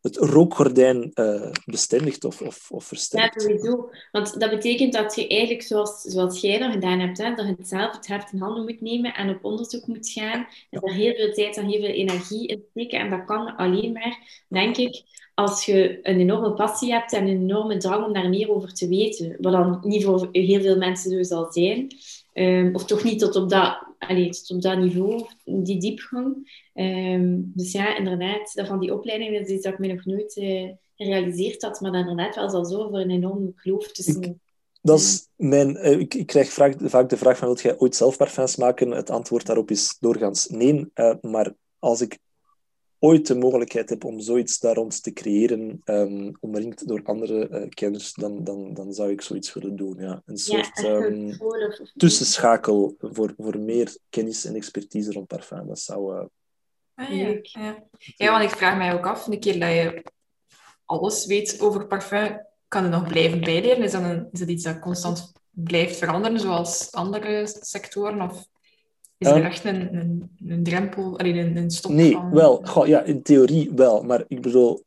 het 0.00 0.16
rookgordijn 0.16 1.10
eh, 1.12 1.50
bestendigt 1.64 2.24
of, 2.24 2.40
of, 2.40 2.70
of 2.70 2.82
Ja, 2.82 2.86
versterkt. 2.86 3.42
sowieso. 3.42 3.90
Want 4.12 4.40
dat 4.40 4.50
betekent 4.50 4.92
dat 4.92 5.14
je 5.14 5.28
eigenlijk, 5.28 5.62
zoals, 5.62 6.00
zoals 6.00 6.40
jij 6.40 6.58
dat 6.58 6.72
gedaan 6.72 7.00
hebt, 7.00 7.18
hè, 7.18 7.34
dat 7.34 7.46
je 7.46 7.54
het 7.58 7.68
zelf 7.68 7.92
het 7.92 8.06
hart 8.06 8.32
in 8.32 8.38
handen 8.38 8.64
moet 8.64 8.80
nemen 8.80 9.14
en 9.14 9.30
op 9.30 9.44
onderzoek 9.44 9.86
moet 9.86 10.08
gaan. 10.08 10.46
En 10.70 10.80
daar 10.80 10.94
heel 10.94 11.14
veel 11.14 11.32
tijd 11.32 11.56
en 11.56 11.66
heel 11.66 11.80
veel 11.80 11.94
energie 11.94 12.46
in 12.46 12.64
steken. 12.70 12.98
En 12.98 13.10
dat 13.10 13.24
kan 13.24 13.56
alleen 13.56 13.92
maar, 13.92 14.44
denk 14.48 14.76
ik, 14.76 15.02
als 15.34 15.64
je 15.64 15.98
een 16.02 16.20
enorme 16.20 16.54
passie 16.54 16.92
hebt 16.92 17.12
en 17.12 17.26
een 17.26 17.40
enorme 17.40 17.76
drang 17.76 18.06
om 18.06 18.12
daar 18.12 18.28
meer 18.28 18.50
over 18.50 18.74
te 18.74 18.88
weten. 18.88 19.36
Wat 19.40 19.52
dan 19.52 19.80
niet 19.82 20.04
voor 20.04 20.28
heel 20.32 20.60
veel 20.60 20.76
mensen 20.76 21.10
zo 21.10 21.22
zal 21.22 21.52
zijn. 21.52 21.96
Ehm, 22.34 22.74
of 22.74 22.84
toch 22.84 23.04
niet 23.04 23.18
tot 23.18 23.36
op 23.36 23.48
dat, 23.48 23.86
allee, 23.98 24.30
tot 24.30 24.50
op 24.50 24.62
dat 24.62 24.78
niveau, 24.78 25.26
die 25.44 25.80
diepgang. 25.80 26.60
Ehm, 26.72 27.36
dus 27.38 27.72
ja, 27.72 27.96
inderdaad, 27.96 28.54
dat 28.54 28.66
van 28.66 28.80
die 28.80 28.94
opleidingen 28.94 29.32
dat 29.32 29.48
is 29.48 29.54
iets 29.54 29.64
dat 29.64 29.72
ik 29.72 29.78
me 29.78 29.86
nog 29.86 30.04
nooit 30.04 30.36
eh, 30.36 30.70
gerealiseerd 30.96 31.62
had, 31.62 31.80
maar 31.80 31.92
dat 31.92 32.00
inderdaad 32.00 32.34
wel 32.34 32.50
zal 32.50 32.64
zo 32.64 32.88
voor 32.88 32.98
een 32.98 33.10
enorme 33.10 33.54
kloof 33.54 33.92
tussen... 33.92 34.40
Dat 34.82 34.98
is 34.98 35.28
mijn, 35.36 35.76
eh, 35.76 35.98
ik, 35.98 36.14
ik 36.14 36.26
krijg 36.26 36.48
vaak, 36.52 36.74
vaak 36.78 37.08
de 37.08 37.16
vraag 37.16 37.38
van, 37.38 37.46
wilt 37.46 37.60
jij 37.60 37.78
ooit 37.78 37.96
zelf 37.96 38.16
parfums 38.16 38.56
maken? 38.56 38.90
Het 38.90 39.10
antwoord 39.10 39.46
daarop 39.46 39.70
is 39.70 39.96
doorgaans 40.00 40.46
nee. 40.46 40.90
Eh, 40.94 41.14
maar 41.20 41.54
als 41.78 42.00
ik 42.00 42.18
ooit 43.04 43.26
de 43.26 43.34
mogelijkheid 43.34 43.88
heb 43.88 44.04
om 44.04 44.20
zoiets 44.20 44.58
daar 44.60 44.74
rond 44.74 45.02
te 45.02 45.12
creëren, 45.12 45.80
ehm, 45.84 46.32
omringd 46.40 46.88
door 46.88 47.00
andere 47.04 47.48
eh, 47.48 47.68
kenners, 47.68 48.12
dan, 48.12 48.44
dan, 48.44 48.74
dan 48.74 48.92
zou 48.92 49.10
ik 49.10 49.20
zoiets 49.20 49.52
willen 49.54 49.76
doen. 49.76 49.96
Ja. 49.98 50.22
Een 50.26 50.36
soort 50.38 50.84
ehm, 50.84 51.28
of- 51.38 51.90
tussenschakel 51.96 52.96
voor, 52.98 53.34
voor 53.36 53.58
meer 53.58 53.96
kennis 54.10 54.44
en 54.44 54.54
expertise 54.54 55.12
rond 55.12 55.26
parfum. 55.26 55.66
Dat 55.66 55.78
zou... 55.78 56.16
eh, 56.18 56.24
Ah, 56.94 57.08
ja. 57.08 57.24
Leuk. 57.24 57.46
Ja. 57.46 57.84
ja, 58.16 58.30
want 58.30 58.50
ik 58.50 58.56
vraag 58.56 58.76
mij 58.76 58.92
ook 58.94 59.06
af, 59.06 59.26
een 59.26 59.40
keer 59.40 59.60
dat 59.60 59.70
je 59.70 60.04
alles 60.84 61.26
weet 61.26 61.60
over 61.60 61.86
parfum, 61.86 62.46
kan 62.68 62.82
je 62.82 62.88
nog 62.88 63.06
blijven 63.08 63.40
bijleren? 63.40 63.82
Is 63.82 63.92
dat, 63.92 64.02
een, 64.02 64.28
is 64.32 64.38
dat 64.38 64.48
iets 64.48 64.64
dat 64.64 64.78
constant 64.78 65.32
blijft 65.50 65.96
veranderen, 65.96 66.40
zoals 66.40 66.92
andere 66.92 67.46
sectoren? 67.60 68.22
Of 68.22 68.46
is 69.24 69.30
er 69.30 69.36
Ehm, 69.36 69.44
echt 69.44 69.64
een, 69.64 69.94
een, 69.94 70.30
een 70.46 70.62
drempel, 70.62 71.18
allee, 71.18 71.38
een, 71.38 71.56
een 71.56 71.70
stop 71.70 71.92
Nee, 71.92 72.12
van... 72.12 72.30
wel. 72.30 72.60
Goh, 72.64 72.86
ja, 72.86 73.02
in 73.02 73.22
theorie 73.22 73.70
wel. 73.74 74.02
Maar 74.02 74.24
ik 74.28 74.40
bedoel, 74.40 74.84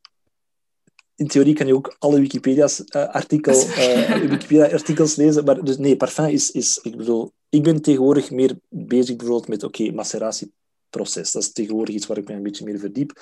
in 1.16 1.28
theorie 1.28 1.54
kan 1.54 1.68
je 1.68 1.76
ook 1.76 1.96
alle 2.00 2.20
Wikipedia's 2.20 2.84
eh, 2.84 3.16
eh, 3.16 4.22
Wikipedia-artikels 4.22 5.16
lezen. 5.16 5.46
Maar 5.46 5.64
dus 5.64 5.78
nee, 5.78 5.98
parfum 5.98 6.26
is, 6.26 6.52
is... 6.52 6.80
Ik 6.84 6.98
bedoel, 6.98 7.32
ik 7.50 7.64
ben 7.64 7.82
tegenwoordig 7.82 8.32
meer 8.32 8.60
bezig 8.70 9.16
bijvoorbeeld 9.16 9.48
met, 9.48 9.64
oké, 9.64 9.92
maceratieproces. 9.92 11.32
Dat 11.32 11.42
is 11.42 11.52
tegenwoordig 11.52 11.96
iets 11.96 12.08
waar 12.08 12.18
ik 12.18 12.28
me 12.28 12.34
een 12.34 12.44
beetje 12.44 12.66
meer 12.66 12.80
verdiep. 12.80 13.22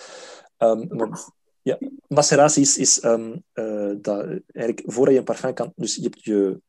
Ehm, 0.57 0.95
maar, 0.95 1.30
ja, 1.61 1.78
maceratie 2.07 2.61
is, 2.61 2.78
is 2.78 2.99
ehm, 2.99 3.36
eh, 3.53 3.91
dat 3.97 4.26
eigenlijk 4.26 4.84
voordat 4.86 5.13
je 5.13 5.20
een 5.20 5.26
parfum 5.26 5.53
kan... 5.53 5.74
Dus 5.76 5.95
je 5.95 6.01
hebt 6.01 6.24
je, 6.24 6.61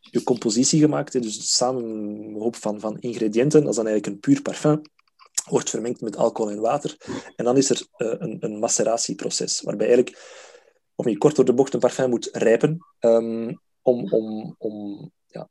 je 0.00 0.22
compositie 0.22 0.80
gemaakt, 0.80 1.12
dus 1.12 1.56
samen 1.56 1.84
een 1.84 2.36
hoop 2.38 2.56
van, 2.56 2.80
van 2.80 2.98
ingrediënten. 2.98 3.60
Dat 3.60 3.70
is 3.70 3.76
dan 3.76 3.86
eigenlijk 3.86 4.14
een 4.14 4.20
puur 4.20 4.42
parfum 4.42 4.80
wordt 5.48 5.70
vermengd 5.70 6.00
met 6.00 6.16
alcohol 6.16 6.50
en 6.52 6.60
water. 6.60 6.96
En 7.36 7.44
dan 7.44 7.56
is 7.56 7.70
er 7.70 7.86
eh, 7.96 8.14
een, 8.18 8.36
een 8.40 8.58
maceratieproces, 8.58 9.60
waarbij 9.60 9.86
eigenlijk, 9.86 10.18
om 10.94 11.08
je 11.08 11.18
kort 11.18 11.36
door 11.36 11.44
de 11.44 11.54
bocht, 11.54 11.74
een 11.74 11.80
parfum 11.80 12.10
moet 12.10 12.28
rijpen, 12.32 12.78
ehm, 12.98 13.54
om, 13.82 14.12
om, 14.12 14.54
om, 14.58 15.10
ja, 15.26 15.48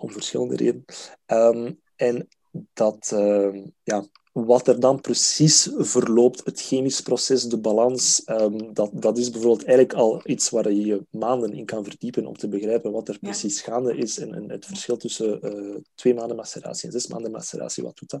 om 0.00 0.10
verschillende 0.10 0.56
redenen. 0.56 0.84
Ehm, 1.26 1.72
en 1.96 2.28
dat, 2.72 3.12
ehm, 3.12 3.66
ja, 3.82 4.04
wat 4.34 4.68
er 4.68 4.80
dan 4.80 5.00
precies 5.00 5.70
verloopt, 5.76 6.40
het 6.44 6.60
chemisch 6.60 7.00
proces, 7.00 7.44
de 7.44 7.58
balans, 7.58 8.24
ehm, 8.24 8.72
dat, 8.72 8.90
dat 8.92 9.18
is 9.18 9.30
bijvoorbeeld 9.30 9.64
eigenlijk 9.64 9.98
al 9.98 10.20
iets 10.24 10.50
waar 10.50 10.72
je 10.72 10.84
je 10.84 11.06
maanden 11.10 11.52
in 11.52 11.64
kan 11.64 11.84
verdiepen 11.84 12.26
om 12.26 12.36
te 12.36 12.48
begrijpen 12.48 12.92
wat 12.92 13.08
er 13.08 13.14
Ja. 13.20 13.28
precies 13.28 13.60
gaande 13.60 13.96
is 13.96 14.18
en, 14.18 14.34
en 14.34 14.50
het 14.50 14.66
verschil 14.66 14.96
tussen 14.96 15.42
eh, 15.42 15.74
twee 15.94 16.14
maanden 16.14 16.36
maceratie 16.36 16.86
en 16.86 16.92
zes 16.92 17.06
maanden 17.06 17.30
maceratie, 17.30 17.82
wat 17.82 17.96
doet 17.98 18.10
dat? 18.10 18.20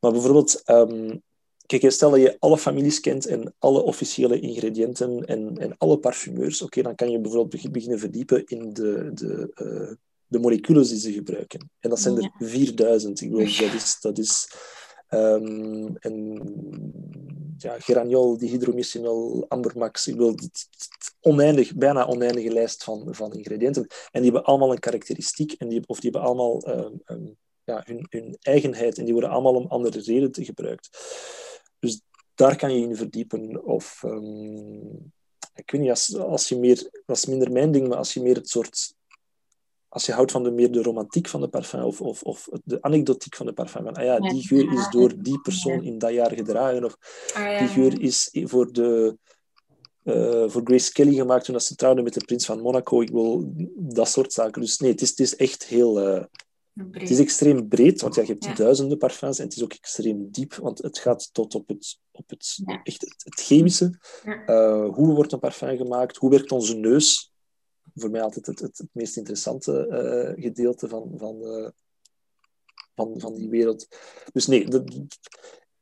Maar 0.00 0.12
bijvoorbeeld, 0.12 0.62
ehm, 0.64 1.16
kijk, 1.66 1.90
stel 1.90 2.10
dat 2.10 2.20
je 2.20 2.36
alle 2.38 2.58
families 2.58 3.00
kent 3.00 3.26
en 3.26 3.54
alle 3.58 3.82
officiële 3.82 4.40
ingrediënten 4.40 5.24
en, 5.24 5.58
en 5.58 5.74
alle 5.78 5.98
parfumeurs, 5.98 6.62
oké, 6.62 6.82
dan 6.82 6.94
kan 6.94 7.10
je 7.10 7.20
bijvoorbeeld 7.20 7.62
beg- 7.62 7.70
beginnen 7.70 7.98
verdiepen 7.98 8.44
in 8.46 8.72
de, 8.72 9.10
de, 9.14 9.50
eh, 9.54 9.94
de 10.26 10.38
moleculen 10.38 10.86
die 10.88 10.98
ze 10.98 11.12
gebruiken. 11.12 11.70
En 11.80 11.90
dat 11.90 12.00
zijn 12.00 12.16
er 12.16 12.22
Ja. 12.22 12.46
4000. 12.46 13.20
Ik 13.20 13.30
bedoel, 13.30 13.44
dat 13.46 13.72
is... 13.74 13.96
Dat 14.00 14.18
is 14.18 14.48
ehm, 15.14 15.96
en, 15.98 16.42
ja, 17.58 17.80
geraniol, 17.80 18.38
dihydromiscinol, 18.38 19.44
ambermax. 19.48 20.06
Ik 20.06 20.16
het 20.40 20.68
oneindig, 21.20 21.74
bijna 21.74 22.06
oneindige 22.06 22.52
lijst 22.52 22.84
van, 22.84 23.08
van 23.10 23.32
ingrediënten. 23.32 23.86
En 24.10 24.22
die 24.22 24.30
hebben 24.30 24.44
allemaal 24.44 24.72
een 24.72 24.78
karakteristiek, 24.78 25.52
en 25.52 25.68
die, 25.68 25.82
of 25.86 26.00
die 26.00 26.10
hebben 26.10 26.28
allemaal 26.28 26.60
ehm, 26.62 26.92
ehm, 27.04 27.26
ja, 27.64 27.82
hun, 27.84 28.06
hun 28.08 28.36
eigenheid, 28.40 28.98
en 28.98 29.04
die 29.04 29.12
worden 29.12 29.30
allemaal 29.30 29.54
om 29.54 29.66
andere 29.66 30.00
redenen 30.00 30.44
gebruikt. 30.44 30.88
Dus 31.78 32.00
daar 32.34 32.56
kan 32.56 32.74
je 32.74 32.86
in 32.86 32.96
verdiepen. 32.96 33.64
Of, 33.64 34.02
ik 35.54 35.70
weet 35.70 35.80
niet, 35.80 35.90
als, 35.90 36.16
als 36.16 36.48
je 36.48 36.58
meer, 36.58 36.90
dat 37.06 37.16
is 37.16 37.26
minder 37.26 37.52
mijn 37.52 37.72
ding, 37.72 37.88
maar 37.88 37.98
als 37.98 38.14
je 38.14 38.20
meer 38.20 38.34
het 38.34 38.48
soort, 38.48 38.94
als 39.94 40.06
je 40.06 40.12
houdt 40.12 40.30
van 40.32 40.42
de, 40.42 40.50
meer 40.50 40.72
de 40.72 40.82
romantiek 40.82 41.28
van 41.28 41.40
de 41.40 41.48
parfum, 41.48 41.82
of, 41.82 42.00
of, 42.00 42.22
of 42.22 42.48
de 42.64 42.82
anekdotiek 42.82 43.36
van 43.36 43.46
de 43.46 43.52
parfum, 43.52 43.84
van, 43.84 43.94
ah 43.94 44.04
ja, 44.04 44.18
die 44.18 44.46
geur 44.46 44.72
is 44.72 44.88
door 44.88 45.22
die 45.22 45.40
persoon 45.40 45.82
in 45.82 45.98
dat 45.98 46.12
jaar 46.12 46.32
gedragen, 46.34 46.84
of 46.84 46.96
Ah, 47.34 47.58
die 47.58 47.68
geur 47.68 48.00
is 48.00 48.28
voor, 48.32 48.72
de, 48.72 49.18
eh, 50.02 50.44
voor 50.48 50.60
Grace 50.64 50.92
Kelly 50.92 51.14
gemaakt 51.14 51.44
toen 51.44 51.54
dat 51.54 51.64
ze 51.64 51.74
trouwde 51.74 52.02
met 52.02 52.14
de 52.14 52.24
prins 52.24 52.46
van 52.46 52.60
Monaco. 52.60 53.00
Ik 53.00 53.10
wil 53.10 53.52
dat 53.76 54.08
soort 54.08 54.32
zaken. 54.32 54.60
Dus 54.60 54.78
nee, 54.78 54.90
het 54.90 55.02
is, 55.02 55.08
het 55.10 55.20
is 55.20 55.36
echt 55.36 55.64
heel... 55.64 56.00
eh, 56.00 56.24
het 56.90 57.10
is 57.10 57.18
extreem 57.18 57.68
breed, 57.68 58.00
want 58.00 58.14
ja, 58.14 58.22
je 58.22 58.28
hebt 58.28 58.44
Ja. 58.44 58.54
duizenden 58.54 58.98
parfums 58.98 59.38
en 59.38 59.44
het 59.44 59.56
is 59.56 59.62
ook 59.62 59.72
extreem 59.72 60.28
diep, 60.30 60.54
want 60.54 60.82
het 60.82 60.98
gaat 60.98 61.28
tot 61.32 61.54
op 61.54 61.68
het, 61.68 61.98
op 62.12 62.30
het, 62.30 62.60
Ja. 62.66 62.80
echt 62.82 63.00
het, 63.00 63.14
het 63.24 63.40
chemische. 63.40 63.98
Eh, 64.46 64.88
hoe 64.94 65.14
wordt 65.14 65.32
een 65.32 65.38
parfum 65.38 65.76
gemaakt? 65.76 66.16
Hoe 66.16 66.30
werkt 66.30 66.52
onze 66.52 66.76
neus? 66.76 67.32
Voor 67.94 68.10
mij 68.10 68.22
altijd 68.22 68.46
het, 68.46 68.58
het, 68.60 68.78
het 68.78 68.88
meest 68.92 69.16
interessante 69.16 69.86
eh, 69.86 70.42
gedeelte 70.44 70.88
van, 70.88 71.12
van, 71.16 71.44
eh, 71.46 71.68
van, 72.94 73.14
van 73.20 73.34
die 73.34 73.48
wereld. 73.48 73.88
Dus 74.32 74.46
nee, 74.46 74.68
dat- 74.68 74.94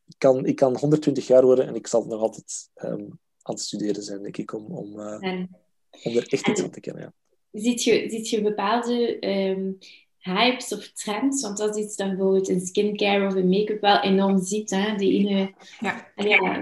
ik, 0.06 0.18
kan, 0.18 0.46
ik 0.46 0.56
kan 0.56 0.76
120 0.78 1.26
jaar 1.26 1.44
worden 1.44 1.66
en 1.66 1.74
ik 1.74 1.86
zal 1.86 2.04
nog 2.04 2.20
altijd 2.20 2.70
ehm, 2.74 3.00
aan 3.42 3.54
het 3.54 3.60
studeren 3.60 4.02
zijn, 4.02 4.22
denk 4.22 4.36
ik, 4.36 4.52
om, 4.52 4.64
om, 4.66 5.00
eh, 5.00 5.22
En 5.30 5.50
om 6.04 6.16
er 6.16 6.26
echt 6.28 6.48
iets 6.48 6.60
van 6.60 6.70
te 6.70 6.80
kennen. 6.80 7.02
Ja. 7.02 7.12
ziet 7.60 7.82
je, 7.84 8.06
ziet 8.10 8.28
je 8.28 8.42
bepaalde 8.42 9.18
ehm, 9.18 9.72
hypes 10.18 10.72
of 10.72 10.92
trends? 10.92 11.42
Want 11.42 11.56
dat 11.56 11.76
is 11.76 11.84
iets 11.84 11.96
dat 11.96 12.08
bijvoorbeeld 12.08 12.48
in 12.48 12.60
skincare 12.66 13.26
of 13.26 13.34
in 13.34 13.48
make-up 13.48 13.80
wel 13.80 14.00
enorm 14.00 14.42
ziet. 14.44 14.70
Hè? 14.70 14.96
De 14.96 15.04
ene, 15.04 15.54
Ja. 15.80 16.12
en 16.14 16.28
ja, 16.28 16.60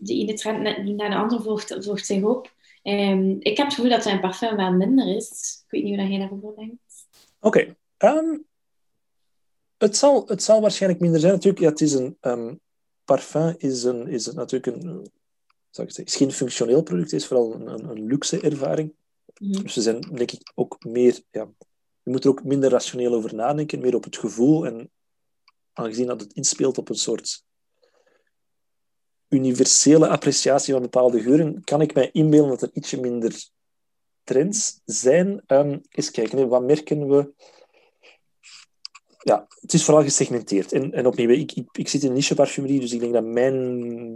de 0.00 0.14
ene 0.14 0.34
trend 0.34 0.62
naar 0.96 1.10
de 1.10 1.16
andere 1.16 1.42
volgt, 1.42 1.76
volgt 1.84 2.06
zich 2.06 2.22
op. 2.22 2.52
Ehm, 2.84 3.30
ik 3.38 3.56
heb 3.56 3.66
het 3.66 3.74
gevoel 3.74 3.90
dat 3.90 4.02
zijn 4.02 4.20
parfum 4.20 4.56
wel 4.56 4.72
minder 4.72 5.16
is. 5.16 5.62
Ik 5.64 5.70
weet 5.70 5.82
niet 5.84 5.96
hoe 5.96 6.08
jij 6.08 6.18
daarover 6.18 6.56
denkt. 6.56 7.06
Oké. 7.40 7.76
ehm, 7.96 8.38
het, 9.76 9.96
zal, 9.96 10.26
het 10.26 10.42
zal 10.42 10.60
waarschijnlijk 10.60 11.02
minder 11.02 11.20
zijn. 11.20 11.32
Natuurlijk, 11.32 11.62
ja, 11.62 11.68
het 11.68 11.80
is 11.80 11.92
een... 11.92 12.16
ehm, 12.20 12.54
parfum 13.04 13.54
is, 13.58 13.82
een, 13.82 14.08
is 14.08 14.26
het 14.26 14.34
natuurlijk 14.34 14.76
een... 14.76 15.12
Zou 15.70 15.86
ik 15.86 15.94
zeggen, 15.94 16.04
is 16.04 16.16
geen 16.16 16.32
functioneel 16.32 16.82
product, 16.82 17.10
het 17.10 17.20
is 17.20 17.26
vooral 17.26 17.54
een, 17.54 17.66
een, 17.66 17.88
een 17.88 18.06
luxe 18.06 18.40
ervaring. 18.40 18.94
Mhm. 19.38 19.62
Dus 19.62 19.72
ze 19.72 19.82
zijn, 19.82 20.00
denk 20.00 20.32
ik, 20.32 20.52
ook 20.54 20.84
meer... 20.84 21.20
Ja, 21.30 21.48
je 22.02 22.10
moet 22.10 22.24
er 22.24 22.30
ook 22.30 22.44
minder 22.44 22.70
rationeel 22.70 23.14
over 23.14 23.34
nadenken, 23.34 23.80
meer 23.80 23.94
op 23.94 24.04
het 24.04 24.16
gevoel. 24.16 24.66
En 24.66 24.90
aangezien 25.72 26.06
dat 26.06 26.20
het 26.20 26.32
inspeelt 26.32 26.78
op 26.78 26.88
een 26.88 26.94
soort 26.94 27.44
universele 29.28 30.08
appreciatie 30.08 30.72
van 30.72 30.82
bepaalde 30.82 31.20
geuren, 31.20 31.64
kan 31.64 31.80
ik 31.80 31.94
mij 31.94 32.10
inbeelden 32.12 32.50
dat 32.50 32.62
er 32.62 32.70
ietsje 32.72 33.00
minder 33.00 33.48
trends 34.22 34.80
zijn. 34.84 35.42
Ehm 35.46 35.78
eens 35.90 36.10
kijken, 36.10 36.38
hè, 36.38 36.46
wat 36.46 36.62
merken 36.62 37.08
we? 37.08 37.32
Ja, 39.18 39.46
het 39.60 39.72
is 39.72 39.84
vooral 39.84 40.02
gesegmenteerd. 40.02 40.72
En, 40.72 40.92
en 40.92 41.06
opnieuw, 41.06 41.28
ik, 41.28 41.52
ik, 41.52 41.68
ik 41.72 41.88
zit 41.88 42.02
in 42.02 42.12
niche 42.12 42.34
parfumerie, 42.34 42.80
dus 42.80 42.92
ik 42.92 43.00
denk 43.00 43.12
dat 43.12 43.24
mijn 43.24 43.54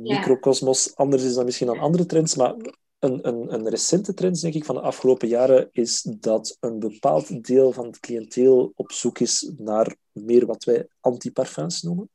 Ja. 0.04 0.18
microcosmos 0.18 0.96
anders 0.96 1.22
is 1.22 1.34
dan 1.34 1.44
misschien 1.44 1.66
dan 1.66 1.78
andere 1.78 2.06
trends. 2.06 2.34
Maar 2.34 2.54
een, 2.98 3.28
een, 3.28 3.52
een 3.54 3.68
recente 3.68 4.14
trend, 4.14 4.40
denk 4.40 4.54
ik, 4.54 4.64
van 4.64 4.74
de 4.74 4.80
afgelopen 4.80 5.28
jaren 5.28 5.68
is 5.72 6.02
dat 6.02 6.56
een 6.61 6.78
bepaald 6.78 7.44
deel 7.46 7.72
van 7.72 7.86
het 7.86 8.00
cliënteel 8.00 8.72
op 8.74 8.92
zoek 8.92 9.18
is 9.18 9.52
naar 9.56 9.96
meer 10.12 10.46
wat 10.46 10.64
wij 10.64 10.86
antiparfums 11.00 11.82
noemen. 11.82 12.11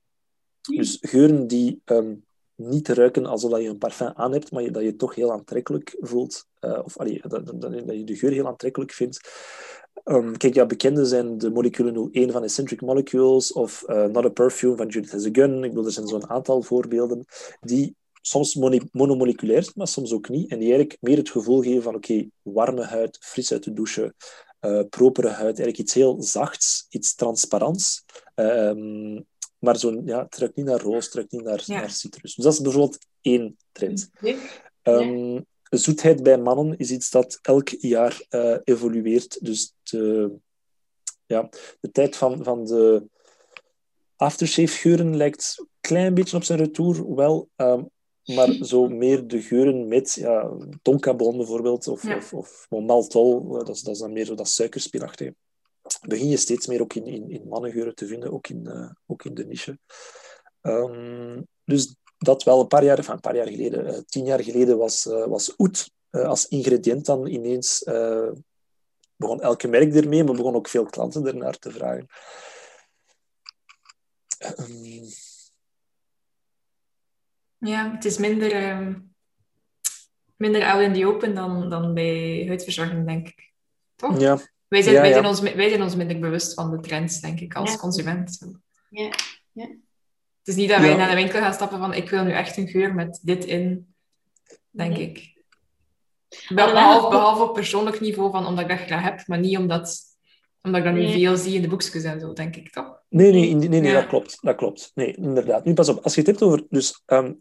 Dus 0.62 0.98
geuren 1.02 1.48
die 1.48 1.82
ehm, 1.86 2.16
niet 2.56 2.88
ruiken 2.88 3.26
alsof 3.26 3.60
je 3.60 3.68
een 3.68 3.78
parfum 3.78 4.12
aan 4.14 4.32
hebt, 4.32 4.52
maar 4.52 4.72
dat 4.72 4.82
je 4.82 4.88
het 4.88 4.98
toch 4.98 5.16
heel 5.16 5.32
aantrekkelijk 5.32 5.96
voelt. 6.00 6.46
Eh, 6.60 6.80
of 6.84 6.94
dat, 6.94 7.46
dat, 7.46 7.62
dat 7.62 7.86
je 7.86 8.04
de 8.04 8.16
geur 8.16 8.32
heel 8.32 8.48
aantrekkelijk 8.48 8.92
vindt. 8.92 9.20
Ehm, 10.04 10.34
kijk, 10.34 10.54
ja, 10.54 10.66
bekende 10.66 11.06
zijn 11.06 11.38
de 11.38 11.50
moleculen 11.50 12.10
01 12.12 12.32
van 12.32 12.44
Eccentric 12.44 12.82
Molecules 12.82 13.54
of 13.54 13.84
eh, 13.84 14.06
Not 14.06 14.26
a 14.26 14.30
Perfume 14.30 14.76
van 14.76 14.88
Judith 14.88 15.12
Has 15.12 15.26
a 15.26 15.30
Gun. 15.32 15.64
Ik 15.64 15.70
bedoel, 15.70 15.86
er 15.86 15.92
zijn 15.92 16.08
zo'n 16.08 16.30
aantal 16.30 16.62
voorbeelden 16.62 17.26
die 17.60 17.96
soms 18.22 18.56
monomoleculair 18.92 19.64
zijn, 19.64 19.76
maar 19.76 19.88
soms 19.88 20.14
ook 20.14 20.30
niet. 20.30 20.50
En 20.50 20.60
die 20.60 20.68
eigenlijk 20.68 20.98
meer 21.02 21.18
het 21.18 21.30
gevoel 21.30 21.62
geven 21.62 21.84
van 21.84 21.96
oké, 21.96 22.28
warme 22.42 22.84
huid, 22.84 23.18
fris 23.22 23.52
uit 23.52 23.64
de 23.64 23.74
douche, 23.74 24.14
eh, 24.60 24.82
propere 24.90 25.28
huid. 25.28 25.44
Eigenlijk 25.44 25.78
iets 25.78 25.94
heel 25.94 26.22
zachts, 26.22 26.86
iets 26.90 27.16
transparants. 27.16 28.06
Ehm, 28.36 29.22
maar 29.64 29.78
zo, 29.78 30.02
ja, 30.06 30.28
ruikt 30.30 30.56
niet 30.56 30.66
naar 30.66 30.82
roos, 30.82 31.12
ruikt 31.14 31.32
niet 31.32 31.44
naar, 31.44 31.64
Ja. 31.66 31.80
naar 31.80 31.90
citrus. 31.90 32.36
Dus 32.36 32.44
dat 32.44 32.54
is 32.54 32.62
bijvoorbeeld 32.62 32.98
één 33.22 33.58
trend. 33.72 34.10
Ehm, 34.82 35.42
zoetheid 35.70 36.24
bij 36.24 36.38
mannen 36.38 36.78
is 36.78 36.92
iets 36.92 37.10
dat 37.10 37.40
elk 37.42 37.70
jaar 37.70 38.26
eh, 38.30 38.58
evolueert. 38.64 39.46
Dus 39.46 39.74
de, 39.84 40.32
ja, 41.26 41.50
de 41.80 41.92
tijd 41.92 42.16
van, 42.16 42.44
van 42.44 42.66
de 42.66 43.04
aftershave 44.16 44.78
geuren 44.78 45.16
lijkt 45.18 45.56
een 45.58 45.68
klein 45.82 46.14
beetje 46.14 46.38
op 46.38 46.44
zijn 46.44 46.60
retour, 46.60 47.16
wel. 47.16 47.50
ehm, 47.56 47.84
maar 48.24 48.54
zo 48.62 48.88
meer 48.88 49.28
de 49.28 49.42
geuren 49.42 49.88
met 49.88 50.14
ja, 50.14 50.52
tonkabon 50.82 51.38
bijvoorbeeld, 51.38 51.88
of, 51.88 52.04
Ja. 52.04 52.16
of, 52.16 52.34
of 52.34 52.68
maltol, 52.70 53.42
eh, 53.60 53.66
dat 53.66 53.76
is, 53.76 53.82
dat 53.82 53.94
is 53.94 54.00
dan 54.00 54.14
meer 54.14 54.26
zo 54.26 54.36
dat 54.36 54.48
suikerspinachtige. 54.48 55.36
Begin 56.08 56.30
je 56.30 56.38
steeds 56.38 56.68
meer 56.68 56.82
ook 56.82 56.94
in, 56.94 57.06
in, 57.06 57.30
in 57.30 57.48
mannengeuren 57.48 57.96
te 57.96 58.08
vinden, 58.08 58.32
ook 58.32 58.48
in, 58.48 58.68
eh, 58.68 58.90
ook 59.06 59.24
in 59.24 59.34
de 59.34 59.46
niche. 59.46 59.80
Ehm, 60.62 61.42
dus 61.64 61.96
dat 62.18 62.44
wel 62.44 62.60
een 62.60 62.68
paar 62.68 62.84
jaar, 62.84 62.98
enfin, 62.98 63.14
een 63.14 63.20
paar 63.20 63.36
jaar 63.36 63.48
geleden, 63.48 63.86
eh, 63.86 64.00
tien 64.06 64.26
jaar 64.26 64.44
geleden 64.44 64.78
was, 64.78 65.08
eh, 65.08 65.26
was 65.26 65.54
oet 65.58 65.92
als 66.12 66.48
ingrediënt 66.48 67.06
dan 67.06 67.28
ineens. 67.28 67.84
begon 69.16 69.42
elke 69.42 69.68
merk 69.68 69.96
ermee, 69.96 70.24
maar 70.24 70.36
begon 70.36 70.56
ook 70.56 70.68
veel 70.68 70.86
klanten 70.86 71.28
ernaar 71.28 71.58
te 71.58 71.72
vragen. 71.72 72.08
Ehm, 74.38 75.06
Ja, 77.64 77.92
het 77.92 78.06
is 78.06 78.18
minder, 78.18 78.52
ehm, 78.52 78.94
minder 80.36 80.64
out 80.64 80.82
in 80.82 80.94
the 80.94 81.06
open 81.06 81.36
dan, 81.36 81.70
dan 81.70 81.94
bij 81.94 82.44
huidverzorging, 82.48 83.06
denk 83.06 83.28
ik. 83.28 83.52
Toch? 83.96 84.20
ja, 84.20 84.40
Wij, 84.74 84.82
zijn, 84.82 84.96
Ja, 84.96 85.02
wij, 85.02 85.10
ja. 85.10 85.16
Zijn 85.16 85.26
ons, 85.28 85.40
wij 85.42 85.70
zijn 85.70 85.82
ons 85.82 85.96
minder 85.96 86.20
bewust 86.20 86.54
van 86.54 86.72
de 86.72 86.80
trends, 86.80 87.20
denk 87.20 87.40
ik, 87.40 87.56
als 87.56 87.72
Ja. 87.72 87.78
consument. 87.78 88.40
Ja, 88.90 89.12
ja. 89.52 89.66
Het 90.40 90.48
is 90.48 90.56
niet 90.56 90.70
dat 90.70 90.80
wij 90.80 90.90
Ja. 90.90 90.96
naar 90.96 91.10
de 91.10 91.16
winkel 91.16 91.40
gaan 91.40 91.54
stappen 91.54 91.80
van 91.80 91.94
ik 91.94 92.10
wil 92.10 92.24
nu 92.24 92.32
echt 92.32 92.58
een 92.58 92.68
geur 92.68 92.94
met 92.96 93.20
dit 93.24 93.46
in, 93.46 93.96
denk 94.70 94.98
Nee. 94.98 95.10
ik. 95.10 95.44
Behalve, 96.56 97.10
behalve 97.10 97.44
op 97.44 97.54
persoonlijk 97.54 98.00
niveau, 98.00 98.32
van, 98.32 98.46
omdat 98.48 98.64
ik 98.64 98.70
dat 98.78 98.86
graag 98.88 99.04
heb, 99.04 99.28
maar 99.28 99.40
niet 99.40 99.58
omdat, 99.58 100.00
omdat 100.62 100.80
ik 100.80 100.88
dat 100.88 100.96
nu 100.96 101.02
Nee. 101.04 101.14
veel 101.14 101.38
zie 101.38 101.56
in 101.56 101.62
de 101.62 101.68
boekjes 101.68 102.04
en 102.04 102.20
zo, 102.20 102.34
denk 102.34 102.56
ik 102.56 102.70
toch? 102.72 103.02
Nee, 103.10 103.32
nee, 103.32 103.54
nee, 103.54 103.70
nee, 103.70 103.80
nee 103.82 103.92
Ja. 103.92 104.00
dat 104.00 104.08
klopt. 104.10 104.38
Dat 104.42 104.56
klopt. 104.56 104.92
Nee, 104.96 105.16
inderdaad. 105.16 105.66
Nu 105.66 105.74
pas 105.74 105.90
op, 105.90 106.04
als 106.04 106.14
je 106.14 106.20
het 106.20 106.30
hebt 106.30 106.42
over... 106.42 106.66
Dus, 106.70 107.02
ehm, 107.06 107.34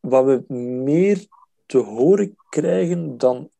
wat 0.00 0.24
we 0.24 0.54
meer 0.54 1.26
te 1.66 1.78
horen 1.78 2.36
krijgen 2.48 3.18
dan 3.18 3.50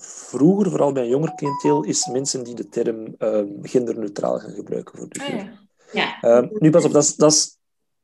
vroeger, 0.00 0.70
vooral 0.70 0.92
bij 0.92 1.02
een 1.02 1.08
jonger 1.08 1.34
cliënteel, 1.34 1.84
is 1.84 2.06
mensen 2.06 2.44
die 2.44 2.54
de 2.54 2.68
term 2.68 3.14
ehm, 3.18 3.46
genderneutraal 3.62 4.38
gaan 4.38 4.52
gebruiken 4.52 4.98
voor 4.98 5.08
de 5.08 5.20
Ah, 5.20 5.26
geur. 5.26 5.36
ja. 5.36 5.66
Ja. 5.92 6.20
Ehm, 6.20 6.48
nu 6.58 6.70
pas 6.70 6.84
op, 6.84 6.92
dat 6.92 7.02
is, 7.02 7.14
dat 7.16 7.32
is 7.32 7.56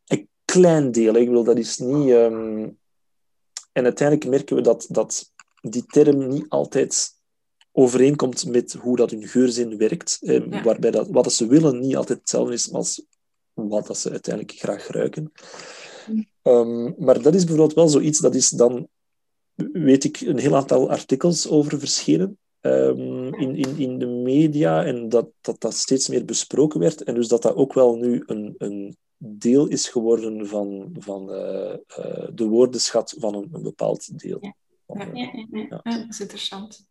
een 0.07 0.29
klein 0.45 0.93
deel. 0.93 1.15
Ik 1.15 1.29
wil 1.29 1.45
dat 1.45 1.59
is 1.59 1.77
niet... 1.79 2.11
ehm, 2.11 2.69
En 3.73 3.85
uiteindelijk 3.85 4.29
merken 4.29 4.57
we 4.57 4.63
dat, 4.63 4.87
dat 4.91 5.33
die 5.61 5.85
term 5.87 6.29
niet 6.29 6.49
altijd 6.49 7.13
overeenkomt 7.73 8.47
met 8.47 8.73
hoe 8.73 8.97
dat 8.97 9.11
hun 9.11 9.27
geurzin 9.29 9.77
werkt. 9.77 10.17
Ja. 10.21 10.63
Waarbij 10.63 10.91
dat, 10.91 11.09
wat 11.11 11.25
dat 11.25 11.33
ze 11.33 11.47
willen 11.47 11.81
niet 11.81 11.97
altijd 11.97 12.19
hetzelfde 12.19 12.53
is 12.55 12.73
als 12.73 13.07
wat 13.53 13.87
dat 13.87 13.99
ze 13.99 14.11
uiteindelijk 14.11 14.59
graag 14.59 14.87
ruiken. 14.87 15.33
Mm. 16.43 16.95
Maar 16.99 17.23
dat 17.23 17.35
is 17.35 17.45
bijvoorbeeld 17.45 17.75
wel 17.75 17.89
zoiets, 17.89 18.21
dat 18.21 18.35
is 18.35 18.49
dan, 18.49 18.89
weet 19.55 20.05
ik, 20.05 20.21
een 20.21 20.39
heel 20.39 20.57
aantal 20.57 20.91
artikels 20.91 21.49
over 21.49 21.79
verschenen 21.79 22.39
ehm, 22.61 23.35
in, 23.35 23.57
in, 23.57 23.77
in 23.79 23.99
de 23.99 24.07
media 24.07 24.85
en 24.85 25.09
dat, 25.09 25.29
dat 25.41 25.61
dat 25.61 25.75
steeds 25.75 26.09
meer 26.09 26.25
besproken 26.25 26.81
werd. 26.81 27.03
En 27.03 27.15
dus 27.15 27.29
dat 27.29 27.43
dat 27.43 27.55
ook 27.55 27.73
wel 27.73 27.97
nu 27.97 28.23
een, 28.27 28.55
een 28.59 28.97
deel 29.17 29.67
is 29.67 29.89
geworden 29.89 30.47
van, 30.47 30.95
van 30.99 31.33
eh, 31.33 31.73
eh, 31.73 32.29
de 32.33 32.45
woordenschat 32.45 33.15
van 33.19 33.35
een, 33.35 33.49
een 33.53 33.63
bepaald 33.63 34.19
deel. 34.19 34.39
Ja. 34.41 34.55
Van, 34.87 34.99
Ja. 34.99 35.07
eh, 35.07 35.15
Ja, 35.15 35.31
ja, 35.33 35.47
ja. 35.51 35.81
ja. 35.85 35.99
Dat 35.99 36.09
is 36.09 36.21
interessant. 36.21 36.87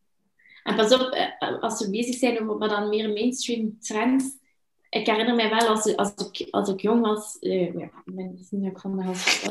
En 0.64 0.76
pas 0.76 0.94
op, 0.94 1.32
als 1.60 1.86
we 1.86 1.90
bezig 1.90 2.16
zijn 2.16 2.42
over 2.42 2.58
wat 2.58 2.70
dan 2.70 2.90
meer 2.90 3.10
mainstream 3.10 3.78
trends. 3.80 4.26
Ik 4.90 5.08
herinner 5.08 5.36
mij 5.36 5.50
wel, 5.50 5.68
als, 5.68 5.96
als, 5.96 6.14
ik, 6.32 6.48
als 6.50 6.70
ik 6.70 6.82
jong 6.82 7.02
was... 7.02 7.38
Uh, 7.40 7.74
ja, 7.74 7.86
ik 8.06 8.16
ben 8.16 8.40
niet 8.50 8.70
ook 8.70 8.80
van 8.80 8.98
de 8.98 9.04
helft 9.04 9.48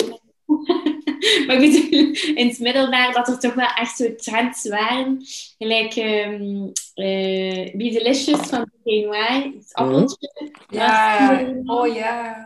maar 1.46 1.62
ik 1.62 1.72
bedoel, 1.72 2.12
in 2.40 2.48
het 2.48 2.58
middelbaar 2.58 3.12
dat 3.12 3.28
er 3.28 3.38
toch 3.38 3.54
wel 3.54 3.68
echt 3.78 3.96
zo 3.96 4.14
trends 4.14 4.68
waren. 4.68 5.18
Gelijk 5.58 5.96
um, 5.96 6.72
uh, 6.94 7.76
Be 7.76 7.90
Delicious 7.92 8.48
van 8.48 8.70
KNY, 8.82 9.52
het 9.56 9.72
appeltje. 9.72 10.50
Ja, 10.68 11.40
oh 11.64 11.94
ja. 11.94 12.36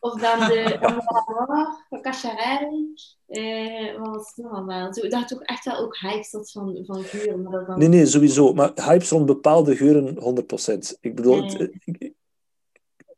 Of 0.00 0.20
dan 0.20 0.38
de 0.38 0.78
van 1.88 2.00
Cacharel. 2.02 2.94
Uh, 3.28 3.98
wat 3.98 4.08
was 4.08 4.32
het 4.34 4.44
nog 4.44 4.52
allemaal? 4.52 4.94
Zo, 4.94 5.08
dat 5.08 5.28
toch 5.28 5.42
echt 5.42 5.64
wel 5.64 5.76
ook 5.76 5.96
hype 5.96 6.24
zat 6.24 6.50
van, 6.50 6.82
van 6.86 7.02
geuren. 7.02 7.42
Maar 7.42 7.66
dan... 7.66 7.78
Nee, 7.78 7.88
nee, 7.88 8.06
sowieso. 8.06 8.52
Maar 8.52 8.72
hype 8.74 9.04
rond 9.08 9.26
bepaalde 9.26 9.76
geuren 9.76 10.16
100%. 10.94 11.00
Ik 11.00 11.14
bedoel, 11.14 11.44
nee. 11.44 11.70
ik, 11.84 12.12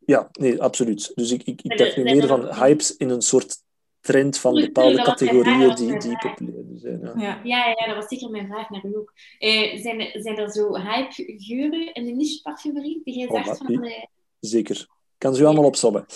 ja, 0.08 0.28
nee, 0.32 0.62
absoluut. 0.62 1.12
Dus 1.14 1.30
ik, 1.30 1.42
ik, 1.42 1.62
ik 1.62 1.78
dacht 1.78 1.96
nu 1.96 2.02
meer 2.02 2.26
van 2.26 2.54
hypes 2.54 2.96
in 2.96 3.10
een 3.10 3.22
soort 3.22 3.62
trend 4.00 4.38
van 4.38 4.54
bepaalde 4.54 5.02
categorieën 5.02 5.74
die, 5.74 5.98
die 5.98 6.18
populair 6.18 6.64
zijn. 6.74 7.00
Ja. 7.00 7.12
Ja. 7.16 7.40
ja. 7.44 7.66
Ja, 7.66 7.86
dat 7.86 7.96
was 7.96 8.08
zeker 8.08 8.30
mijn 8.30 8.46
vraag 8.46 8.70
naar 8.70 8.84
u 8.84 8.96
ook. 8.96 9.12
Uh, 9.38 9.80
zijn, 9.80 10.22
zijn 10.22 10.38
er 10.38 10.50
zo 10.50 10.74
hype-geuren 10.74 11.94
in 11.94 12.04
de 12.04 12.12
niche-parfumerie 12.12 13.00
die 13.04 13.18
jij 13.18 13.28
oh, 13.28 13.44
van... 13.44 13.92
Zeker. 14.40 14.86
kan 15.18 15.34
ze 15.34 15.42
u 15.42 15.44
allemaal 15.44 15.64
opzommen. 15.64 16.06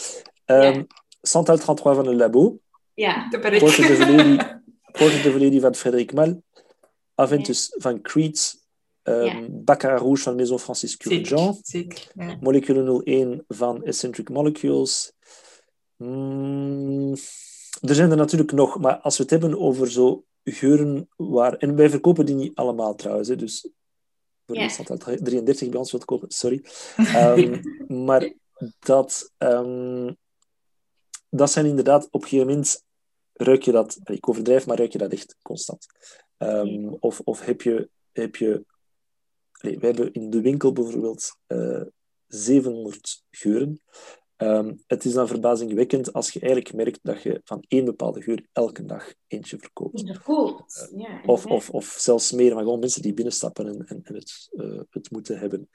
Um, 0.46 0.62
ja. 0.62 0.84
Santal 1.22 1.56
33 1.56 1.94
van 1.94 2.06
het 2.06 2.16
Labo. 2.16 2.58
Ja. 2.94 3.28
De 3.28 3.40
Valérie, 3.40 3.60
Porte 4.92 5.22
de 5.22 5.30
Valérie 5.32 5.60
van 5.66 5.74
Frédéric 5.74 6.12
Mal. 6.12 6.42
Aventus 7.14 7.72
ja. 7.74 7.80
van 7.80 8.00
Creed. 8.00 8.60
Um, 9.02 9.24
ja. 9.24 9.46
Baccarat 9.50 10.00
Rouge 10.00 10.22
van 10.22 10.34
Maison 10.34 10.58
Francis 10.58 10.96
Curjean. 10.96 11.60
Ja. 12.14 12.36
Molecule 12.40 13.02
01 13.04 13.44
van 13.48 13.84
Eccentric 13.84 14.28
Molecules. 14.28 15.12
Mm, 15.96 17.14
er 17.82 17.94
zijn 17.94 18.10
er 18.10 18.16
natuurlijk 18.16 18.52
nog, 18.52 18.78
maar 18.78 18.96
als 18.98 19.16
we 19.16 19.22
het 19.22 19.32
hebben 19.32 19.58
over 19.58 19.90
zo 19.90 20.24
geuren 20.44 21.08
waar... 21.16 21.56
En 21.56 21.76
wij 21.76 21.90
verkopen 21.90 22.26
die 22.26 22.34
niet 22.34 22.54
allemaal 22.54 22.94
trouwens, 22.94 23.28
hè, 23.28 23.36
dus 23.36 23.68
voor 24.46 24.56
yeah. 24.56 24.70
staat 24.70 24.90
altijd 24.90 25.24
33 25.24 25.68
bij 25.68 25.78
ons 25.78 25.90
wilt 25.90 26.04
kopen, 26.04 26.30
sorry. 26.30 26.64
Um, 27.16 27.60
maar 28.06 28.32
dat, 28.78 29.32
um, 29.38 30.16
dat 31.28 31.50
zijn 31.50 31.66
inderdaad, 31.66 32.08
op 32.10 32.22
een 32.22 32.28
gegeven 32.28 32.46
moment 32.46 32.84
ruik 33.32 33.62
je 33.62 33.72
dat, 33.72 33.98
ik 34.04 34.28
overdrijf, 34.28 34.66
maar 34.66 34.78
ruik 34.78 34.92
je 34.92 34.98
dat 34.98 35.12
echt 35.12 35.36
constant. 35.42 35.86
Um, 36.38 36.96
of, 37.00 37.20
of 37.24 37.44
heb 37.44 37.62
je, 37.62 37.88
heb 38.12 38.36
je 38.36 38.64
we 39.62 39.86
hebben 39.86 40.12
in 40.12 40.30
de 40.30 40.40
winkel 40.40 40.72
bijvoorbeeld 40.72 41.36
uh, 41.48 41.80
eh, 41.80 41.86
700 42.26 43.24
geuren. 43.30 43.80
Um, 44.42 44.82
het 44.86 45.04
is 45.04 45.12
dan 45.12 45.28
verbazingwekkend 45.28 46.12
als 46.12 46.30
je 46.30 46.40
eigenlijk 46.40 46.74
merkt 46.74 46.98
dat 47.02 47.22
je 47.22 47.40
van 47.44 47.64
één 47.68 47.84
bepaalde 47.84 48.22
geur 48.22 48.46
elke 48.52 48.84
dag 48.84 49.12
eentje 49.26 49.58
verkoopt. 49.58 50.02
Verkoopt, 50.04 50.88
uh, 50.92 51.00
ja. 51.00 51.22
Of, 51.26 51.46
of, 51.46 51.70
of 51.70 51.96
zelfs 51.98 52.32
meer, 52.32 52.54
maar 52.54 52.62
gewoon 52.62 52.78
mensen 52.78 53.02
die 53.02 53.14
binnenstappen 53.14 53.66
en, 53.66 53.86
en, 53.86 54.00
en 54.02 54.14
het, 54.14 54.48
uh, 54.52 54.80
het 54.90 55.10
moeten 55.10 55.38
hebben. 55.38 55.68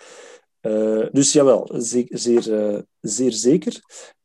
Uh, 0.62 1.08
dus 1.12 1.34
jawel, 1.34 1.70
zeer, 1.74 2.08
zeer, 2.10 2.84
zeer 3.02 3.32
zeker. 3.32 3.82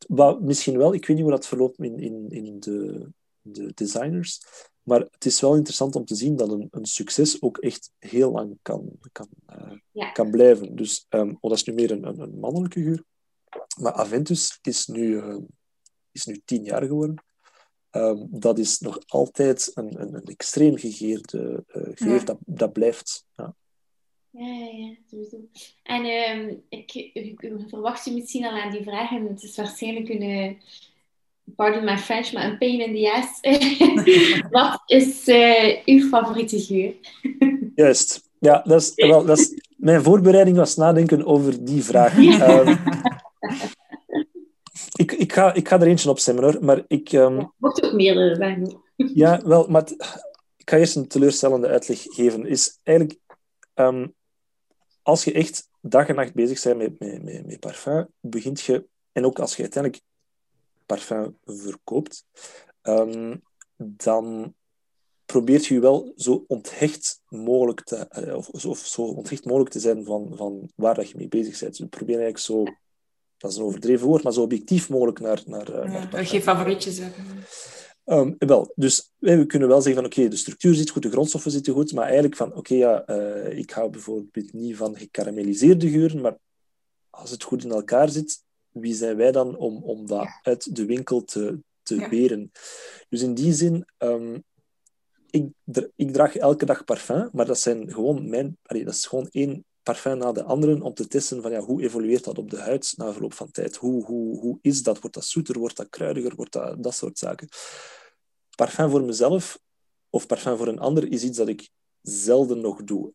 Wat 0.08 0.40
misschien 0.40 0.78
wel, 0.78 0.94
ik 0.94 1.06
weet 1.06 1.16
niet 1.16 1.24
hoe 1.24 1.34
dat 1.34 1.46
verloopt 1.46 1.78
in, 1.78 1.98
in, 1.98 2.30
in 2.30 2.60
de, 2.60 3.08
de 3.40 3.72
designers, 3.74 4.40
maar 4.82 5.00
het 5.00 5.24
is 5.24 5.40
wel 5.40 5.54
interessant 5.54 5.96
om 5.96 6.04
te 6.04 6.14
zien 6.14 6.36
dat 6.36 6.52
een, 6.52 6.68
een 6.70 6.84
succes 6.84 7.42
ook 7.42 7.58
echt 7.58 7.90
heel 7.98 8.32
lang 8.32 8.58
kan, 8.62 8.90
kan, 9.12 9.28
ja. 9.92 10.12
kan 10.12 10.30
blijven. 10.30 10.76
Dus 10.76 11.06
um, 11.08 11.38
oh, 11.40 11.50
dat 11.50 11.58
is 11.58 11.64
nu 11.64 11.74
meer 11.74 11.90
een, 11.90 12.06
een, 12.06 12.20
een 12.20 12.38
mannelijke 12.38 12.82
geur. 12.82 13.04
Maar 13.80 13.92
Aventus 13.92 14.58
is 14.62 14.86
nu, 14.86 15.06
uh, 15.06 15.36
is 16.12 16.24
nu 16.24 16.40
tien 16.44 16.64
jaar 16.64 16.82
geworden. 16.82 17.24
Um, 17.90 18.26
dat 18.30 18.58
is 18.58 18.78
nog 18.78 18.98
altijd 19.06 19.70
een, 19.74 20.00
een, 20.00 20.14
een 20.14 20.24
extreem 20.24 20.78
gegeerde 20.78 21.64
uh, 21.74 21.82
geur. 21.94 22.18
Ja. 22.18 22.24
Dat, 22.24 22.36
dat 22.40 22.72
blijft. 22.72 23.26
Ja. 23.36 23.54
Ja, 24.30 24.46
ja, 24.46 24.68
ja, 24.76 24.94
sowieso. 25.10 25.36
En 25.82 26.04
um, 26.04 26.62
ik, 26.68 26.94
ik, 26.94 27.14
ik, 27.14 27.50
verwacht 27.68 28.04
je 28.04 28.12
misschien 28.12 28.44
al 28.44 28.60
aan 28.60 28.70
die 28.70 28.82
vraag, 28.82 29.10
en 29.10 29.28
het 29.28 29.42
is 29.42 29.56
waarschijnlijk 29.56 30.08
een, 30.08 30.22
uh, 30.22 30.52
pardon 31.56 31.84
my 31.84 31.98
French, 31.98 32.32
maar 32.32 32.44
een 32.44 32.58
pain 32.58 32.80
in 32.80 32.94
the 32.94 33.12
ass. 33.12 33.40
Wat 34.60 34.82
is 34.86 35.28
uh, 35.28 35.84
uw 35.84 36.08
favoriete 36.08 36.60
geur? 36.60 36.94
Juist. 37.74 38.30
Ja, 38.38 38.62
dat 38.64 38.80
is, 38.80 38.92
wel, 38.94 39.24
dat 39.24 39.38
is, 39.38 39.54
mijn 39.76 40.02
voorbereiding 40.02 40.56
was 40.56 40.76
nadenken 40.76 41.26
over 41.26 41.64
die 41.64 41.84
vraag. 41.84 42.16
Um, 42.16 42.78
ik, 44.96 45.12
ik, 45.12 45.32
ga, 45.32 45.54
ik 45.54 45.68
ga 45.68 45.80
er 45.80 45.86
eentje 45.86 46.10
opstemmen 46.10 46.44
hoor, 46.44 46.64
maar 46.64 46.84
ik... 46.86 47.12
Um... 47.12 47.38
Ja, 47.38 47.52
mocht 47.56 47.82
ook 47.82 47.92
meerdere 47.92 48.34
zijn. 48.34 48.82
ja, 48.96 49.40
wel, 49.44 49.66
maar 49.66 49.90
ik 50.56 50.70
ga 50.70 50.76
eerst 50.76 50.96
een 50.96 51.08
teleurstellende 51.08 51.68
uitleg 51.68 52.02
geven. 52.02 52.46
Is 52.46 52.78
eigenlijk, 52.82 53.18
um, 53.74 54.14
als 55.02 55.24
je 55.24 55.32
echt 55.32 55.68
dag 55.80 56.08
en 56.08 56.14
nacht 56.14 56.34
bezig 56.34 56.62
bent 56.62 56.78
met, 56.78 56.98
met, 56.98 57.22
met, 57.22 57.46
met 57.46 57.60
parfum, 57.60 58.08
begint 58.20 58.60
je, 58.60 58.86
en 59.12 59.24
ook 59.24 59.38
als 59.38 59.56
je 59.56 59.62
uiteindelijk 59.62 60.02
parfum 60.86 61.38
verkoopt, 61.44 62.24
um, 62.82 63.42
dan 63.76 64.54
probeert 65.26 65.66
je 65.66 65.80
wel 65.80 66.12
zo 66.16 66.44
onthecht 66.46 67.22
mogelijk 67.28 67.80
te, 67.84 67.96
eh, 67.96 68.36
of, 68.36 68.48
of, 68.48 68.78
zo 68.78 69.02
onthecht 69.02 69.44
mogelijk 69.44 69.70
te 69.70 69.80
zijn 69.80 70.04
van, 70.04 70.32
van 70.36 70.70
waar 70.74 70.94
dat 70.94 71.10
je 71.10 71.16
mee 71.16 71.28
bezig 71.28 71.60
bent. 71.60 71.76
Dus 71.76 71.86
probeer 71.88 72.20
eigenlijk 72.20 72.44
zo 72.44 72.64
dat 73.42 73.50
is 73.50 73.56
een 73.56 73.64
overdreven 73.64 74.06
woord, 74.06 74.22
maar 74.22 74.32
zo 74.32 74.42
objectief 74.42 74.88
mogelijk 74.88 75.20
naar... 75.20 75.42
naar, 75.46 75.68
eh, 75.68 75.92
ja, 75.92 76.08
naar 76.12 76.26
geen 76.26 76.42
favorietjes 76.42 76.98
hebben. 76.98 77.24
Um, 78.04 78.34
wel, 78.38 78.72
dus 78.74 79.10
we 79.18 79.46
kunnen 79.46 79.68
wel 79.68 79.80
zeggen 79.80 80.02
van 80.02 80.04
oké, 80.04 80.18
okay, 80.18 80.30
de 80.30 80.36
structuur 80.36 80.74
zit 80.74 80.90
goed, 80.90 81.02
de 81.02 81.10
grondstoffen 81.10 81.50
zitten 81.50 81.72
goed, 81.72 81.92
maar 81.92 82.04
eigenlijk 82.04 82.36
van 82.36 82.48
oké, 82.48 82.58
okay, 82.58 82.78
ja, 82.78 83.08
uh, 83.08 83.58
ik 83.58 83.70
hou 83.70 83.90
bijvoorbeeld 83.90 84.52
niet 84.52 84.76
van 84.76 84.96
gekarameliseerde 84.96 85.90
geuren, 85.90 86.20
maar 86.20 86.36
als 87.10 87.30
het 87.30 87.42
goed 87.42 87.64
in 87.64 87.70
elkaar 87.70 88.08
zit, 88.08 88.44
wie 88.68 88.94
zijn 88.94 89.16
wij 89.16 89.32
dan 89.32 89.56
om, 89.56 89.82
om 89.82 90.06
dat 90.06 90.28
uit 90.42 90.76
de 90.76 90.84
winkel 90.84 91.24
te, 91.24 91.58
te 91.82 91.94
ja. 91.94 92.08
weren? 92.08 92.52
Dus 93.08 93.22
in 93.22 93.34
die 93.34 93.52
zin, 93.52 93.86
um, 93.98 94.44
ik, 95.30 95.46
ik 95.96 96.12
draag 96.12 96.36
elke 96.36 96.64
dag 96.64 96.84
parfum, 96.84 97.28
maar 97.32 97.46
dat 97.46 97.58
zijn 97.58 97.92
gewoon 97.92 98.28
mijn... 98.28 98.58
Allee, 98.62 98.84
dat 98.84 98.94
is 98.94 99.06
gewoon 99.06 99.28
één 99.30 99.64
parfum 99.82 100.18
na 100.18 100.32
de 100.32 100.42
andere 100.42 100.82
om 100.82 100.94
te 100.94 101.08
testen 101.08 101.42
van 101.42 101.50
ja, 101.50 101.60
hoe 101.60 101.82
evolueert 101.82 102.24
dat 102.24 102.38
op 102.38 102.50
de 102.50 102.60
huid 102.60 102.92
na 102.96 103.12
verloop 103.12 103.34
van 103.34 103.50
tijd. 103.50 103.76
Hoe, 103.76 104.04
hoe, 104.04 104.38
hoe 104.38 104.58
is 104.60 104.82
dat? 104.82 105.00
Wordt 105.00 105.16
dat 105.16 105.24
zoeter? 105.24 105.58
Wordt 105.58 105.76
dat 105.76 105.88
kruidiger? 105.88 106.34
Wordt 106.34 106.52
dat, 106.52 106.82
dat 106.82 106.94
soort 106.94 107.18
zaken. 107.18 107.48
Parfum 108.56 108.90
voor 108.90 109.02
mezelf 109.02 109.58
of 110.10 110.26
parfum 110.26 110.56
voor 110.56 110.68
een 110.68 110.78
ander 110.78 111.12
is 111.12 111.22
iets 111.22 111.36
dat 111.36 111.48
ik 111.48 111.70
zelden 112.02 112.60
nog 112.60 112.84
doe. 112.84 113.12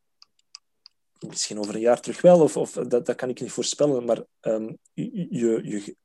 Misschien 1.28 1.60
over 1.60 1.76
een 1.76 1.82
jaar 1.82 2.02
terug 2.02 2.22
wel, 2.22 2.42
of, 2.42 2.58
of 2.58 2.72
dat, 2.72 3.06
dat 3.06 3.16
kan 3.16 3.30
ik 3.30 3.42
niet 3.42 3.52
voorspellen, 3.52 4.06
maar 4.06 4.24
um, 4.42 4.78
je, 4.94 5.60
je, 5.64 5.96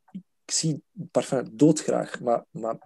ik 0.44 0.52
zie 0.52 0.82
parfum 1.10 1.56
doodgraag, 1.56 2.20
maar, 2.20 2.44
maar 2.50 2.78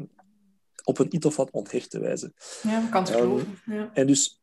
op 0.85 0.99
een 0.99 1.15
iets 1.15 1.27
of 1.27 1.37
wat 1.37 1.51
onthechte 1.51 1.99
wijze. 1.99 2.33
Ja, 2.63 2.89
kan 2.91 3.05
het 3.05 3.21
um, 3.21 3.59
ja. 3.65 3.91
En 3.95 4.07
dus 4.07 4.41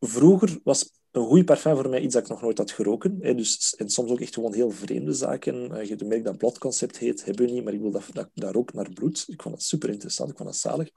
vroeger 0.00 0.60
was 0.64 0.90
een 1.16 1.26
goed 1.26 1.44
parfum 1.44 1.76
voor 1.76 1.88
mij 1.88 2.00
iets 2.00 2.14
dat 2.14 2.22
ik 2.22 2.28
nog 2.28 2.40
nooit 2.40 2.58
had 2.58 2.70
geroken. 2.70 3.18
Hè. 3.20 3.34
Dus, 3.34 3.74
en 3.76 3.90
soms 3.90 4.10
ook 4.10 4.20
echt 4.20 4.34
gewoon 4.34 4.54
heel 4.54 4.70
vreemde 4.70 5.12
zaken. 5.12 5.72
Uh, 5.72 5.84
je 5.84 6.04
merkt 6.04 6.24
dat 6.24 6.38
bladconcept 6.38 6.98
heet, 6.98 7.24
hebben 7.24 7.46
we 7.46 7.52
niet, 7.52 7.64
maar 7.64 7.72
ik 7.72 7.80
wil 7.80 7.90
dat, 7.90 8.04
dat, 8.12 8.28
dat 8.34 8.54
rook 8.54 8.72
naar 8.72 8.90
bloed. 8.92 9.24
Ik 9.28 9.42
vond 9.42 9.54
dat 9.54 9.64
super 9.64 9.90
interessant, 9.90 10.30
ik 10.30 10.36
vond 10.36 10.48
dat 10.48 10.58
zalig. 10.58 10.90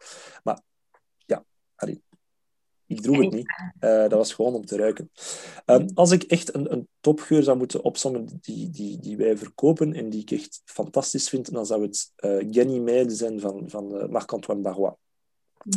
Maar 0.44 0.62
ja, 1.26 1.46
allee, 1.76 2.02
ik 2.86 3.02
droeg 3.02 3.18
het 3.18 3.34
niet. 3.34 3.48
Uh, 3.80 4.02
dat 4.02 4.12
was 4.12 4.34
gewoon 4.34 4.54
om 4.54 4.66
te 4.66 4.78
ruiken. 4.78 5.12
Um, 5.66 5.86
als 5.94 6.12
ik 6.12 6.24
echt 6.24 6.56
een, 6.56 6.72
een 6.72 6.88
topgeur 7.00 7.44
zou 7.44 7.58
moeten 7.58 7.84
opzommen 7.84 8.40
die, 8.42 8.70
die, 8.70 9.00
die 9.00 9.18
wij 9.18 9.38
verkopen 9.38 9.94
en 9.94 10.10
die 10.10 10.22
ik 10.22 10.32
echt 10.32 10.62
fantastisch 10.66 11.30
vind, 11.30 11.52
dan 11.52 11.66
zou 11.66 11.82
het 11.82 12.12
uh, 12.26 12.48
Ganymede 12.52 13.16
zijn 13.16 13.40
van, 13.40 13.70
van 13.70 13.96
uh, 13.96 14.08
Marc-Antoine 14.08 14.64
Barrois. 14.64 14.94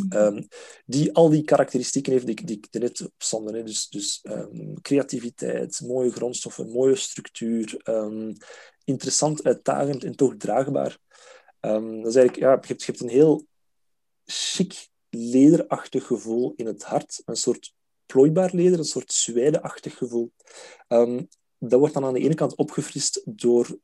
Um, 0.09 0.47
die 0.85 1.13
al 1.13 1.29
die 1.29 1.43
karakteristieken 1.43 2.11
heeft 2.11 2.25
die, 2.25 2.45
die 2.45 2.57
ik 2.57 2.81
net 2.81 3.01
opstonden. 3.05 3.65
Dus, 3.65 3.89
dus 3.89 4.19
um, 4.23 4.81
creativiteit, 4.81 5.81
mooie 5.81 6.11
grondstoffen, 6.11 6.69
mooie 6.69 6.95
structuur, 6.95 7.81
um, 7.83 8.33
interessant, 8.83 9.43
uitdagend 9.43 10.03
en 10.03 10.15
toch 10.15 10.33
draagbaar. 10.37 10.97
dat 11.59 12.05
is 12.05 12.15
eigenlijk, 12.15 12.35
ja, 12.35 12.51
je, 12.51 12.67
hebt, 12.67 12.83
je 12.83 12.91
hebt 12.91 13.01
een 13.01 13.09
heel 13.09 13.47
chic, 14.25 14.87
lederachtig 15.09 16.05
gevoel 16.05 16.53
in 16.55 16.65
het 16.65 16.83
hart. 16.83 17.21
Een 17.25 17.35
soort 17.35 17.73
plooibaar 18.05 18.49
leder, 18.53 18.79
een 18.79 18.85
soort 18.85 19.13
zwijdeachtig 19.13 19.97
gevoel. 19.97 20.31
dat 21.57 21.79
wordt 21.79 21.93
dan 21.93 22.05
aan 22.05 22.13
de 22.13 22.19
ene 22.19 22.35
kant 22.35 22.55
opgefrist 22.55 23.21
door 23.25 23.77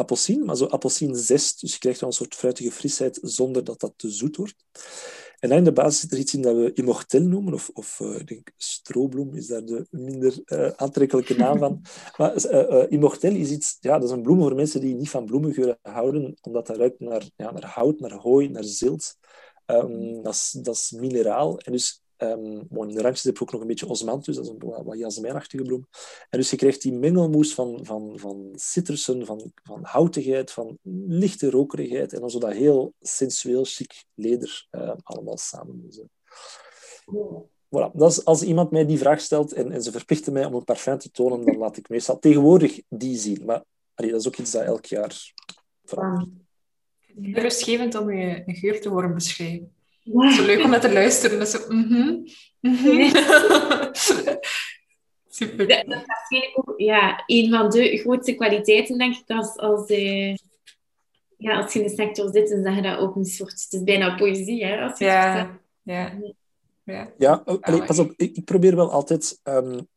appelsien, 0.00 0.44
maar 0.44 0.56
zo 0.56 0.64
appelsien 0.64 1.14
zest. 1.14 1.60
Dus 1.60 1.72
je 1.72 1.78
krijgt 1.78 2.00
wel 2.00 2.08
een 2.08 2.14
soort 2.14 2.34
fruitige 2.34 2.72
frisheid 2.72 3.18
zonder 3.22 3.64
dat 3.64 3.80
dat 3.80 3.92
te 3.96 4.10
zoet 4.10 4.36
wordt. 4.36 4.64
En 5.38 5.48
dan 5.48 5.58
in 5.58 5.64
de 5.64 5.72
basis 5.72 6.00
zit 6.00 6.12
er 6.12 6.18
iets 6.18 6.34
in 6.34 6.42
dat 6.42 6.56
we 6.56 6.72
immortel 6.72 7.22
noemen, 7.22 7.54
of, 7.54 7.70
of 7.74 8.00
uh, 8.00 8.18
ik 8.18 8.26
denk 8.26 8.52
strobloem 8.56 9.34
is 9.34 9.46
daar 9.46 9.64
de 9.64 9.86
minder 9.90 10.42
uh, 10.44 10.68
aantrekkelijke 10.76 11.36
naam 11.36 11.58
van. 11.58 11.82
Maar 12.18 12.44
uh, 12.44 12.84
immortel 12.88 13.34
is 13.34 13.50
iets, 13.50 13.76
ja, 13.80 13.98
dat 13.98 14.08
is 14.08 14.14
een 14.14 14.22
bloem 14.22 14.40
voor 14.40 14.54
mensen 14.54 14.80
die 14.80 14.94
niet 14.94 15.10
van 15.10 15.24
bloemengeuren 15.24 15.78
houden, 15.82 16.36
omdat 16.40 16.66
dat 16.66 16.76
ruikt 16.76 17.00
naar, 17.00 17.30
ja, 17.36 17.50
naar 17.50 17.66
hout, 17.66 18.00
naar 18.00 18.12
hooi, 18.12 18.48
naar 18.48 18.64
zilt. 18.64 19.16
Um, 19.66 20.22
dat, 20.22 20.34
is, 20.34 20.50
dat 20.62 20.74
is 20.74 20.90
mineraal. 20.90 21.58
En 21.58 21.72
dus 21.72 22.02
Um, 22.22 22.66
in 22.70 22.88
de 22.88 23.02
randjes 23.02 23.22
heb 23.22 23.36
je 23.36 23.42
ook 23.42 23.52
nog 23.52 23.60
een 23.60 23.66
beetje 23.66 23.88
osmanthus, 23.88 24.36
dat 24.36 24.44
is 24.44 24.50
een 24.50 24.84
wat, 24.84 24.98
jasmijnachtige 24.98 25.62
bloem. 25.62 25.86
En 26.28 26.38
dus 26.38 26.50
je 26.50 26.56
krijgt 26.56 26.82
die 26.82 26.92
mengelmoes 26.92 27.54
van, 27.54 27.78
van, 27.82 28.18
van 28.18 28.52
citrussen, 28.54 29.26
van, 29.26 29.52
van 29.62 29.78
houtigheid, 29.82 30.50
van 30.50 30.78
lichte 31.06 31.50
rokerigheid 31.50 32.12
en 32.12 32.20
dan 32.20 32.30
zo 32.30 32.38
dat 32.38 32.52
heel 32.52 32.94
sensueel, 33.00 33.64
chic 33.64 34.04
leder 34.14 34.66
uh, 34.70 34.92
allemaal 35.02 35.36
samen. 35.36 35.82
Dus, 35.82 35.98
uh, 35.98 37.40
voilà. 37.66 37.92
dat 37.92 38.10
is, 38.10 38.24
als 38.24 38.42
iemand 38.42 38.70
mij 38.70 38.86
die 38.86 38.98
vraag 38.98 39.20
stelt 39.20 39.52
en, 39.52 39.72
en 39.72 39.82
ze 39.82 39.90
verplichten 39.90 40.32
mij 40.32 40.44
om 40.44 40.54
een 40.54 40.64
parfum 40.64 40.98
te 40.98 41.10
tonen, 41.10 41.46
dan 41.46 41.56
laat 41.56 41.76
ik 41.76 41.88
meestal 41.88 42.18
tegenwoordig 42.18 42.80
die 42.88 43.18
zien. 43.18 43.44
Maar 43.44 43.64
dat 43.94 44.10
is 44.10 44.26
ook 44.26 44.36
iets 44.36 44.50
dat 44.50 44.62
elk 44.62 44.84
jaar 44.84 45.32
verandert. 45.84 46.28
Rustgevend 47.22 47.94
om 47.94 48.10
je 48.10 48.42
geur 48.46 48.80
te 48.80 48.88
horen 48.88 49.14
beschrijven. 49.14 49.78
Wow. 50.12 50.30
Zo 50.30 50.44
leuk 50.44 50.64
om 50.64 50.70
naar 50.70 50.80
te 50.80 50.92
luisteren. 50.92 51.46
Zo, 51.46 51.58
mm 51.68 51.84
-hmm, 51.88 52.26
mm 52.60 52.74
-hmm. 52.74 53.10
Super. 55.28 55.68
Dat, 55.68 55.86
dat 55.86 56.00
is 56.00 56.06
waarschijnlijk 56.06 56.58
ook 56.58 56.74
ja, 56.80 57.22
een 57.26 57.50
van 57.50 57.70
de 57.70 57.98
grootste 57.98 58.34
kwaliteiten, 58.34 58.98
denk 58.98 59.16
ik, 59.16 59.30
als, 59.30 59.56
als, 59.56 59.90
uh, 59.90 60.34
ja, 61.36 61.60
als 61.62 61.72
je 61.72 61.80
in 61.80 61.86
de 61.86 61.94
sector 61.94 62.30
zit, 62.32 62.48
dan 62.48 62.62
zeg 62.62 62.74
je 62.74 62.82
dat 62.82 62.98
ook 62.98 63.16
een 63.16 63.24
soort... 63.24 63.62
Het 63.62 63.72
is 63.72 63.82
bijna 63.82 64.14
poëzie, 64.14 64.64
hè? 64.64 64.80
Als 64.80 64.98
je 64.98 65.04
ja, 65.04 65.60
ja. 65.82 66.18
Ja, 66.84 67.12
ja 67.18 67.42
oh, 67.44 67.60
allee, 67.60 67.84
pas 67.84 67.98
op. 67.98 68.12
Ik, 68.16 68.36
ik, 68.36 68.44
probeer 68.44 68.76
wel 68.76 68.90
altijd... 68.90 69.40
Um, 69.44 69.88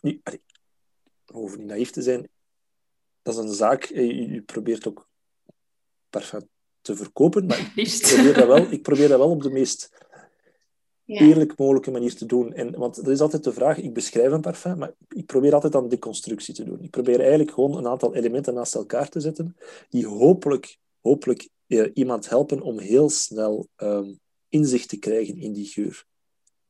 nu, 0.00 0.20
allee, 0.22 0.42
over 1.32 1.58
niet 1.58 1.66
naïef 1.66 1.90
te 1.90 2.02
zijn, 2.02 2.28
dat 3.22 3.34
is 3.34 3.40
een 3.40 3.54
zaak. 3.54 3.84
Je, 3.84 4.30
je 4.30 4.42
probeert 4.42 4.88
ook 4.88 5.08
perfect 6.10 6.51
te 6.82 6.96
verkopen. 6.96 7.46
Maar 7.46 7.72
ik 7.74 7.98
probeer, 8.14 8.34
dat 8.34 8.46
wel, 8.46 8.70
ik 8.70 8.82
probeer 8.82 9.08
dat 9.08 9.18
wel 9.18 9.30
op 9.30 9.42
de 9.42 9.50
meest 9.50 9.90
ja. 11.04 11.20
eerlijk 11.20 11.58
mogelijke 11.58 11.90
manier 11.90 12.14
te 12.14 12.26
doen. 12.26 12.52
En, 12.52 12.78
want 12.78 12.96
er 12.96 13.12
is 13.12 13.20
altijd 13.20 13.44
de 13.44 13.52
vraag, 13.52 13.78
ik 13.78 13.94
beschrijf 13.94 14.32
een 14.32 14.40
parfum, 14.40 14.78
maar 14.78 14.92
ik 15.08 15.26
probeer 15.26 15.54
altijd 15.54 15.74
aan 15.74 15.88
deconstructie 15.88 16.54
te 16.54 16.64
doen. 16.64 16.82
Ik 16.82 16.90
probeer 16.90 17.20
eigenlijk 17.20 17.50
gewoon 17.50 17.76
een 17.76 17.88
aantal 17.88 18.14
elementen 18.14 18.54
naast 18.54 18.74
elkaar 18.74 19.08
te 19.08 19.20
zetten, 19.20 19.56
die 19.88 20.06
hopelijk, 20.06 20.78
hopelijk 21.00 21.48
eh, 21.66 21.90
iemand 21.94 22.28
helpen 22.28 22.60
om 22.60 22.78
heel 22.78 23.10
snel 23.10 23.68
um, 23.76 24.18
inzicht 24.48 24.88
te 24.88 24.98
krijgen 24.98 25.38
in 25.38 25.52
die 25.52 25.66
geur. 25.66 26.04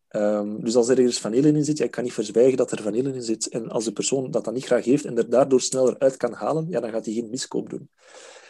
Um, 0.09 0.65
dus 0.65 0.77
als 0.77 0.89
er 0.89 0.99
ergens 0.99 1.21
vanille 1.21 1.53
in 1.53 1.65
zit, 1.65 1.79
ja, 1.79 1.85
ik 1.85 1.91
kan 1.91 2.05
niet 2.05 2.13
verzwijgen 2.13 2.57
dat 2.57 2.73
er 2.73 2.83
vanille 2.83 3.13
in 3.15 3.23
zit. 3.23 3.49
En 3.49 3.71
als 3.71 3.85
de 3.85 3.93
persoon 3.93 4.31
dat 4.31 4.45
dan 4.45 4.55
niet 4.55 4.65
graag 4.65 4.85
heeft 4.85 5.05
en 5.05 5.17
er 5.17 5.31
daardoor 5.31 5.61
sneller 5.61 5.99
uit 5.99 6.17
kan 6.17 6.33
halen, 6.33 6.67
ja, 6.69 6.81
dan 6.81 6.91
gaat 6.91 7.05
hij 7.05 7.15
geen 7.15 7.31
miskoop 7.31 7.71
doen. 7.71 7.91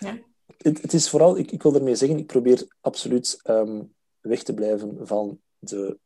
Ja 0.00 0.18
het, 0.58 0.82
het, 0.82 0.92
is 0.92 1.10
vooral, 1.10 1.38
ik, 1.38 1.50
ik 1.50 1.62
wil 1.62 1.74
ermee 1.74 1.94
zeggen, 1.94 2.18
ik 2.18 2.26
probeer 2.26 2.66
absoluut 2.80 3.40
um, 3.44 3.92
weg 4.20 4.42
te 4.42 4.54
blijven 4.54 4.98
van 5.06 5.40
de 5.58 5.98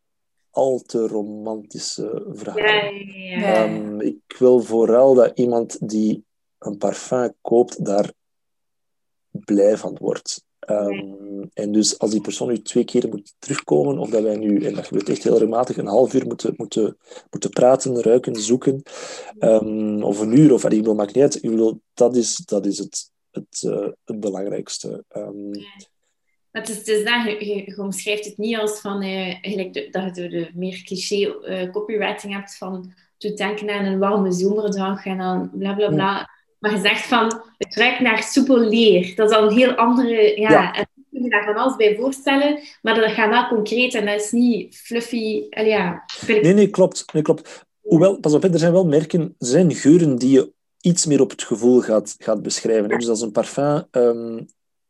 al 0.50 0.82
te 0.86 1.06
romantische 1.06 2.26
verhalen. 2.32 2.64
Ja, 2.64 3.38
ja, 3.38 3.38
ja. 3.38 3.64
Um, 3.64 4.00
ik 4.00 4.36
wil 4.38 4.60
vooral 4.60 5.14
dat 5.14 5.38
iemand 5.38 5.88
die 5.88 6.24
een 6.58 6.78
parfum 6.78 7.34
koopt, 7.40 7.84
daar 7.84 8.12
blij 9.30 9.76
van 9.76 9.96
wordt. 10.00 10.44
Um, 10.70 11.50
en 11.52 11.72
dus 11.72 11.98
als 11.98 12.10
die 12.10 12.20
persoon 12.20 12.48
nu 12.48 12.62
twee 12.62 12.84
keer 12.84 13.08
moet 13.08 13.34
terugkomen, 13.38 13.98
of 13.98 14.10
dat 14.10 14.22
wij 14.22 14.36
nu, 14.36 14.64
en 14.64 14.74
dat 14.74 14.86
gebeurt 14.86 15.08
echt 15.08 15.22
heel 15.22 15.32
regelmatig, 15.32 15.76
een 15.76 15.86
half 15.86 16.14
uur 16.14 16.26
moeten, 16.26 16.54
moeten, 16.56 16.96
moeten 17.30 17.50
praten, 17.50 18.02
ruiken, 18.02 18.36
zoeken, 18.36 18.82
um, 19.38 20.02
of 20.02 20.20
een 20.20 20.38
uur, 20.38 20.52
of 20.52 20.64
ik 20.64 20.70
bedoel, 20.70 20.94
maakt 20.94 21.14
niet 21.14 21.22
uit. 21.22 21.42
Ik 21.42 21.50
bedoel, 21.50 21.80
dat, 21.94 22.16
is, 22.16 22.36
dat 22.36 22.66
is 22.66 22.78
het 22.78 23.10
het, 23.36 23.62
uh, 23.66 23.88
het 24.04 24.20
belangrijkste. 24.20 25.04
Um, 25.16 25.50
het 26.50 26.68
is, 26.68 26.76
het 26.76 26.88
is 26.88 27.04
dat, 27.04 27.24
je, 27.24 27.64
je, 27.66 27.78
omschrijft 27.78 28.24
het 28.24 28.38
niet 28.38 28.56
als 28.56 28.80
van, 28.80 29.00
de, 29.00 29.88
dat 29.90 30.16
je 30.16 30.28
de 30.28 30.50
meer 30.54 30.82
cliché 30.84 31.16
uh, 31.16 31.70
copywriting 31.70 32.32
hebt 32.32 32.56
van 32.56 32.92
te 33.16 33.34
denken 33.34 33.70
aan 33.70 33.84
een 33.84 33.98
warme 33.98 34.32
zomerdag 34.32 35.06
en 35.06 35.18
dan 35.18 35.50
bla 35.54 35.74
bla 35.74 35.88
bla. 35.88 36.30
Maar 36.58 36.70
je 36.70 36.80
zegt 36.80 37.06
van, 37.06 37.42
het 37.58 37.74
ruikt 37.74 38.00
naar 38.00 38.22
soepel 38.22 38.58
leer. 38.58 39.14
Dat 39.14 39.30
is 39.30 39.36
al 39.36 39.48
een 39.48 39.56
heel 39.56 39.74
andere... 39.74 40.40
Ja, 40.40 40.50
ja. 40.50 40.72
En 40.72 40.88
kun 41.10 41.22
je 41.22 41.30
daar 41.30 41.44
van 41.44 41.56
alles 41.56 41.76
bij 41.76 41.96
voorstellen, 41.96 42.60
maar 42.82 42.94
dat 42.94 43.10
gaat 43.10 43.30
wel 43.30 43.48
concreet 43.48 43.94
en 43.94 44.06
dat 44.06 44.20
is 44.20 44.30
niet 44.30 44.76
fluffy. 44.76 45.46
ja, 45.50 46.04
nee, 46.26 46.54
nee, 46.54 46.70
klopt. 46.70 47.12
Nee, 47.12 47.22
klopt. 47.22 47.64
Hoewel, 47.80 48.18
pas 48.18 48.34
op, 48.34 48.44
er 48.44 48.58
zijn 48.58 48.72
wel 48.72 48.86
merken, 48.86 49.20
er 49.38 49.46
zijn 49.46 49.74
geuren 49.74 50.16
die 50.16 50.30
je 50.30 50.52
iets 50.86 51.06
meer 51.06 51.20
op 51.20 51.30
het 51.30 51.42
gevoel 51.42 51.80
gaat, 51.80 52.14
gaat 52.18 52.42
beschrijven. 52.42 52.88
Dus 52.88 53.08
als 53.08 53.20
een 53.20 53.32
parfum, 53.32 53.84
um, 53.90 54.46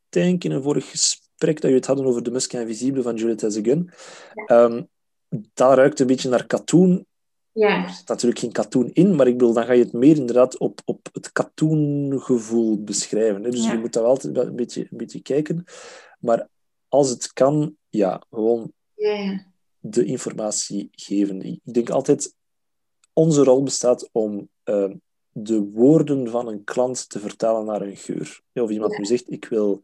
denk 0.09 0.45
in 0.45 0.51
een 0.51 0.63
vorig 0.63 0.91
gesprek 0.91 1.61
dat 1.61 1.71
we 1.71 1.77
het 1.77 1.87
hadden 1.87 2.07
over 2.07 2.23
de 2.23 2.31
Musk 2.31 2.53
Invisible 2.53 3.03
van 3.03 3.17
Juliette 3.17 3.47
Ezegun, 3.47 3.91
um, 4.47 4.89
dat 5.55 5.75
ruikt 5.75 6.01
een 6.01 6.07
beetje 6.07 6.29
naar 6.29 6.47
katoen. 6.47 7.07
Ja. 7.53 7.85
Er 7.85 7.91
zit 7.91 8.09
natuurlijk 8.09 8.41
geen 8.41 8.53
katoen 8.53 8.91
in, 8.93 9.15
maar 9.15 9.27
ik 9.27 9.39
bedoel, 9.39 9.53
dan 9.53 9.65
ga 9.65 9.73
je 9.73 9.85
het 9.85 9.93
meer 9.93 10.17
inderdaad 10.17 10.59
op, 10.59 10.81
op 10.85 11.09
het 11.13 11.33
katoengevoel 11.33 12.83
beschrijven. 12.83 13.45
Hè? 13.45 13.51
Dus 13.51 13.65
ja. 13.65 13.73
je 13.73 13.79
moet 13.79 13.93
daar 13.93 14.03
wel 14.03 14.13
altijd 14.13 14.37
een 14.37 14.57
beetje, 14.57 14.81
een 14.81 14.97
beetje 14.97 15.23
kijken. 15.23 15.65
Maar 16.19 16.49
als 16.89 17.09
het 17.09 17.33
kan, 17.33 17.77
ja, 17.89 18.23
gewoon 18.31 18.73
ja. 18.95 19.47
de 19.79 20.05
informatie 20.05 20.89
geven. 20.93 21.43
Ik 21.43 21.61
denk 21.63 21.91
altijd, 21.91 22.35
onze 23.13 23.45
rol 23.45 23.63
bestaat 23.63 24.09
om 24.13 24.49
uh, 24.65 24.93
de 25.39 25.61
woorden 25.61 26.31
van 26.31 26.49
een 26.49 26.65
klant 26.65 27.09
te 27.09 27.19
vertalen 27.19 27.65
naar 27.67 27.83
een 27.83 27.97
geur. 27.97 28.41
Of 28.53 28.71
iemand 28.71 28.93
ja. 28.93 28.99
nu 28.99 29.05
zegt, 29.05 29.33
ik 29.33 29.45
wil 29.45 29.83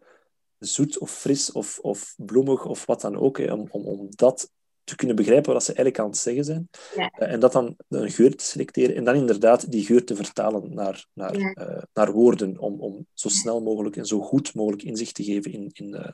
zoet 0.58 0.98
of 0.98 1.10
fris 1.10 1.52
of, 1.52 1.78
of 1.78 2.14
bloemig 2.16 2.64
of 2.64 2.86
wat 2.86 3.00
dan 3.00 3.16
ook, 3.16 3.38
hè, 3.38 3.52
om, 3.52 3.68
om, 3.70 3.84
om 3.84 4.06
dat 4.10 4.50
te 4.84 4.96
kunnen 4.96 5.16
begrijpen 5.16 5.52
wat 5.52 5.64
ze 5.64 5.72
eigenlijk 5.72 5.98
aan 5.98 6.10
het 6.10 6.18
zeggen 6.18 6.44
zijn. 6.44 6.68
Ja. 6.94 7.12
Uh, 7.18 7.32
en 7.32 7.40
dat 7.40 7.52
dan 7.52 7.76
een 7.88 8.10
geur 8.10 8.36
te 8.36 8.44
selecteren 8.44 8.96
en 8.96 9.04
dan 9.04 9.14
inderdaad 9.14 9.70
die 9.70 9.84
geur 9.84 10.04
te 10.04 10.16
vertalen 10.16 10.74
naar, 10.74 11.06
naar, 11.12 11.38
ja. 11.38 11.54
uh, 11.54 11.82
naar 11.92 12.12
woorden, 12.12 12.58
om, 12.58 12.80
om 12.80 13.06
zo 13.14 13.28
snel 13.28 13.62
mogelijk 13.62 13.96
en 13.96 14.06
zo 14.06 14.20
goed 14.20 14.54
mogelijk 14.54 14.82
inzicht 14.82 15.14
te 15.14 15.24
geven 15.24 15.52
in, 15.52 15.70
in, 15.72 15.94
uh, 15.94 16.08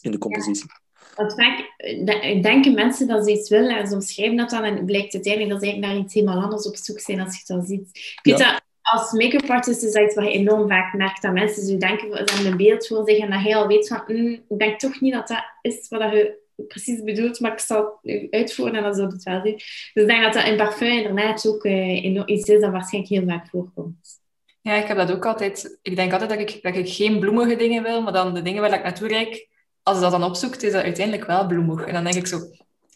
in 0.00 0.10
de 0.10 0.18
compositie. 0.18 0.70
Want 1.16 1.34
vaak 1.34 1.74
denken 2.42 2.74
mensen 2.74 3.06
dat 3.06 3.24
ze 3.24 3.32
iets 3.32 3.48
willen 3.48 3.78
en 3.78 3.86
ze 3.86 3.94
omschrijven 3.94 4.36
dat 4.36 4.50
dan 4.50 4.62
en 4.62 4.84
blijkt 4.84 5.14
uiteindelijk 5.14 5.52
dat 5.52 5.62
ze 5.62 5.66
eigenlijk 5.66 5.94
naar 5.94 6.04
iets 6.04 6.14
helemaal 6.14 6.42
anders 6.42 6.66
op 6.66 6.76
zoek 6.76 7.00
zijn 7.00 7.20
als 7.20 7.32
je 7.32 7.38
het 7.38 7.46
dan 7.46 7.66
ziet. 7.66 7.88
Ik 7.92 8.20
weet 8.22 8.38
ja. 8.38 8.52
dat 8.52 8.62
als 8.82 9.12
make-up 9.12 9.50
artist 9.50 9.82
is 9.82 9.92
dat 9.92 10.02
iets 10.02 10.14
wat 10.14 10.24
je 10.24 10.30
enorm 10.30 10.68
vaak 10.68 10.94
merkt. 10.94 11.22
Dat 11.22 11.32
mensen 11.32 11.66
zo 11.66 11.76
denken, 11.76 12.08
ze 12.10 12.34
hebben 12.34 12.50
een 12.50 12.56
beeld 12.56 12.86
voor 12.86 13.08
zich 13.08 13.18
en 13.18 13.30
dat 13.30 13.42
je 13.42 13.54
al 13.54 13.66
weet 13.66 13.88
van, 13.88 14.02
mm, 14.06 14.32
ik 14.48 14.58
denk 14.58 14.78
toch 14.78 15.00
niet 15.00 15.12
dat 15.12 15.28
dat 15.28 15.44
is 15.62 15.88
wat 15.88 16.12
je 16.12 16.40
precies 16.68 17.02
bedoelt, 17.02 17.40
maar 17.40 17.52
ik 17.52 17.58
zal 17.58 17.98
het 18.02 18.26
uitvoeren 18.30 18.76
en 18.76 18.82
dan 18.82 18.94
zullen 18.94 19.10
het 19.10 19.22
wel 19.22 19.40
zien. 19.44 19.56
Dus 19.56 20.02
ik 20.02 20.06
denk 20.06 20.22
dat 20.22 20.32
dat 20.32 20.46
in 20.46 20.56
parfum 20.56 20.88
inderdaad 20.88 21.46
ook 21.48 21.64
uh, 21.64 22.26
iets 22.26 22.48
is 22.48 22.60
dat 22.60 22.70
waarschijnlijk 22.70 23.12
heel 23.12 23.28
vaak 23.28 23.48
voorkomt. 23.48 24.20
Ja, 24.60 24.74
ik 24.74 24.86
heb 24.86 24.96
dat 24.96 25.12
ook 25.12 25.26
altijd. 25.26 25.78
Ik 25.82 25.96
denk 25.96 26.12
altijd 26.12 26.30
dat 26.30 26.38
ik, 26.38 26.62
dat 26.62 26.76
ik 26.76 26.88
geen 26.88 27.20
bloemige 27.20 27.56
dingen 27.56 27.82
wil, 27.82 28.02
maar 28.02 28.12
dan 28.12 28.34
de 28.34 28.42
dingen 28.42 28.60
waar 28.60 28.74
ik 28.74 28.82
naartoe 28.82 29.08
reik, 29.08 29.48
als 29.82 29.96
je 29.96 30.02
dat 30.02 30.10
dan 30.10 30.24
opzoekt, 30.24 30.62
is 30.62 30.72
dat 30.72 30.82
uiteindelijk 30.82 31.26
wel 31.26 31.46
bloemig. 31.46 31.84
En 31.84 31.92
dan 31.92 32.04
denk 32.04 32.16
ik 32.16 32.26
zo, 32.26 32.40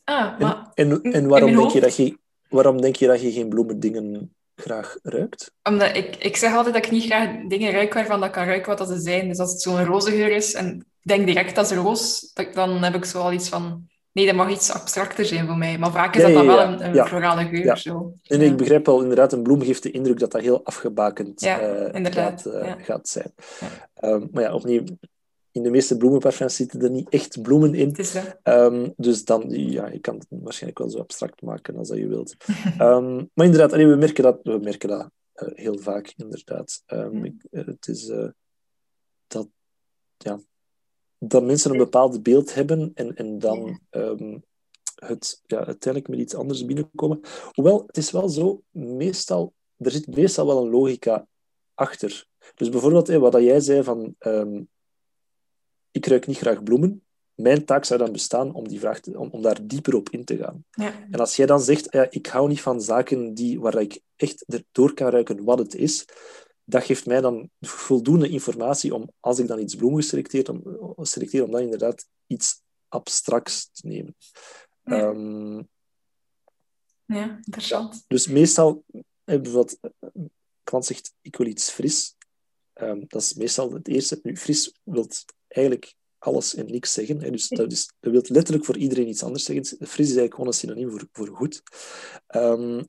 ah, 0.04 0.38
maar... 0.38 0.70
En, 0.74 1.02
en, 1.02 1.12
en 1.12 1.28
waarom, 1.28 1.56
denk 1.56 1.70
je 1.70 1.80
dat 1.80 1.96
je, 1.96 2.18
waarom 2.48 2.80
denk 2.80 2.96
je 2.96 3.06
dat 3.06 3.20
je 3.20 3.32
geen 3.32 3.48
bloemen 3.48 3.80
dingen 3.80 4.34
graag 4.56 4.98
ruikt? 5.02 5.52
Omdat 5.62 5.96
ik, 5.96 6.16
ik 6.16 6.36
zeg 6.36 6.54
altijd 6.54 6.74
dat 6.74 6.84
ik 6.84 6.90
niet 6.90 7.04
graag 7.04 7.28
dingen 7.48 7.72
ruik 7.72 7.94
waarvan 7.94 8.20
dat 8.20 8.30
kan 8.30 8.44
ruiken 8.44 8.76
wat 8.76 8.88
ze 8.88 9.00
zijn. 9.00 9.28
Dus 9.28 9.38
als 9.38 9.52
het 9.52 9.60
zo'n 9.60 9.84
roze 9.84 10.10
geur 10.10 10.30
is 10.30 10.54
en 10.54 10.76
ik 10.76 11.12
denk 11.12 11.26
direct 11.26 11.58
als 11.58 11.70
roos, 11.70 12.32
dan 12.52 12.82
heb 12.82 12.94
ik 12.94 13.04
zo 13.04 13.20
al 13.20 13.32
iets 13.32 13.48
van... 13.48 13.88
Nee, 14.12 14.26
dat 14.26 14.34
mag 14.34 14.50
iets 14.50 14.72
abstracter 14.72 15.24
zijn 15.24 15.46
voor 15.46 15.56
mij. 15.56 15.78
Maar 15.78 15.92
vaak 15.92 16.14
is 16.14 16.20
ja, 16.20 16.26
dat 16.26 16.36
dan 16.36 16.46
wel 16.46 16.60
een, 16.60 16.96
een 16.98 17.06
florale 17.06 17.44
geur. 17.44 17.76
Zo. 17.76 18.12
En 18.22 18.40
ik 18.40 18.56
begrijp 18.56 18.86
wel, 18.86 19.02
inderdaad, 19.02 19.32
een 19.32 19.42
bloem 19.42 19.62
geeft 19.62 19.82
de 19.82 19.90
indruk 19.90 20.18
dat 20.18 20.32
dat 20.32 20.40
heel 20.40 20.64
afgebakend 20.64 21.44
uh, 21.44 21.54
gaat, 21.92 22.46
uh, 22.46 22.72
gaat, 22.78 23.08
zijn. 23.08 23.32
Um, 24.04 24.28
maar 24.32 24.42
ja, 24.42 24.54
opnieuw, 24.54 24.82
in 25.56 25.62
de 25.62 25.70
meeste 25.70 25.96
bloemenparfums 25.96 26.56
zitten 26.56 26.82
er 26.82 26.90
niet 26.90 27.08
echt 27.08 27.42
bloemen 27.42 27.74
in. 27.74 27.96
Um, 28.44 28.92
dus 28.96 29.24
dan, 29.24 29.44
ja, 29.48 29.88
je 29.88 29.98
kan 29.98 30.14
het 30.14 30.26
waarschijnlijk 30.28 30.78
wel 30.78 30.90
zo 30.90 30.98
abstract 30.98 31.42
maken 31.42 31.76
als 31.76 31.88
dat 31.88 31.98
je 31.98 32.08
wilt. 32.08 32.36
um, 32.80 33.16
maar 33.34 33.46
inderdaad, 33.46 33.72
allee, 33.72 33.86
we 33.86 33.96
merken 33.96 34.22
dat, 34.22 34.40
we 34.42 34.58
merken 34.58 34.88
dat 34.88 35.10
uh, 35.34 35.48
heel 35.54 35.78
vaak, 35.78 36.12
inderdaad. 36.16 36.82
Um, 36.86 37.24
ik, 37.24 37.46
uh, 37.50 37.66
het 37.66 37.88
is 37.88 38.08
uh, 38.08 38.28
dat, 39.26 39.48
ja, 40.16 40.40
dat 41.18 41.44
mensen 41.44 41.70
een 41.70 41.78
bepaald 41.78 42.22
beeld 42.22 42.54
hebben 42.54 42.90
en, 42.94 43.14
en 43.14 43.38
dan 43.38 43.80
het 44.94 45.42
ja, 45.46 45.56
uiteindelijk 45.56 46.08
met 46.08 46.18
iets 46.18 46.34
anders 46.34 46.64
binnenkomen. 46.64 47.20
Hoewel, 47.52 47.84
het 47.86 47.96
is 47.96 48.10
wel 48.10 48.28
zo, 48.28 48.62
meestal, 48.70 49.54
er 49.76 49.90
zit 49.90 50.16
meestal 50.16 50.46
wel 50.46 50.64
een 50.64 50.70
logica 50.70 51.26
achter. 51.74 52.26
Dus 52.54 52.68
bijvoorbeeld, 52.68 53.08
wat 53.08 53.34
jij 53.34 53.60
zei 53.60 53.82
van 53.82 54.14
ik 55.96 56.06
ruik 56.06 56.26
niet 56.26 56.38
graag 56.38 56.62
bloemen. 56.62 57.00
mijn 57.34 57.64
taak 57.64 57.84
zou 57.84 57.98
dan 57.98 58.12
bestaan 58.12 58.54
om, 58.54 58.68
die 58.68 58.78
vraag 58.78 59.00
te, 59.00 59.18
om, 59.18 59.28
om 59.30 59.42
daar 59.42 59.66
dieper 59.66 59.94
op 59.94 60.10
in 60.10 60.24
te 60.24 60.36
gaan. 60.36 60.64
Ja. 60.70 61.06
En 61.10 61.20
als 61.20 61.36
jij 61.36 61.46
dan 61.46 61.60
zegt, 61.60 61.86
ja, 61.92 62.06
ik 62.10 62.26
hou 62.26 62.48
niet 62.48 62.60
van 62.60 62.80
zaken 62.80 63.34
die, 63.34 63.60
waar 63.60 63.80
ik 63.80 64.00
echt 64.16 64.44
erdoor 64.46 64.94
kan 64.94 65.08
ruiken 65.08 65.44
wat 65.44 65.58
het 65.58 65.74
is, 65.74 66.04
dat 66.64 66.84
geeft 66.84 67.06
mij 67.06 67.20
dan 67.20 67.50
voldoende 67.60 68.28
informatie 68.28 68.94
om, 68.94 69.10
als 69.20 69.38
ik 69.38 69.46
dan 69.46 69.58
iets 69.58 69.74
bloemen 69.74 70.02
selecteer, 70.02 70.50
om, 70.50 71.04
selecteer, 71.04 71.44
om 71.44 71.50
dan 71.50 71.60
inderdaad 71.60 72.06
iets 72.26 72.62
abstracts 72.88 73.70
te 73.72 73.86
nemen. 73.86 74.14
Ja. 74.84 74.98
Ehm, 74.98 75.62
ja, 77.04 77.36
interessant. 77.44 78.04
dus 78.08 78.26
meestal, 78.26 78.84
eh, 78.92 79.02
bijvoorbeeld, 79.24 79.78
een 80.00 80.30
klant 80.62 80.84
zegt, 80.84 81.14
ik 81.20 81.36
wil 81.36 81.46
iets 81.46 81.70
fris. 81.70 82.14
Ehm, 82.72 83.02
dat 83.06 83.22
is 83.22 83.34
meestal 83.34 83.72
het 83.72 83.88
eerste. 83.88 84.20
Nu, 84.22 84.36
fris 84.36 84.74
wil 84.82 85.08
eigenlijk 85.56 85.94
alles 86.18 86.54
en 86.54 86.66
niks 86.66 86.92
zeggen. 86.92 87.22
Hè. 87.22 87.30
Dus 87.30 87.48
dat, 87.48 87.72
is, 87.72 87.92
dat 88.00 88.12
wil 88.12 88.22
letterlijk 88.26 88.64
voor 88.64 88.76
iedereen 88.76 89.08
iets 89.08 89.22
anders 89.22 89.44
zeggen. 89.44 89.64
Fris 89.64 89.88
is 89.88 90.16
eigenlijk 90.16 90.34
gewoon 90.34 90.48
een 90.48 90.54
synoniem 90.54 90.90
voor, 90.90 91.08
voor 91.12 91.28
goed. 91.28 91.62
Ehm, 92.26 92.82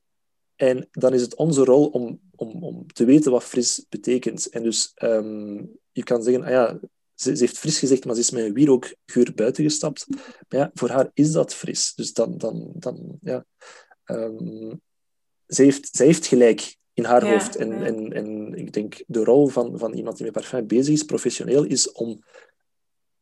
en 0.55 0.87
dan 0.91 1.13
is 1.13 1.21
het 1.21 1.35
onze 1.35 1.63
rol 1.63 1.87
om, 1.87 2.19
om, 2.35 2.63
om 2.63 2.87
te 2.93 3.05
weten 3.05 3.31
wat 3.31 3.43
fris 3.43 3.85
betekent. 3.89 4.49
En 4.49 4.63
dus 4.63 4.91
ehm, 4.95 5.55
je 5.91 6.03
kan 6.03 6.23
zeggen, 6.23 6.43
ah 6.43 6.49
ja, 6.49 6.79
ze, 7.13 7.35
ze 7.35 7.43
heeft 7.43 7.57
fris 7.57 7.79
gezegd, 7.79 8.05
maar 8.05 8.15
ze 8.15 8.21
is 8.21 8.31
met 8.31 8.43
een 8.43 8.53
wierookgeur 8.53 9.33
buiten 9.35 9.63
gestapt. 9.63 10.07
Maar 10.09 10.59
ja, 10.59 10.71
voor 10.73 10.89
haar 10.89 11.11
is 11.13 11.31
dat 11.31 11.53
fris. 11.53 11.93
Dus 11.95 12.13
dan, 12.13 12.37
dan, 12.37 12.71
dan 12.75 13.17
ja... 13.21 13.45
ehm, 14.03 14.75
zij, 15.45 15.65
heeft, 15.65 15.89
zij 15.91 16.05
heeft 16.05 16.27
gelijk 16.27 16.77
in 16.93 17.03
haar 17.03 17.25
Ja, 17.25 17.31
hoofd. 17.31 17.55
En, 17.55 17.69
ja. 17.69 17.85
en, 17.85 18.13
en 18.13 18.53
ik 18.53 18.73
denk, 18.73 19.03
de 19.07 19.23
rol 19.23 19.47
van, 19.47 19.79
van 19.79 19.93
iemand 19.93 20.15
die 20.15 20.25
met 20.25 20.33
parfum 20.33 20.67
bezig 20.67 20.93
is, 20.93 21.03
professioneel, 21.03 21.63
is 21.63 21.91
om 21.91 22.23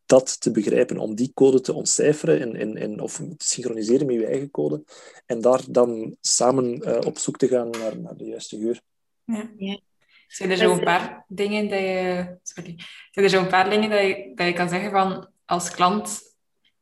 dat 0.06 0.41
te 0.41 0.51
begrijpen, 0.51 0.97
om 0.97 1.16
die 1.16 1.32
code 1.34 1.62
te 1.62 1.74
ontcijferen 1.74 2.41
en, 2.41 2.56
en, 2.56 2.78
en, 2.78 2.99
of 2.99 3.16
te 3.16 3.45
synchroniseren 3.45 4.06
met 4.06 4.16
je 4.16 4.26
eigen 4.26 4.51
code. 4.51 4.84
En 5.26 5.41
daar 5.41 5.62
dan 5.70 6.16
samen 6.22 6.82
eh, 6.82 7.06
op 7.06 7.18
zoek 7.18 7.38
te 7.38 7.47
gaan 7.47 7.70
naar, 7.70 7.99
naar 7.99 8.16
de 8.18 8.26
juiste 8.26 8.58
geur. 8.58 8.82
Ja. 9.24 9.49
Ja. 9.58 9.80
Zijn 10.28 10.49
er 10.51 10.58
Dat 10.58 10.66
zo 10.66 10.72
is- 10.72 10.78
een 10.78 10.84
paar 10.84 11.26
dingen 11.28 11.70
dat 11.70 11.80
je... 11.80 12.26
Sorry. 12.43 12.76
Zijn 13.12 13.26
er 13.43 13.47
paar 13.47 13.70
dingen 13.70 13.89
dat 13.89 13.99
je, 13.99 14.32
dat 14.36 14.47
je 14.47 14.53
kan 14.53 14.70
zeggen 14.70 14.91
van 14.91 15.28
als 15.45 15.72
klant, 15.72 16.36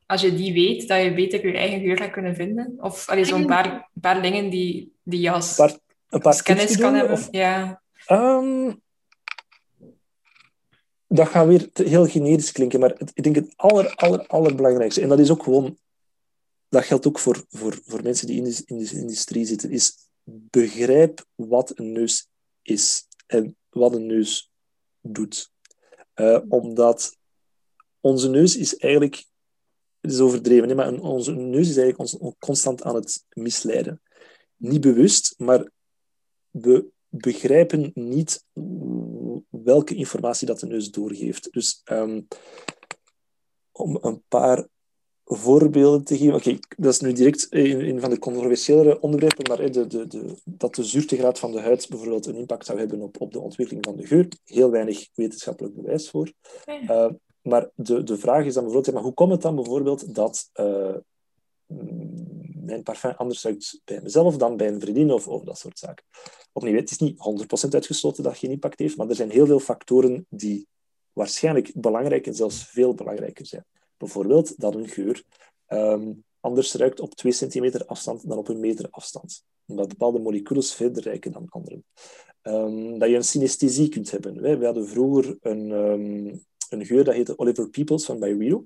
als 0.05 0.21
je 0.21 0.35
die 0.35 0.53
weet, 0.53 0.87
dat 0.87 1.03
je 1.03 1.13
beter 1.13 1.47
je 1.47 1.57
eigen 1.57 1.79
geur 1.79 1.97
gaat 1.97 2.11
kunnen 2.11 2.35
vinden? 2.35 2.73
Of 2.77 3.07
zo'n 3.21 3.45
paar, 3.45 3.89
paar 4.01 4.21
dingen 4.21 4.49
die, 4.49 4.93
die 5.03 5.19
je 5.21 5.31
als, 5.31 5.57
Een 5.57 5.65
paar, 5.65 5.77
een 6.09 6.19
paar 6.19 6.31
als 6.31 6.41
kennis 6.41 6.77
kan 6.77 6.89
doen, 6.89 6.99
hebben? 6.99 7.17
Of, 7.17 7.27
Ja. 7.31 7.81
Ehm, 8.05 8.73
dat 11.15 11.27
gaat 11.27 11.47
weer 11.47 11.69
heel 11.73 12.07
generisch 12.07 12.51
klinken, 12.51 12.79
maar 12.79 12.95
het, 12.97 13.11
ik 13.13 13.23
denk 13.23 13.35
het 13.35 13.53
aller, 13.55 13.95
aller, 13.95 14.27
allerbelangrijkste, 14.27 15.01
en 15.01 15.09
dat 15.09 15.19
is 15.19 15.31
ook 15.31 15.43
gewoon, 15.43 15.77
dat 16.69 16.83
geldt 16.83 17.07
ook 17.07 17.19
voor, 17.19 17.45
voor, 17.49 17.79
voor 17.85 18.03
mensen 18.03 18.27
die 18.27 18.37
in 18.37 18.43
de, 18.43 18.61
in 18.65 18.77
de 18.77 18.91
industrie 18.91 19.45
zitten, 19.45 19.71
is 19.71 20.07
begrijp 20.23 21.25
wat 21.35 21.71
een 21.79 21.91
neus 21.91 22.27
is 22.61 23.07
en 23.27 23.55
wat 23.69 23.95
een 23.95 24.05
neus 24.05 24.51
doet. 25.01 25.51
Eh, 26.13 26.39
omdat 26.49 27.17
onze 27.99 28.29
neus 28.29 28.57
is 28.57 28.77
eigenlijk, 28.77 29.25
het 30.01 30.11
is 30.11 30.19
overdreven, 30.19 30.75
maar 30.75 30.93
onze 30.93 31.31
neus 31.31 31.69
is 31.69 31.77
eigenlijk 31.77 31.99
ons 31.99 32.35
constant 32.39 32.83
aan 32.83 32.95
het 32.95 33.25
misleiden. 33.29 34.01
Niet 34.55 34.81
bewust, 34.81 35.33
maar 35.37 35.69
we 36.49 36.85
begrijpen 37.09 37.91
niet 37.93 38.45
welke 39.49 39.95
informatie 39.95 40.47
dat 40.47 40.59
de 40.59 40.67
neus 40.67 40.91
doorgeeft. 40.91 41.51
Dus 41.51 41.81
ehm, 41.83 42.21
om 43.71 43.97
een 44.01 44.23
paar 44.27 44.67
voorbeelden 45.25 46.03
te 46.03 46.17
geven. 46.17 46.33
Oké, 46.33 46.57
dat 46.77 46.93
is 46.93 46.99
nu 46.99 47.13
direct 47.13 47.47
een, 47.49 47.87
een 47.89 47.99
van 47.99 48.09
de 48.09 48.19
controversiëlere 48.19 48.99
onderwerpen, 48.99 49.47
maar 49.47 49.71
de, 49.71 49.87
de, 49.87 50.07
de, 50.07 50.35
dat 50.45 50.75
de 50.75 50.83
zuurtegraad 50.83 51.39
van 51.39 51.51
de 51.51 51.59
huid 51.59 51.89
bijvoorbeeld 51.89 52.25
een 52.25 52.35
impact 52.35 52.65
zou 52.65 52.79
hebben 52.79 53.01
op, 53.01 53.21
op 53.21 53.31
de 53.31 53.39
ontwikkeling 53.39 53.85
van 53.85 53.95
de 53.95 54.07
geur. 54.07 54.27
Heel 54.43 54.71
weinig 54.71 55.07
wetenschappelijk 55.13 55.75
bewijs 55.75 56.09
voor. 56.09 56.31
Eh, 56.65 57.09
maar 57.41 57.69
de, 57.75 58.03
de 58.03 58.17
vraag 58.17 58.45
is 58.45 58.53
dan 58.53 58.63
bijvoorbeeld, 58.63 58.93
maar 58.93 59.03
hoe 59.03 59.13
komt 59.13 59.31
het 59.31 59.41
dan 59.41 59.55
bijvoorbeeld 59.55 60.15
dat 60.15 60.49
eh, 60.53 60.95
mijn 62.65 62.83
parfum 62.83 63.11
anders 63.11 63.43
ruikt 63.43 63.81
bij 63.85 64.01
mezelf 64.01 64.37
dan 64.37 64.57
bij 64.57 64.67
een 64.67 64.79
vriendin 64.79 65.11
of, 65.11 65.27
of 65.27 65.43
dat 65.43 65.57
soort 65.57 65.79
zaken? 65.79 66.05
Opnieuw, 66.51 66.75
het 66.75 66.91
is 66.91 66.97
niet 66.97 67.17
100% 67.67 67.69
uitgesloten 67.69 68.23
dat 68.23 68.37
geen 68.37 68.51
impact 68.51 68.79
heeft, 68.79 68.97
maar 68.97 69.09
er 69.09 69.15
zijn 69.15 69.29
heel 69.29 69.45
veel 69.45 69.59
factoren 69.59 70.25
die 70.29 70.67
waarschijnlijk 71.13 71.71
belangrijk 71.75 72.27
en 72.27 72.35
zelfs 72.35 72.67
veel 72.67 72.93
belangrijker 72.93 73.45
zijn. 73.45 73.65
Bijvoorbeeld 73.97 74.59
dat 74.59 74.75
een 74.75 74.87
geur 74.87 75.23
ehm, 75.65 76.11
anders 76.39 76.73
ruikt 76.73 76.99
op 76.99 77.15
2 77.15 77.31
centimeter 77.31 77.85
afstand 77.85 78.27
dan 78.27 78.37
op 78.37 78.47
een 78.47 78.59
meter 78.59 78.87
afstand. 78.89 79.43
Omdat 79.65 79.87
bepaalde 79.87 80.19
moleculen 80.19 80.63
verder 80.63 81.03
ruiken 81.03 81.31
dan 81.31 81.49
andere. 81.49 81.83
Ehm, 82.41 82.97
dat 82.97 83.09
je 83.09 83.15
een 83.15 83.23
synesthesie 83.23 83.89
kunt 83.89 84.11
hebben. 84.11 84.41
Wij 84.41 84.65
hadden 84.65 84.87
vroeger 84.87 85.37
een, 85.41 85.71
ehm, 85.71 86.37
een 86.69 86.85
geur 86.85 87.03
dat 87.03 87.13
heette 87.13 87.37
Oliver 87.37 87.69
Peoples 87.69 88.05
van 88.05 88.19
Byredo. 88.19 88.65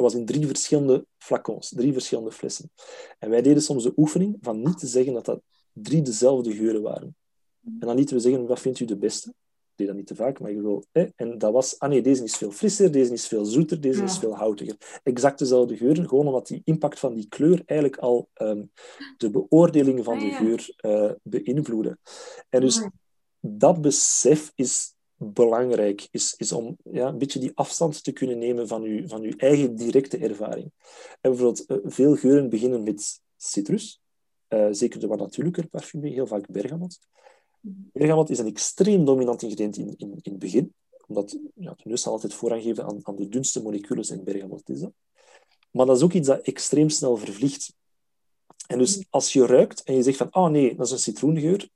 Dat 0.00 0.12
was 0.12 0.20
in 0.20 0.26
drie 0.26 0.46
verschillende 0.46 1.06
flacons, 1.18 1.68
drie 1.68 1.92
verschillende 1.92 2.32
flessen. 2.32 2.70
En 3.18 3.30
wij 3.30 3.42
deden 3.42 3.62
soms 3.62 3.82
de 3.82 3.92
oefening 3.96 4.36
van 4.40 4.62
niet 4.62 4.78
te 4.78 4.86
zeggen 4.86 5.12
dat 5.12 5.24
dat 5.24 5.42
drie 5.72 6.02
dezelfde 6.02 6.54
geuren 6.54 6.82
waren. 6.82 7.16
En 7.64 7.86
dan 7.86 7.96
lieten 7.96 8.16
we 8.16 8.22
zeggen, 8.22 8.46
wat 8.46 8.60
vindt 8.60 8.80
u 8.80 8.84
de 8.84 8.96
beste? 8.96 9.28
Ik 9.28 9.76
deed 9.76 9.86
dat 9.86 9.96
niet 9.96 10.06
te 10.06 10.14
vaak, 10.14 10.40
maar 10.40 10.50
ik 10.50 10.60
wil... 10.60 10.84
Eh, 10.92 11.06
en 11.16 11.38
dat 11.38 11.52
was, 11.52 11.78
ah 11.78 11.88
nee, 11.88 12.02
deze 12.02 12.24
is 12.24 12.36
veel 12.36 12.50
frisser, 12.50 12.92
deze 12.92 13.12
is 13.12 13.26
veel 13.26 13.44
zoeter, 13.44 13.80
deze 13.80 14.02
is 14.02 14.18
veel 14.18 14.36
houtiger. 14.36 15.00
Exact 15.02 15.38
dezelfde 15.38 15.76
geuren, 15.76 16.08
gewoon 16.08 16.26
omdat 16.26 16.46
die 16.46 16.62
impact 16.64 16.98
van 16.98 17.14
die 17.14 17.28
kleur 17.28 17.62
eigenlijk 17.66 18.00
al 18.00 18.28
ehm, 18.32 18.64
de 19.16 19.30
beoordeling 19.30 20.04
van 20.04 20.18
de 20.18 20.30
geur 20.30 20.74
eh 20.76 21.12
beïnvloedde. 21.22 21.98
En 22.48 22.60
dus 22.60 22.86
dat 23.40 23.80
besef 23.80 24.52
is 24.54 24.94
belangrijk, 25.22 26.08
is, 26.10 26.34
is 26.36 26.52
om 26.52 26.76
ja, 26.90 27.08
een 27.08 27.18
beetje 27.18 27.38
die 27.38 27.52
afstand 27.54 28.04
te 28.04 28.12
kunnen 28.12 28.38
nemen 28.38 28.68
van 28.68 28.82
je, 28.82 29.08
van 29.08 29.22
uw 29.22 29.36
eigen 29.36 29.76
directe 29.76 30.18
ervaring. 30.18 30.72
En 31.20 31.30
bijvoorbeeld, 31.30 31.66
eh, 31.66 31.76
veel 31.82 32.16
geuren 32.16 32.48
beginnen 32.48 32.82
met 32.82 33.20
citrus, 33.36 34.00
eh, 34.48 34.68
zeker 34.70 35.00
de 35.00 35.06
wat 35.06 35.18
natuurlijker 35.18 35.68
parfum, 35.68 36.02
heel 36.02 36.26
vaak 36.26 36.48
bergamot. 36.48 36.98
Bergamot 37.92 38.30
is 38.30 38.38
een 38.38 38.46
extreem 38.46 39.04
dominant 39.04 39.42
ingrediënt 39.42 39.76
in, 39.76 39.94
in, 39.96 40.10
in 40.22 40.32
het 40.32 40.38
begin, 40.38 40.74
omdat 41.06 41.38
ja, 41.54 41.74
de 41.76 41.88
neus 41.88 42.02
zal 42.02 42.12
altijd 42.12 42.34
voorrang 42.34 42.62
geven 42.62 42.84
aan, 42.84 42.98
aan 43.02 43.16
de 43.16 43.28
dunste 43.28 43.62
moleculen 43.62 44.08
en 44.08 44.24
bergamot 44.24 44.68
is 44.68 44.80
dat. 44.80 44.92
Maar 45.70 45.86
dat 45.86 45.96
is 45.96 46.02
ook 46.02 46.12
iets 46.12 46.28
dat 46.28 46.40
extreem 46.40 46.88
snel 46.88 47.16
vervliegt. 47.16 47.74
En 48.66 48.78
dus 48.78 49.04
als 49.10 49.32
je 49.32 49.46
ruikt 49.46 49.82
en 49.82 49.94
je 49.94 50.02
zegt 50.02 50.16
van, 50.16 50.34
oh 50.34 50.48
nee, 50.48 50.76
dat 50.76 50.86
is 50.86 50.92
een 50.92 50.98
citroengeur, 50.98 51.68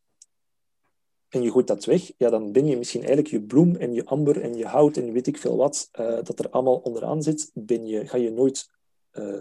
en 1.35 1.43
je 1.43 1.51
gooit 1.51 1.67
dat 1.67 1.85
weg, 1.85 2.13
ja, 2.17 2.31
dan 2.31 2.53
ben 2.53 2.67
je 2.67 2.77
misschien 2.77 3.01
eigenlijk 3.01 3.31
je 3.31 3.43
bloem 3.43 3.77
en 3.77 3.93
je 3.95 4.05
amber 4.05 4.41
en 4.41 4.55
je 4.57 4.67
hout 4.67 4.97
en 4.97 5.13
weet 5.13 5.27
ik 5.27 5.37
veel 5.39 5.57
wat, 5.57 5.89
eh, 5.93 6.23
dat 6.23 6.39
er 6.39 6.51
allemaal 6.51 6.77
onderaan 6.77 7.23
zit, 7.23 7.51
ben 7.55 7.87
je, 7.87 8.07
ga, 8.07 8.17
je 8.17 8.31
nooit, 8.31 8.69
eh, 9.11 9.41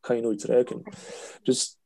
ga 0.00 0.14
je 0.14 0.22
nooit 0.22 0.44
ruiken. 0.44 0.82
Dus 1.42 1.78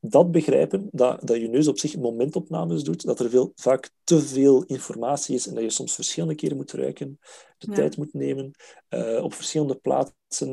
dat 0.00 0.30
begrijpen, 0.30 0.88
dat, 0.92 1.26
dat 1.26 1.36
je 1.36 1.48
neus 1.48 1.68
op 1.68 1.78
zich 1.78 1.96
momentopnames 1.96 2.82
doet, 2.82 3.04
dat 3.04 3.20
er 3.20 3.30
veel, 3.30 3.52
vaak 3.54 3.90
te 4.04 4.20
veel 4.20 4.64
informatie 4.64 5.34
is 5.34 5.46
en 5.46 5.54
dat 5.54 5.62
je 5.62 5.70
soms 5.70 5.94
verschillende 5.94 6.34
keren 6.34 6.56
moet 6.56 6.72
ruiken, 6.72 7.18
de 7.58 7.66
Ja. 7.66 7.74
tijd 7.74 7.96
moet 7.96 8.14
nemen, 8.14 8.50
eh, 8.88 9.24
op 9.24 9.34
verschillende 9.34 9.74
plaatsen 9.74 10.48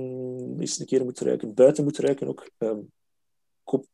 eens 0.59 0.79
een 0.79 0.85
keer 0.85 1.03
moet 1.03 1.19
ruiken, 1.19 1.53
buiten 1.53 1.83
moet 1.83 1.97
ruiken 1.97 2.27
ook. 2.27 2.49
Ehm, 2.57 2.79
koop, 3.63 3.85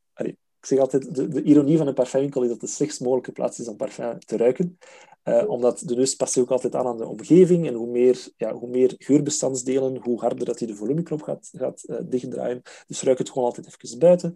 ik 0.63 0.69
zeg 0.69 0.79
altijd, 0.79 1.15
de, 1.15 1.27
de 1.27 1.43
ironie 1.43 1.77
van 1.77 1.87
een 1.87 1.93
parfumwinkel 1.93 2.43
is 2.43 2.49
dat 2.49 2.59
de 2.59 2.67
slechtst 2.67 3.01
mogelijke 3.01 3.31
plaats 3.31 3.59
is 3.59 3.67
om 3.67 3.75
parfum 3.75 4.19
te 4.19 4.37
ruiken. 4.37 4.77
Eh, 5.23 5.49
omdat 5.49 5.79
de 5.85 5.95
neus 5.95 6.15
past 6.15 6.37
ook 6.37 6.51
altijd 6.51 6.75
aan 6.75 6.85
aan 6.87 6.97
de 6.97 7.07
omgeving. 7.07 7.67
En 7.67 7.73
hoe 7.73 7.87
meer, 7.87 8.27
ja, 8.37 8.53
hoe 8.53 8.69
meer 8.69 8.95
geurbestandsdelen, 8.97 9.97
hoe 9.97 10.19
harder 10.19 10.45
dat 10.45 10.59
hij 10.59 10.67
de 10.67 10.75
volumeknop 10.75 11.21
gaat, 11.21 11.49
gaat 11.51 11.83
eh, 11.83 11.97
dichtdraaien. 12.03 12.61
Dus 12.87 13.01
ruik 13.01 13.17
het 13.17 13.29
gewoon 13.29 13.43
altijd 13.43 13.67
even 13.67 13.99
buiten. 13.99 14.35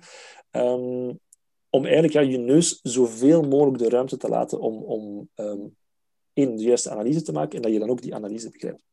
Ehm, 0.52 1.14
om 1.70 1.84
eigenlijk 1.84 2.14
ja, 2.14 2.22
je 2.22 2.38
neus 2.38 2.80
zoveel 2.84 3.42
mogelijk 3.42 3.78
de 3.78 3.90
ruimte 3.90 4.18
te 4.18 4.30
laten 4.30 4.60
om, 4.60 4.84
om 4.84 5.30
één, 6.34 6.56
de 6.56 6.64
juiste 6.64 6.90
analyse 6.90 7.22
te 7.22 7.32
maken 7.32 7.56
en 7.56 7.62
dat 7.62 7.72
je 7.72 7.80
dan 7.80 7.90
ook 7.90 8.02
die 8.02 8.16
analyse 8.16 8.50
begrijpt. 8.50 8.84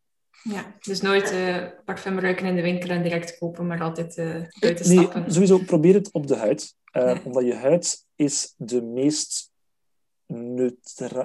Ja, 0.42 0.74
dus 0.80 1.00
nooit 1.00 1.30
eh 1.30 1.66
parfum 1.84 2.18
ruiken 2.18 2.46
in 2.46 2.56
de 2.56 2.62
winkel 2.62 2.90
en 2.90 3.02
direct 3.02 3.38
kopen, 3.38 3.66
maar 3.66 3.80
altijd 3.80 4.16
eh, 4.16 4.42
buiten 4.60 4.88
Nee, 4.88 4.98
stappen. 4.98 5.32
sowieso 5.32 5.58
probeer 5.58 5.94
het 5.94 6.12
op 6.12 6.26
de 6.26 6.36
huid. 6.36 6.74
Eh. 6.94 7.26
Omdat 7.26 7.44
je 7.44 7.54
huid 7.54 8.06
is 8.14 8.54
de 8.56 8.82
meest 8.82 9.52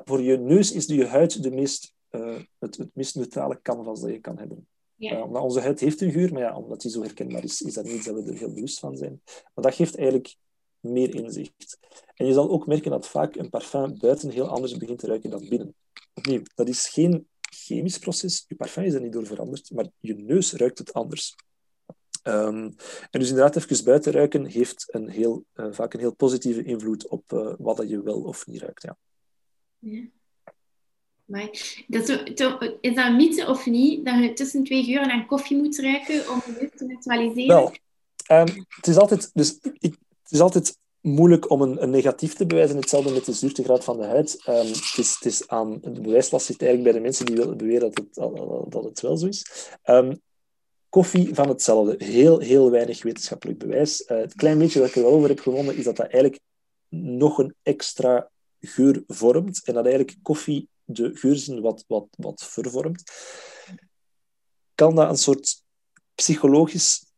Voor 0.05 0.22
je 0.22 0.38
neus 0.38 0.72
is 0.72 0.86
je 0.86 1.05
huid 1.05 1.43
de 1.43 1.51
meest, 1.51 1.93
eh, 2.09 2.39
het, 2.59 2.78
het 2.78 2.89
meest 2.93 3.15
neutrale 3.15 3.59
canvas 3.61 4.01
dat 4.01 4.09
je 4.09 4.20
kan 4.20 4.38
hebben. 4.38 4.67
Ja. 4.95 5.11
Eh, 5.11 5.24
omdat 5.24 5.41
onze 5.41 5.59
huid 5.59 5.80
heeft 5.80 6.01
een 6.01 6.11
geur, 6.11 6.34
maar 6.34 6.41
ja, 6.41 6.57
omdat 6.57 6.82
die 6.82 6.91
zo 6.91 7.01
herkenbaar 7.01 7.43
is, 7.43 7.61
is 7.61 7.74
dat 7.74 7.86
niet 7.86 8.05
dat 8.05 8.15
we 8.15 8.32
er 8.32 8.38
heel 8.38 8.53
bewust 8.53 8.80
van 8.80 8.97
zijn. 8.97 9.22
Maar 9.26 9.63
dat 9.63 9.76
geeft 9.76 9.95
eigenlijk 9.97 10.36
meer 10.80 11.15
inzicht. 11.15 11.80
En 12.15 12.26
je 12.26 12.34
zal 12.34 12.49
ook 12.49 12.67
merken 12.67 12.91
dat 12.91 13.07
vaak 13.07 13.36
een 13.36 13.49
parfum 13.49 13.99
buiten 13.99 14.30
heel 14.30 14.47
anders 14.47 14.78
begint 14.78 14.99
te 14.99 15.07
ruiken 15.07 15.30
dan 15.30 15.49
binnen. 15.49 15.76
Opnieuw, 16.13 16.41
dat 16.55 16.67
is 16.67 16.88
geen 16.88 17.28
chemisch 17.39 17.99
proces. 17.99 18.45
Je 18.47 18.55
parfum 18.55 18.84
is 18.84 18.93
er 18.93 19.01
niet 19.01 19.13
door 19.13 19.26
veranderd, 19.26 19.72
maar 19.72 19.88
je 19.99 20.15
neus 20.15 20.53
ruikt 20.53 20.78
het 20.78 20.93
anders. 20.93 21.36
Ehm, 22.24 22.63
en 23.09 23.20
dus 23.20 23.30
inderdaad, 23.30 23.55
even 23.55 23.86
buiten 23.86 24.11
ruiken 24.11 24.45
heeft 24.45 24.86
een 24.88 25.09
heel, 25.09 25.45
uh, 25.55 25.67
vaak 25.72 25.93
een 25.93 25.99
heel 25.99 26.15
positieve 26.15 26.63
invloed 26.63 27.07
op 27.07 27.32
uh, 27.34 27.53
wat 27.57 27.78
dat 27.78 27.89
je 27.89 28.01
wel 28.01 28.22
of 28.22 28.47
niet 28.47 28.61
ruikt. 28.61 28.82
Ja. 28.82 28.97
ja. 29.80 30.01
Maar 31.26 31.49
dat 31.88 32.09
is, 32.09 32.24
is 32.82 32.95
dat 32.95 33.05
een 33.05 33.15
mythe 33.15 33.47
of 33.47 33.65
niet, 33.65 34.05
dat 34.05 34.24
je 34.24 34.34
tussen 34.34 34.63
twee 34.63 34.84
geuren 34.84 35.07
naar 35.07 35.26
koffie 35.26 35.57
moet 35.57 35.78
ruiken 35.78 36.30
om 36.30 36.41
je 36.59 36.70
te 36.76 36.86
neutraliseren? 36.86 37.47
Wel, 37.47 37.74
um, 38.39 38.65
het, 38.67 38.88
is 38.88 38.97
altijd, 38.97 39.30
dus, 39.34 39.57
ik, 39.61 39.95
het 40.24 40.32
is 40.32 40.39
altijd 40.39 40.78
moeilijk 41.01 41.49
om 41.49 41.61
een, 41.61 41.84
een, 41.84 41.89
negatief 41.89 42.34
te 42.34 42.45
bewijzen. 42.45 42.78
Hetzelfde 42.78 43.11
met 43.11 43.26
de 43.26 43.34
zuurtegraad 43.34 43.84
van 43.84 43.97
de 43.97 44.05
huid. 44.05 44.43
Um, 44.47 44.55
het, 44.55 44.97
is, 44.97 45.13
het 45.13 45.26
is 45.26 45.47
aan 45.47 45.80
de 45.82 46.01
bewijslast 46.01 46.45
zit 46.45 46.61
eigenlijk 46.61 46.91
bij 46.91 46.99
de 46.99 47.07
mensen 47.07 47.26
die 47.26 47.36
willen 47.36 47.57
beweren 47.57 47.91
dat 47.91 47.97
het, 47.97 48.72
dat 48.72 48.84
het 48.84 49.01
wel 49.01 49.17
zo 49.17 49.28
is. 49.28 49.70
Um, 49.86 50.22
koffie 50.89 51.35
van 51.35 51.47
hetzelfde. 51.49 52.05
Heel, 52.05 52.39
heel 52.39 52.71
weinig 52.71 53.03
wetenschappelijk 53.03 53.59
bewijs. 53.59 54.01
Uh, 54.01 54.17
het 54.17 54.33
klein 54.33 54.57
beetje 54.57 54.79
dat 54.79 54.87
ik 54.87 54.95
er 54.95 55.01
wel 55.01 55.11
over 55.11 55.29
heb 55.29 55.39
gevonden, 55.39 55.75
is 55.75 55.83
dat 55.83 55.95
dat 55.95 56.05
eigenlijk 56.05 56.41
nog 56.89 57.37
een 57.37 57.55
extra 57.63 58.29
geur 58.59 59.03
vormt. 59.07 59.63
En 59.65 59.73
dat 59.73 59.85
eigenlijk 59.85 60.17
koffie 60.21 60.69
de 60.83 61.15
geurzin 61.15 61.61
wat, 61.61 61.83
wat, 61.87 62.07
wat 62.17 62.43
vervormt. 62.43 63.11
Kan 64.75 64.95
dat 64.95 65.09
een 65.09 65.17
soort 65.17 65.63
psychologisch 66.15 67.09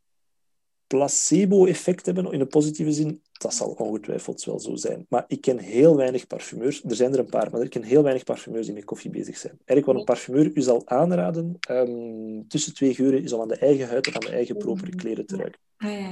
placebo-effect 0.91 2.05
hebben 2.05 2.31
in 2.31 2.39
een 2.39 2.47
positieve 2.47 2.91
zin? 2.91 3.21
Dat 3.31 3.53
zal 3.53 3.67
ongetwijfeld 3.67 4.43
wel 4.43 4.59
zo 4.59 4.75
zijn. 4.75 5.05
Maar 5.09 5.23
ik 5.27 5.41
ken 5.41 5.59
heel 5.59 5.95
weinig 5.95 6.27
parfumeurs. 6.27 6.83
Er 6.83 6.95
zijn 6.95 7.13
er 7.13 7.19
een 7.19 7.25
paar, 7.25 7.51
maar 7.51 7.61
ik 7.61 7.69
ken 7.69 7.83
heel 7.83 8.03
weinig 8.03 8.23
parfumeurs 8.23 8.65
die 8.65 8.75
met 8.75 8.85
koffie 8.85 9.09
bezig 9.11 9.37
zijn. 9.37 9.53
Eigenlijk 9.53 9.85
wat 9.85 9.95
een 9.95 10.03
parfumeur 10.03 10.51
u 10.53 10.61
zal 10.61 10.87
aanraden, 10.87 11.57
um, 11.69 12.47
tussen 12.47 12.73
twee 12.73 12.93
geuren, 12.93 13.23
is 13.23 13.33
om 13.33 13.41
aan 13.41 13.47
de 13.47 13.55
eigen 13.55 13.87
huid 13.87 14.07
of 14.07 14.13
aan 14.13 14.19
de 14.19 14.31
eigen 14.31 14.57
propere 14.57 14.95
kleren 14.95 15.25
te 15.25 15.35
ruiken. 15.35 15.59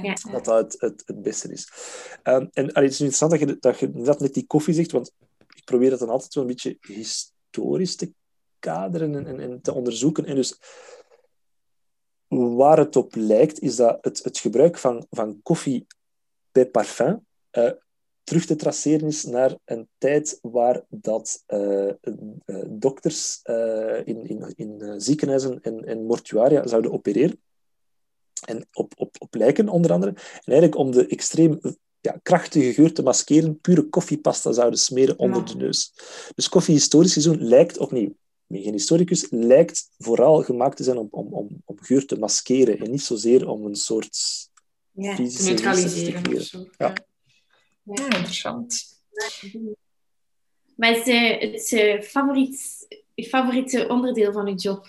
Ja. 0.02 0.14
Dat 0.32 0.44
dat 0.44 0.62
het, 0.62 0.80
het, 0.80 1.02
het 1.06 1.22
beste 1.22 1.52
is. 1.52 1.68
Um, 2.24 2.48
en 2.52 2.72
allee, 2.72 2.88
het 2.88 2.92
is 2.92 3.00
interessant 3.00 3.30
dat 3.30 3.40
je, 3.40 3.56
dat 3.60 3.78
je 3.78 3.90
dat 3.90 4.20
met 4.20 4.34
die 4.34 4.46
koffie 4.46 4.74
zegt, 4.74 4.90
want 4.90 5.12
ik 5.54 5.64
probeer 5.64 5.90
dat 5.90 5.98
dan 5.98 6.08
altijd 6.08 6.34
wel 6.34 6.44
een 6.44 6.50
beetje 6.50 6.76
historisch 6.80 7.96
te 7.96 8.12
kaderen 8.58 9.14
en, 9.14 9.26
en, 9.26 9.40
en 9.40 9.60
te 9.62 9.72
onderzoeken. 9.72 10.24
En 10.24 10.34
dus 10.34 10.58
waar 12.30 12.78
het 12.78 12.96
op 12.96 13.14
lijkt, 13.14 13.60
is 13.60 13.76
dat 13.76 13.98
het, 14.00 14.24
het 14.24 14.38
gebruik 14.38 14.78
van, 14.78 15.06
van 15.10 15.40
koffie 15.42 15.86
bij 16.52 16.66
parfum 16.66 17.26
uh, 17.52 17.70
terug 18.24 18.46
te 18.46 18.56
traceren 18.56 19.06
is 19.06 19.24
naar 19.24 19.56
een 19.64 19.88
tijd 19.98 20.38
waar 20.42 20.82
dat 20.88 21.44
uh, 21.48 21.86
uh, 21.86 22.64
dokters 22.68 23.40
in, 24.04 24.26
in, 24.26 24.52
in 24.56 25.00
ziekenhuizen 25.00 25.62
en, 25.62 25.84
en 25.84 26.04
mortuaria 26.04 26.66
zouden 26.66 26.92
opereren. 26.92 27.40
En 28.46 28.66
op, 28.72 28.92
op, 28.96 29.16
op 29.18 29.34
lijken, 29.34 29.68
onder 29.68 29.92
andere. 29.92 30.12
En 30.12 30.52
eigenlijk 30.52 30.76
om 30.76 30.90
de 30.90 31.06
extreem 31.06 31.60
ja, 32.00 32.18
krachtige 32.22 32.72
geur 32.72 32.92
te 32.92 33.02
maskeren, 33.02 33.60
pure 33.60 33.88
koffiepasta 33.88 34.52
zouden 34.52 34.78
smeren 34.78 35.18
onder 35.18 35.44
de 35.44 35.56
neus. 35.56 35.92
Dus 36.34 36.48
koffie 36.48 36.74
historisch 36.74 37.12
gezien 37.12 37.42
lijkt 37.42 37.78
opnieuw 37.78 38.14
ben 38.50 38.62
geen 38.62 38.72
historicus, 38.72 39.26
lijkt 39.30 39.90
vooral 39.98 40.42
gemaakt 40.42 40.76
te 40.76 40.82
zijn 40.82 40.98
om, 40.98 41.08
om, 41.10 41.32
om, 41.32 41.62
om 41.64 41.76
geur 41.80 42.06
te 42.06 42.18
maskeren 42.18 42.78
en 42.78 42.90
niet 42.90 43.02
zozeer 43.02 43.48
om 43.48 43.64
een 43.64 43.74
soort 43.74 44.18
ja, 44.90 45.14
te 45.14 45.42
neutraliseren 45.42 46.36
of 46.36 46.42
zo. 46.42 46.66
Ja. 46.78 46.92
ja. 47.82 48.04
interessant. 48.04 48.98
Wat 50.76 50.96
is 50.96 51.06
uh, 51.06 51.40
het 51.40 51.70
uh, 51.72 52.02
favoriet, 52.02 52.86
je 53.14 53.24
favoriete 53.24 53.88
onderdeel 53.88 54.32
van 54.32 54.46
je 54.46 54.54
job? 54.54 54.86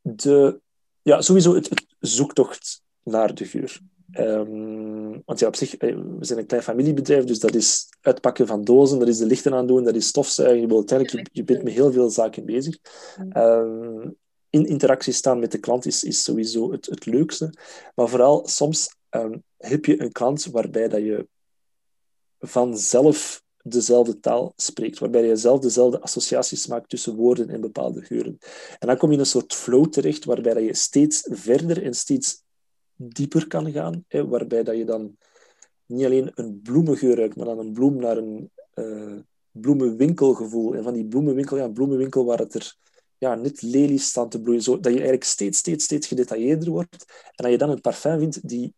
De, 0.00 0.60
ja, 1.02 1.20
sowieso 1.20 1.54
het, 1.54 1.68
het 1.68 1.86
zoektocht 1.98 2.82
naar 3.02 3.34
de 3.34 3.44
geur. 3.44 3.80
Um, 4.12 5.22
want 5.24 5.38
ja, 5.38 5.46
op 5.46 5.56
zich, 5.56 5.76
eh, 5.76 5.96
we 6.18 6.24
zijn 6.24 6.38
een 6.38 6.46
klein 6.46 6.62
familiebedrijf, 6.62 7.24
dus 7.24 7.38
dat 7.38 7.54
is 7.54 7.88
uitpakken 8.00 8.46
van 8.46 8.64
dozen, 8.64 8.98
dat 8.98 9.08
is 9.08 9.18
de 9.18 9.26
lichten 9.26 9.54
aandoen, 9.54 9.84
dat 9.84 9.94
is 9.94 10.06
stofzuigen. 10.06 10.68
Je, 10.68 11.06
je, 11.06 11.26
je 11.32 11.44
bent 11.44 11.62
met 11.62 11.72
heel 11.72 11.92
veel 11.92 12.10
zaken 12.10 12.44
bezig. 12.44 12.78
Um, 13.36 14.16
in 14.50 14.66
interactie 14.66 15.12
staan 15.12 15.38
met 15.38 15.52
de 15.52 15.58
klant 15.58 15.86
is, 15.86 16.04
is 16.04 16.22
sowieso 16.22 16.72
het, 16.72 16.86
het 16.86 17.06
leukste. 17.06 17.52
Maar 17.94 18.08
vooral, 18.08 18.48
soms 18.48 18.96
um, 19.10 19.42
heb 19.56 19.84
je 19.84 20.00
een 20.00 20.12
klant 20.12 20.46
waarbij 20.46 20.88
dat 20.88 21.00
je 21.00 21.28
vanzelf 22.38 23.42
dezelfde 23.62 24.20
taal 24.20 24.52
spreekt, 24.56 24.98
waarbij 24.98 25.26
je 25.26 25.36
zelf 25.36 25.60
dezelfde 25.60 26.00
associaties 26.00 26.66
maakt 26.66 26.88
tussen 26.88 27.14
woorden 27.14 27.48
en 27.48 27.60
bepaalde 27.60 28.02
geuren. 28.02 28.38
En 28.78 28.86
dan 28.86 28.96
kom 28.96 29.08
je 29.08 29.14
in 29.14 29.20
een 29.20 29.26
soort 29.26 29.54
flow 29.54 29.86
terecht, 29.86 30.24
waarbij 30.24 30.54
dat 30.54 30.64
je 30.64 30.74
steeds 30.74 31.28
verder 31.30 31.82
en 31.82 31.94
steeds 31.94 32.42
dieper 32.96 33.46
kan 33.46 33.72
gaan, 33.72 34.04
hè, 34.08 34.26
waarbij 34.26 34.62
dat 34.62 34.76
je 34.76 34.84
dan 34.84 35.16
niet 35.86 36.04
alleen 36.04 36.30
een 36.34 36.60
bloemengeur 36.62 37.16
ruikt, 37.16 37.36
maar 37.36 37.46
dan 37.46 37.58
een 37.58 37.72
bloem 37.72 37.96
naar 37.96 38.16
een 38.16 38.50
uh, 38.74 39.18
bloemenwinkelgevoel. 39.50 40.74
En 40.74 40.82
van 40.82 40.92
die 40.92 41.06
bloemenwinkel, 41.06 41.56
ja, 41.56 41.68
bloemenwinkel 41.68 42.24
waar 42.24 42.38
het 42.38 42.54
er 42.54 42.76
ja, 43.18 43.34
net 43.34 43.62
lelies 43.62 44.06
staan 44.06 44.28
te 44.28 44.40
bloeien, 44.40 44.62
zo, 44.62 44.74
dat 44.74 44.84
je 44.84 44.90
eigenlijk 44.90 45.24
steeds, 45.24 45.58
steeds, 45.58 45.84
steeds 45.84 46.06
gedetailleerder 46.06 46.70
wordt. 46.70 47.04
En 47.34 47.44
dat 47.44 47.50
je 47.50 47.58
dan 47.58 47.70
een 47.70 47.80
parfum 47.80 48.18
vindt 48.18 48.48
die... 48.48 48.74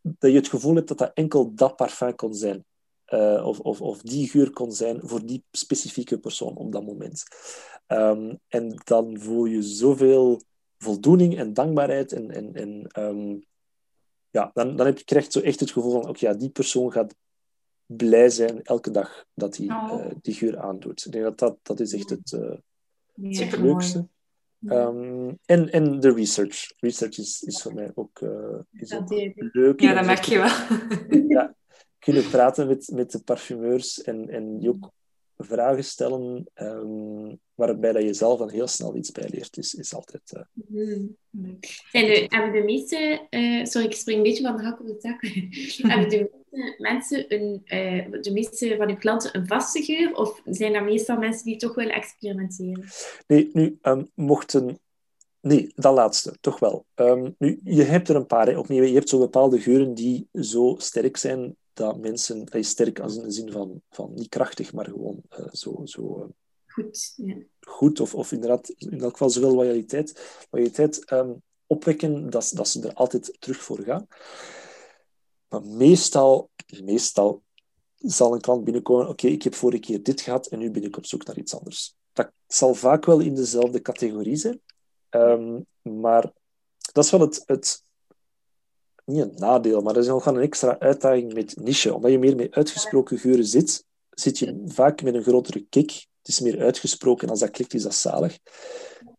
Dat 0.00 0.30
je 0.30 0.36
het 0.36 0.48
gevoel 0.48 0.74
hebt 0.74 0.88
dat 0.88 0.98
dat 0.98 1.10
enkel 1.14 1.54
dat 1.54 1.76
parfum 1.76 2.14
kon 2.14 2.34
zijn. 2.34 2.64
Uh, 3.08 3.46
of, 3.46 3.60
of, 3.60 3.80
of 3.80 4.02
die 4.02 4.28
geur 4.28 4.50
kon 4.50 4.72
zijn 4.72 5.00
voor 5.02 5.26
die 5.26 5.44
specifieke 5.50 6.18
persoon 6.18 6.56
op 6.56 6.72
dat 6.72 6.84
moment. 6.84 7.22
Um, 7.86 8.38
en 8.48 8.80
dan 8.84 9.20
voel 9.20 9.44
je 9.44 9.62
zoveel 9.62 10.40
voldoening 10.82 11.38
en 11.38 11.54
dankbaarheid. 11.54 12.12
En, 12.12 12.30
en, 12.30 12.54
en 12.54 12.86
um, 12.98 13.44
ja, 14.30 14.50
dan, 14.54 14.76
dan 14.76 14.86
heb 14.86 14.98
je, 14.98 15.04
krijg 15.04 15.24
je 15.24 15.30
zo 15.30 15.40
echt 15.40 15.60
het 15.60 15.70
gevoel 15.70 15.92
van, 15.92 16.08
oké, 16.08 16.26
ja, 16.26 16.34
die 16.34 16.50
persoon 16.50 16.92
gaat 16.92 17.14
blij 17.86 18.30
zijn 18.30 18.62
elke 18.62 18.90
dag 18.90 19.24
dat 19.34 19.56
hij 19.56 19.66
oh. 19.66 19.92
uh, 19.94 20.12
die 20.22 20.34
geur 20.34 20.58
aandoet. 20.58 21.04
Ik 21.06 21.12
denk 21.12 21.24
dat 21.24 21.38
dat, 21.38 21.58
dat 21.62 21.80
is 21.80 21.92
echt 21.92 22.10
het, 22.10 22.32
uh, 22.32 22.56
ja. 23.14 23.44
het 23.44 23.58
leukste. 23.58 24.08
Um, 24.66 25.38
en, 25.44 25.72
en 25.72 26.00
de 26.00 26.12
research. 26.12 26.72
Research 26.76 27.18
is, 27.18 27.42
is 27.42 27.62
voor 27.62 27.74
mij 27.74 27.90
ook, 27.94 28.20
uh, 28.20 28.58
is 28.72 28.94
ook 28.94 29.10
leuk. 29.36 29.80
Ja, 29.80 29.94
dat 29.94 30.04
merk 30.04 30.24
je 30.24 30.38
wel. 30.38 31.28
ja, 31.28 31.54
kunnen 31.98 32.28
praten 32.28 32.66
met, 32.66 32.90
met 32.94 33.10
de 33.10 33.22
parfumeurs 33.22 34.02
en, 34.02 34.28
en 34.28 34.58
die 34.58 34.68
ook 34.68 34.92
vragen 35.44 35.84
stellen 35.84 36.46
um, 36.54 37.38
waarbij 37.54 37.92
dat 37.92 38.02
je 38.02 38.14
zelf 38.14 38.38
dan 38.38 38.50
heel 38.50 38.66
snel 38.66 38.96
iets 38.96 39.10
bij 39.10 39.28
leert, 39.30 39.56
is, 39.56 39.74
is 39.74 39.94
altijd... 39.94 40.32
Uh... 40.36 40.42
Mm. 40.68 41.16
Zijn 41.90 42.06
de, 42.06 42.26
hebben 42.28 42.52
de 42.52 42.62
meeste... 42.64 43.26
Uh, 43.30 43.64
sorry, 43.64 43.86
ik 43.86 43.94
spring 43.94 44.18
een 44.18 44.24
beetje 44.24 44.42
van 44.42 44.56
de 44.56 44.62
hak 44.62 44.80
op 44.80 44.86
de 44.86 44.96
tak. 44.96 45.20
hebben 45.90 46.08
de 46.08 46.30
meeste 46.50 46.74
mensen, 46.78 47.34
een, 47.34 47.62
uh, 47.64 48.22
de 48.22 48.32
meeste 48.32 48.76
van 48.76 48.88
uw 48.88 48.96
klanten 48.96 49.36
een 49.36 49.46
vaste 49.46 49.82
geur? 49.82 50.14
Of 50.14 50.40
zijn 50.44 50.72
dat 50.72 50.84
meestal 50.84 51.16
mensen 51.16 51.44
die 51.44 51.56
toch 51.56 51.74
willen 51.74 51.94
experimenteren? 51.94 52.84
Nee, 53.26 53.50
nu, 53.52 53.78
um, 53.82 54.10
mochten... 54.14 54.78
Nee, 55.40 55.72
dat 55.74 55.94
laatste, 55.94 56.36
toch 56.40 56.58
wel. 56.58 56.84
Um, 56.94 57.34
nu, 57.38 57.60
je 57.64 57.82
hebt 57.82 58.08
er 58.08 58.16
een 58.16 58.26
paar. 58.26 58.46
Hè. 58.46 58.58
Opnieuw, 58.58 58.82
je 58.82 58.94
hebt 58.94 59.08
zo 59.08 59.18
bepaalde 59.18 59.60
geuren 59.60 59.94
die 59.94 60.28
zo 60.32 60.74
sterk 60.78 61.16
zijn 61.16 61.56
dat 61.80 61.98
mensen, 61.98 62.44
is 62.44 62.68
sterk 62.68 63.00
als 63.00 63.16
in 63.16 63.22
de 63.22 63.30
zin 63.30 63.52
van, 63.52 63.82
van 63.90 64.14
niet 64.14 64.28
krachtig, 64.28 64.72
maar 64.72 64.84
gewoon 64.84 65.22
uh, 65.38 65.46
zo, 65.52 65.80
zo 65.84 66.18
uh, 66.18 66.30
goed, 66.66 67.12
ja. 67.16 67.36
goed 67.60 68.00
of, 68.00 68.14
of 68.14 68.32
inderdaad 68.32 68.68
in 68.68 69.00
elk 69.00 69.10
geval 69.10 69.30
zowel 69.30 69.54
loyaliteit, 69.54 70.38
loyaliteit 70.50 71.12
um, 71.12 71.42
opwekken, 71.66 72.30
dat, 72.30 72.50
dat 72.54 72.68
ze 72.68 72.88
er 72.88 72.94
altijd 72.94 73.36
terug 73.38 73.62
voor 73.62 73.80
gaan. 73.80 74.06
Maar 75.48 75.62
meestal, 75.62 76.50
meestal 76.82 77.42
zal 77.96 78.34
een 78.34 78.40
klant 78.40 78.64
binnenkomen, 78.64 79.02
oké, 79.02 79.12
okay, 79.12 79.30
ik 79.30 79.42
heb 79.42 79.54
vorige 79.54 79.80
keer 79.80 80.02
dit 80.02 80.20
gehad 80.20 80.46
en 80.46 80.58
nu 80.58 80.70
ben 80.70 80.84
ik 80.84 80.96
op 80.96 81.06
zoek 81.06 81.24
naar 81.24 81.38
iets 81.38 81.54
anders. 81.54 81.94
Dat 82.12 82.32
zal 82.46 82.74
vaak 82.74 83.04
wel 83.04 83.20
in 83.20 83.34
dezelfde 83.34 83.82
categorie 83.82 84.36
zijn, 84.36 84.60
um, 85.10 85.66
maar 85.82 86.32
dat 86.92 87.04
is 87.04 87.10
wel 87.10 87.20
het, 87.20 87.42
het 87.46 87.82
niet 89.04 89.20
een 89.20 89.32
nadeel, 89.34 89.80
maar 89.80 89.94
er 89.94 90.00
is 90.00 90.06
nog 90.06 90.26
een 90.26 90.38
extra 90.38 90.78
uitdaging 90.78 91.32
met 91.32 91.56
niche. 91.56 91.94
Omdat 91.94 92.10
je 92.10 92.18
meer 92.18 92.36
met 92.36 92.54
uitgesproken 92.54 93.18
geuren 93.18 93.44
zit, 93.44 93.84
zit 94.10 94.38
je 94.38 94.62
vaak 94.66 95.02
met 95.02 95.14
een 95.14 95.22
grotere 95.22 95.66
kick. 95.68 95.90
Het 96.18 96.28
is 96.28 96.40
meer 96.40 96.60
uitgesproken. 96.60 97.24
En 97.24 97.30
als 97.30 97.40
dat 97.40 97.50
klikt, 97.50 97.74
is 97.74 97.82
dat 97.82 97.94
zalig. 97.94 98.38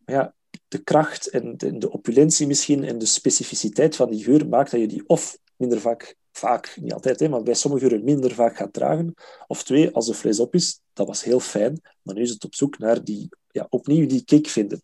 Maar 0.06 0.16
ja, 0.16 0.34
de 0.68 0.84
kracht 0.84 1.30
en 1.30 1.58
de, 1.58 1.78
de 1.78 1.92
opulentie 1.92 2.48
misschien 2.48 2.84
en 2.84 2.98
de 2.98 3.06
specificiteit 3.06 3.96
van 3.96 4.10
die 4.10 4.24
geur 4.24 4.48
maakt 4.48 4.72
dat 4.72 4.80
je 4.80 4.88
die 4.88 5.04
of 5.08 5.38
minder 5.56 5.80
vaak, 5.80 6.16
vaak 6.32 6.78
niet 6.82 6.94
altijd, 6.94 7.20
hè, 7.20 7.30
maar 7.30 7.44
bij 7.44 7.54
sommige 7.54 7.88
geuren 7.88 8.04
minder 8.04 8.34
vaak 8.34 8.58
gaat 8.58 8.74
dragen. 8.74 9.14
Of 9.48 9.64
twee, 9.64 9.92
als 9.92 10.08
de 10.08 10.14
fles 10.14 10.40
op 10.40 10.54
is, 10.56 10.80
dat 10.94 11.08
was 11.08 11.24
heel 11.24 11.40
fijn, 11.40 11.82
maar 12.02 12.16
nu 12.16 12.22
is 12.22 12.30
het 12.30 12.44
op 12.44 12.56
zoek 12.56 12.78
naar 12.78 13.04
die 13.04 13.30
ja, 13.52 13.68
opnieuw 13.70 14.08
die 14.08 14.24
kick 14.24 14.48
vinden. 14.48 14.82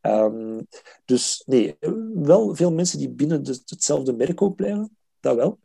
Um, 0.00 0.66
dus 1.04 1.42
nee, 1.46 1.76
wel 2.14 2.54
veel 2.54 2.72
mensen 2.72 2.98
die 2.98 3.10
binnen 3.10 3.44
de, 3.44 3.62
hetzelfde 3.66 4.12
merk 4.12 4.42
ook 4.42 4.56
blijven, 4.56 4.96
dat 5.20 5.36
wel. 5.36 5.58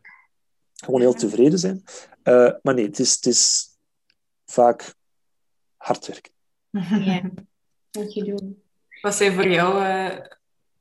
Gewoon 0.76 1.02
heel 1.02 1.14
tevreden 1.14 1.60
zijn. 1.60 1.84
Uh, 2.24 2.52
maar 2.62 2.74
nee, 2.74 2.86
het 2.86 3.00
is, 3.00 3.16
het 3.16 3.26
is 3.26 3.70
vaak 4.46 4.96
hard 5.78 6.08
werken. 6.08 6.32
Ja, 7.06 7.22
moet 8.00 8.14
je 8.14 8.24
doen. 8.24 8.64
Wat 9.02 9.16
zijn 9.16 9.34
voor 9.34 9.48
jou 9.48 9.84
eh, 9.84 10.20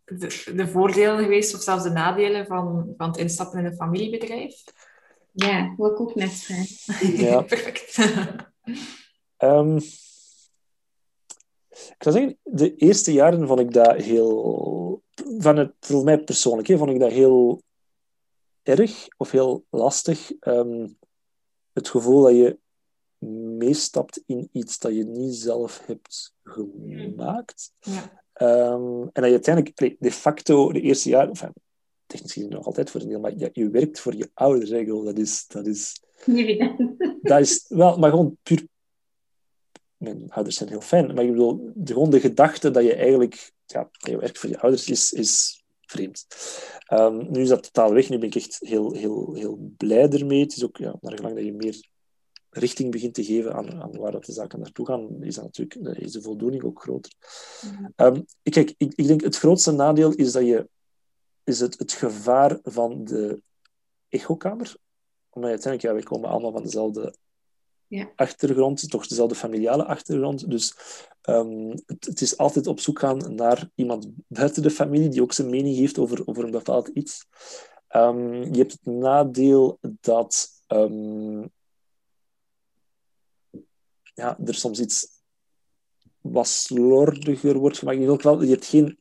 de, 0.04 0.52
de 0.54 0.68
voordelen 0.68 1.18
geweest, 1.18 1.54
of 1.54 1.62
zelfs 1.62 1.82
de 1.82 1.90
nadelen 1.90 2.46
van, 2.46 2.94
van 2.96 3.08
het 3.08 3.16
instappen 3.16 3.58
in 3.58 3.64
een 3.64 3.76
familiebedrijf? 3.76 4.64
Ja, 5.32 5.74
wil 5.76 5.90
ik 5.90 6.00
ook 6.00 6.14
net. 6.14 6.48
Ja. 7.00 7.42
Perfect. 7.54 7.98
Ehm, 9.36 9.78
ik 11.76 11.96
zou 11.98 12.14
zeggen, 12.16 12.38
de 12.42 12.74
eerste 12.74 13.12
jaren 13.12 13.46
vond 13.46 13.60
ik 13.60 13.72
dat 13.72 13.96
heel... 13.96 15.02
Van 15.38 15.56
het, 15.56 15.72
voor 15.80 16.04
mij 16.04 16.18
persoonlijk, 16.18 16.68
hè, 16.68 16.76
vond 16.76 16.90
ik 16.90 17.00
dat 17.00 17.10
heel 17.10 17.62
erg 18.62 19.08
of 19.16 19.30
heel 19.30 19.64
lastig. 19.70 20.32
Ehm, 20.40 20.88
het 21.72 21.88
gevoel 21.88 22.22
dat 22.22 22.32
je 22.32 22.58
meestapt 23.58 24.22
in 24.26 24.48
iets 24.52 24.78
dat 24.78 24.94
je 24.94 25.04
niet 25.04 25.34
zelf 25.34 25.82
hebt 25.86 26.34
gemaakt. 26.42 27.72
Ja. 27.80 28.24
Ehm, 28.32 29.02
en 29.02 29.10
dat 29.12 29.24
je 29.24 29.30
uiteindelijk 29.30 29.96
de 29.98 30.10
facto 30.10 30.72
de 30.72 30.80
eerste 30.80 31.08
jaar, 31.08 31.28
enfin, 31.28 31.52
technisch 32.06 32.32
gezien 32.32 32.50
nog 32.50 32.66
altijd 32.66 32.90
voor 32.90 33.00
een 33.00 33.08
deel, 33.08 33.20
maar 33.20 33.36
je, 33.36 33.50
je 33.52 33.70
werkt 33.70 34.00
voor 34.00 34.14
je 34.14 34.30
ouders. 34.34 34.70
hè, 34.70 34.84
gewoon. 34.84 35.04
Dat 35.04 35.18
is, 35.18 35.46
dat 35.46 35.66
is, 35.66 36.02
dat 37.22 37.40
is 37.40 37.64
wel, 37.68 37.98
maar 37.98 38.10
gewoon 38.10 38.38
puur. 38.42 38.66
Mijn 39.96 40.30
ouders 40.30 40.56
zijn 40.56 40.68
heel 40.68 40.80
fijn, 40.80 41.14
maar 41.14 41.24
ik 41.24 41.30
bedoel, 41.30 41.70
de, 41.74 41.92
gewoon 41.92 42.10
de 42.10 42.20
gedachte 42.20 42.70
dat 42.70 42.84
je 42.84 42.94
eigenlijk 42.94 43.52
ja, 43.66 43.90
je 43.92 44.18
werkt 44.18 44.38
voor 44.38 44.48
je 44.48 44.60
ouders 44.60 44.88
is, 44.90 45.12
is 45.12 45.62
vreemd. 45.80 46.26
Ehm, 46.86 47.30
nu 47.30 47.40
is 47.40 47.48
dat 47.48 47.62
totaal 47.62 47.92
weg. 47.92 48.08
Nu 48.08 48.18
ben 48.18 48.28
ik 48.28 48.34
echt 48.34 48.58
heel, 48.60 48.92
heel, 48.92 49.34
heel 49.34 49.74
blij 49.76 50.08
ermee. 50.10 50.40
Het 50.40 50.56
is 50.56 50.64
ook, 50.64 50.76
ja, 50.76 50.96
naar 51.00 51.16
gelang 51.16 51.34
dat 51.34 51.44
je 51.44 51.52
meer 51.52 51.88
richting 52.50 52.90
begint 52.90 53.14
te 53.14 53.24
geven 53.24 53.54
aan, 53.54 53.82
aan 53.82 53.96
waar 53.98 54.12
dat 54.12 54.24
de 54.24 54.32
zaken 54.32 54.58
naartoe 54.58 54.86
gaan, 54.86 55.22
is, 55.22 55.34
dat 55.34 55.44
natuurlijk, 55.44 55.98
is 55.98 56.12
de 56.12 56.22
voldoening 56.22 56.62
ook 56.64 56.82
groter. 56.82 57.12
Ik- 58.42 58.52
kijk, 58.52 58.74
ik, 58.76 58.92
ik 58.94 59.06
denk 59.06 59.20
het 59.20 59.36
grootste 59.36 59.72
nadeel 59.72 60.12
is, 60.14 60.32
dat 60.32 60.46
je, 60.46 60.68
is 61.44 61.60
het, 61.60 61.78
het 61.78 61.92
gevaar 61.92 62.58
van 62.62 63.04
de 63.04 63.42
echokamer. 64.08 64.76
Omdat 65.30 65.50
je 65.50 65.56
uiteindelijk, 65.56 65.82
ja, 65.82 65.94
we 65.94 66.02
komen 66.02 66.30
allemaal 66.30 66.52
van 66.52 66.62
dezelfde 66.62 67.14
Ja. 67.88 68.10
achtergrond, 68.14 68.90
toch 68.90 69.06
dezelfde 69.06 69.34
familiale 69.34 69.84
achtergrond. 69.84 70.50
Dus 70.50 70.76
ehm, 71.20 71.70
het, 71.86 72.04
het 72.04 72.20
is 72.20 72.36
altijd 72.36 72.66
op 72.66 72.80
zoek 72.80 72.98
gaan 72.98 73.34
naar 73.34 73.70
iemand 73.74 74.08
buiten 74.28 74.62
de 74.62 74.70
familie 74.70 75.08
die 75.08 75.22
ook 75.22 75.32
zijn 75.32 75.50
mening 75.50 75.76
heeft 75.76 75.98
over, 75.98 76.26
over 76.26 76.44
een 76.44 76.50
bepaald 76.50 76.88
iets. 76.88 77.26
Ehm, 77.88 78.42
je 78.42 78.58
hebt 78.58 78.72
het 78.72 78.84
nadeel 78.84 79.78
dat 80.00 80.48
ehm, 80.66 81.44
ja, 84.14 84.38
er 84.44 84.54
soms 84.54 84.80
iets 84.80 85.06
wat 86.20 86.48
slordiger 86.48 87.58
wordt 87.58 87.78
gemaakt. 87.78 87.98
Je 87.98 88.46
hebt 88.46 88.66
geen... 88.66 88.98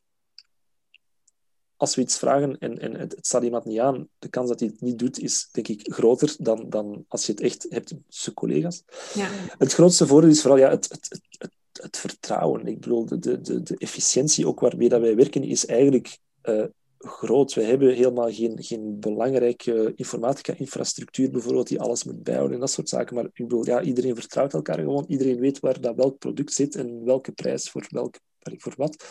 Als 1.76 1.94
we 1.94 2.02
iets 2.02 2.18
vragen 2.18 2.58
en, 2.58 2.78
en 2.78 2.94
het, 2.94 3.16
het 3.16 3.26
staat 3.26 3.42
iemand 3.42 3.64
niet 3.64 3.78
aan, 3.78 4.08
de 4.18 4.28
kans 4.28 4.48
dat 4.48 4.60
hij 4.60 4.68
het 4.68 4.80
niet 4.80 4.98
doet 4.98 5.18
is, 5.18 5.48
denk 5.52 5.68
ik, 5.68 5.92
groter 5.92 6.36
dan, 6.38 6.68
dan 6.68 7.04
als 7.08 7.26
je 7.26 7.32
het 7.32 7.40
echt 7.40 7.66
hebt 7.68 7.94
tussen 8.08 8.34
collega's. 8.34 8.82
Ja. 9.14 9.28
Het 9.58 9.72
grootste 9.72 10.06
voordeel 10.06 10.30
is 10.30 10.40
vooral 10.40 10.58
ja, 10.58 10.70
het, 10.70 10.88
het, 10.88 11.20
het, 11.38 11.50
het, 11.72 11.96
vertrouwen. 11.96 12.66
Ik 12.66 12.80
bedoel, 12.80 13.06
de, 13.06 13.18
de, 13.18 13.40
de, 13.40 13.62
de 13.62 13.76
efficiëntie 13.78 14.46
ook 14.46 14.60
waarmee 14.60 14.88
dat 14.88 15.00
wij 15.00 15.16
werken 15.16 15.42
is 15.42 15.66
eigenlijk 15.66 16.18
eh, 16.42 16.64
groot. 16.98 17.54
We 17.54 17.62
hebben 17.62 17.94
helemaal 17.94 18.32
geen, 18.32 18.62
geen 18.62 19.00
belangrijke 19.00 19.92
informatica-infrastructuur 19.94 21.30
bijvoorbeeld 21.30 21.68
die 21.68 21.80
alles 21.80 22.04
moet 22.04 22.22
bijhouden 22.22 22.54
en 22.54 22.60
dat 22.60 22.70
soort 22.70 22.88
zaken. 22.88 23.14
Maar 23.14 23.24
ik 23.24 23.32
bedoel, 23.34 23.66
ja, 23.66 23.82
iedereen 23.82 24.14
vertrouwt 24.14 24.54
elkaar 24.54 24.78
gewoon. 24.78 25.04
Iedereen 25.08 25.38
weet 25.38 25.60
waar 25.60 25.80
dat 25.80 25.96
welk 25.96 26.18
product 26.18 26.52
zit 26.52 26.74
en 26.74 27.04
welke 27.04 27.32
prijs 27.32 27.70
voor, 27.70 27.86
welk, 27.88 28.18
voor 28.40 28.74
wat. 28.76 29.04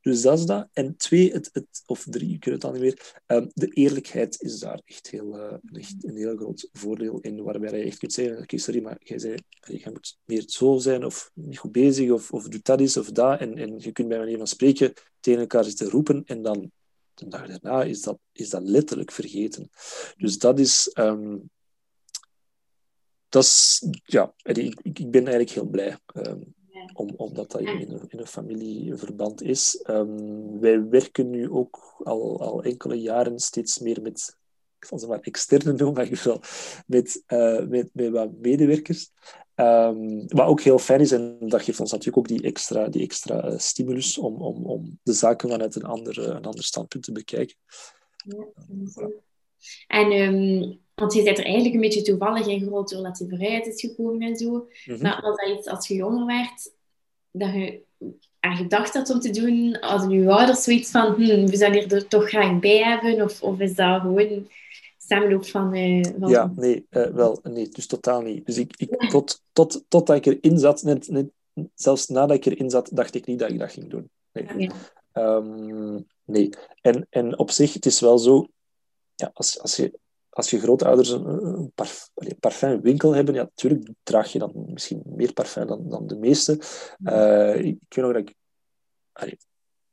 Dus 0.00 0.22
dat 0.22 0.38
is 0.38 0.44
dat. 0.44 0.68
En 0.72 0.96
twee, 0.96 1.32
het, 1.32 1.50
het, 1.52 1.82
of 1.86 2.04
drie, 2.08 2.34
ik 2.34 2.44
weet 2.44 2.54
het 2.54 2.64
al 2.64 2.72
niet 2.72 2.80
meer. 2.80 3.22
ehm, 3.26 3.46
de 3.52 3.68
eerlijkheid 3.68 4.42
is 4.42 4.58
daar 4.58 4.80
echt, 4.84 5.10
heel, 5.10 5.38
eh, 5.38 5.56
echt 5.72 6.04
een 6.04 6.16
heel 6.16 6.36
groot 6.36 6.68
voordeel 6.72 7.20
in, 7.20 7.42
waarbij 7.42 7.78
je 7.78 7.84
echt 7.84 7.98
kunt 7.98 8.12
zeggen, 8.12 8.38
oké, 8.38 8.58
sorry, 8.58 8.82
maar 8.82 8.96
jij, 8.98 9.38
moet 9.92 10.18
meer 10.24 10.42
zo 10.46 10.78
zijn, 10.78 11.04
of 11.04 11.30
niet 11.34 11.58
goed 11.58 11.72
bezig, 11.72 12.10
of, 12.10 12.32
of 12.32 12.48
doe 12.48 12.60
dat 12.62 12.80
eens, 12.80 12.96
of 12.96 13.10
dat. 13.10 13.40
En, 13.40 13.56
en 13.56 13.78
je 13.78 13.92
kunt 13.92 14.08
bij 14.08 14.18
manier 14.18 14.38
van 14.38 14.46
spreken 14.46 14.92
tegen 15.20 15.40
elkaar 15.40 15.64
zitten 15.64 15.88
roepen, 15.88 16.22
en 16.24 16.42
dan 16.42 16.70
de 17.14 17.28
dag 17.28 17.46
daarna 17.46 17.82
is 17.82 18.02
dat, 18.02 18.18
is 18.32 18.50
dat 18.50 18.62
letterlijk 18.62 19.12
vergeten. 19.12 19.70
Dus 20.16 20.38
dat 20.38 20.58
is... 20.58 20.88
ehm, 20.88 21.36
dat 23.28 23.42
is, 23.42 23.86
ja, 24.02 24.34
ik 24.42 24.80
ik 24.82 25.10
ben 25.10 25.20
eigenlijk 25.20 25.50
heel 25.50 25.66
blij 25.66 25.98
ehm, 26.06 26.40
om, 26.92 27.10
omdat 27.16 27.50
dat 27.50 27.60
in 27.60 27.68
een, 27.68 28.00
in 28.08 28.18
een 28.18 28.26
familieverband 28.26 29.42
is. 29.42 29.82
Ehm, 29.82 30.58
wij 30.60 30.88
werken 30.88 31.30
nu 31.30 31.50
ook 31.50 32.00
al, 32.02 32.40
al 32.40 32.62
enkele 32.62 33.00
jaren 33.00 33.38
steeds 33.38 33.78
meer 33.78 34.02
met, 34.02 34.38
ik 34.78 34.84
zal 34.84 34.98
ze 34.98 35.06
maar 35.06 35.20
externe 35.20 35.72
noemen, 35.72 35.92
maar 35.92 36.04
in 36.04 36.10
ieder 36.10 36.22
geval 36.22 36.40
met, 36.86 37.22
eh, 37.26 37.66
met, 37.66 37.90
met 37.92 38.10
wat 38.10 38.32
medewerkers. 38.38 39.10
Ehm, 39.54 40.26
wat 40.26 40.46
ook 40.46 40.60
heel 40.60 40.78
fijn 40.78 41.00
is, 41.00 41.12
en 41.12 41.36
dat 41.40 41.62
geeft 41.62 41.80
ons 41.80 41.90
natuurlijk 41.90 42.18
ook 42.18 42.28
die 42.28 42.42
extra, 42.42 42.88
die 42.88 43.02
extra 43.02 43.42
eh, 43.42 43.58
stimulus 43.58 44.18
om, 44.18 44.42
om, 44.42 44.66
om 44.66 44.98
de 45.02 45.12
zaken 45.12 45.50
vanuit 45.50 45.74
een 45.74 45.84
ander, 45.84 46.18
een 46.18 46.44
ander 46.44 46.64
standpunt 46.64 47.04
te 47.04 47.12
bekijken. 47.12 47.56
En, 49.86 50.10
ehm, 50.10 50.72
want 51.00 51.12
je 51.12 51.22
bent 51.22 51.38
er 51.38 51.44
eigenlijk 51.44 51.74
een 51.74 51.80
beetje 51.80 52.02
toevallig 52.02 52.46
in 52.46 52.60
gerold 52.60 52.90
doordat 52.90 53.18
je 53.18 53.28
vooruit 53.28 53.66
is 53.66 53.80
gekomen 53.80 54.20
en 54.20 54.36
zo. 54.36 54.68
Mhm. 54.84 55.02
Maar 55.02 55.20
was 55.22 55.36
dat 55.36 55.58
iets 55.58 55.68
als 55.68 55.88
je 55.88 55.94
jonger 55.94 56.26
werd, 56.26 56.72
dat 57.30 57.52
je 57.52 57.80
aan 58.40 58.56
gedacht 58.56 58.94
had 58.94 59.10
om 59.10 59.20
te 59.20 59.30
doen? 59.30 59.76
Hadden 59.80 60.10
je 60.10 60.30
ouders 60.30 60.62
zoiets 60.62 60.90
van, 60.90 61.14
hm, 61.14 61.46
we 61.46 61.56
zouden 61.56 61.80
hier 61.80 61.94
er 61.94 62.08
toch 62.08 62.28
graag 62.28 62.58
bij 62.58 62.78
hebben? 62.78 63.22
Of, 63.22 63.42
of 63.42 63.60
is 63.60 63.74
dat 63.74 64.00
gewoon 64.00 64.48
samenloop 64.98 65.46
van... 65.46 65.74
eh, 65.74 66.04
van 66.18 66.30
Ja, 66.30 66.52
nee, 66.56 66.86
eh, 66.90 67.06
wel, 67.06 67.40
nee, 67.42 67.68
dus 67.68 67.86
totaal 67.86 68.20
niet. 68.20 68.46
Dus 68.46 68.58
ik, 68.58 68.76
ik, 68.76 69.10
tot, 69.10 69.42
tot, 69.52 69.84
totdat 69.88 70.16
ik 70.16 70.26
erin 70.26 70.58
zat, 70.58 70.82
net, 70.82 71.08
net, 71.08 71.30
zelfs 71.74 72.08
nadat 72.08 72.36
ik 72.36 72.44
erin 72.44 72.70
zat, 72.70 72.90
dacht 72.92 73.14
ik 73.14 73.26
niet 73.26 73.38
dat 73.38 73.50
ik 73.50 73.58
dat 73.58 73.72
ging 73.72 73.90
doen. 73.90 74.10
Nee. 74.32 74.46
Ja. 74.56 74.72
Ehm, 75.12 76.00
nee. 76.24 76.50
En, 76.80 77.06
en 77.10 77.38
op 77.38 77.50
zich, 77.50 77.72
het 77.72 77.86
is 77.86 78.00
wel 78.00 78.18
zo, 78.18 78.46
ja, 79.14 79.30
als, 79.34 79.60
als, 79.60 79.76
je, 79.76 79.98
als 80.30 80.50
je 80.50 80.60
grootouders 80.60 81.10
een, 81.10 81.72
parfumwinkel 82.40 83.14
hebben, 83.14 83.34
ja, 83.34 83.42
natuurlijk 83.42 83.88
draag 84.02 84.32
je 84.32 84.38
dan 84.38 84.52
misschien 84.66 85.02
meer 85.04 85.32
parfum 85.32 85.66
dan, 85.66 85.88
dan 85.88 86.06
de 86.06 86.16
meeste. 86.16 86.60
Eh, 87.04 87.54
ik, 87.54 87.78
weet 87.88 88.04
nog 88.04 88.12
dat 88.12 88.16
ik 88.16 88.34
allee, 89.12 89.38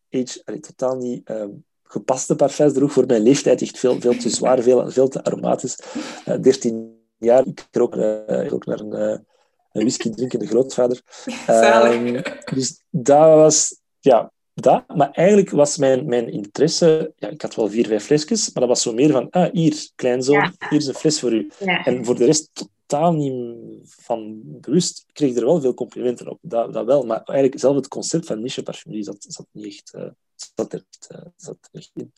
age, 0.10 0.42
allee, 0.46 0.60
totaal 0.60 0.96
niet 0.96 1.28
ehm, 1.28 1.50
gepaste 1.84 2.36
parfums 2.36 2.74
droeg 2.74 2.92
voor 2.92 3.06
mijn 3.06 3.22
leeftijd. 3.22 3.62
Echt 3.62 3.80
veel, 3.80 4.00
veel 4.00 4.18
te 4.18 4.30
zwaar, 4.30 4.62
veel, 4.62 4.92
veel 4.92 5.08
te 5.08 5.24
aromatisch. 5.24 5.80
Eh 6.26 6.40
13 6.42 7.00
jaar, 7.18 7.48
ik 7.48 7.68
rook, 7.72 7.96
eh, 7.96 8.44
ik 8.44 8.50
rook 8.50 8.66
naar 8.66 8.80
een, 8.80 8.94
een 8.94 9.26
whisky 9.72 10.10
drinkende 10.10 10.48
grootvader. 10.48 11.02
Ehm, 11.48 12.22
dus 12.54 12.84
dat 12.90 13.36
was, 13.36 13.82
ja, 14.00 14.32
dat. 14.62 14.84
Maar 14.96 15.12
eigenlijk 15.12 15.50
was 15.50 15.78
mijn, 15.78 16.06
mijn 16.06 16.30
interesse, 16.32 17.14
ja, 17.16 17.28
ik 17.30 17.42
had 17.42 17.56
wel 17.56 17.70
vier, 17.70 17.88
vijf 17.88 18.04
flesjes, 18.04 18.46
maar 18.54 18.68
dat 18.68 18.68
was 18.76 18.82
zo 18.82 18.94
meer 18.94 19.12
van, 19.12 19.30
ah, 19.30 19.52
hier, 19.52 19.90
kleinzoon, 19.96 20.36
Ja. 20.36 20.54
hier 20.70 20.80
is 20.80 20.88
een 20.88 20.94
fles 20.94 21.20
voor 21.20 21.34
u. 21.34 21.52
Ja. 21.60 21.86
En 21.86 22.06
voor 22.06 22.16
de 22.16 22.26
rest 22.26 22.50
totaal 22.54 23.14
niet 23.14 23.56
van 23.84 24.42
bewust. 24.44 25.04
Ik 25.08 25.14
kreeg 25.14 25.36
er 25.36 25.46
wel 25.46 25.62
veel 25.62 25.74
complimenten 25.74 26.28
op, 26.30 26.40
dat, 26.42 26.74
dat 26.74 26.86
wel. 26.86 27.06
Maar 27.06 27.24
eigenlijk 27.24 27.60
zelf 27.60 27.76
het 27.76 27.88
concept 27.88 28.26
van 28.26 28.42
niche 28.42 28.64
parfumerie 28.64 29.04
zat, 29.04 29.26
zat 29.28 29.48
niet 29.52 29.66
echt, 29.66 29.94
eh, 29.94 30.10
zat 30.56 30.74
er, 30.74 30.84
eh, 31.08 31.26
zat 31.36 31.58
er 31.72 31.80
echt 31.80 31.92
in. 31.94 32.14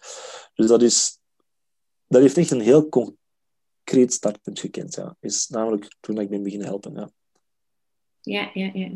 Dus 0.54 0.68
dat 0.68 0.82
is, 0.82 1.20
dat 2.08 2.22
heeft 2.22 2.38
echt 2.38 2.52
een 2.52 2.62
heel 2.62 2.90
concreet 2.90 4.14
startpunt 4.14 4.60
gekend. 4.60 4.96
Ja. 4.96 5.16
Is 5.20 5.48
namelijk 5.48 5.96
toen 6.00 6.20
ik 6.20 6.30
ben 6.30 6.44
beginnen 6.44 6.68
helpen. 6.68 6.94
Ja. 6.94 7.10
Ja, 8.30 8.50
ja, 8.54 8.70
ja. 8.74 8.88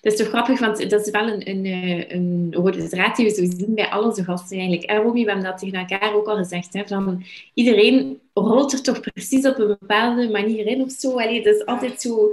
Dat 0.00 0.12
is 0.12 0.18
toch 0.18 0.28
grappig, 0.28 0.60
want 0.60 0.90
dat 0.90 1.06
is 1.06 1.10
wel 1.10 1.28
een, 1.28 1.48
een, 1.50 1.64
eh, 1.64 2.10
een 2.14 2.48
rode 2.54 2.88
draad 2.88 3.16
die 3.16 3.24
we 3.26 3.30
zo 3.34 3.56
zien 3.58 3.74
bij 3.74 3.90
al 3.90 4.04
onze 4.04 4.24
gasten 4.24 4.58
eigenlijk. 4.58 4.90
En 4.90 5.02
Robbie, 5.02 5.24
we 5.24 5.30
hebben 5.30 5.50
dat 5.50 5.58
tegen 5.58 5.78
elkaar 5.78 6.14
ook 6.14 6.26
al 6.26 6.36
gezegd. 6.36 6.72
Hè, 6.72 6.86
van 6.86 7.22
iedereen 7.54 8.20
rolt 8.34 8.72
er 8.72 8.82
toch 8.82 9.00
precies 9.00 9.46
op 9.46 9.58
een 9.58 9.66
bepaalde 9.66 10.28
manier 10.30 10.66
in 10.66 10.82
of 10.82 10.90
zo. 10.90 11.10
Allee, 11.10 11.42
dat 11.42 11.54
is 11.54 11.66
altijd 11.66 12.00
zo... 12.00 12.32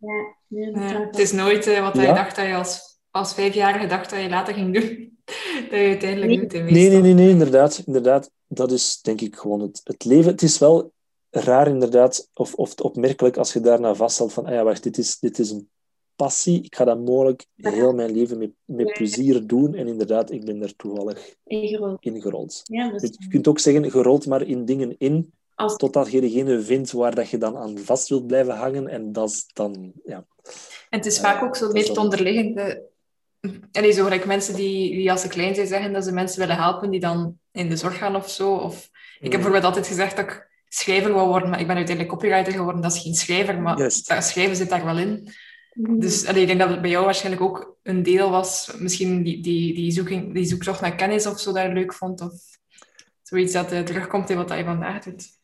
Ja, 0.00 0.34
ja, 0.46 0.68
Ja, 0.74 1.06
het 1.06 1.18
is 1.18 1.32
nooit 1.32 1.66
eh, 1.66 1.80
wat 1.80 1.94
dat 1.94 2.02
je 2.02 2.08
Ja. 2.08 2.14
dacht 2.14 2.36
dat 2.36 2.46
je 2.46 2.54
als, 2.54 2.80
als 3.10 3.34
vijfjarige 3.34 3.86
dacht 3.86 4.10
dat 4.10 4.20
je 4.22 4.28
later 4.28 4.54
ging 4.54 4.74
doen. 4.74 5.18
dat 5.70 5.78
je 5.80 5.86
uiteindelijk 5.86 6.30
Nee. 6.30 6.62
doet. 6.62 6.70
Nee, 6.70 6.88
nee, 6.88 7.00
nee, 7.00 7.12
nee, 7.14 7.28
inderdaad. 7.28 7.82
inderdaad. 7.86 8.30
Dat 8.48 8.72
is 8.72 9.00
denk 9.02 9.20
ik 9.20 9.36
gewoon 9.36 9.60
het, 9.60 9.80
het 9.84 10.04
leven. 10.04 10.30
Het 10.30 10.42
is 10.42 10.58
wel 10.58 10.92
raar, 11.30 11.68
inderdaad, 11.68 12.28
of, 12.34 12.54
of 12.54 12.74
opmerkelijk 12.74 13.36
als 13.36 13.52
je 13.52 13.60
daarna 13.60 13.94
vasthoudt 13.94 14.32
van, 14.32 14.46
ah 14.46 14.52
ja, 14.52 14.64
wacht, 14.64 14.82
dit 14.82 14.98
is, 14.98 15.18
dit 15.18 15.38
is 15.38 15.50
een 15.50 15.68
passie. 16.22 16.62
Ik 16.62 16.74
ga 16.74 16.84
dat 16.84 17.00
mogelijk 17.04 17.46
heel 17.56 17.92
mijn 17.92 18.12
leven 18.12 18.38
met, 18.38 18.50
met 18.64 18.92
plezier 18.92 19.46
doen. 19.46 19.74
En 19.74 19.86
inderdaad, 19.86 20.30
ik 20.30 20.44
ben 20.44 20.62
er 20.62 20.76
toevallig 20.76 21.34
ingerold. 21.44 21.96
ingerold. 22.00 22.60
Ja, 22.64 22.92
is 22.94 23.14
Je 23.18 23.28
kunt 23.28 23.48
ook 23.48 23.58
zeggen, 23.58 23.82
je 23.82 23.90
rolt 23.90 24.26
maar 24.26 24.42
in 24.42 24.64
dingen 24.64 24.94
in, 24.98 25.32
als 25.54 25.76
totdat 25.76 26.10
je 26.10 26.20
degene 26.20 26.60
vindt 26.60 26.92
waar 26.92 27.14
dat 27.14 27.28
je 27.28 27.38
dan 27.38 27.56
aan 27.56 27.78
vast 27.78 28.08
wilt 28.08 28.26
blijven 28.26 28.56
hangen. 28.56 28.88
En 28.88 29.12
dat 29.12 29.30
is 29.30 29.46
dan, 29.52 29.92
ja, 30.04 30.26
En 30.90 30.98
het 30.98 31.06
is 31.06 31.20
vaak 31.20 31.42
ook 31.42 31.56
zo 31.56 31.72
meer 31.72 31.88
het 31.88 31.98
onderliggende... 31.98 32.90
En 33.72 33.92
zo 33.92 34.02
gelijk 34.02 34.26
mensen 34.26 34.54
die, 34.54 34.96
die 34.96 35.10
als 35.10 35.20
ze 35.20 35.28
klein 35.28 35.54
zijn 35.54 35.66
zeggen 35.66 35.92
dat 35.92 36.04
ze 36.04 36.12
mensen 36.12 36.40
willen 36.40 36.56
helpen 36.56 36.90
die 36.90 37.00
dan 37.00 37.38
in 37.52 37.68
de 37.68 37.76
zorg 37.76 37.98
gaan 37.98 38.16
of 38.16 38.30
zo. 38.30 38.54
Of... 38.54 38.90
Ik 39.20 39.22
heb 39.22 39.30
bijvoorbeeld 39.30 39.64
altijd 39.64 39.86
gezegd 39.86 40.16
dat 40.16 40.24
ik 40.24 40.50
schrijver 40.68 41.12
wou 41.12 41.28
worden, 41.28 41.50
maar 41.50 41.60
ik 41.60 41.66
ben 41.66 41.76
uiteindelijk 41.76 42.16
copywriter 42.16 42.52
geworden. 42.52 42.82
Dat 42.82 42.94
is 42.94 43.02
geen 43.02 43.14
schrijver, 43.14 43.60
maar 43.60 43.90
schrijven 44.22 44.56
zit 44.56 44.68
daar 44.68 44.84
wel 44.84 44.98
in. 44.98 45.28
Dus 45.74 46.26
allee, 46.26 46.40
ik 46.40 46.46
denk 46.46 46.58
dat 46.58 46.68
het 46.68 46.80
bij 46.80 46.90
jou 46.90 47.04
waarschijnlijk 47.04 47.44
ook 47.44 47.76
een 47.82 48.02
deel 48.02 48.30
was, 48.30 48.74
misschien 48.78 49.22
die, 49.22 49.42
die, 49.42 49.74
die, 49.74 49.90
zoeking, 49.90 50.34
die 50.34 50.44
zoektocht 50.44 50.80
naar 50.80 50.94
kennis 50.94 51.26
of 51.26 51.40
zo 51.40 51.52
dat 51.52 51.62
je 51.62 51.72
leuk 51.72 51.92
vond, 51.92 52.20
of 52.20 52.32
zoiets 53.22 53.52
dat 53.52 53.72
eh, 53.72 53.80
terugkomt 53.80 54.30
in 54.30 54.36
wat 54.36 54.48
je 54.48 54.64
vandaag 54.64 55.04
doet. 55.04 55.40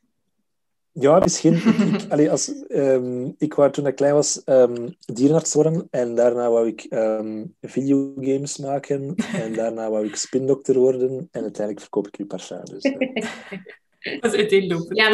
Ja, 0.93 1.19
misschien. 1.19 1.55
ik, 1.55 2.05
allee, 2.13 2.31
als, 2.31 2.67
ehm, 2.67 3.31
ik 3.39 3.55
wou 3.55 3.71
toen 3.71 3.87
ik 3.87 3.97
klein 3.97 4.15
was 4.15 4.45
ehm, 4.45 4.89
dierenarts 4.99 5.55
worden 5.55 5.89
en 5.91 6.15
daarna 6.15 6.51
wou 6.51 6.69
ik 6.69 6.81
ehm, 6.89 7.45
videogames 7.61 8.59
maken 8.59 9.15
en 9.33 9.53
daarna 9.53 9.91
wou 9.91 10.07
ik 10.07 10.17
spindokter 10.17 10.79
worden 10.79 11.29
en 11.31 11.43
uiteindelijk 11.43 11.81
verkoop 11.81 12.07
ik 12.07 12.19
nu 12.19 12.27
parfum. 12.27 12.65
Dus, 12.65 12.83
eh, 12.83 13.61
Dat 14.21 14.33
is 14.33 14.39
uiteenlopend. 14.39 14.97
Ja, 14.97 15.11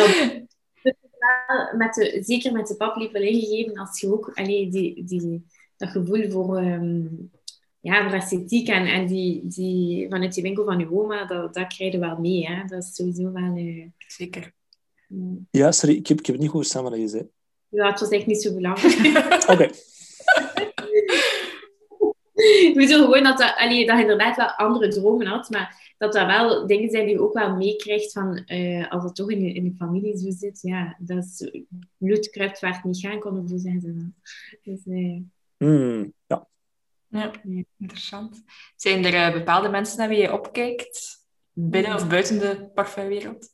wel 1.46 1.76
met 1.76 1.94
de, 1.94 2.18
zeker 2.24 2.52
met 2.52 2.66
de 2.66 2.76
paplepel 2.76 3.22
ingegeven 3.22 3.78
als 3.78 4.00
je 4.00 4.12
ook 4.12 4.30
allee, 4.34 4.68
die, 4.70 5.04
die, 5.04 5.46
dat 5.76 5.88
gevoel 5.88 6.30
voor, 6.30 6.56
ehm, 6.56 7.06
ja, 7.80 8.02
voor 8.08 8.18
esthetiek 8.18 8.68
en, 8.68 8.86
en 8.86 9.06
die, 9.06 9.40
die, 9.44 10.08
vanuit 10.08 10.34
die 10.34 10.42
winkel 10.42 10.64
van 10.64 10.78
je 10.78 10.92
oma, 10.92 11.24
dat, 11.26 11.54
dat 11.54 11.74
krijg 11.74 11.92
je 11.92 11.98
wel 11.98 12.18
mee. 12.18 12.46
Hè? 12.46 12.64
Dat 12.66 12.82
is 12.82 12.94
sowieso 12.94 13.32
wel... 13.32 13.56
eh, 13.56 13.86
Zeker. 14.06 14.52
mm. 15.08 15.48
ja, 15.50 15.72
sorry, 15.72 15.94
ik 15.96 16.06
heb, 16.06 16.18
ik 16.18 16.26
heb 16.26 16.34
het 16.34 16.44
niet 16.44 16.52
goed 16.52 16.60
verstaan 16.60 16.82
wat 16.82 16.96
je 16.96 17.08
zei. 17.08 17.28
ja, 17.68 17.90
het 17.90 18.00
was 18.00 18.08
echt 18.08 18.26
niet 18.26 18.42
zo 18.42 18.54
belangrijk. 18.54 19.44
Oké, 19.52 19.68
Ik 22.68 22.74
bedoel 22.74 23.04
gewoon 23.04 23.22
dat, 23.22 23.38
dat, 23.38 23.54
allee, 23.56 23.86
dat 23.86 23.96
je 23.96 24.02
inderdaad 24.02 24.36
wel 24.36 24.50
andere 24.50 24.88
dromen 24.88 25.26
had, 25.26 25.50
maar 25.50 25.94
dat 25.98 26.12
dat 26.12 26.26
wel 26.26 26.66
dingen 26.66 26.90
zijn 26.90 27.06
die 27.06 27.14
je 27.14 27.20
ook 27.20 27.32
wel 27.32 27.56
meekrijgt 27.56 28.12
van 28.12 28.36
eh, 28.36 28.90
als 28.90 29.04
het 29.04 29.14
toch 29.14 29.30
in 29.30 29.44
je, 29.44 29.52
in 29.52 29.64
je 29.64 29.74
familie 29.78 30.18
zo 30.18 30.30
zit. 30.30 30.58
Ja, 30.62 30.96
dat 30.98 31.24
is 31.24 31.50
bloed 31.96 32.30
kruipt 32.30 32.60
waar 32.60 32.74
het 32.74 32.84
niet 32.84 32.98
gaan 32.98 33.20
kon, 33.20 33.38
of 33.38 33.48
zo 33.48 33.56
zeggen 33.56 33.80
ze 33.80 33.94
dan. 33.94 34.14
Dus, 34.62 34.86
eh, 34.86 35.20
Hmm, 35.56 36.12
ja. 36.26 36.46
Ja, 37.08 37.30
interessant. 37.78 38.42
Zijn 38.76 39.04
er 39.04 39.14
eh, 39.14 39.32
bepaalde 39.32 39.68
mensen 39.68 39.98
naar 39.98 40.08
wie 40.08 40.18
je 40.18 40.32
opkijkt, 40.32 41.26
binnen 41.52 41.94
of 41.94 42.08
buiten 42.08 42.38
de 42.38 42.70
parfumwereld? 42.74 43.52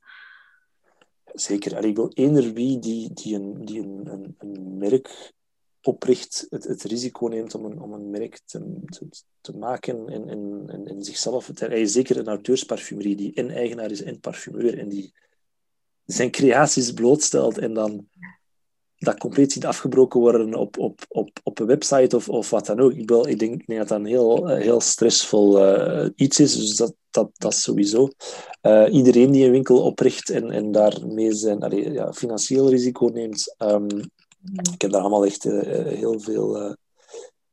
Zeker. 1.24 1.76
Allee, 1.76 1.90
ik 1.90 1.96
wil 1.96 2.10
eender 2.14 2.52
wie 2.52 2.78
die, 2.78 3.12
die, 3.12 3.34
een, 3.34 3.64
die 3.64 3.80
een, 3.80 4.06
een, 4.06 4.34
een 4.38 4.78
merk 4.78 5.32
opricht, 5.82 6.46
het, 6.48 6.82
risico 6.82 7.26
neemt 7.26 7.54
om 7.54 7.64
een, 7.64 7.80
om 7.80 7.92
een 7.92 8.10
merk 8.10 8.40
te, 8.44 8.80
te, 8.84 9.08
te 9.40 9.56
maken 9.56 10.08
en, 10.08 10.28
en, 10.28 10.86
en, 10.86 11.04
zichzelf... 11.04 11.50
Hij 11.54 11.80
is 11.80 11.92
zeker 11.92 12.16
een 12.16 12.28
auteursparfumerie 12.28 13.16
die 13.16 13.34
en 13.34 13.50
eigenaar 13.50 13.90
is 13.90 14.02
en 14.02 14.20
parfumeur 14.20 14.78
en 14.78 14.88
die 14.88 15.12
zijn 16.04 16.30
creaties 16.30 16.92
blootstelt 16.92 17.58
en 17.58 17.74
dan 17.74 18.08
dat 19.00 19.18
compleet 19.18 19.52
ziet 19.52 19.66
afgebroken 19.66 20.20
worden 20.20 20.54
op, 20.54 20.78
op, 20.78 21.00
op, 21.08 21.30
op 21.42 21.58
een 21.58 21.66
website 21.66 22.16
of, 22.16 22.28
of 22.28 22.50
wat 22.50 22.66
dan 22.66 22.80
ook. 22.80 22.92
Ik, 22.92 23.08
wil, 23.08 23.26
ik, 23.26 23.38
denk, 23.38 23.66
dat 23.66 23.88
dat 23.88 23.98
een 23.98 24.06
heel, 24.06 24.50
eh, 24.50 24.62
heel 24.62 24.80
stressvol 24.80 25.64
eh, 25.64 26.08
iets 26.14 26.40
is, 26.40 26.56
dus 26.56 26.76
dat, 26.76 26.94
dat, 27.10 27.30
dat 27.32 27.54
sowieso. 27.54 28.08
Eh, 28.60 28.86
iedereen 28.90 29.30
die 29.30 29.44
een 29.44 29.50
winkel 29.50 29.82
opricht 29.82 30.30
en, 30.30 30.50
en 30.50 30.72
daarmee 30.72 31.34
zijn 31.34 31.92
ja, 31.92 32.12
financieel 32.12 32.70
risico 32.70 33.06
neemt, 33.06 33.54
ehm, 33.58 34.02
ik 34.72 34.80
heb 34.80 34.90
daar 34.90 35.00
allemaal 35.00 35.24
echt 35.24 35.44
eh, 35.44 35.84
heel, 35.86 36.20
veel, 36.20 36.58
eh, 36.58 36.74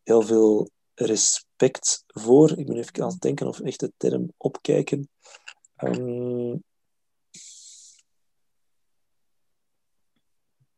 heel 0.03 0.21
veel 0.21 0.69
respect 0.93 2.03
voor. 2.07 2.57
Ik 2.57 2.65
ben 2.65 2.75
even 2.77 3.03
aan 3.03 3.09
het 3.09 3.21
denken 3.21 3.47
of 3.47 3.59
echt 3.59 3.79
de 3.79 3.91
term 3.97 4.33
opkijken. 4.37 5.09
Ehm, 5.75 6.55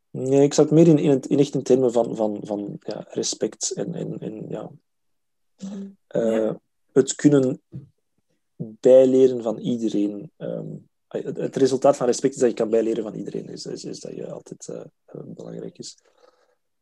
nee, 0.10 0.44
ik 0.44 0.53
zat 0.53 0.72
meer 0.72 0.88
in, 0.88 0.98
in, 0.98 1.10
het, 1.10 1.26
in 1.26 1.40
echt 1.40 1.53
in 1.53 1.64
termen 1.64 1.91
van, 1.91 2.15
van, 2.15 2.40
van 2.44 2.76
ja, 2.80 3.06
respect 3.10 3.72
en, 3.72 3.94
en, 3.94 4.19
en 4.19 4.49
ja, 4.49 4.72
eh, 6.07 6.36
Ja. 6.36 6.60
het 6.91 7.15
kunnen 7.15 7.61
bijleren 8.56 9.44
van 9.44 9.57
iedereen. 9.57 10.31
Ehm, 10.38 10.76
het, 11.10 11.56
resultaat 11.56 11.98
van 11.98 12.06
respect 12.06 12.34
is 12.34 12.40
dat 12.40 12.49
je 12.49 12.56
kan 12.56 12.69
bijleren 12.69 13.03
van 13.03 13.14
iedereen. 13.14 13.49
Is, 13.49 13.65
is, 13.65 13.84
is 13.84 13.99
dat 13.99 14.15
je 14.15 14.31
altijd 14.31 14.68
eh, 14.68 14.81
eh, 15.06 15.22
belangrijk 15.26 15.77
is. 15.77 15.98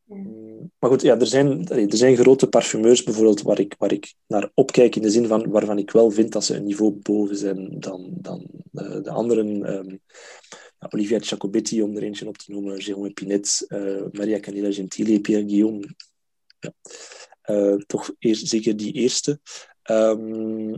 Ja. 0.04 0.16
Mm, 0.16 0.72
Maar 0.80 0.90
goed, 0.90 1.02
ja, 1.02 1.20
er, 1.20 1.28
zijn, 1.28 1.68
er 1.68 1.98
zijn 1.98 2.18
grote 2.18 2.48
parfumeurs 2.48 3.04
bijvoorbeeld 3.04 3.42
waar 3.42 3.60
ik, 3.60 3.76
waar 3.78 3.92
ik 3.92 4.14
naar 4.28 4.52
opkijk 4.54 4.96
in 4.96 5.02
de 5.02 5.10
zin 5.10 5.28
van 5.28 5.50
waarvan 5.50 5.78
ik 5.78 5.92
wel 5.92 6.12
vind 6.12 6.32
dat 6.32 6.44
ze 6.44 6.56
een 6.56 6.64
niveau 6.64 6.92
boven 6.92 7.38
zijn 7.38 7.80
dan, 7.80 8.10
dan 8.12 8.48
eh, 8.74 9.04
de 9.04 9.12
anderen. 9.12 9.60
Ja, 10.80 10.88
Olivia 10.90 11.20
Giacobetti, 11.20 11.82
om 11.82 11.96
er 11.96 12.04
eentje 12.04 12.28
op 12.28 12.38
te 12.38 12.52
noemen, 12.52 12.84
Jérôme 12.84 13.14
Pinet, 13.14 13.66
Maria 14.12 14.40
Canella 14.40 14.72
Gentili, 14.72 15.22
Pierre 15.22 15.48
Guillaume. 15.48 15.96
Ja. 16.60 17.78
Toch 17.86 18.12
eerst, 18.20 18.48
zeker 18.48 18.78
die 18.78 18.94
eerste. 18.94 19.40
Ehm, 19.82 20.76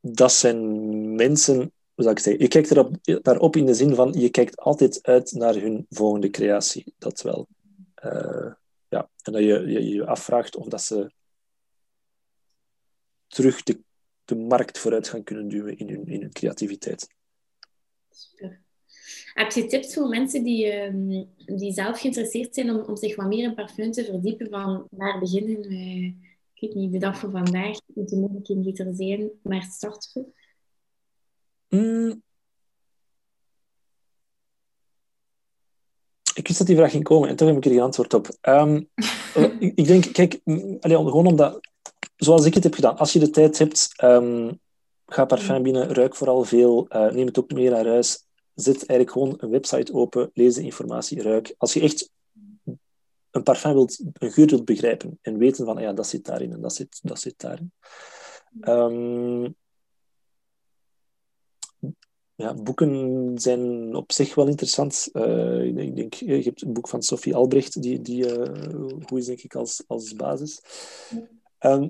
dat 0.00 0.32
zijn 0.32 1.14
mensen, 1.14 1.72
zou 2.04 2.16
ik 2.16 2.22
zeggen, 2.22 2.42
je 2.42 2.48
kijkt 2.48 2.70
erop, 2.70 2.96
daarop 3.22 3.56
in 3.56 3.66
de 3.66 3.74
zin 3.74 3.94
van 3.94 4.12
je 4.12 4.28
kijkt 4.28 4.56
altijd 4.56 5.02
uit 5.02 5.32
naar 5.32 5.54
hun 5.54 5.86
volgende 5.90 6.30
creatie. 6.30 6.94
Dat 6.98 7.22
wel. 7.22 7.48
Eh, 7.94 8.52
ja. 8.88 9.10
En 9.22 9.32
dat 9.32 9.42
je, 9.42 9.88
je 9.88 10.06
afvraagt 10.06 10.56
of 10.56 10.66
dat 10.66 10.82
ze 10.82 11.12
terug 13.26 13.62
de, 13.62 13.80
de 14.24 14.36
markt 14.36 14.78
vooruit 14.78 15.08
gaan 15.08 15.22
kunnen 15.22 15.48
duwen 15.48 15.78
in 15.78 15.88
hun, 15.88 16.06
in 16.06 16.20
hun 16.20 16.32
creativiteit. 16.32 17.08
Super. 18.10 18.60
Heb 19.34 19.52
je 19.52 19.66
tips 19.66 19.94
voor 19.94 20.08
mensen 20.08 20.42
die, 20.42 20.66
ehm, 20.66 21.24
die 21.56 21.72
zelf 21.72 22.00
geïnteresseerd 22.00 22.54
zijn 22.54 22.70
om, 22.70 22.80
om 22.80 22.96
zich 22.96 23.16
wat 23.16 23.26
meer 23.26 23.44
in 23.44 23.54
parfum 23.54 23.90
te 23.90 24.04
verdiepen? 24.04 24.48
Van 24.50 24.86
waar 24.90 25.18
beginnen 25.18 25.60
we? 25.60 26.14
Ik 26.54 26.60
weet 26.60 26.74
niet, 26.74 26.92
de 26.92 26.98
dag 26.98 27.18
van 27.18 27.30
vandaag 27.30 27.78
de 27.86 28.16
mogelijkheden 28.16 28.62
die 28.62 28.84
er 28.84 28.94
zijn, 28.94 29.30
maar 29.42 29.62
starten. 29.62 30.32
Mm. 31.68 32.22
Ik 36.34 36.46
wist 36.46 36.58
dat 36.58 36.66
die 36.66 36.76
vraag 36.76 36.90
ging 36.90 37.04
komen 37.04 37.28
en 37.28 37.36
toch 37.36 37.48
heb 37.48 37.56
ik 37.56 37.64
er 37.64 37.70
geen 37.70 37.80
antwoord 37.80 38.14
op. 38.14 38.28
Ehm, 38.40 38.82
eh, 39.34 39.42
ik, 39.58 39.72
ik 39.74 39.86
denk, 39.86 40.12
kijk, 40.12 40.40
allee, 40.80 40.96
gewoon 40.96 41.26
omdat, 41.26 41.60
zoals 42.16 42.44
ik 42.44 42.54
het 42.54 42.64
heb 42.64 42.74
gedaan, 42.74 42.96
als 42.96 43.12
je 43.12 43.18
de 43.18 43.30
tijd 43.30 43.58
hebt, 43.58 43.92
ehm, 43.96 44.52
ga 45.06 45.24
parfum 45.24 45.62
binnen, 45.62 45.94
ruik 45.94 46.16
vooral 46.16 46.44
veel, 46.44 46.88
eh, 46.88 47.10
neem 47.10 47.26
het 47.26 47.38
ook 47.38 47.52
mee 47.52 47.70
naar 47.70 47.86
huis, 47.86 48.26
zet 48.54 48.76
eigenlijk 48.76 49.10
gewoon 49.10 49.34
een 49.36 49.50
website 49.50 49.92
open, 49.92 50.30
lees 50.34 50.54
de 50.54 50.62
informatie, 50.62 51.22
ruik. 51.22 51.54
Als 51.58 51.72
je 51.72 51.80
echt 51.80 52.10
een 53.30 53.42
parfum 53.42 53.72
wilt, 53.72 54.00
een 54.12 54.32
geur 54.32 54.46
wilt 54.46 54.64
begrijpen 54.64 55.18
en 55.22 55.38
weten 55.38 55.64
van, 55.64 55.76
ah 55.76 55.82
ja, 55.82 55.92
dat 55.92 56.06
zit 56.06 56.24
daarin 56.24 56.52
en 56.52 56.60
dat 56.60 56.74
zit, 56.74 56.98
dat 57.02 57.20
zit 57.20 57.34
daarin. 57.36 57.72
Ehm, 58.60 59.48
ja, 62.38 62.54
boeken 62.54 63.32
zijn 63.34 63.94
op 63.94 64.12
zich 64.12 64.34
wel 64.34 64.46
interessant. 64.46 65.08
Eh, 65.12 65.64
ik 65.64 65.74
denk- 65.74 65.96
denk, 65.96 66.14
je 66.14 66.42
hebt 66.42 66.62
een 66.62 66.72
boek 66.72 66.88
van 66.88 67.02
Sophie 67.02 67.34
Albrecht, 67.34 67.82
die, 67.82 68.00
die 68.00 68.36
eh, 68.36 68.72
goed 69.06 69.18
is, 69.18 69.26
denk 69.26 69.40
ik, 69.40 69.54
als, 69.54 69.84
als 69.86 70.14
basis. 70.14 70.60
Ehm, 71.58 71.88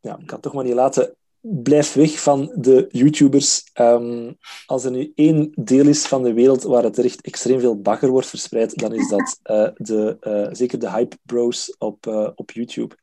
ja, 0.00 0.12
ik 0.18 0.26
kan 0.26 0.34
het 0.34 0.42
toch 0.42 0.52
maar 0.54 0.64
niet 0.64 0.74
laten. 0.74 1.16
Blijf 1.40 1.92
weg 1.92 2.22
van 2.22 2.52
de 2.54 2.86
YouTubers. 2.90 3.70
Ehm, 3.72 4.32
als 4.66 4.84
er 4.84 4.90
nu 4.90 5.12
één 5.14 5.52
deel 5.54 5.86
is 5.86 6.06
van 6.06 6.22
de 6.22 6.32
wereld 6.32 6.62
waar 6.62 6.82
het 6.82 6.98
echt 6.98 7.20
extreem 7.20 7.60
veel 7.60 7.80
bagger 7.80 8.08
wordt 8.10 8.26
verspreid, 8.26 8.78
dan 8.78 8.94
is 8.94 9.08
dat 9.08 9.38
eh, 9.42 9.68
de, 9.74 10.16
eh, 10.20 10.48
zeker 10.52 10.78
de 10.78 10.90
hype 10.90 11.16
bros 11.22 11.76
op, 11.78 12.06
eh, 12.06 12.30
op 12.34 12.50
YouTube. 12.50 12.94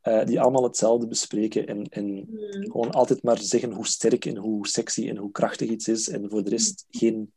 Eh, 0.00 0.24
die 0.24 0.40
allemaal 0.40 0.62
hetzelfde 0.62 1.06
bespreken 1.06 1.66
en, 1.66 1.84
en 1.88 2.04
Hmm. 2.06 2.70
gewoon 2.70 2.90
altijd 2.90 3.22
maar 3.22 3.38
zeggen 3.38 3.72
hoe 3.72 3.86
sterk 3.86 4.24
en 4.24 4.36
hoe 4.36 4.68
sexy 4.68 5.08
en 5.08 5.16
hoe 5.16 5.30
krachtig 5.30 5.68
iets 5.70 5.88
is 5.88 6.08
en 6.08 6.30
voor 6.30 6.44
de 6.44 6.50
rest 6.50 6.86
geen 6.90 7.32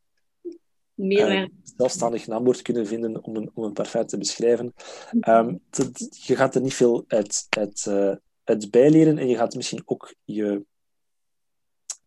Meerwaarde. 0.94 1.36
eh, 1.42 1.50
zelfstandig 1.76 2.28
naamwoord 2.28 2.62
kunnen 2.62 2.88
vinden 2.88 3.24
om 3.24 3.36
een, 3.36 3.52
om 3.54 3.64
een 3.64 3.74
parfum 3.74 4.06
te 4.06 4.18
beschrijven. 4.18 4.74
Ehm, 5.20 5.56
het- 5.70 6.18
je 6.26 6.36
gaat 6.36 6.56
er 6.56 6.62
niet 6.62 6.74
veel 6.74 7.04
uit, 7.08 7.46
uit, 7.50 7.86
eh, 7.88 8.16
uit 8.44 8.72
bijleren 8.72 9.18
en 9.18 9.28
je 9.28 9.36
gaat 9.36 9.56
misschien 9.56 9.82
ook 9.86 10.16
je... 10.24 10.66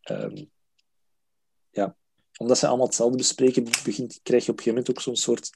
ehm, 0.01 0.45
ja, 1.71 1.97
omdat 2.39 2.59
ze 2.59 2.67
allemaal 2.67 2.87
hetzelfde 2.87 3.17
bespreken, 3.17 3.65
begint, 3.85 4.21
krijg 4.23 4.45
je 4.45 4.51
op 4.53 4.59
een 4.59 4.65
gegeven 4.65 4.69
moment 4.75 4.91
ook 4.91 5.01
zo'n 5.01 5.17
soort 5.17 5.51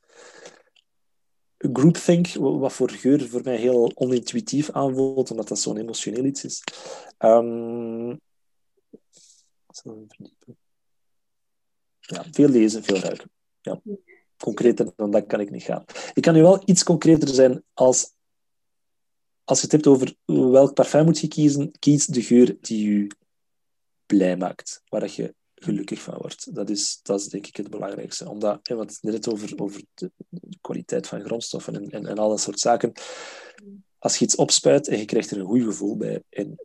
groupthink, 1.72 2.34
wa- 2.34 2.58
wat 2.58 2.72
voor 2.72 2.90
geur 2.90 3.28
voor 3.28 3.40
mij 3.44 3.56
heel 3.56 3.92
onintuïtief 3.94 4.70
aanvoelt, 4.70 5.30
omdat 5.30 5.48
dat 5.48 5.58
zo'n 5.58 5.76
emotioneel 5.76 6.24
iets 6.24 6.44
is. 6.44 6.62
Verdiepen? 9.82 10.56
Ja, 12.00 12.24
veel 12.30 12.48
lezen, 12.48 12.82
veel 12.82 12.98
ruiken. 12.98 13.30
Ja. 13.60 13.80
concreter 14.36 14.92
dan 14.96 15.10
dat 15.10 15.26
kan 15.26 15.40
ik 15.40 15.50
niet 15.50 15.62
gaan. 15.62 15.84
Ik 16.14 16.22
kan 16.22 16.34
nu 16.34 16.40
wel 16.42 16.62
iets 16.64 16.82
concreter 16.82 17.28
zijn 17.28 17.62
als, 17.74 18.12
als 19.44 19.58
je 19.58 19.64
het 19.64 19.72
hebt 19.72 19.86
over 19.86 20.16
welk 20.24 20.74
parfum 20.74 21.04
moet 21.04 21.18
je 21.18 21.28
kiezen. 21.28 21.72
Kies 21.78 22.06
de 22.06 22.22
geur 22.22 22.56
die 22.60 22.90
je 22.92 23.10
blij 24.06 24.36
maakt, 24.36 24.82
waar 24.88 25.10
je 25.12 25.34
gelukkig 25.60 26.02
van 26.02 26.14
wordt. 26.18 26.54
Dat 26.54 26.70
is, 26.70 27.00
dat 27.02 27.20
is 27.20 27.26
denk 27.26 27.46
ik 27.46 27.56
het 27.56 27.70
belangrijkste. 27.70 28.28
Omdat, 28.28 28.58
hè, 28.62 28.74
want 28.74 28.98
net 29.00 29.28
over, 29.28 29.52
over 29.56 29.82
de, 29.94 30.10
kwaliteit 30.60 31.06
van 31.06 31.24
grondstoffen 31.24 31.90
en, 31.90 32.06
en, 32.06 32.18
al 32.18 32.28
dat 32.28 32.40
soort 32.40 32.60
zaken. 32.60 32.92
Als 33.98 34.16
je 34.16 34.24
iets 34.24 34.36
opspuit 34.36 34.88
en 34.88 34.98
je 34.98 35.04
krijgt 35.04 35.30
er 35.30 35.38
een 35.38 35.46
goed 35.46 35.62
gevoel 35.62 35.96
bij 35.96 36.22
en 36.28 36.58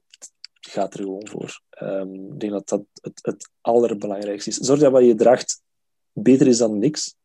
je 0.60 0.70
gaat 0.70 0.94
er 0.94 1.00
gewoon 1.00 1.28
voor. 1.28 1.62
Um, 1.82 2.32
ik 2.34 2.40
denk 2.40 2.52
dat 2.52 2.70
dat 2.70 2.84
het, 3.02 3.20
het 3.22 3.50
allerbelangrijkste 3.62 4.50
is. 4.50 4.56
Zorg 4.56 4.80
dat 4.80 4.92
wat 4.92 5.06
je 5.06 5.16
draagt 5.16 5.62
beter 6.12 6.48
is 6.48 6.58
dan 6.58 6.80
niks. 6.80 7.16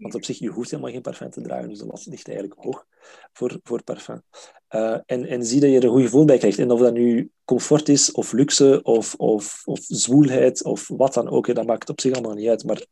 Want 0.00 0.14
op 0.14 0.24
zich, 0.24 0.38
je 0.38 0.48
hoeft 0.48 0.70
helemaal 0.70 0.92
geen 0.92 1.02
parfum 1.02 1.30
te 1.30 1.40
dragen, 1.40 1.68
dus 1.68 1.78
de 1.78 1.86
last 1.86 2.06
ligt 2.06 2.28
eigenlijk 2.28 2.60
hoog 2.60 2.86
voor, 3.32 3.60
voor 3.62 3.82
parfum. 3.82 4.22
Uh, 4.70 4.98
en, 5.06 5.26
en 5.26 5.44
zie 5.44 5.60
dat 5.60 5.70
je 5.70 5.76
er 5.76 5.84
een 5.84 5.90
goed 5.90 6.02
gevoel 6.02 6.24
bij 6.24 6.38
krijgt. 6.38 6.58
En 6.58 6.70
of 6.70 6.80
dat 6.80 6.92
nu 6.92 7.30
comfort 7.44 7.88
is, 7.88 8.12
of 8.12 8.32
luxe, 8.32 8.82
of, 8.82 9.14
of, 9.14 9.62
of 9.64 9.78
zwoelheid, 9.82 10.64
of 10.64 10.88
wat 10.88 11.14
dan 11.14 11.28
ook, 11.28 11.54
dat 11.54 11.66
maakt 11.66 11.88
op 11.88 12.00
zich 12.00 12.12
allemaal 12.12 12.34
niet 12.34 12.48
uit. 12.48 12.64
Maar 12.64 12.86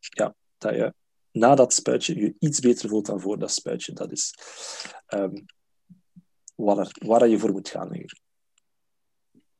ja, 0.00 0.34
dat 0.58 0.74
je 0.74 0.94
na 1.32 1.54
dat 1.54 1.72
spuitje 1.72 2.20
je 2.20 2.34
iets 2.38 2.60
beter 2.60 2.88
voelt 2.88 3.06
dan 3.06 3.20
voor 3.20 3.38
dat 3.38 3.50
spuitje, 3.50 3.92
dat 3.92 4.12
is 4.12 4.34
um, 5.08 5.44
waar, 6.54 6.78
er, 6.78 6.96
waar 7.06 7.28
je 7.28 7.38
voor 7.38 7.52
moet 7.52 7.68
gaan. 7.68 7.94
Ik. 7.94 8.20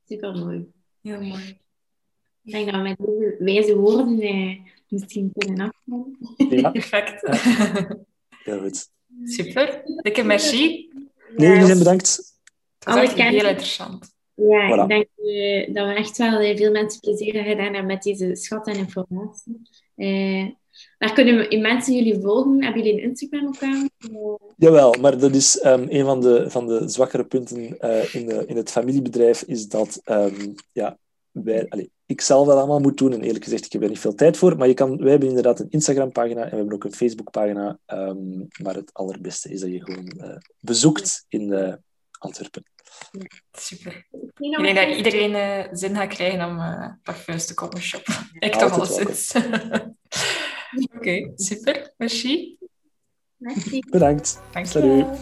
Super 0.07 0.33
mooi. 0.33 0.73
Heel 1.01 1.21
mooi. 1.21 1.59
Ik 2.43 2.53
denk 2.53 2.67
dat 2.67 2.75
we 2.75 2.83
met 2.83 2.99
deze 2.99 3.37
wijze 3.39 3.77
woorden 3.77 4.21
eh, 4.21 4.61
misschien 4.91 5.33
kunnen 5.39 5.69
afronden. 5.73 6.19
Ja, 6.61 6.71
Perfect. 6.81 7.21
heel 8.45 8.61
goed. 8.61 8.89
Super. 9.25 9.83
Dikke 10.03 10.23
merci. 10.23 10.89
Nee, 11.37 11.49
jullie 11.49 11.67
zijn 11.67 11.79
bedankt. 11.79 12.21
Alle 12.79 13.01
echt 13.01 13.15
heel 13.15 13.47
interessant. 13.49 14.13
Ja, 14.35 14.69
Voilà. 14.71 14.83
ik 14.83 14.89
denk 14.89 15.07
eh, 15.17 15.75
dat 15.75 15.87
we 15.87 15.95
echt 15.95 16.17
wel 16.19 16.39
eh, 16.39 16.57
veel 16.57 16.71
mensen 16.71 17.01
plezier 17.01 17.35
hebben 17.35 17.51
gedaan 17.53 17.65
hebben 17.75 17.87
met 17.87 18.03
deze 18.03 18.35
schat 18.37 18.67
en 18.67 18.77
informatie. 18.77 19.61
Eh, 19.97 20.47
waar 20.99 21.13
kunnen 21.13 21.49
we- 21.49 21.57
mensen 21.57 21.95
jullie 21.95 22.21
volgen? 22.21 22.63
Hebben 22.65 22.83
jullie 22.83 23.03
een 23.03 23.09
Instagram-account? 23.09 23.91
Jawel, 24.57 24.93
maar 25.01 25.19
dat 25.19 25.35
is 25.35 25.59
ehm, 25.61 25.87
een 25.89 26.05
van 26.05 26.21
de, 26.21 26.51
van 26.51 26.67
de 26.67 26.89
zwakkere 26.89 27.25
punten 27.25 27.79
eh, 27.79 28.15
in, 28.15 28.27
de, 28.27 28.45
in 28.47 28.57
het 28.57 28.71
familiebedrijf, 28.71 29.43
is 29.43 29.69
dat 29.69 30.01
ehm, 30.05 30.53
ja, 30.73 30.99
wij, 31.31 31.69
allee, 31.69 31.91
ik 32.07 32.21
zelf 32.21 32.47
dat 32.47 32.57
allemaal 32.57 32.81
moet 32.81 32.99
doen 32.99 33.13
en 33.13 33.23
eerlijk 33.23 33.45
gezegd, 33.45 33.65
ik 33.65 33.73
heb 33.73 33.83
er 33.83 33.89
niet 33.89 33.99
veel 33.99 34.15
tijd 34.15 34.37
voor, 34.37 34.57
maar 34.57 34.69
je 34.69 34.75
kan, 34.75 34.97
wij 34.99 35.11
hebben 35.11 35.29
inderdaad 35.29 35.61
een 35.61 35.71
Instagram-pagina 35.71 36.43
en 36.45 36.51
we 36.51 36.57
hebben 36.57 36.75
ook 36.75 36.85
een 36.85 36.93
Facebook-pagina, 36.95 37.79
ehm, 37.87 38.39
maar 38.63 38.75
het 38.75 38.93
allerbeste 38.95 39.51
is 39.51 39.61
dat 39.61 39.71
je 39.71 39.85
gewoon 39.85 40.07
eh, 40.09 40.37
bezoekt 40.61 41.25
in 41.29 41.53
eh, 41.53 41.75
Antwerpen. 42.19 42.63
Super. 43.53 44.07
Ik 44.11 44.37
denk 44.39 44.75
dat 44.75 44.85
een- 44.87 44.97
iedereen 44.97 45.35
eh, 45.35 45.69
zin 45.73 45.95
gaat 45.97 46.09
krijgen 46.09 46.49
om 46.49 46.59
eh 46.59 46.89
parfums 47.03 47.47
te 47.47 47.55
komen 47.55 47.81
shoppen. 47.81 48.15
Ik 48.39 48.53
Altijd 48.55 48.73
toch 48.73 48.81
alleszins. 48.81 49.35
Oké, 50.97 51.33
super. 51.37 51.95
Merci. 51.97 52.59
Merci. 53.37 53.81
Bedankt. 53.91 54.41
Dank 54.53 54.67
je 54.67 54.73
Salut. 54.73 55.07
wel. 55.07 55.19